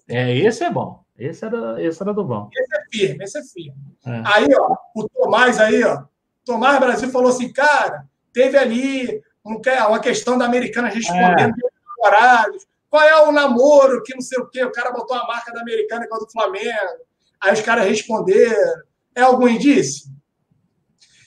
É, 0.09 0.35
esse 0.35 0.63
é 0.63 0.71
bom. 0.71 1.03
Esse 1.15 1.45
era, 1.45 1.81
esse 1.83 2.01
era 2.01 2.11
do 2.13 2.23
bom. 2.23 2.49
Esse 2.51 2.75
é 2.75 2.81
firme, 2.89 3.23
esse 3.23 3.37
é 3.37 3.43
firme. 3.43 3.95
É. 4.07 4.23
Aí, 4.25 4.47
ó, 4.57 4.75
o 4.95 5.07
Tomás 5.07 5.59
aí, 5.59 5.83
ó. 5.83 6.03
Tomás 6.43 6.79
Brasil 6.79 7.11
falou 7.11 7.29
assim, 7.29 7.53
cara, 7.53 8.05
teve 8.33 8.57
ali 8.57 9.21
uma 9.45 9.99
questão 9.99 10.35
da 10.35 10.45
americana 10.45 10.87
respondendo 10.87 11.53
é. 11.53 12.03
namorados. 12.03 12.65
Qual 12.89 13.03
é 13.03 13.21
o 13.21 13.31
namoro 13.31 14.01
que 14.01 14.15
não 14.15 14.21
sei 14.21 14.39
o 14.39 14.47
quê? 14.47 14.63
O 14.63 14.71
cara 14.71 14.91
botou 14.91 15.15
a 15.15 15.27
marca 15.27 15.53
da 15.53 15.61
americana 15.61 16.05
é 16.05 16.07
do 16.07 16.31
Flamengo. 16.31 17.05
Aí 17.39 17.53
os 17.53 17.61
caras 17.61 17.85
responderam. 17.85 18.81
É 19.13 19.21
algum 19.21 19.47
indício? 19.47 20.09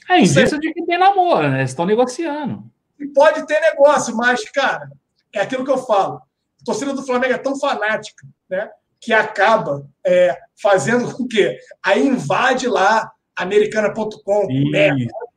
É 0.09 0.21
indício 0.21 0.59
de 0.59 0.73
que 0.73 0.85
tem 0.85 0.99
namoro, 0.99 1.49
né? 1.49 1.59
Eles 1.59 1.71
estão 1.71 1.87
negociando. 1.87 2.65
E 2.99 3.07
pode 3.07 3.47
ter 3.47 3.61
negócio, 3.61 4.17
mas, 4.17 4.49
cara, 4.51 4.89
é 5.33 5.41
aquilo 5.41 5.65
que 5.65 5.71
eu 5.71 5.79
falo. 5.79 6.17
A 6.61 6.65
torcida 6.65 6.93
do 6.93 7.05
Flamengo 7.05 7.35
é 7.35 7.39
tão 7.39 7.59
fanática, 7.59 8.27
né? 8.49 8.71
Que 9.01 9.13
acaba 9.13 9.87
é, 10.05 10.39
fazendo 10.61 11.15
com 11.15 11.27
que 11.27 11.59
aí 11.83 12.07
invade 12.07 12.67
lá 12.69 13.11
americana.com, 13.37 14.47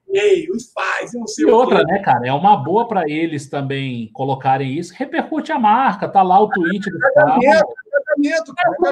e 0.10 0.48
faz, 0.74 1.14
não 1.14 1.28
sei 1.28 1.46
e 1.46 1.52
outra, 1.52 1.84
né, 1.84 2.00
cara? 2.00 2.28
É 2.28 2.34
uma 2.34 2.56
boa 2.58 2.88
para 2.88 3.10
eles 3.10 3.50
também 3.50 4.10
colocarem 4.14 4.78
isso. 4.78 4.94
Repercute 4.96 5.52
a 5.52 5.60
marca, 5.60 6.08
tá 6.08 6.22
lá 6.22 6.40
o 6.40 6.50
tweet 6.50 6.90
do 6.90 7.00
cara. 7.00 7.38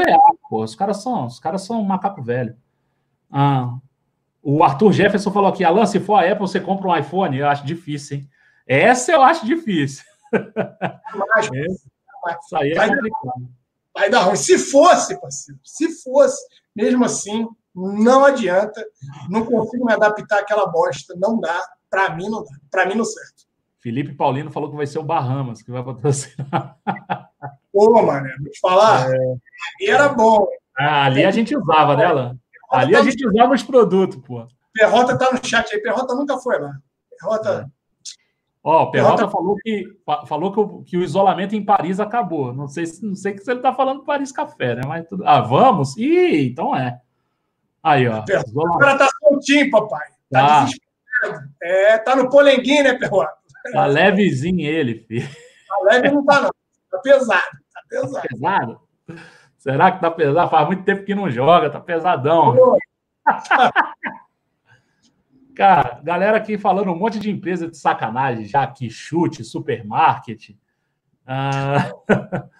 É, 0.07 0.17
pô, 0.49 0.63
os 0.63 0.75
caras 0.75 1.01
são, 1.01 1.25
os 1.25 1.39
caras 1.39 1.61
são 1.61 1.81
um 1.81 1.85
macaco 1.85 2.21
velho. 2.21 2.55
Ah, 3.31 3.77
o 4.47 4.63
Arthur 4.63 4.93
Jefferson 4.93 5.31
falou 5.31 5.49
aqui, 5.49 5.63
Alan, 5.63 5.87
se 5.87 5.99
for 5.99 6.17
a 6.17 6.31
Apple, 6.31 6.47
você 6.47 6.59
compra 6.59 6.87
um 6.87 6.95
iPhone? 6.95 7.35
Eu 7.35 7.47
acho 7.47 7.65
difícil, 7.65 8.17
hein? 8.17 8.29
Essa 8.67 9.13
eu 9.13 9.23
acho 9.23 9.43
difícil. 9.43 10.05
Mas, 10.35 11.49
Isso 12.45 12.55
aí 12.55 12.71
é 12.71 12.75
vai 12.75 12.89
complicado. 12.89 13.23
Dar, 13.23 14.01
vai 14.01 14.09
dar 14.11 14.21
ruim. 14.21 14.35
Se 14.35 14.59
fosse, 14.59 15.19
parceiro, 15.19 15.59
se 15.63 16.03
fosse, 16.03 16.39
mesmo 16.75 17.03
assim, 17.03 17.47
não 17.73 18.23
adianta. 18.23 18.85
Não 19.29 19.47
consigo 19.47 19.83
me 19.83 19.93
adaptar 19.93 20.41
àquela 20.41 20.67
bosta. 20.67 21.15
Não 21.17 21.39
dá. 21.39 21.59
Para 21.89 22.15
mim, 22.15 22.29
não 22.29 22.43
dá. 22.43 22.51
Para 22.69 22.85
mim, 22.85 22.93
não 22.93 23.05
serve. 23.05 23.31
Felipe 23.79 24.13
Paulino 24.13 24.51
falou 24.51 24.69
que 24.69 24.77
vai 24.77 24.85
ser 24.85 24.99
o 24.99 25.03
Bahamas 25.03 25.63
que 25.63 25.71
vai 25.71 25.83
patrocinar. 25.83 26.77
Pô, 27.73 27.99
mano, 28.03 28.29
vou 28.41 28.51
te 28.51 28.59
falar. 28.59 29.11
É... 29.11 29.35
E 29.81 29.89
era 29.89 30.09
bom. 30.09 30.47
Ah, 30.77 31.05
ali 31.05 31.25
a 31.25 31.31
gente 31.31 31.57
usava, 31.57 31.95
né, 31.95 32.05
Alan? 32.05 32.37
Ali 32.69 32.93
tá 32.93 32.99
a 32.99 33.03
gente 33.03 33.23
no... 33.23 33.31
usava 33.31 33.53
os 33.53 33.63
produtos, 33.63 34.17
pô. 34.25 34.47
Perrota 34.73 35.17
tá 35.17 35.31
no 35.31 35.45
chat 35.45 35.73
aí. 35.73 35.81
Perrota 35.81 36.15
nunca 36.15 36.37
foi 36.37 36.59
lá. 36.59 36.73
Perrota. 37.09 37.69
É. 37.69 37.75
Ó, 38.63 38.83
o 38.83 38.91
Perrota, 38.91 39.17
Perrota 39.17 39.29
falou, 39.29 39.55
que, 39.57 39.85
falou 40.27 40.51
que 40.51 40.59
o, 40.59 40.83
que 40.83 40.97
o 40.97 41.03
isolamento 41.03 41.55
em 41.55 41.63
Paris 41.63 41.99
acabou. 41.99 42.51
Não 42.51 42.67
sei, 42.67 42.85
não 43.03 43.15
sei 43.15 43.37
se 43.37 43.51
ele 43.51 43.59
tá 43.59 43.71
falando 43.73 44.03
Paris 44.03 44.31
Café, 44.31 44.75
né? 44.75 44.81
Mas 44.87 45.07
tudo... 45.07 45.23
Ah, 45.25 45.39
vamos? 45.39 45.95
Ih, 45.97 46.47
então 46.47 46.75
é. 46.75 46.99
Aí, 47.83 48.07
ó. 48.07 48.23
O 48.23 48.77
cara 48.79 48.97
tá 48.97 49.07
soltinho, 49.19 49.69
papai. 49.69 50.07
Tá, 50.31 50.47
tá 50.47 50.63
desesperado. 50.63 51.49
É, 51.61 51.97
tá 51.99 52.15
no 52.15 52.29
polenguinho, 52.29 52.83
né, 52.83 52.95
Perrota? 52.95 53.33
Tá 53.71 53.85
levezinho 53.85 54.67
ele, 54.67 55.05
filho. 55.07 55.29
Tá 55.67 55.77
leve 55.83 56.09
não 56.09 56.25
tá, 56.25 56.41
não. 56.41 56.51
Tá 56.89 56.97
pesado. 56.99 57.43
Tá 57.71 57.81
pesado. 57.87 58.13
Tá 58.13 58.21
pesado? 58.29 58.81
Será 59.65 59.91
que 59.91 59.99
tá 59.99 60.11
pesado? 60.11 60.51
Faz 60.51 60.67
muito 60.67 60.83
tempo 60.83 61.03
que 61.03 61.15
não 61.15 61.27
joga, 61.27 61.71
tá 61.71 61.79
pesadão. 61.79 62.77
Cara, 65.55 65.99
galera 66.03 66.37
aqui 66.37 66.55
falando 66.55 66.91
um 66.91 66.95
monte 66.95 67.17
de 67.17 67.31
empresa 67.31 67.67
de 67.67 67.75
sacanagem, 67.75 68.45
já 68.45 68.67
que 68.67 68.89
chute, 68.91 69.43
supermarket. 69.43 70.51
Ah, 71.25 71.91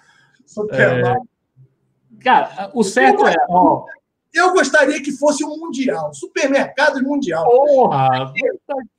supermarket. 0.48 1.22
É, 1.22 2.23
cara, 2.23 2.72
o 2.73 2.84
certo 2.84 3.27
é. 3.27 3.36
Ó, 3.49 3.86
eu 4.34 4.53
gostaria 4.53 5.03
que 5.03 5.11
fosse 5.11 5.44
um 5.44 5.57
mundial, 5.57 6.14
supermercado 6.14 7.03
mundial. 7.03 7.44
Porra! 7.45 8.34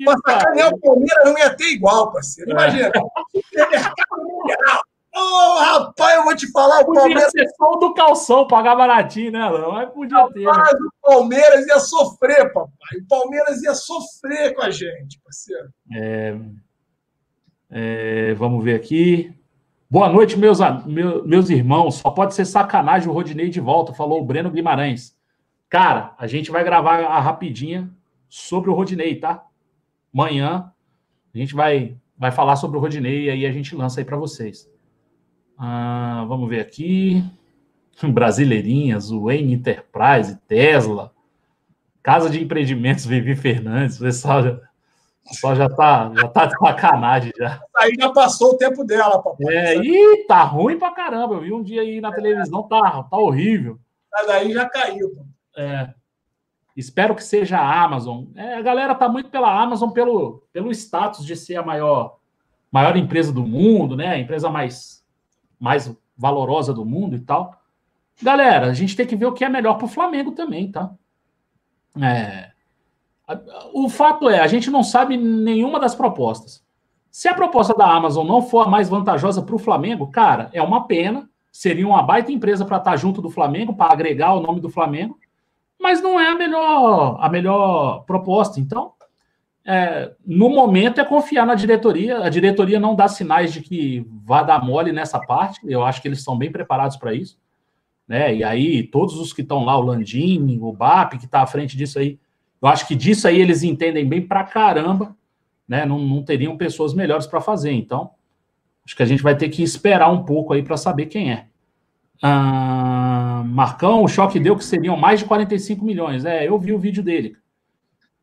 Para 0.04 0.18
sacanear 0.26 0.74
o 0.74 0.78
Palmeiras 0.78 1.24
não 1.24 1.38
ia 1.38 1.56
ter 1.56 1.72
igual, 1.72 2.12
parceiro. 2.12 2.50
Imagina, 2.50 2.88
é. 2.88 2.92
supermercado 3.34 4.22
mundial. 4.22 4.82
Oh, 5.18 5.58
rapaz, 5.58 6.16
eu 6.16 6.24
vou 6.24 6.36
te 6.36 6.50
falar, 6.52 6.82
o 6.82 6.84
podia 6.84 7.00
Palmeiras. 7.00 7.30
Ser 7.32 7.48
só 7.56 7.70
do 7.76 7.94
calção, 7.94 8.46
pagar 8.46 8.76
baratinho, 8.76 9.32
né, 9.32 9.38
Não, 9.38 9.72
Mas 9.72 9.88
podia 9.88 10.18
rapaz, 10.18 10.34
ter. 10.34 10.44
Mas 10.44 10.74
o 10.74 10.92
Palmeiras 11.00 11.66
ia 11.66 11.78
sofrer, 11.78 12.52
papai. 12.52 12.98
O 13.02 13.08
Palmeiras 13.08 13.62
ia 13.62 13.74
sofrer 13.74 14.54
com 14.54 14.60
a 14.60 14.70
gente, 14.70 15.18
parceiro. 15.24 15.70
É... 15.94 16.36
É... 17.70 18.34
Vamos 18.34 18.62
ver 18.62 18.74
aqui. 18.74 19.34
Boa 19.88 20.10
noite, 20.10 20.38
meus, 20.38 20.58
meus 20.84 21.48
irmãos. 21.48 21.94
Só 21.94 22.10
pode 22.10 22.34
ser 22.34 22.44
sacanagem 22.44 23.08
o 23.08 23.12
Rodinei 23.12 23.48
de 23.48 23.60
volta, 23.60 23.94
falou 23.94 24.20
o 24.20 24.24
Breno 24.24 24.50
Guimarães. 24.50 25.16
Cara, 25.70 26.14
a 26.18 26.26
gente 26.26 26.50
vai 26.50 26.62
gravar 26.62 27.00
a 27.00 27.20
rapidinha 27.20 27.90
sobre 28.28 28.68
o 28.68 28.74
Rodinei, 28.74 29.18
tá? 29.18 29.46
Amanhã 30.12 30.70
a 31.34 31.38
gente 31.38 31.54
vai, 31.54 31.96
vai 32.18 32.30
falar 32.30 32.56
sobre 32.56 32.76
o 32.76 32.80
Rodinei 32.80 33.24
e 33.24 33.30
aí 33.30 33.46
a 33.46 33.52
gente 33.52 33.74
lança 33.74 34.00
aí 34.00 34.04
para 34.04 34.16
vocês. 34.18 34.68
Ah, 35.58 36.24
vamos 36.28 36.48
ver 36.48 36.60
aqui. 36.60 37.24
Brasileirinhas, 38.02 39.10
Wayne 39.10 39.54
Enterprise, 39.54 40.36
Tesla, 40.46 41.12
Casa 42.02 42.28
de 42.28 42.42
Empreendimentos 42.42 43.04
Vivi 43.06 43.34
Fernandes, 43.34 43.96
o 43.96 44.04
pessoal 44.04 44.42
já, 44.42 44.50
o 44.52 45.28
pessoal 45.28 45.56
já 45.56 45.68
tá, 45.68 46.12
já 46.14 46.28
tá 46.28 46.46
de 46.46 46.58
sacanagem 46.58 47.32
já. 47.36 47.60
Aí 47.76 47.92
já 47.98 48.12
passou 48.12 48.52
o 48.52 48.56
tempo 48.58 48.84
dela, 48.84 49.22
papai. 49.22 49.46
É, 49.48 49.76
e 49.76 50.24
tá 50.26 50.42
ruim 50.42 50.78
pra 50.78 50.92
caramba. 50.92 51.34
Eu 51.34 51.40
vi 51.40 51.52
um 51.52 51.62
dia 51.62 51.80
aí 51.80 52.00
na 52.00 52.12
televisão, 52.12 52.62
tá, 52.62 53.02
tá 53.02 53.16
horrível. 53.16 53.78
Mas 54.12 54.26
daí 54.26 54.52
já 54.52 54.68
caiu. 54.68 55.26
É. 55.56 55.92
Espero 56.76 57.14
que 57.14 57.24
seja 57.24 57.58
a 57.58 57.82
Amazon. 57.82 58.26
É, 58.34 58.54
a 58.54 58.62
galera 58.62 58.94
tá 58.94 59.08
muito 59.08 59.30
pela 59.30 59.50
Amazon 59.62 59.90
pelo, 59.90 60.46
pelo 60.52 60.70
status 60.70 61.24
de 61.24 61.34
ser 61.34 61.56
a 61.56 61.62
maior, 61.62 62.18
maior 62.70 62.96
empresa 62.96 63.32
do 63.32 63.42
mundo, 63.42 63.96
né? 63.96 64.08
A 64.08 64.18
empresa 64.18 64.50
mais 64.50 65.02
mais 65.58 65.94
valorosa 66.16 66.72
do 66.72 66.84
mundo 66.84 67.16
e 67.16 67.20
tal. 67.20 67.60
Galera, 68.22 68.68
a 68.68 68.74
gente 68.74 68.96
tem 68.96 69.06
que 69.06 69.16
ver 69.16 69.26
o 69.26 69.32
que 69.32 69.44
é 69.44 69.48
melhor 69.48 69.74
para 69.74 69.84
o 69.84 69.88
Flamengo 69.88 70.32
também, 70.32 70.70
tá? 70.70 70.90
É, 72.00 72.50
o 73.72 73.88
fato 73.88 74.28
é, 74.28 74.40
a 74.40 74.46
gente 74.46 74.70
não 74.70 74.82
sabe 74.82 75.16
nenhuma 75.16 75.80
das 75.80 75.94
propostas. 75.94 76.64
Se 77.10 77.28
a 77.28 77.34
proposta 77.34 77.74
da 77.74 77.90
Amazon 77.90 78.26
não 78.26 78.42
for 78.42 78.66
a 78.66 78.68
mais 78.68 78.88
vantajosa 78.88 79.42
para 79.42 79.54
o 79.54 79.58
Flamengo, 79.58 80.08
cara, 80.08 80.50
é 80.52 80.62
uma 80.62 80.86
pena. 80.86 81.28
Seria 81.50 81.86
uma 81.86 82.02
baita 82.02 82.30
empresa 82.30 82.64
para 82.64 82.76
estar 82.76 82.90
tá 82.90 82.96
junto 82.96 83.22
do 83.22 83.30
Flamengo, 83.30 83.74
para 83.74 83.90
agregar 83.92 84.34
o 84.34 84.40
nome 84.40 84.60
do 84.60 84.68
Flamengo, 84.68 85.18
mas 85.80 86.02
não 86.02 86.20
é 86.20 86.28
a 86.28 86.34
melhor, 86.34 87.16
a 87.18 87.28
melhor 87.30 88.04
proposta. 88.04 88.60
Então, 88.60 88.92
é, 89.68 90.12
no 90.24 90.48
momento 90.48 91.00
é 91.00 91.04
confiar 91.04 91.44
na 91.44 91.56
diretoria. 91.56 92.20
A 92.20 92.28
diretoria 92.28 92.78
não 92.78 92.94
dá 92.94 93.08
sinais 93.08 93.52
de 93.52 93.60
que 93.60 94.06
vá 94.24 94.44
dar 94.44 94.64
mole 94.64 94.92
nessa 94.92 95.18
parte. 95.18 95.60
Eu 95.64 95.84
acho 95.84 96.00
que 96.00 96.06
eles 96.06 96.20
estão 96.20 96.38
bem 96.38 96.52
preparados 96.52 96.96
para 96.96 97.12
isso. 97.12 97.36
Né? 98.06 98.36
E 98.36 98.44
aí, 98.44 98.84
todos 98.84 99.18
os 99.18 99.32
que 99.32 99.42
estão 99.42 99.64
lá, 99.64 99.76
o 99.76 99.82
Landim, 99.82 100.60
o 100.62 100.72
BAP, 100.72 101.18
que 101.18 101.24
está 101.24 101.42
à 101.42 101.46
frente 101.46 101.76
disso 101.76 101.98
aí, 101.98 102.16
eu 102.62 102.68
acho 102.68 102.86
que 102.86 102.94
disso 102.94 103.26
aí 103.26 103.40
eles 103.40 103.64
entendem 103.64 104.08
bem 104.08 104.22
pra 104.22 104.44
caramba, 104.44 105.16
né? 105.68 105.84
Não, 105.84 105.98
não 105.98 106.22
teriam 106.22 106.56
pessoas 106.56 106.94
melhores 106.94 107.26
para 107.26 107.40
fazer. 107.40 107.72
Então, 107.72 108.10
acho 108.84 108.94
que 108.94 109.02
a 109.02 109.06
gente 109.06 109.22
vai 109.22 109.36
ter 109.36 109.48
que 109.48 109.64
esperar 109.64 110.10
um 110.12 110.24
pouco 110.24 110.52
aí 110.52 110.62
para 110.62 110.76
saber 110.76 111.06
quem 111.06 111.32
é. 111.32 111.46
Ah, 112.22 113.42
Marcão, 113.44 114.04
o 114.04 114.08
choque 114.08 114.38
deu 114.38 114.56
que 114.56 114.64
seriam 114.64 114.96
mais 114.96 115.20
de 115.20 115.26
45 115.26 115.84
milhões. 115.84 116.24
É, 116.24 116.46
eu 116.46 116.56
vi 116.56 116.72
o 116.72 116.78
vídeo 116.78 117.02
dele 117.02 117.36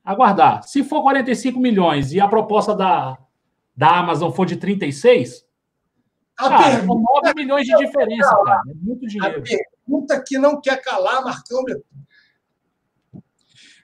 aguardar. 0.04 0.64
Se 0.64 0.84
for 0.84 1.02
45 1.02 1.60
milhões 1.60 2.12
e 2.14 2.20
a 2.20 2.28
proposta 2.28 2.76
da, 2.76 3.18
da 3.76 3.98
Amazon 3.98 4.32
for 4.32 4.46
de 4.46 4.58
36, 4.58 5.46
a 6.38 6.50
cara, 6.50 6.78
pergunta, 6.78 7.04
são 7.06 7.22
9 7.24 7.34
milhões 7.36 7.66
de 7.66 7.78
diferença, 7.78 8.36
cara. 8.44 8.62
É 8.70 8.74
muito 8.74 9.08
dinheiro. 9.08 9.40
A 9.40 9.44
pergunta 9.44 10.24
que 10.26 10.38
não 10.38 10.60
quer 10.60 10.82
calar, 10.82 11.24
Marcão 11.24 11.64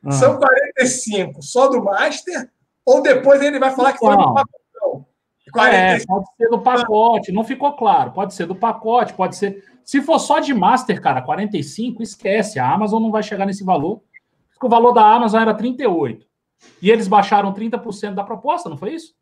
ah. 0.06 0.12
São 0.12 0.38
45 0.38 1.42
só 1.42 1.68
do 1.68 1.84
Master? 1.84 2.50
Ou 2.86 3.02
depois 3.02 3.42
ele 3.42 3.60
vai 3.60 3.72
falar 3.72 3.94
que 3.94 4.00
foi 4.00 4.16
do 4.16 4.34
pacotão? 4.34 5.06
É, 5.58 6.06
pode 6.06 6.26
ser 6.38 6.50
do 6.50 6.62
pacote, 6.62 7.32
não 7.32 7.44
ficou 7.44 7.74
claro. 7.74 8.12
Pode 8.12 8.34
ser 8.34 8.46
do 8.46 8.56
pacote, 8.56 9.14
pode 9.14 9.36
ser. 9.36 9.64
Se 9.84 10.02
for 10.02 10.20
só 10.20 10.40
de 10.40 10.54
Master, 10.54 11.02
cara, 11.02 11.22
45, 11.22 12.02
esquece. 12.04 12.60
A 12.60 12.72
Amazon 12.72 13.02
não 13.02 13.12
vai 13.12 13.24
chegar 13.24 13.46
nesse 13.46 13.64
valor. 13.64 14.02
Porque 14.60 14.68
o 14.68 14.70
valor 14.70 14.92
da 14.92 15.02
Amazon 15.02 15.42
era 15.42 15.54
38. 15.54 16.28
E 16.82 16.92
eles 16.92 17.08
baixaram 17.08 17.54
30% 17.54 18.14
da 18.14 18.26
proposta, 18.26 18.68
não 18.68 18.78
foi 18.78 18.94
isso? 18.94 19.16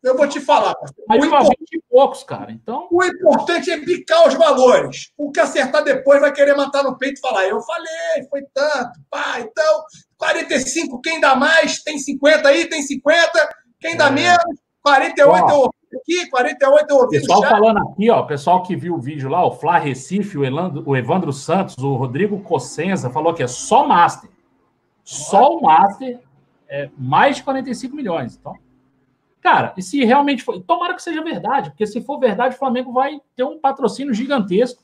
Eu 0.00 0.16
vou 0.16 0.28
te 0.28 0.38
falar. 0.38 0.76
Aí 1.10 1.18
o 1.18 1.22
20 1.22 1.50
e 1.72 1.82
poucos, 1.90 2.22
cara. 2.22 2.52
Então... 2.52 2.86
O 2.92 3.02
importante 3.02 3.72
é 3.72 3.84
picar 3.84 4.28
os 4.28 4.34
valores. 4.34 5.10
O 5.18 5.32
que 5.32 5.40
acertar 5.40 5.82
depois 5.82 6.20
vai 6.20 6.32
querer 6.32 6.54
matar 6.54 6.84
no 6.84 6.96
peito 6.96 7.18
e 7.18 7.20
falar: 7.20 7.44
eu 7.48 7.60
falei, 7.60 8.28
foi 8.30 8.42
tanto. 8.54 9.00
Pá, 9.10 9.40
então, 9.40 9.82
45, 10.16 11.00
quem 11.00 11.20
dá 11.20 11.34
mais? 11.34 11.82
Tem 11.82 11.98
50 11.98 12.48
aí, 12.48 12.68
tem 12.68 12.82
50. 12.82 13.48
Quem 13.80 13.96
dá 13.96 14.06
é. 14.06 14.10
menos? 14.10 14.60
48 14.80 15.44
ó, 15.44 15.64
eu 15.64 15.74
aqui, 15.96 16.28
48 16.30 16.90
eu 16.90 16.96
ouvi. 16.96 17.20
Pessoal 17.20 17.42
falando 17.42 17.78
aqui, 17.78 18.10
ó, 18.10 18.22
pessoal 18.22 18.62
que 18.62 18.76
viu 18.76 18.94
o 18.94 19.00
vídeo 19.00 19.28
lá, 19.28 19.44
o 19.44 19.52
Flá 19.52 19.78
Recife, 19.78 20.38
o, 20.38 20.42
o 20.84 20.96
Evandro 20.96 21.32
Santos, 21.32 21.76
o 21.78 21.94
Rodrigo 21.94 22.40
Cossenza, 22.40 23.10
falou 23.10 23.34
que 23.34 23.42
é 23.42 23.46
só 23.46 23.86
Master. 23.86 24.30
Só 25.04 25.56
o 25.56 25.62
Master 25.62 26.20
é 26.68 26.90
mais 26.96 27.36
de 27.36 27.42
45 27.42 27.94
milhões. 27.94 28.36
Então, 28.36 28.54
cara, 29.40 29.72
e 29.76 29.82
se 29.82 30.04
realmente 30.04 30.42
for. 30.42 30.60
Tomara 30.60 30.94
que 30.94 31.02
seja 31.02 31.22
verdade, 31.22 31.70
porque 31.70 31.86
se 31.86 32.00
for 32.00 32.18
verdade, 32.18 32.54
o 32.54 32.58
Flamengo 32.58 32.92
vai 32.92 33.20
ter 33.34 33.44
um 33.44 33.58
patrocínio 33.58 34.12
gigantesco. 34.12 34.82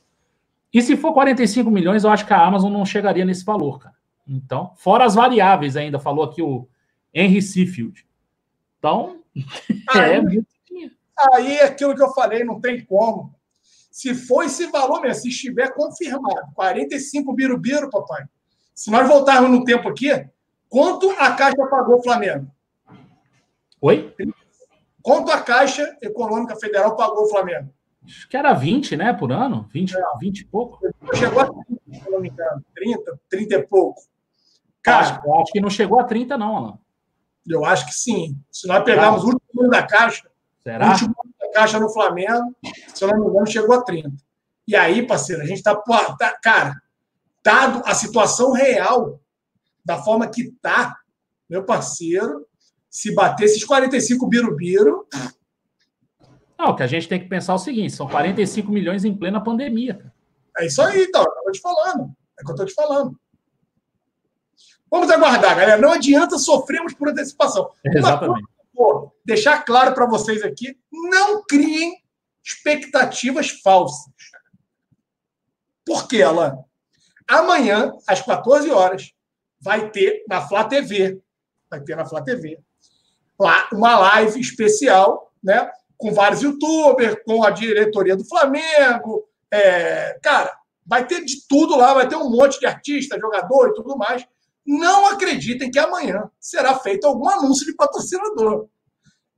E 0.73 0.81
se 0.81 0.97
for 0.97 1.13
45 1.13 1.69
milhões, 1.69 2.03
eu 2.03 2.09
acho 2.09 2.25
que 2.25 2.33
a 2.33 2.43
Amazon 2.43 2.71
não 2.71 2.85
chegaria 2.85 3.25
nesse 3.25 3.45
valor, 3.45 3.79
cara. 3.79 3.95
Então, 4.27 4.71
fora 4.75 5.05
as 5.05 5.15
variáveis 5.15 5.75
ainda, 5.75 5.99
falou 5.99 6.23
aqui 6.23 6.41
o 6.41 6.67
Henry 7.13 7.41
Seafield. 7.41 8.05
Então, 8.79 9.19
aí, 9.89 10.13
é 10.13 10.21
muito 10.21 10.47
Aí, 11.33 11.59
aquilo 11.59 11.95
que 11.95 12.01
eu 12.01 12.13
falei, 12.13 12.43
não 12.43 12.59
tem 12.59 12.83
como. 12.85 13.33
Se 13.91 14.15
for 14.15 14.43
esse 14.43 14.67
valor 14.67 15.01
mesmo, 15.01 15.21
se 15.21 15.29
estiver 15.29 15.73
confirmado, 15.73 16.51
45 16.55 17.33
birubiru, 17.33 17.89
papai. 17.89 18.25
Se 18.73 18.89
nós 18.89 19.07
voltarmos 19.07 19.51
no 19.51 19.63
tempo 19.63 19.87
aqui, 19.87 20.09
quanto 20.67 21.11
a 21.11 21.31
Caixa 21.33 21.65
pagou 21.69 21.99
o 21.99 22.03
Flamengo? 22.03 22.47
Oi? 23.79 24.15
Quanto 25.01 25.31
a 25.31 25.41
Caixa 25.41 25.97
Econômica 26.01 26.55
Federal 26.55 26.95
pagou 26.95 27.25
o 27.25 27.29
Flamengo? 27.29 27.69
Acho 28.05 28.27
que 28.27 28.35
era 28.35 28.53
20, 28.53 28.97
né, 28.97 29.13
por 29.13 29.31
ano? 29.31 29.67
20, 29.71 29.95
é. 29.95 30.01
20 30.19 30.39
e 30.39 30.45
pouco. 30.45 30.79
Chegou 31.13 31.41
a 31.41 31.45
30, 31.45 32.03
se 32.03 32.09
não 32.09 32.19
me 32.19 32.29
engano. 32.29 32.65
30, 32.75 33.19
30 33.29 33.55
e 33.55 33.67
pouco. 33.67 34.01
Cara, 34.81 35.19
acho, 35.19 35.33
acho 35.35 35.51
que 35.51 35.61
não 35.61 35.69
chegou 35.69 35.99
a 35.99 36.03
30, 36.03 36.37
não, 36.37 36.57
Alan. 36.57 36.79
Eu 37.47 37.63
acho 37.63 37.85
que 37.85 37.93
sim. 37.93 38.37
Se 38.51 38.67
nós 38.67 38.83
pegarmos 38.83 39.23
o 39.23 39.27
último 39.27 39.61
ano 39.61 39.69
da 39.69 39.83
Caixa, 39.83 40.29
Será? 40.63 40.87
o 40.87 40.91
último 40.91 41.15
ano 41.23 41.33
da 41.39 41.51
Caixa 41.51 41.79
no 41.79 41.89
Flamengo, 41.89 42.55
se 42.93 43.03
eu 43.03 43.09
não 43.09 43.19
me 43.19 43.29
engano, 43.29 43.47
chegou 43.47 43.75
a 43.75 43.83
30. 43.83 44.11
E 44.67 44.75
aí, 44.75 45.05
parceiro, 45.05 45.41
a 45.41 45.45
gente 45.45 45.57
está. 45.57 45.75
Tá, 45.75 46.39
cara, 46.41 46.81
dado 47.43 47.81
a 47.85 47.93
situação 47.93 48.53
real, 48.53 49.19
da 49.83 50.01
forma 50.01 50.27
que 50.27 50.43
está, 50.43 50.97
meu 51.49 51.65
parceiro, 51.65 52.47
se 52.89 53.13
bater 53.13 53.45
esses 53.45 53.63
45 53.63 54.25
birubiru. 54.27 55.05
Não, 56.57 56.67
o 56.67 56.75
que 56.75 56.83
a 56.83 56.87
gente 56.87 57.09
tem 57.09 57.19
que 57.19 57.27
pensar 57.27 57.53
é 57.53 57.55
o 57.55 57.59
seguinte: 57.59 57.93
são 57.93 58.07
45 58.07 58.71
milhões 58.71 59.03
em 59.03 59.15
plena 59.15 59.43
pandemia. 59.43 60.13
É 60.57 60.65
isso 60.65 60.81
aí, 60.81 61.03
então. 61.03 61.23
Eu 61.23 61.43
tô 61.43 61.51
te 61.51 61.59
falando. 61.59 62.15
É 62.39 62.41
o 62.41 62.45
que 62.45 62.51
eu 62.51 62.53
estou 62.53 62.65
te 62.65 62.73
falando. 62.73 63.19
Vamos 64.89 65.09
aguardar, 65.09 65.57
galera. 65.57 65.81
Não 65.81 65.91
adianta 65.91 66.37
sofrermos 66.37 66.93
por 66.93 67.09
antecipação. 67.09 67.69
Exatamente. 67.83 68.47
Uma, 68.75 69.11
deixar 69.23 69.63
claro 69.63 69.93
para 69.93 70.05
vocês 70.05 70.43
aqui: 70.43 70.77
não 70.91 71.43
criem 71.43 71.93
expectativas 72.43 73.49
falsas. 73.49 74.11
Por 75.85 76.07
quê, 76.07 76.21
Alan? 76.21 76.57
Amanhã, 77.27 77.91
às 78.07 78.21
14 78.21 78.69
horas, 78.71 79.11
vai 79.61 79.89
ter 79.91 80.23
na 80.27 80.41
Flá 80.41 80.65
TV, 80.65 81.21
vai 81.69 81.81
ter 81.81 81.95
na 81.95 82.05
Flá 82.05 82.21
TV, 82.21 82.59
lá 83.39 83.69
uma 83.71 83.97
live 83.97 84.39
especial, 84.39 85.31
né? 85.41 85.69
Com 85.97 86.13
vários 86.13 86.41
youtubers, 86.41 87.15
com 87.25 87.43
a 87.43 87.49
diretoria 87.49 88.15
do 88.15 88.25
Flamengo. 88.25 89.25
É, 89.51 90.19
cara, 90.21 90.57
vai 90.85 91.05
ter 91.05 91.23
de 91.23 91.47
tudo 91.47 91.77
lá, 91.77 91.93
vai 91.93 92.07
ter 92.07 92.15
um 92.15 92.29
monte 92.29 92.59
de 92.59 92.65
artista, 92.65 93.19
jogador 93.19 93.69
e 93.69 93.73
tudo 93.73 93.97
mais 93.97 94.25
não 94.65 95.07
acreditem 95.07 95.69
que 95.69 95.79
amanhã 95.79 96.29
será 96.39 96.75
feito 96.75 97.05
algum 97.05 97.29
anúncio 97.29 97.65
de 97.65 97.75
patrocinador. 97.75 98.67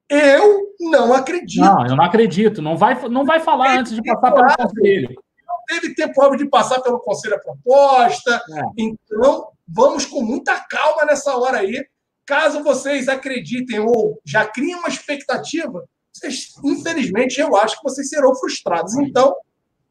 Eu 0.07 0.76
não 0.80 1.14
acredito. 1.14 1.64
Não, 1.64 1.88
eu 1.88 1.95
não 1.95 2.03
acredito. 2.03 2.61
Não 2.61 2.77
vai, 2.77 3.07
não 3.10 3.26
vai 3.26 3.39
falar 3.39 3.80
antes 3.80 3.93
de 3.93 4.03
passar 4.03 4.31
pelo 4.31 4.56
conselho. 4.56 5.10
Não 5.47 5.56
teve 5.68 5.95
tempo 5.95 6.22
óbvio 6.22 6.38
de 6.38 6.49
passar 6.49 6.80
pelo 6.81 6.99
conselho 6.99 7.35
a 7.35 7.39
proposta. 7.39 8.35
É. 8.35 8.61
Então, 8.77 9.47
vamos 9.68 10.06
com 10.06 10.22
muita 10.22 10.60
calma 10.69 11.06
nessa 11.06 11.35
hora 11.35 11.60
aí. 11.60 11.84
Caso 12.26 12.64
vocês 12.64 13.07
acreditem 13.07 13.80
ou 13.80 14.19
já 14.23 14.45
criem 14.45 14.76
uma 14.76 14.88
expectativa, 14.88 15.88
vocês, 16.11 16.53
infelizmente, 16.64 17.39
eu 17.39 17.56
acho 17.56 17.77
que 17.77 17.84
vocês 17.84 18.10
serão 18.10 18.34
frustrados. 18.35 18.95
Então, 18.95 19.35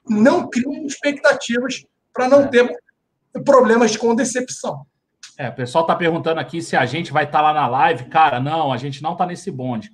não 0.09 0.48
criem 0.48 0.86
expectativas 0.86 1.85
para 2.12 2.28
não 2.28 2.43
é. 2.43 2.48
ter 2.48 2.77
problemas 3.44 3.97
com 3.97 4.15
decepção. 4.15 4.86
É, 5.36 5.48
o 5.48 5.55
pessoal 5.55 5.85
está 5.85 5.97
perguntando 5.97 6.40
aqui 6.40 6.62
se 6.62 6.77
a 6.77 6.86
gente 6.86 7.12
vai 7.12 7.24
estar 7.24 7.39
tá 7.39 7.43
lá 7.43 7.52
na 7.52 7.66
live. 7.66 8.05
Cara, 8.05 8.39
não, 8.39 8.73
a 8.73 8.77
gente 8.77 9.02
não 9.02 9.12
está 9.12 9.27
nesse 9.27 9.51
bonde. 9.51 9.90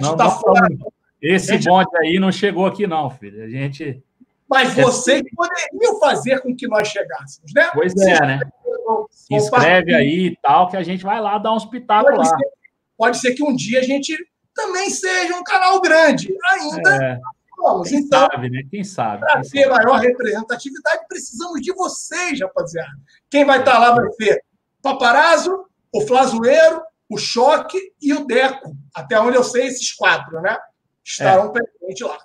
Não, 0.00 0.16
tá 0.16 0.28
fora. 0.30 0.66
Esse 1.22 1.52
gente... 1.52 1.68
bonde 1.68 1.96
aí 1.98 2.18
não 2.18 2.32
chegou 2.32 2.66
aqui, 2.66 2.86
não, 2.86 3.08
filho. 3.08 3.44
A 3.44 3.48
gente. 3.48 4.02
Mas 4.48 4.74
vocês 4.74 5.20
é... 5.20 5.24
poderiam 5.34 6.00
fazer 6.00 6.40
com 6.40 6.54
que 6.54 6.66
nós 6.66 6.88
chegássemos, 6.88 7.52
né? 7.54 7.70
Pois 7.72 7.96
é, 7.96 8.20
né? 8.20 8.40
Se 9.10 9.34
inscreve 9.34 9.94
aí 9.94 10.26
e 10.26 10.36
tal, 10.42 10.68
que 10.68 10.76
a 10.76 10.82
gente 10.82 11.04
vai 11.04 11.20
lá 11.20 11.38
dar 11.38 11.52
uns 11.54 11.64
pitacos 11.64 12.16
lá. 12.16 12.24
Ser, 12.24 12.46
pode 12.96 13.18
ser 13.18 13.34
que 13.34 13.42
um 13.42 13.54
dia 13.54 13.80
a 13.80 13.82
gente 13.82 14.16
também 14.54 14.90
seja 14.90 15.34
um 15.36 15.44
canal 15.44 15.80
grande. 15.80 16.34
Ainda 16.50 17.04
é. 17.04 17.20
Vamos, 17.64 17.88
Quem 17.88 18.00
então, 18.00 18.28
sabe, 18.30 18.50
né? 18.50 18.62
Quem 18.70 18.84
sabe? 18.84 19.20
Para 19.20 19.40
ter 19.40 19.66
maior 19.70 19.96
representatividade, 19.96 21.06
precisamos 21.08 21.62
de 21.62 21.72
vocês, 21.72 22.38
rapaziada. 22.38 22.92
Quem 23.30 23.42
vai 23.42 23.60
estar 23.60 23.78
lá 23.78 23.94
vai 23.94 24.06
ser 24.12 24.44
Paparazzo, 24.82 25.64
o 25.90 26.02
Flazoeiro, 26.02 26.82
o 27.08 27.16
Choque 27.16 27.78
e 28.02 28.12
o 28.12 28.26
Deco. 28.26 28.76
Até 28.94 29.18
onde 29.18 29.38
eu 29.38 29.42
sei, 29.42 29.66
esses 29.66 29.92
quatro, 29.92 30.42
né? 30.42 30.58
Estarão 31.02 31.46
é. 31.46 31.52
presentes 31.52 32.06
lá. 32.06 32.18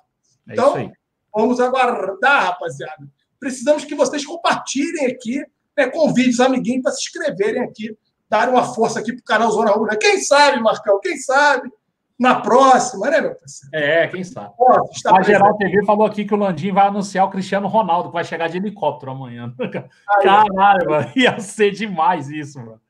É 0.46 0.52
então, 0.52 0.92
vamos 1.34 1.58
aguardar, 1.58 2.44
rapaziada. 2.44 3.08
Precisamos 3.38 3.86
que 3.86 3.94
vocês 3.94 4.26
compartilhem 4.26 5.06
aqui, 5.06 5.42
né, 5.74 5.88
convide 5.88 6.28
os 6.28 6.40
amiguinhos 6.40 6.82
para 6.82 6.92
se 6.92 7.00
inscreverem 7.00 7.62
aqui, 7.62 7.96
darem 8.28 8.52
uma 8.52 8.74
força 8.74 9.00
aqui 9.00 9.14
para 9.14 9.20
o 9.20 9.24
canal 9.24 9.50
Zona 9.52 9.70
Rubra. 9.70 9.96
Quem 9.96 10.20
sabe, 10.20 10.60
Marcão? 10.60 11.00
Quem 11.00 11.16
sabe? 11.16 11.72
Na 12.20 12.38
próxima, 12.38 13.08
né, 13.08 13.22
meu 13.22 13.34
parceiro? 13.34 13.74
É, 13.74 14.06
quem 14.06 14.22
sabe. 14.22 14.52
a 15.06 15.22
Geral 15.22 15.56
TV 15.56 15.82
falou 15.86 16.06
aqui 16.06 16.26
que 16.26 16.34
o 16.34 16.36
Landim 16.36 16.70
vai 16.70 16.86
anunciar 16.86 17.24
o 17.24 17.30
Cristiano 17.30 17.66
Ronaldo, 17.66 18.10
que 18.10 18.14
vai 18.14 18.24
chegar 18.24 18.46
de 18.46 18.58
helicóptero 18.58 19.12
amanhã. 19.12 19.54
Aí, 19.58 20.22
Caralho, 20.22 20.90
mano, 20.90 21.10
ia 21.16 21.40
ser 21.40 21.70
demais 21.70 22.28
isso, 22.28 22.58
mano. 22.58 22.80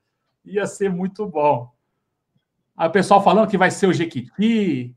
Ia 0.45 0.67
ser 0.67 0.91
muito 0.91 1.25
bom. 1.27 1.71
Aí 2.77 2.89
o 2.89 2.93
pessoal 2.93 3.23
falando 3.23 3.49
que 3.49 3.57
vai 3.57 3.71
ser 3.71 3.87
o 3.87 3.93
Jequiti. 3.93 4.97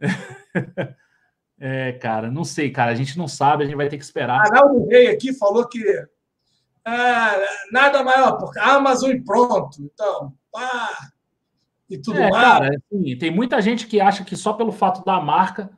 é, 1.58 1.92
cara, 1.94 2.30
não 2.30 2.44
sei, 2.44 2.70
cara. 2.70 2.92
A 2.92 2.94
gente 2.94 3.18
não 3.18 3.26
sabe, 3.26 3.64
a 3.64 3.66
gente 3.66 3.76
vai 3.76 3.88
ter 3.88 3.98
que 3.98 4.04
esperar. 4.04 4.42
Arnaldo 4.42 4.86
Rei 4.86 5.08
aqui 5.08 5.32
falou 5.32 5.66
que 5.66 5.82
ah, 6.84 7.34
nada 7.72 8.04
maior, 8.04 8.38
porque 8.38 8.60
Amazon 8.60 9.10
e 9.10 9.20
pronto. 9.20 9.82
Então, 9.82 10.32
pá 10.52 11.15
e 11.88 11.98
tudo 11.98 12.18
é, 12.18 12.30
mais. 12.30 12.44
Cara, 12.44 12.76
assim, 12.76 13.16
tem 13.16 13.30
muita 13.30 13.60
gente 13.60 13.86
que 13.86 14.00
acha 14.00 14.24
que 14.24 14.36
só 14.36 14.52
pelo 14.52 14.72
fato 14.72 15.04
da 15.04 15.20
marca 15.20 15.70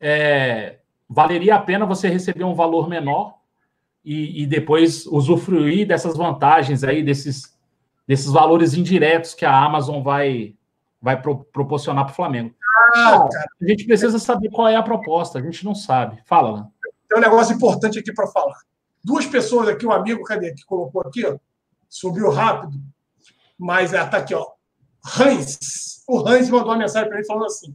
é, 0.00 0.78
valeria 1.08 1.54
a 1.54 1.60
pena 1.60 1.86
você 1.86 2.08
receber 2.08 2.44
um 2.44 2.54
valor 2.54 2.88
menor 2.88 3.38
e, 4.04 4.42
e, 4.42 4.46
depois 4.46 5.06
usufruir 5.06 5.86
dessas 5.86 6.16
vantagens 6.16 6.82
aí, 6.82 7.04
desses, 7.04 7.56
desses 8.06 8.26
valores 8.26 8.74
indiretos 8.74 9.32
que 9.32 9.44
a 9.44 9.56
Amazon 9.56 10.02
vai, 10.02 10.56
vai 11.00 11.20
pro, 11.20 11.44
proporcionar 11.44 12.04
para 12.04 12.12
o 12.12 12.16
Flamengo. 12.16 12.52
Ah, 12.94 13.28
cara, 13.30 13.48
a 13.60 13.68
gente 13.68 13.84
precisa 13.84 14.18
saber 14.18 14.50
qual 14.50 14.68
é 14.68 14.74
a 14.74 14.82
proposta, 14.82 15.38
a 15.38 15.42
gente 15.42 15.64
não 15.64 15.74
sabe. 15.74 16.20
Fala, 16.26 16.50
lá. 16.50 16.68
Tem 17.08 17.18
um 17.18 17.22
negócio 17.22 17.54
importante 17.54 17.98
aqui 17.98 18.12
para 18.12 18.26
falar. 18.26 18.58
Duas 19.04 19.26
pessoas 19.26 19.68
aqui, 19.68 19.86
um 19.86 19.92
amigo, 19.92 20.24
cadê? 20.24 20.52
Que 20.52 20.64
colocou 20.64 21.02
aqui, 21.02 21.24
ó, 21.24 21.36
subiu 21.88 22.30
rápido, 22.30 22.80
mas 23.56 23.92
está 23.92 24.18
aqui, 24.18 24.34
ó. 24.34 24.46
Hans, 25.04 26.02
o 26.08 26.26
Hans 26.26 26.48
mandou 26.48 26.70
uma 26.70 26.78
mensagem 26.78 27.08
para 27.08 27.18
ele 27.18 27.26
falando 27.26 27.46
assim: 27.46 27.74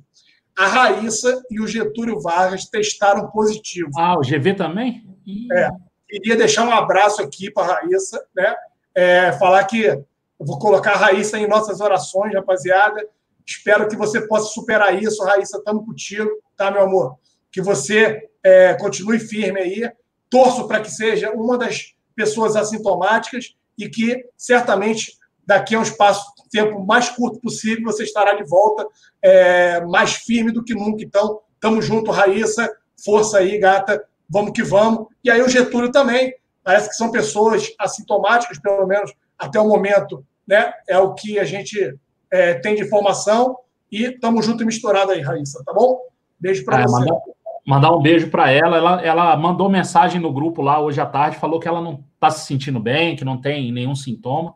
a 0.58 0.66
Raíssa 0.66 1.44
e 1.52 1.62
o 1.62 1.68
Getúlio 1.68 2.20
Vargas 2.20 2.66
testaram 2.66 3.30
positivo. 3.30 3.91
Ah, 3.98 4.18
o 4.18 4.22
GV 4.22 4.56
também? 4.56 5.06
É. 5.52 5.70
Queria 6.10 6.36
deixar 6.36 6.66
um 6.66 6.72
abraço 6.72 7.22
aqui 7.22 7.52
para 7.52 7.74
a 7.74 7.76
Raíssa, 7.76 8.26
né? 8.36 8.56
É, 8.95 9.32
falar 9.34 9.64
que 9.66 9.84
eu 9.86 10.06
vou 10.40 10.58
colocar 10.58 10.94
a 10.94 10.98
Raíssa 10.98 11.38
em 11.38 11.48
nossas 11.48 11.82
orações, 11.82 12.34
rapaziada. 12.34 13.06
Espero 13.45 13.88
que 13.88 13.95
você 13.95 14.26
possa 14.28 14.52
superar 14.52 15.02
isso. 15.02 15.24
Raíssa, 15.24 15.58
estamos 15.58 15.86
contigo, 15.86 16.30
tá, 16.56 16.72
meu 16.72 16.82
amor? 16.82 17.18
Que 17.52 17.62
você 17.62 18.30
é, 18.44 18.74
continue 18.76 19.20
firme 19.20 19.60
aí. 19.60 19.91
Torço 20.30 20.68
para 20.68 20.82
que 20.82 20.90
seja 20.90 21.32
uma 21.32 21.58
das 21.58 21.94
pessoas 22.16 22.56
assintomáticas 22.56 23.56
e 23.78 23.88
que 23.88 24.26
certamente 24.36 25.18
daqui 25.48 25.76
a 25.76 25.80
um 25.80 25.84
espaço 25.84 26.38
tempo 26.49 26.86
mais 26.86 27.10
curto 27.10 27.40
possível 27.40 27.86
você 27.86 28.03
estará 28.03 28.34
de 28.34 28.44
volta 28.44 28.86
é, 29.22 29.82
mais 29.86 30.14
firme 30.14 30.52
do 30.52 30.64
que 30.64 30.74
nunca. 30.74 31.03
Então, 31.03 31.40
tamo 31.60 31.82
junto, 31.82 32.11
Raíssa, 32.11 32.72
força 33.03 33.40
aí, 33.40 33.57
gata, 33.57 34.03
vamos 34.30 34.52
que 34.52 34.64
vamos. 34.64 35.07
E 35.24 35.32
aí 35.32 35.41
o 35.41 35.49
Getúlio 35.49 35.91
também, 35.91 36.34
parece 36.64 36.90
que 36.90 36.95
são 36.95 37.11
pessoas 37.11 37.72
assintomáticas, 37.80 38.60
pelo 38.60 38.86
menos 38.86 39.14
até 39.38 39.60
o 39.60 39.68
momento, 39.68 40.26
né? 40.48 40.72
É 40.88 40.98
o 40.98 41.14
que 41.14 41.40
a 41.40 41.44
gente 41.44 41.98
é, 42.32 42.56
tem 42.56 42.76
de 42.76 42.84
informação. 42.84 43.57
E 43.90 44.11
tamo 44.11 44.41
junto 44.41 44.64
e 44.64 44.65
misturado 44.65 45.11
aí, 45.11 45.22
Raíssa, 45.22 45.64
tá 45.65 45.74
bom? 45.74 46.02
Beijo 46.40 46.65
para 46.65 46.82
é, 46.82 46.84
você. 46.84 47.06
Mandar, 47.06 47.22
mandar, 47.65 47.91
um 47.95 48.02
beijo 48.02 48.30
para 48.30 48.52
ela. 48.52 48.78
ela. 48.78 49.02
Ela 49.02 49.38
mandou 49.38 49.69
mensagem 49.69 50.19
no 50.19 50.34
grupo 50.34 50.61
lá 50.61 50.80
hoje 50.80 50.99
à 50.99 51.06
tarde, 51.06 51.38
falou 51.38 51.60
que 51.60 51.68
ela 51.68 51.82
não 51.82 52.03
tá 52.19 52.30
se 52.30 52.45
sentindo 52.45 52.80
bem, 52.80 53.15
que 53.15 53.24
não 53.24 53.40
tem 53.40 53.72
nenhum 53.72 53.95
sintoma, 53.95 54.56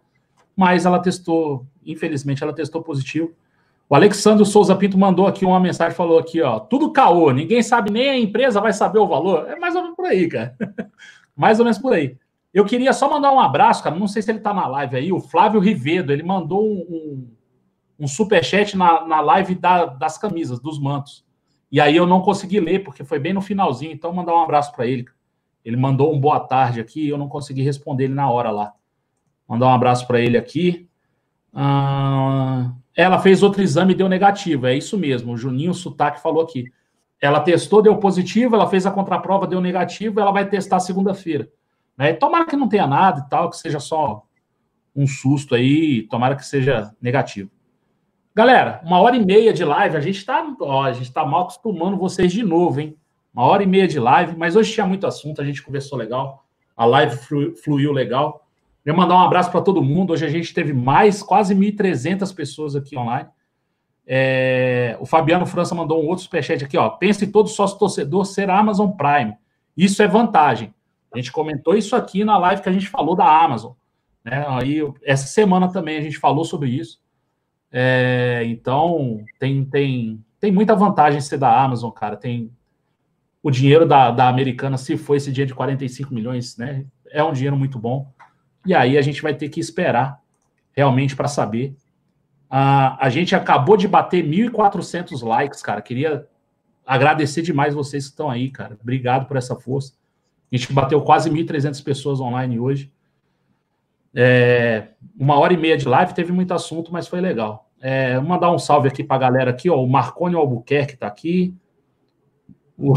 mas 0.56 0.86
ela 0.86 1.00
testou, 1.00 1.66
infelizmente, 1.86 2.44
ela 2.44 2.54
testou 2.54 2.82
positivo. 2.82 3.34
O 3.90 3.96
Alexandre 3.96 4.46
Souza 4.46 4.76
Pinto 4.76 4.98
mandou 4.98 5.28
aqui 5.28 5.46
uma 5.46 5.60
mensagem, 5.60 5.96
falou 5.96 6.18
aqui, 6.18 6.42
ó, 6.42 6.60
tudo 6.60 6.94
caô, 6.94 7.32
ninguém 7.32 7.62
sabe, 7.62 7.92
nem 7.92 8.10
a 8.10 8.18
empresa 8.18 8.62
vai 8.62 8.72
saber 8.72 9.00
o 9.00 9.08
valor. 9.08 9.50
É 9.50 9.58
mais 9.58 9.76
ou 9.76 9.82
menos 9.82 9.96
por 9.98 10.06
aí, 10.06 10.30
cara. 10.30 10.56
mais 11.36 11.60
ou 11.60 11.66
menos 11.66 11.78
por 11.78 11.94
aí. 11.94 12.16
Eu 12.54 12.66
queria 12.66 12.92
só 12.94 13.10
mandar 13.10 13.32
um 13.32 13.40
abraço, 13.40 13.84
cara, 13.84 13.96
não 13.96 14.08
sei 14.08 14.22
se 14.22 14.32
ele 14.32 14.40
tá 14.40 14.54
na 14.54 14.68
live 14.68 14.96
aí, 14.98 15.12
o 15.12 15.22
Flávio 15.22 15.60
Rivedo, 15.60 16.12
ele 16.12 16.24
mandou 16.24 16.66
um, 16.66 17.28
um, 17.98 18.08
superchat 18.08 18.76
na, 18.76 19.08
na 19.08 19.22
live 19.22 19.56
da, 19.56 19.86
das 19.86 20.18
camisas, 20.18 20.60
dos 20.60 20.80
mantos. 20.80 21.26
E 21.72 21.80
aí 21.80 21.96
eu 21.96 22.06
não 22.06 22.22
consegui 22.22 22.60
ler, 22.60 22.84
porque 22.84 23.06
foi 23.06 23.20
bem 23.20 23.32
no 23.32 23.42
finalzinho, 23.42 23.94
então 23.94 24.12
mandar 24.12 24.36
um 24.36 24.42
abraço 24.42 24.74
para 24.74 24.86
ele. 24.86 25.06
Ele 25.64 25.78
mandou 25.78 26.14
um 26.14 26.20
boa 26.20 26.40
tarde 26.42 26.82
aqui, 26.82 27.08
eu 27.08 27.18
não 27.18 27.30
consegui 27.30 27.62
responder 27.62 28.06
ele 28.06 28.14
na 28.14 28.30
hora 28.30 28.52
lá. 28.52 28.74
Mandar 29.52 29.68
um 29.68 29.74
abraço 29.74 30.08
para 30.08 30.22
ele 30.22 30.38
aqui. 30.38 30.88
Ah... 31.54 32.72
Ela 32.96 33.20
fez 33.20 33.42
outro 33.42 33.62
exame 33.62 33.94
e 33.94 33.96
deu 33.96 34.08
negativo. 34.08 34.66
É 34.66 34.76
isso 34.76 34.98
mesmo. 34.98 35.34
O 35.34 35.38
Juninho 35.38 35.74
Sotaque 35.74 36.22
falou 36.22 36.42
aqui. 36.42 36.72
Ela 37.20 37.40
testou, 37.40 37.82
deu 37.82 37.98
positivo, 37.98 38.56
ela 38.56 38.68
fez 38.68 38.86
a 38.86 38.92
contraprova, 38.92 39.46
deu 39.46 39.62
negativo, 39.62 40.20
ela 40.20 40.32
vai 40.32 40.48
testar 40.48 40.80
segunda-feira. 40.80 41.50
Né? 41.98 42.14
Tomara 42.14 42.46
que 42.46 42.56
não 42.56 42.68
tenha 42.70 42.88
nada 42.88 43.24
e 43.26 43.30
tal, 43.30 43.50
que 43.50 43.58
seja 43.58 43.80
só 43.80 44.24
um 44.96 45.06
susto 45.06 45.54
aí, 45.54 46.04
tomara 46.04 46.36
que 46.36 46.46
seja 46.46 46.94
negativo. 47.02 47.50
Galera, 48.34 48.82
uma 48.84 49.00
hora 49.00 49.16
e 49.16 49.26
meia 49.26 49.54
de 49.54 49.64
live, 49.64 49.98
a 49.98 50.02
gente 50.02 50.18
está 50.18 50.44
tá 51.14 51.26
mal 51.26 51.42
acostumando 51.42 51.98
vocês 51.98 52.32
de 52.32 52.44
novo, 52.44 52.80
hein? 52.80 52.98
Uma 53.34 53.46
hora 53.46 53.64
e 53.64 53.68
meia 53.68 53.88
de 53.88 54.00
live, 54.00 54.36
mas 54.38 54.56
hoje 54.56 54.74
tinha 54.74 54.86
muito 54.86 55.06
assunto, 55.06 55.42
a 55.42 55.46
gente 55.46 55.62
conversou 55.62 55.98
legal, 55.98 56.46
a 56.76 56.86
live 56.86 57.18
fluiu 57.64 57.92
legal. 57.92 58.48
Queria 58.84 58.98
mandar 58.98 59.16
um 59.16 59.22
abraço 59.22 59.52
para 59.52 59.62
todo 59.62 59.82
mundo. 59.82 60.12
Hoje 60.12 60.26
a 60.26 60.30
gente 60.30 60.54
teve 60.54 60.74
mais, 60.74 61.22
quase 61.22 61.54
1.300 61.56 62.34
pessoas 62.34 62.76
aqui 62.76 62.98
online. 62.98 63.30
É, 64.06 64.98
o 65.00 65.06
Fabiano 65.06 65.46
França 65.46 65.76
mandou 65.76 66.04
um 66.04 66.08
outro 66.08 66.24
superchat 66.24 66.66
aqui, 66.66 66.78
ó. 66.78 66.90
Pense 66.90 67.28
todo 67.28 67.48
sócio 67.48 67.78
torcedor 67.78 68.26
ser 68.26 68.50
Amazon 68.50 68.90
Prime. 68.92 69.36
Isso 69.78 70.02
é 70.02 70.08
vantagem. 70.08 70.74
A 71.14 71.18
gente 71.18 71.32
comentou 71.32 71.76
isso 71.76 71.96
aqui 71.96 72.24
na 72.24 72.38
live 72.38 72.62
que 72.62 72.70
a 72.70 72.72
gente 72.72 72.88
falou 72.88 73.16
da 73.16 73.26
Amazon. 73.26 73.74
Né? 74.24 74.46
Aí, 74.48 74.80
essa 75.04 75.28
semana 75.28 75.72
também 75.72 75.98
a 75.98 76.02
gente 76.02 76.18
falou 76.18 76.44
sobre 76.44 76.70
isso. 76.70 77.00
É, 77.72 78.44
então, 78.48 79.24
tem, 79.40 79.64
tem, 79.64 80.26
tem 80.40 80.52
muita 80.52 80.76
vantagem 80.76 81.22
ser 81.22 81.38
da 81.38 81.62
Amazon, 81.64 81.92
cara. 81.92 82.18
Tem 82.18 82.52
o 83.44 83.52
dinheiro 83.52 83.86
da, 83.86 84.12
da 84.12 84.28
americana, 84.28 84.78
se 84.78 84.98
for 84.98 85.16
esse 85.16 85.32
dia 85.32 85.46
de 85.46 85.54
45 85.54 86.14
milhões, 86.14 86.58
né? 86.58 86.86
É 87.10 87.24
um 87.24 87.34
dinheiro 87.34 87.58
muito 87.58 87.78
bom. 87.78 88.12
E 88.66 88.74
aí 88.74 88.98
a 88.98 89.02
gente 89.02 89.22
vai 89.22 89.34
ter 89.34 89.50
que 89.50 89.60
esperar 89.60 90.20
realmente 90.74 91.16
para 91.16 91.28
saber. 91.28 91.76
Uh, 92.52 92.98
a 93.00 93.10
gente 93.10 93.36
acabou 93.36 93.78
de 93.78 93.88
bater 93.88 94.26
1.400 94.26 95.26
likes, 95.26 95.62
cara. 95.62 95.82
Queria 95.82 96.28
agradecer 96.86 97.42
demais 97.42 97.74
vocês 97.74 98.06
que 98.06 98.12
estão 98.12 98.30
aí, 98.30 98.50
cara. 98.50 98.78
Obrigado 98.82 99.26
por 99.26 99.38
essa 99.38 99.56
força. 99.56 99.94
A 100.52 100.56
gente 100.56 100.72
bateu 100.74 101.02
quase 101.02 101.30
1.300 101.30 101.82
pessoas 101.84 102.20
online 102.20 102.60
hoje. 102.60 102.92
É, 104.14 104.90
uma 105.18 105.40
hora 105.40 105.54
e 105.54 105.58
meia 105.58 105.78
de 105.78 105.88
live, 105.88 106.14
teve 106.14 106.34
muito 106.34 106.54
assunto, 106.54 106.92
mas 106.92 107.08
foi 107.08 107.22
legal. 107.22 107.70
É, 107.80 108.20
vou 108.20 108.28
mandar 108.28 108.52
um 108.52 108.60
salve 108.60 108.90
aqui 108.90 109.04
para 109.04 109.16
a 109.16 109.20
galera 109.20 109.52
aqui, 109.52 109.70
ó. 109.70 109.82
O 109.82 109.90
Marconi 109.90 110.36
Albuquerque 110.36 110.96
está 110.96 111.08
aqui. 111.08 111.56
O 112.78 112.94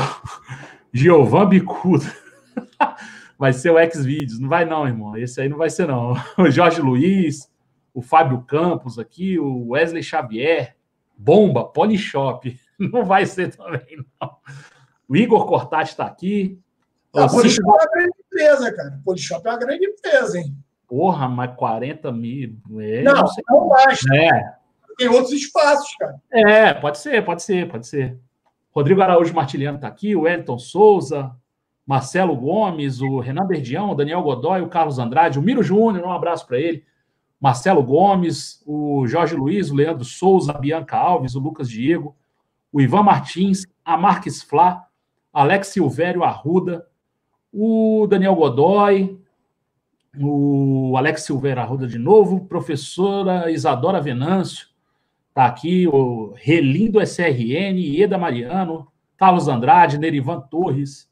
Giovan 0.92 1.48
Bicudo. 1.48 2.04
vai 3.44 3.52
ser 3.52 3.68
o 3.68 3.78
X-Videos. 3.78 4.40
Não 4.40 4.48
vai, 4.48 4.64
não, 4.64 4.86
irmão. 4.86 5.14
Esse 5.18 5.42
aí 5.42 5.50
não 5.50 5.58
vai 5.58 5.68
ser, 5.68 5.86
não. 5.86 6.14
O 6.38 6.50
Jorge 6.50 6.80
Luiz, 6.80 7.50
o 7.92 8.00
Fábio 8.00 8.40
Campos 8.40 8.98
aqui, 8.98 9.38
o 9.38 9.68
Wesley 9.68 10.02
Xavier, 10.02 10.74
Bomba, 11.14 11.62
Polishop. 11.62 12.58
Não 12.76 13.04
vai 13.04 13.24
ser 13.24 13.54
também, 13.54 14.04
não. 14.20 14.36
O 15.08 15.14
Igor 15.14 15.46
Cortati 15.46 15.90
está 15.90 16.06
aqui. 16.06 16.58
A 17.14 17.28
Polishop 17.28 17.62
é 17.62 17.72
uma 17.72 17.86
grande 17.86 18.12
empresa, 18.26 18.72
cara. 18.74 19.00
Polishop 19.04 19.46
é 19.46 19.50
uma 19.52 19.58
grande 19.58 19.86
empresa, 19.86 20.38
hein? 20.38 20.56
Porra, 20.88 21.28
mas 21.28 21.54
40 21.54 22.10
mil. 22.10 22.58
É, 22.80 23.02
não, 23.02 23.14
não, 23.14 23.26
não 23.48 23.68
basta. 23.68 24.12
É. 24.12 24.54
Tem 24.98 25.08
outros 25.08 25.32
espaços, 25.32 25.94
cara. 25.96 26.20
É, 26.32 26.74
pode 26.74 26.98
ser, 26.98 27.24
pode 27.24 27.44
ser, 27.44 27.68
pode 27.68 27.86
ser. 27.86 28.18
Rodrigo 28.72 29.02
Araújo 29.02 29.32
Martiliano 29.32 29.76
está 29.76 29.86
aqui, 29.86 30.16
o 30.16 30.26
Elton 30.26 30.58
Souza, 30.58 31.30
Marcelo 31.86 32.34
Gomes, 32.34 33.00
o 33.00 33.20
Renan 33.20 33.46
Berdião, 33.46 33.90
o 33.90 33.94
Daniel 33.94 34.22
Godoy, 34.22 34.62
o 34.62 34.68
Carlos 34.68 34.98
Andrade, 34.98 35.38
o 35.38 35.42
Miro 35.42 35.62
Júnior, 35.62 36.06
um 36.06 36.12
abraço 36.12 36.46
para 36.46 36.58
ele. 36.58 36.84
Marcelo 37.40 37.82
Gomes, 37.82 38.62
o 38.66 39.06
Jorge 39.06 39.34
Luiz, 39.34 39.70
o 39.70 39.74
Leandro 39.74 40.04
Souza, 40.04 40.52
a 40.52 40.58
Bianca 40.58 40.96
Alves, 40.96 41.34
o 41.34 41.40
Lucas 41.40 41.68
Diego, 41.68 42.16
o 42.72 42.80
Ivan 42.80 43.02
Martins, 43.02 43.66
a 43.84 43.96
Marques 43.98 44.42
Flá, 44.42 44.86
Alex 45.32 45.68
Silvério 45.68 46.24
Arruda, 46.24 46.86
o 47.52 48.06
Daniel 48.08 48.34
Godoy, 48.34 49.20
o 50.18 50.94
Alex 50.96 51.22
Silveira 51.22 51.62
Arruda 51.62 51.86
de 51.86 51.98
novo, 51.98 52.46
professora 52.46 53.50
Isadora 53.50 54.00
Venâncio, 54.00 54.68
está 55.28 55.44
aqui, 55.44 55.86
o 55.86 56.32
Relindo 56.36 57.00
SRN, 57.00 57.78
Ieda 57.78 58.16
Mariano, 58.16 58.88
Carlos 59.16 59.48
Andrade, 59.48 59.98
Nerivan 59.98 60.40
Torres, 60.40 61.10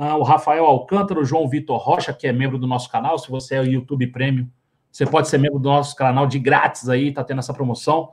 o 0.00 0.22
Rafael 0.22 0.64
Alcântara, 0.64 1.20
o 1.20 1.24
João 1.24 1.48
Vitor 1.48 1.78
Rocha, 1.78 2.12
que 2.12 2.26
é 2.26 2.32
membro 2.32 2.58
do 2.58 2.66
nosso 2.66 2.90
canal. 2.90 3.18
Se 3.18 3.30
você 3.30 3.56
é 3.56 3.60
o 3.60 3.64
YouTube 3.64 4.06
Premium, 4.06 4.48
você 4.90 5.04
pode 5.04 5.28
ser 5.28 5.38
membro 5.38 5.58
do 5.58 5.68
nosso 5.68 5.94
canal 5.94 6.26
de 6.26 6.38
grátis 6.38 6.88
aí, 6.88 7.12
tá 7.12 7.22
tendo 7.22 7.40
essa 7.40 7.52
promoção. 7.52 8.12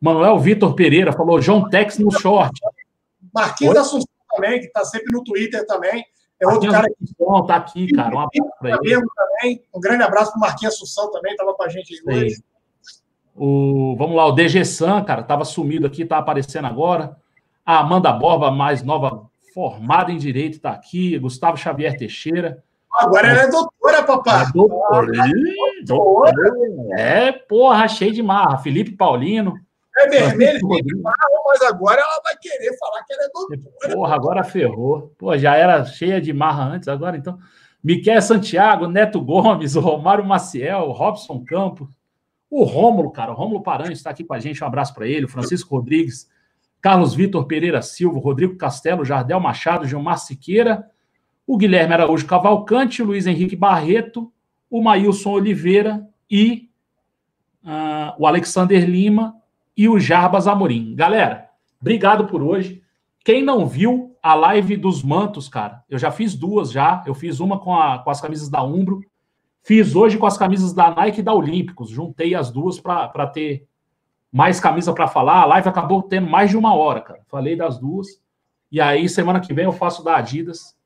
Manuel 0.00 0.38
Vitor 0.38 0.74
Pereira 0.74 1.12
falou 1.12 1.40
João 1.40 1.68
Tex 1.68 1.98
no 1.98 2.10
short. 2.10 2.58
Marquinhos 3.34 3.76
Assunção 3.76 4.08
também, 4.30 4.60
que 4.60 4.66
está 4.66 4.84
sempre 4.84 5.12
no 5.12 5.22
Twitter 5.22 5.66
também. 5.66 6.04
É 6.40 6.46
outro 6.46 6.70
cara 6.70 6.86
que 6.86 7.04
está 7.04 7.56
aqui, 7.56 7.92
cara. 7.92 8.14
Um 8.14 8.20
abraço 8.20 8.50
para 8.58 8.70
ele. 8.82 9.02
Também. 9.14 9.62
Um 9.74 9.80
grande 9.80 10.02
abraço 10.02 10.32
para 10.32 10.38
o 10.38 10.40
Marquinhos 10.40 10.74
Assunção 10.74 11.10
também, 11.10 11.32
estava 11.32 11.54
com 11.54 11.62
a 11.62 11.68
gente 11.68 12.02
hoje. 12.06 12.42
O, 13.34 13.94
vamos 13.98 14.16
lá, 14.16 14.26
o 14.26 14.32
DG 14.32 14.64
San, 14.64 15.04
cara, 15.04 15.20
estava 15.20 15.44
sumido 15.44 15.86
aqui, 15.86 16.02
está 16.02 16.16
aparecendo 16.16 16.66
agora. 16.66 17.16
A 17.64 17.80
Amanda 17.80 18.10
Borba, 18.12 18.50
mais 18.50 18.82
nova 18.82 19.28
formada 19.56 20.12
em 20.12 20.18
Direito, 20.18 20.56
está 20.56 20.70
aqui. 20.72 21.18
Gustavo 21.18 21.56
Xavier 21.56 21.96
Teixeira. 21.96 22.62
Agora 22.92 23.28
ela 23.28 23.40
é 23.44 23.50
doutora, 23.50 24.02
papai. 24.02 24.42
É 24.42 24.52
doutora. 24.52 25.12
É, 25.16 25.82
doutora. 25.82 26.32
é, 26.98 27.32
porra, 27.32 27.88
cheio 27.88 28.12
de 28.12 28.22
marra. 28.22 28.58
Felipe 28.58 28.92
Paulino. 28.92 29.54
É 29.96 30.08
vermelho, 30.08 30.60
de 30.60 30.94
marra, 30.96 31.16
mas 31.46 31.62
agora 31.62 31.98
ela 31.98 32.20
vai 32.22 32.36
querer 32.36 32.76
falar 32.76 33.02
que 33.04 33.14
ela 33.14 33.22
é 33.22 33.28
doutora. 33.32 33.94
Porra, 33.94 34.14
agora 34.14 34.44
ferrou. 34.44 35.14
Pô, 35.16 35.34
já 35.38 35.56
era 35.56 35.82
cheia 35.86 36.20
de 36.20 36.34
marra 36.34 36.64
antes, 36.64 36.86
agora 36.86 37.16
então. 37.16 37.38
Miquel 37.82 38.20
Santiago, 38.20 38.86
Neto 38.86 39.22
Gomes, 39.22 39.74
Romário 39.74 40.24
Maciel, 40.24 40.90
Robson 40.90 41.42
Campos, 41.46 41.88
o 42.50 42.62
Rômulo, 42.64 43.10
cara, 43.10 43.32
o 43.32 43.34
Rômulo 43.34 43.62
Paranhos 43.62 43.98
está 43.98 44.10
aqui 44.10 44.22
com 44.22 44.34
a 44.34 44.38
gente, 44.38 44.62
um 44.62 44.66
abraço 44.66 44.92
para 44.92 45.06
ele, 45.06 45.24
o 45.24 45.28
Francisco 45.30 45.74
Rodrigues, 45.74 46.28
Carlos 46.80 47.14
Vitor 47.14 47.46
Pereira 47.46 47.82
Silva, 47.82 48.18
Rodrigo 48.18 48.56
Castelo, 48.56 49.04
Jardel 49.04 49.40
Machado, 49.40 49.86
Gilmar 49.86 50.18
Siqueira, 50.18 50.88
o 51.46 51.56
Guilherme 51.56 51.94
Araújo 51.94 52.26
Cavalcante, 52.26 53.02
o 53.02 53.06
Luiz 53.06 53.26
Henrique 53.26 53.56
Barreto, 53.56 54.32
o 54.70 54.82
Maílson 54.82 55.30
Oliveira 55.30 56.06
e 56.30 56.68
uh, 57.64 58.14
o 58.18 58.26
Alexander 58.26 58.88
Lima 58.88 59.36
e 59.76 59.88
o 59.88 59.98
Jarbas 59.98 60.46
Amorim. 60.46 60.94
Galera, 60.94 61.48
obrigado 61.80 62.26
por 62.26 62.42
hoje. 62.42 62.82
Quem 63.24 63.42
não 63.42 63.66
viu 63.66 64.16
a 64.22 64.34
live 64.34 64.76
dos 64.76 65.02
mantos, 65.02 65.48
cara, 65.48 65.84
eu 65.88 65.98
já 65.98 66.10
fiz 66.10 66.34
duas 66.34 66.70
já. 66.72 67.02
Eu 67.06 67.14
fiz 67.14 67.40
uma 67.40 67.58
com, 67.58 67.74
a, 67.74 67.98
com 67.98 68.10
as 68.10 68.20
camisas 68.20 68.48
da 68.48 68.62
Umbro, 68.62 69.00
fiz 69.62 69.94
hoje 69.94 70.18
com 70.18 70.26
as 70.26 70.36
camisas 70.36 70.72
da 70.72 70.92
Nike 70.92 71.20
e 71.20 71.22
da 71.22 71.32
Olímpicos. 71.32 71.90
Juntei 71.90 72.34
as 72.34 72.50
duas 72.50 72.80
para 72.80 73.26
ter 73.26 73.66
mais 74.36 74.60
camisa 74.60 74.92
para 74.92 75.08
falar. 75.08 75.40
A 75.40 75.46
live 75.46 75.66
acabou 75.66 76.02
tendo 76.02 76.28
mais 76.28 76.50
de 76.50 76.58
uma 76.58 76.74
hora, 76.74 77.00
cara. 77.00 77.20
Falei 77.26 77.56
das 77.56 77.78
duas. 77.78 78.20
E 78.70 78.78
aí, 78.78 79.08
semana 79.08 79.40
que 79.40 79.54
vem, 79.54 79.64
eu 79.64 79.72
faço 79.72 80.04
da 80.04 80.14
Adidas. 80.14 80.76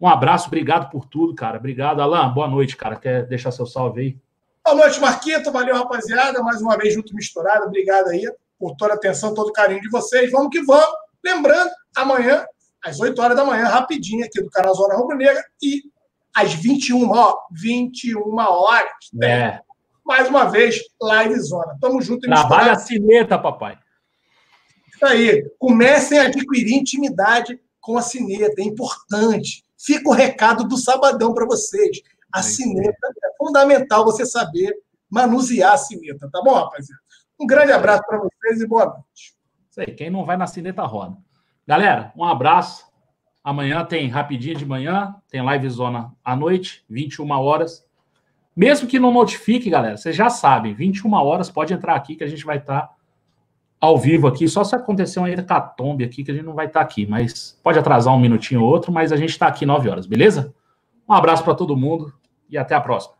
Um 0.00 0.08
abraço, 0.08 0.48
obrigado 0.48 0.90
por 0.90 1.04
tudo, 1.04 1.32
cara. 1.32 1.58
Obrigado, 1.58 2.02
Alan. 2.02 2.28
Boa 2.34 2.48
noite, 2.48 2.76
cara. 2.76 2.96
Quer 2.96 3.24
deixar 3.24 3.52
seu 3.52 3.66
salve 3.66 4.00
aí? 4.00 4.18
Boa 4.64 4.76
noite, 4.76 5.00
Marquito. 5.00 5.52
Valeu, 5.52 5.76
rapaziada. 5.76 6.42
Mais 6.42 6.60
uma 6.60 6.76
vez 6.76 6.92
junto 6.92 7.14
misturado. 7.14 7.66
Obrigado 7.66 8.08
aí 8.08 8.28
por 8.58 8.74
toda 8.74 8.94
a 8.94 8.96
atenção, 8.96 9.32
todo 9.32 9.50
o 9.50 9.52
carinho 9.52 9.80
de 9.80 9.88
vocês. 9.90 10.32
Vamos 10.32 10.48
que 10.50 10.60
vamos. 10.62 10.96
Lembrando, 11.24 11.70
amanhã, 11.96 12.44
às 12.84 12.98
8 12.98 13.22
horas 13.22 13.36
da 13.36 13.44
manhã, 13.44 13.66
rapidinho 13.66 14.26
aqui 14.26 14.42
do 14.42 14.50
canal 14.50 14.74
Zona 14.74 14.96
Rubro 14.96 15.16
Negra 15.16 15.44
e 15.62 15.84
às 16.34 16.52
21, 16.52 17.08
ó, 17.12 17.36
21 17.52 18.36
horas. 18.38 18.90
É. 19.22 19.60
Mais 20.08 20.26
uma 20.26 20.46
vez, 20.46 20.80
live 20.98 21.38
zona. 21.38 21.76
Tamo 21.78 22.00
junto 22.00 22.26
e 22.26 22.30
Trabalha 22.30 22.72
a 22.72 22.78
sineta, 22.78 23.38
papai. 23.38 23.78
Isso 24.94 25.04
aí. 25.04 25.46
Comecem 25.58 26.18
a 26.18 26.22
adquirir 26.22 26.72
intimidade 26.72 27.60
com 27.78 27.98
a 27.98 28.02
sineta. 28.02 28.62
É 28.62 28.64
importante. 28.64 29.62
Fica 29.78 30.08
o 30.08 30.14
recado 30.14 30.64
do 30.64 30.78
sabadão 30.78 31.34
para 31.34 31.44
vocês. 31.44 32.00
A 32.32 32.42
sineta 32.42 33.06
é 33.22 33.36
fundamental 33.36 34.02
você 34.02 34.24
saber 34.24 34.74
manusear 35.10 35.74
a 35.74 35.78
sineta, 35.78 36.28
tá 36.30 36.42
bom, 36.42 36.54
rapaziada? 36.54 37.00
Um 37.38 37.46
grande 37.46 37.72
abraço 37.72 38.02
para 38.06 38.18
vocês 38.18 38.60
e 38.60 38.66
boa 38.66 38.86
noite. 38.86 39.34
Isso 39.70 39.80
aí, 39.80 39.94
quem 39.94 40.10
não 40.10 40.24
vai 40.24 40.36
na 40.36 40.46
sineta 40.46 40.82
roda. 40.84 41.16
Galera, 41.66 42.12
um 42.16 42.24
abraço. 42.24 42.86
Amanhã 43.44 43.84
tem 43.84 44.08
rapidinho 44.08 44.56
de 44.56 44.66
manhã, 44.66 45.14
tem 45.30 45.42
live 45.42 45.68
zona 45.70 46.12
à 46.24 46.34
noite, 46.34 46.84
21 46.88 47.30
horas. 47.30 47.87
Mesmo 48.58 48.88
que 48.88 48.98
não 48.98 49.12
notifique, 49.12 49.70
galera, 49.70 49.96
vocês 49.96 50.16
já 50.16 50.28
sabem, 50.28 50.74
21 50.74 51.12
horas 51.12 51.48
pode 51.48 51.72
entrar 51.72 51.94
aqui 51.94 52.16
que 52.16 52.24
a 52.24 52.26
gente 52.26 52.44
vai 52.44 52.56
estar 52.56 52.80
tá 52.80 52.94
ao 53.80 53.96
vivo 53.96 54.26
aqui, 54.26 54.48
só 54.48 54.64
se 54.64 54.74
acontecer 54.74 55.20
uma 55.20 55.30
hecatombe 55.30 56.02
aqui 56.02 56.24
que 56.24 56.32
a 56.32 56.34
gente 56.34 56.44
não 56.44 56.54
vai 56.54 56.66
estar 56.66 56.80
tá 56.80 56.84
aqui, 56.84 57.06
mas 57.06 57.56
pode 57.62 57.78
atrasar 57.78 58.12
um 58.12 58.18
minutinho 58.18 58.60
ou 58.60 58.68
outro, 58.68 58.90
mas 58.90 59.12
a 59.12 59.16
gente 59.16 59.30
está 59.30 59.46
aqui 59.46 59.64
9 59.64 59.88
horas, 59.88 60.06
beleza? 60.08 60.52
Um 61.08 61.12
abraço 61.12 61.44
para 61.44 61.54
todo 61.54 61.76
mundo 61.76 62.12
e 62.50 62.58
até 62.58 62.74
a 62.74 62.80
próxima. 62.80 63.14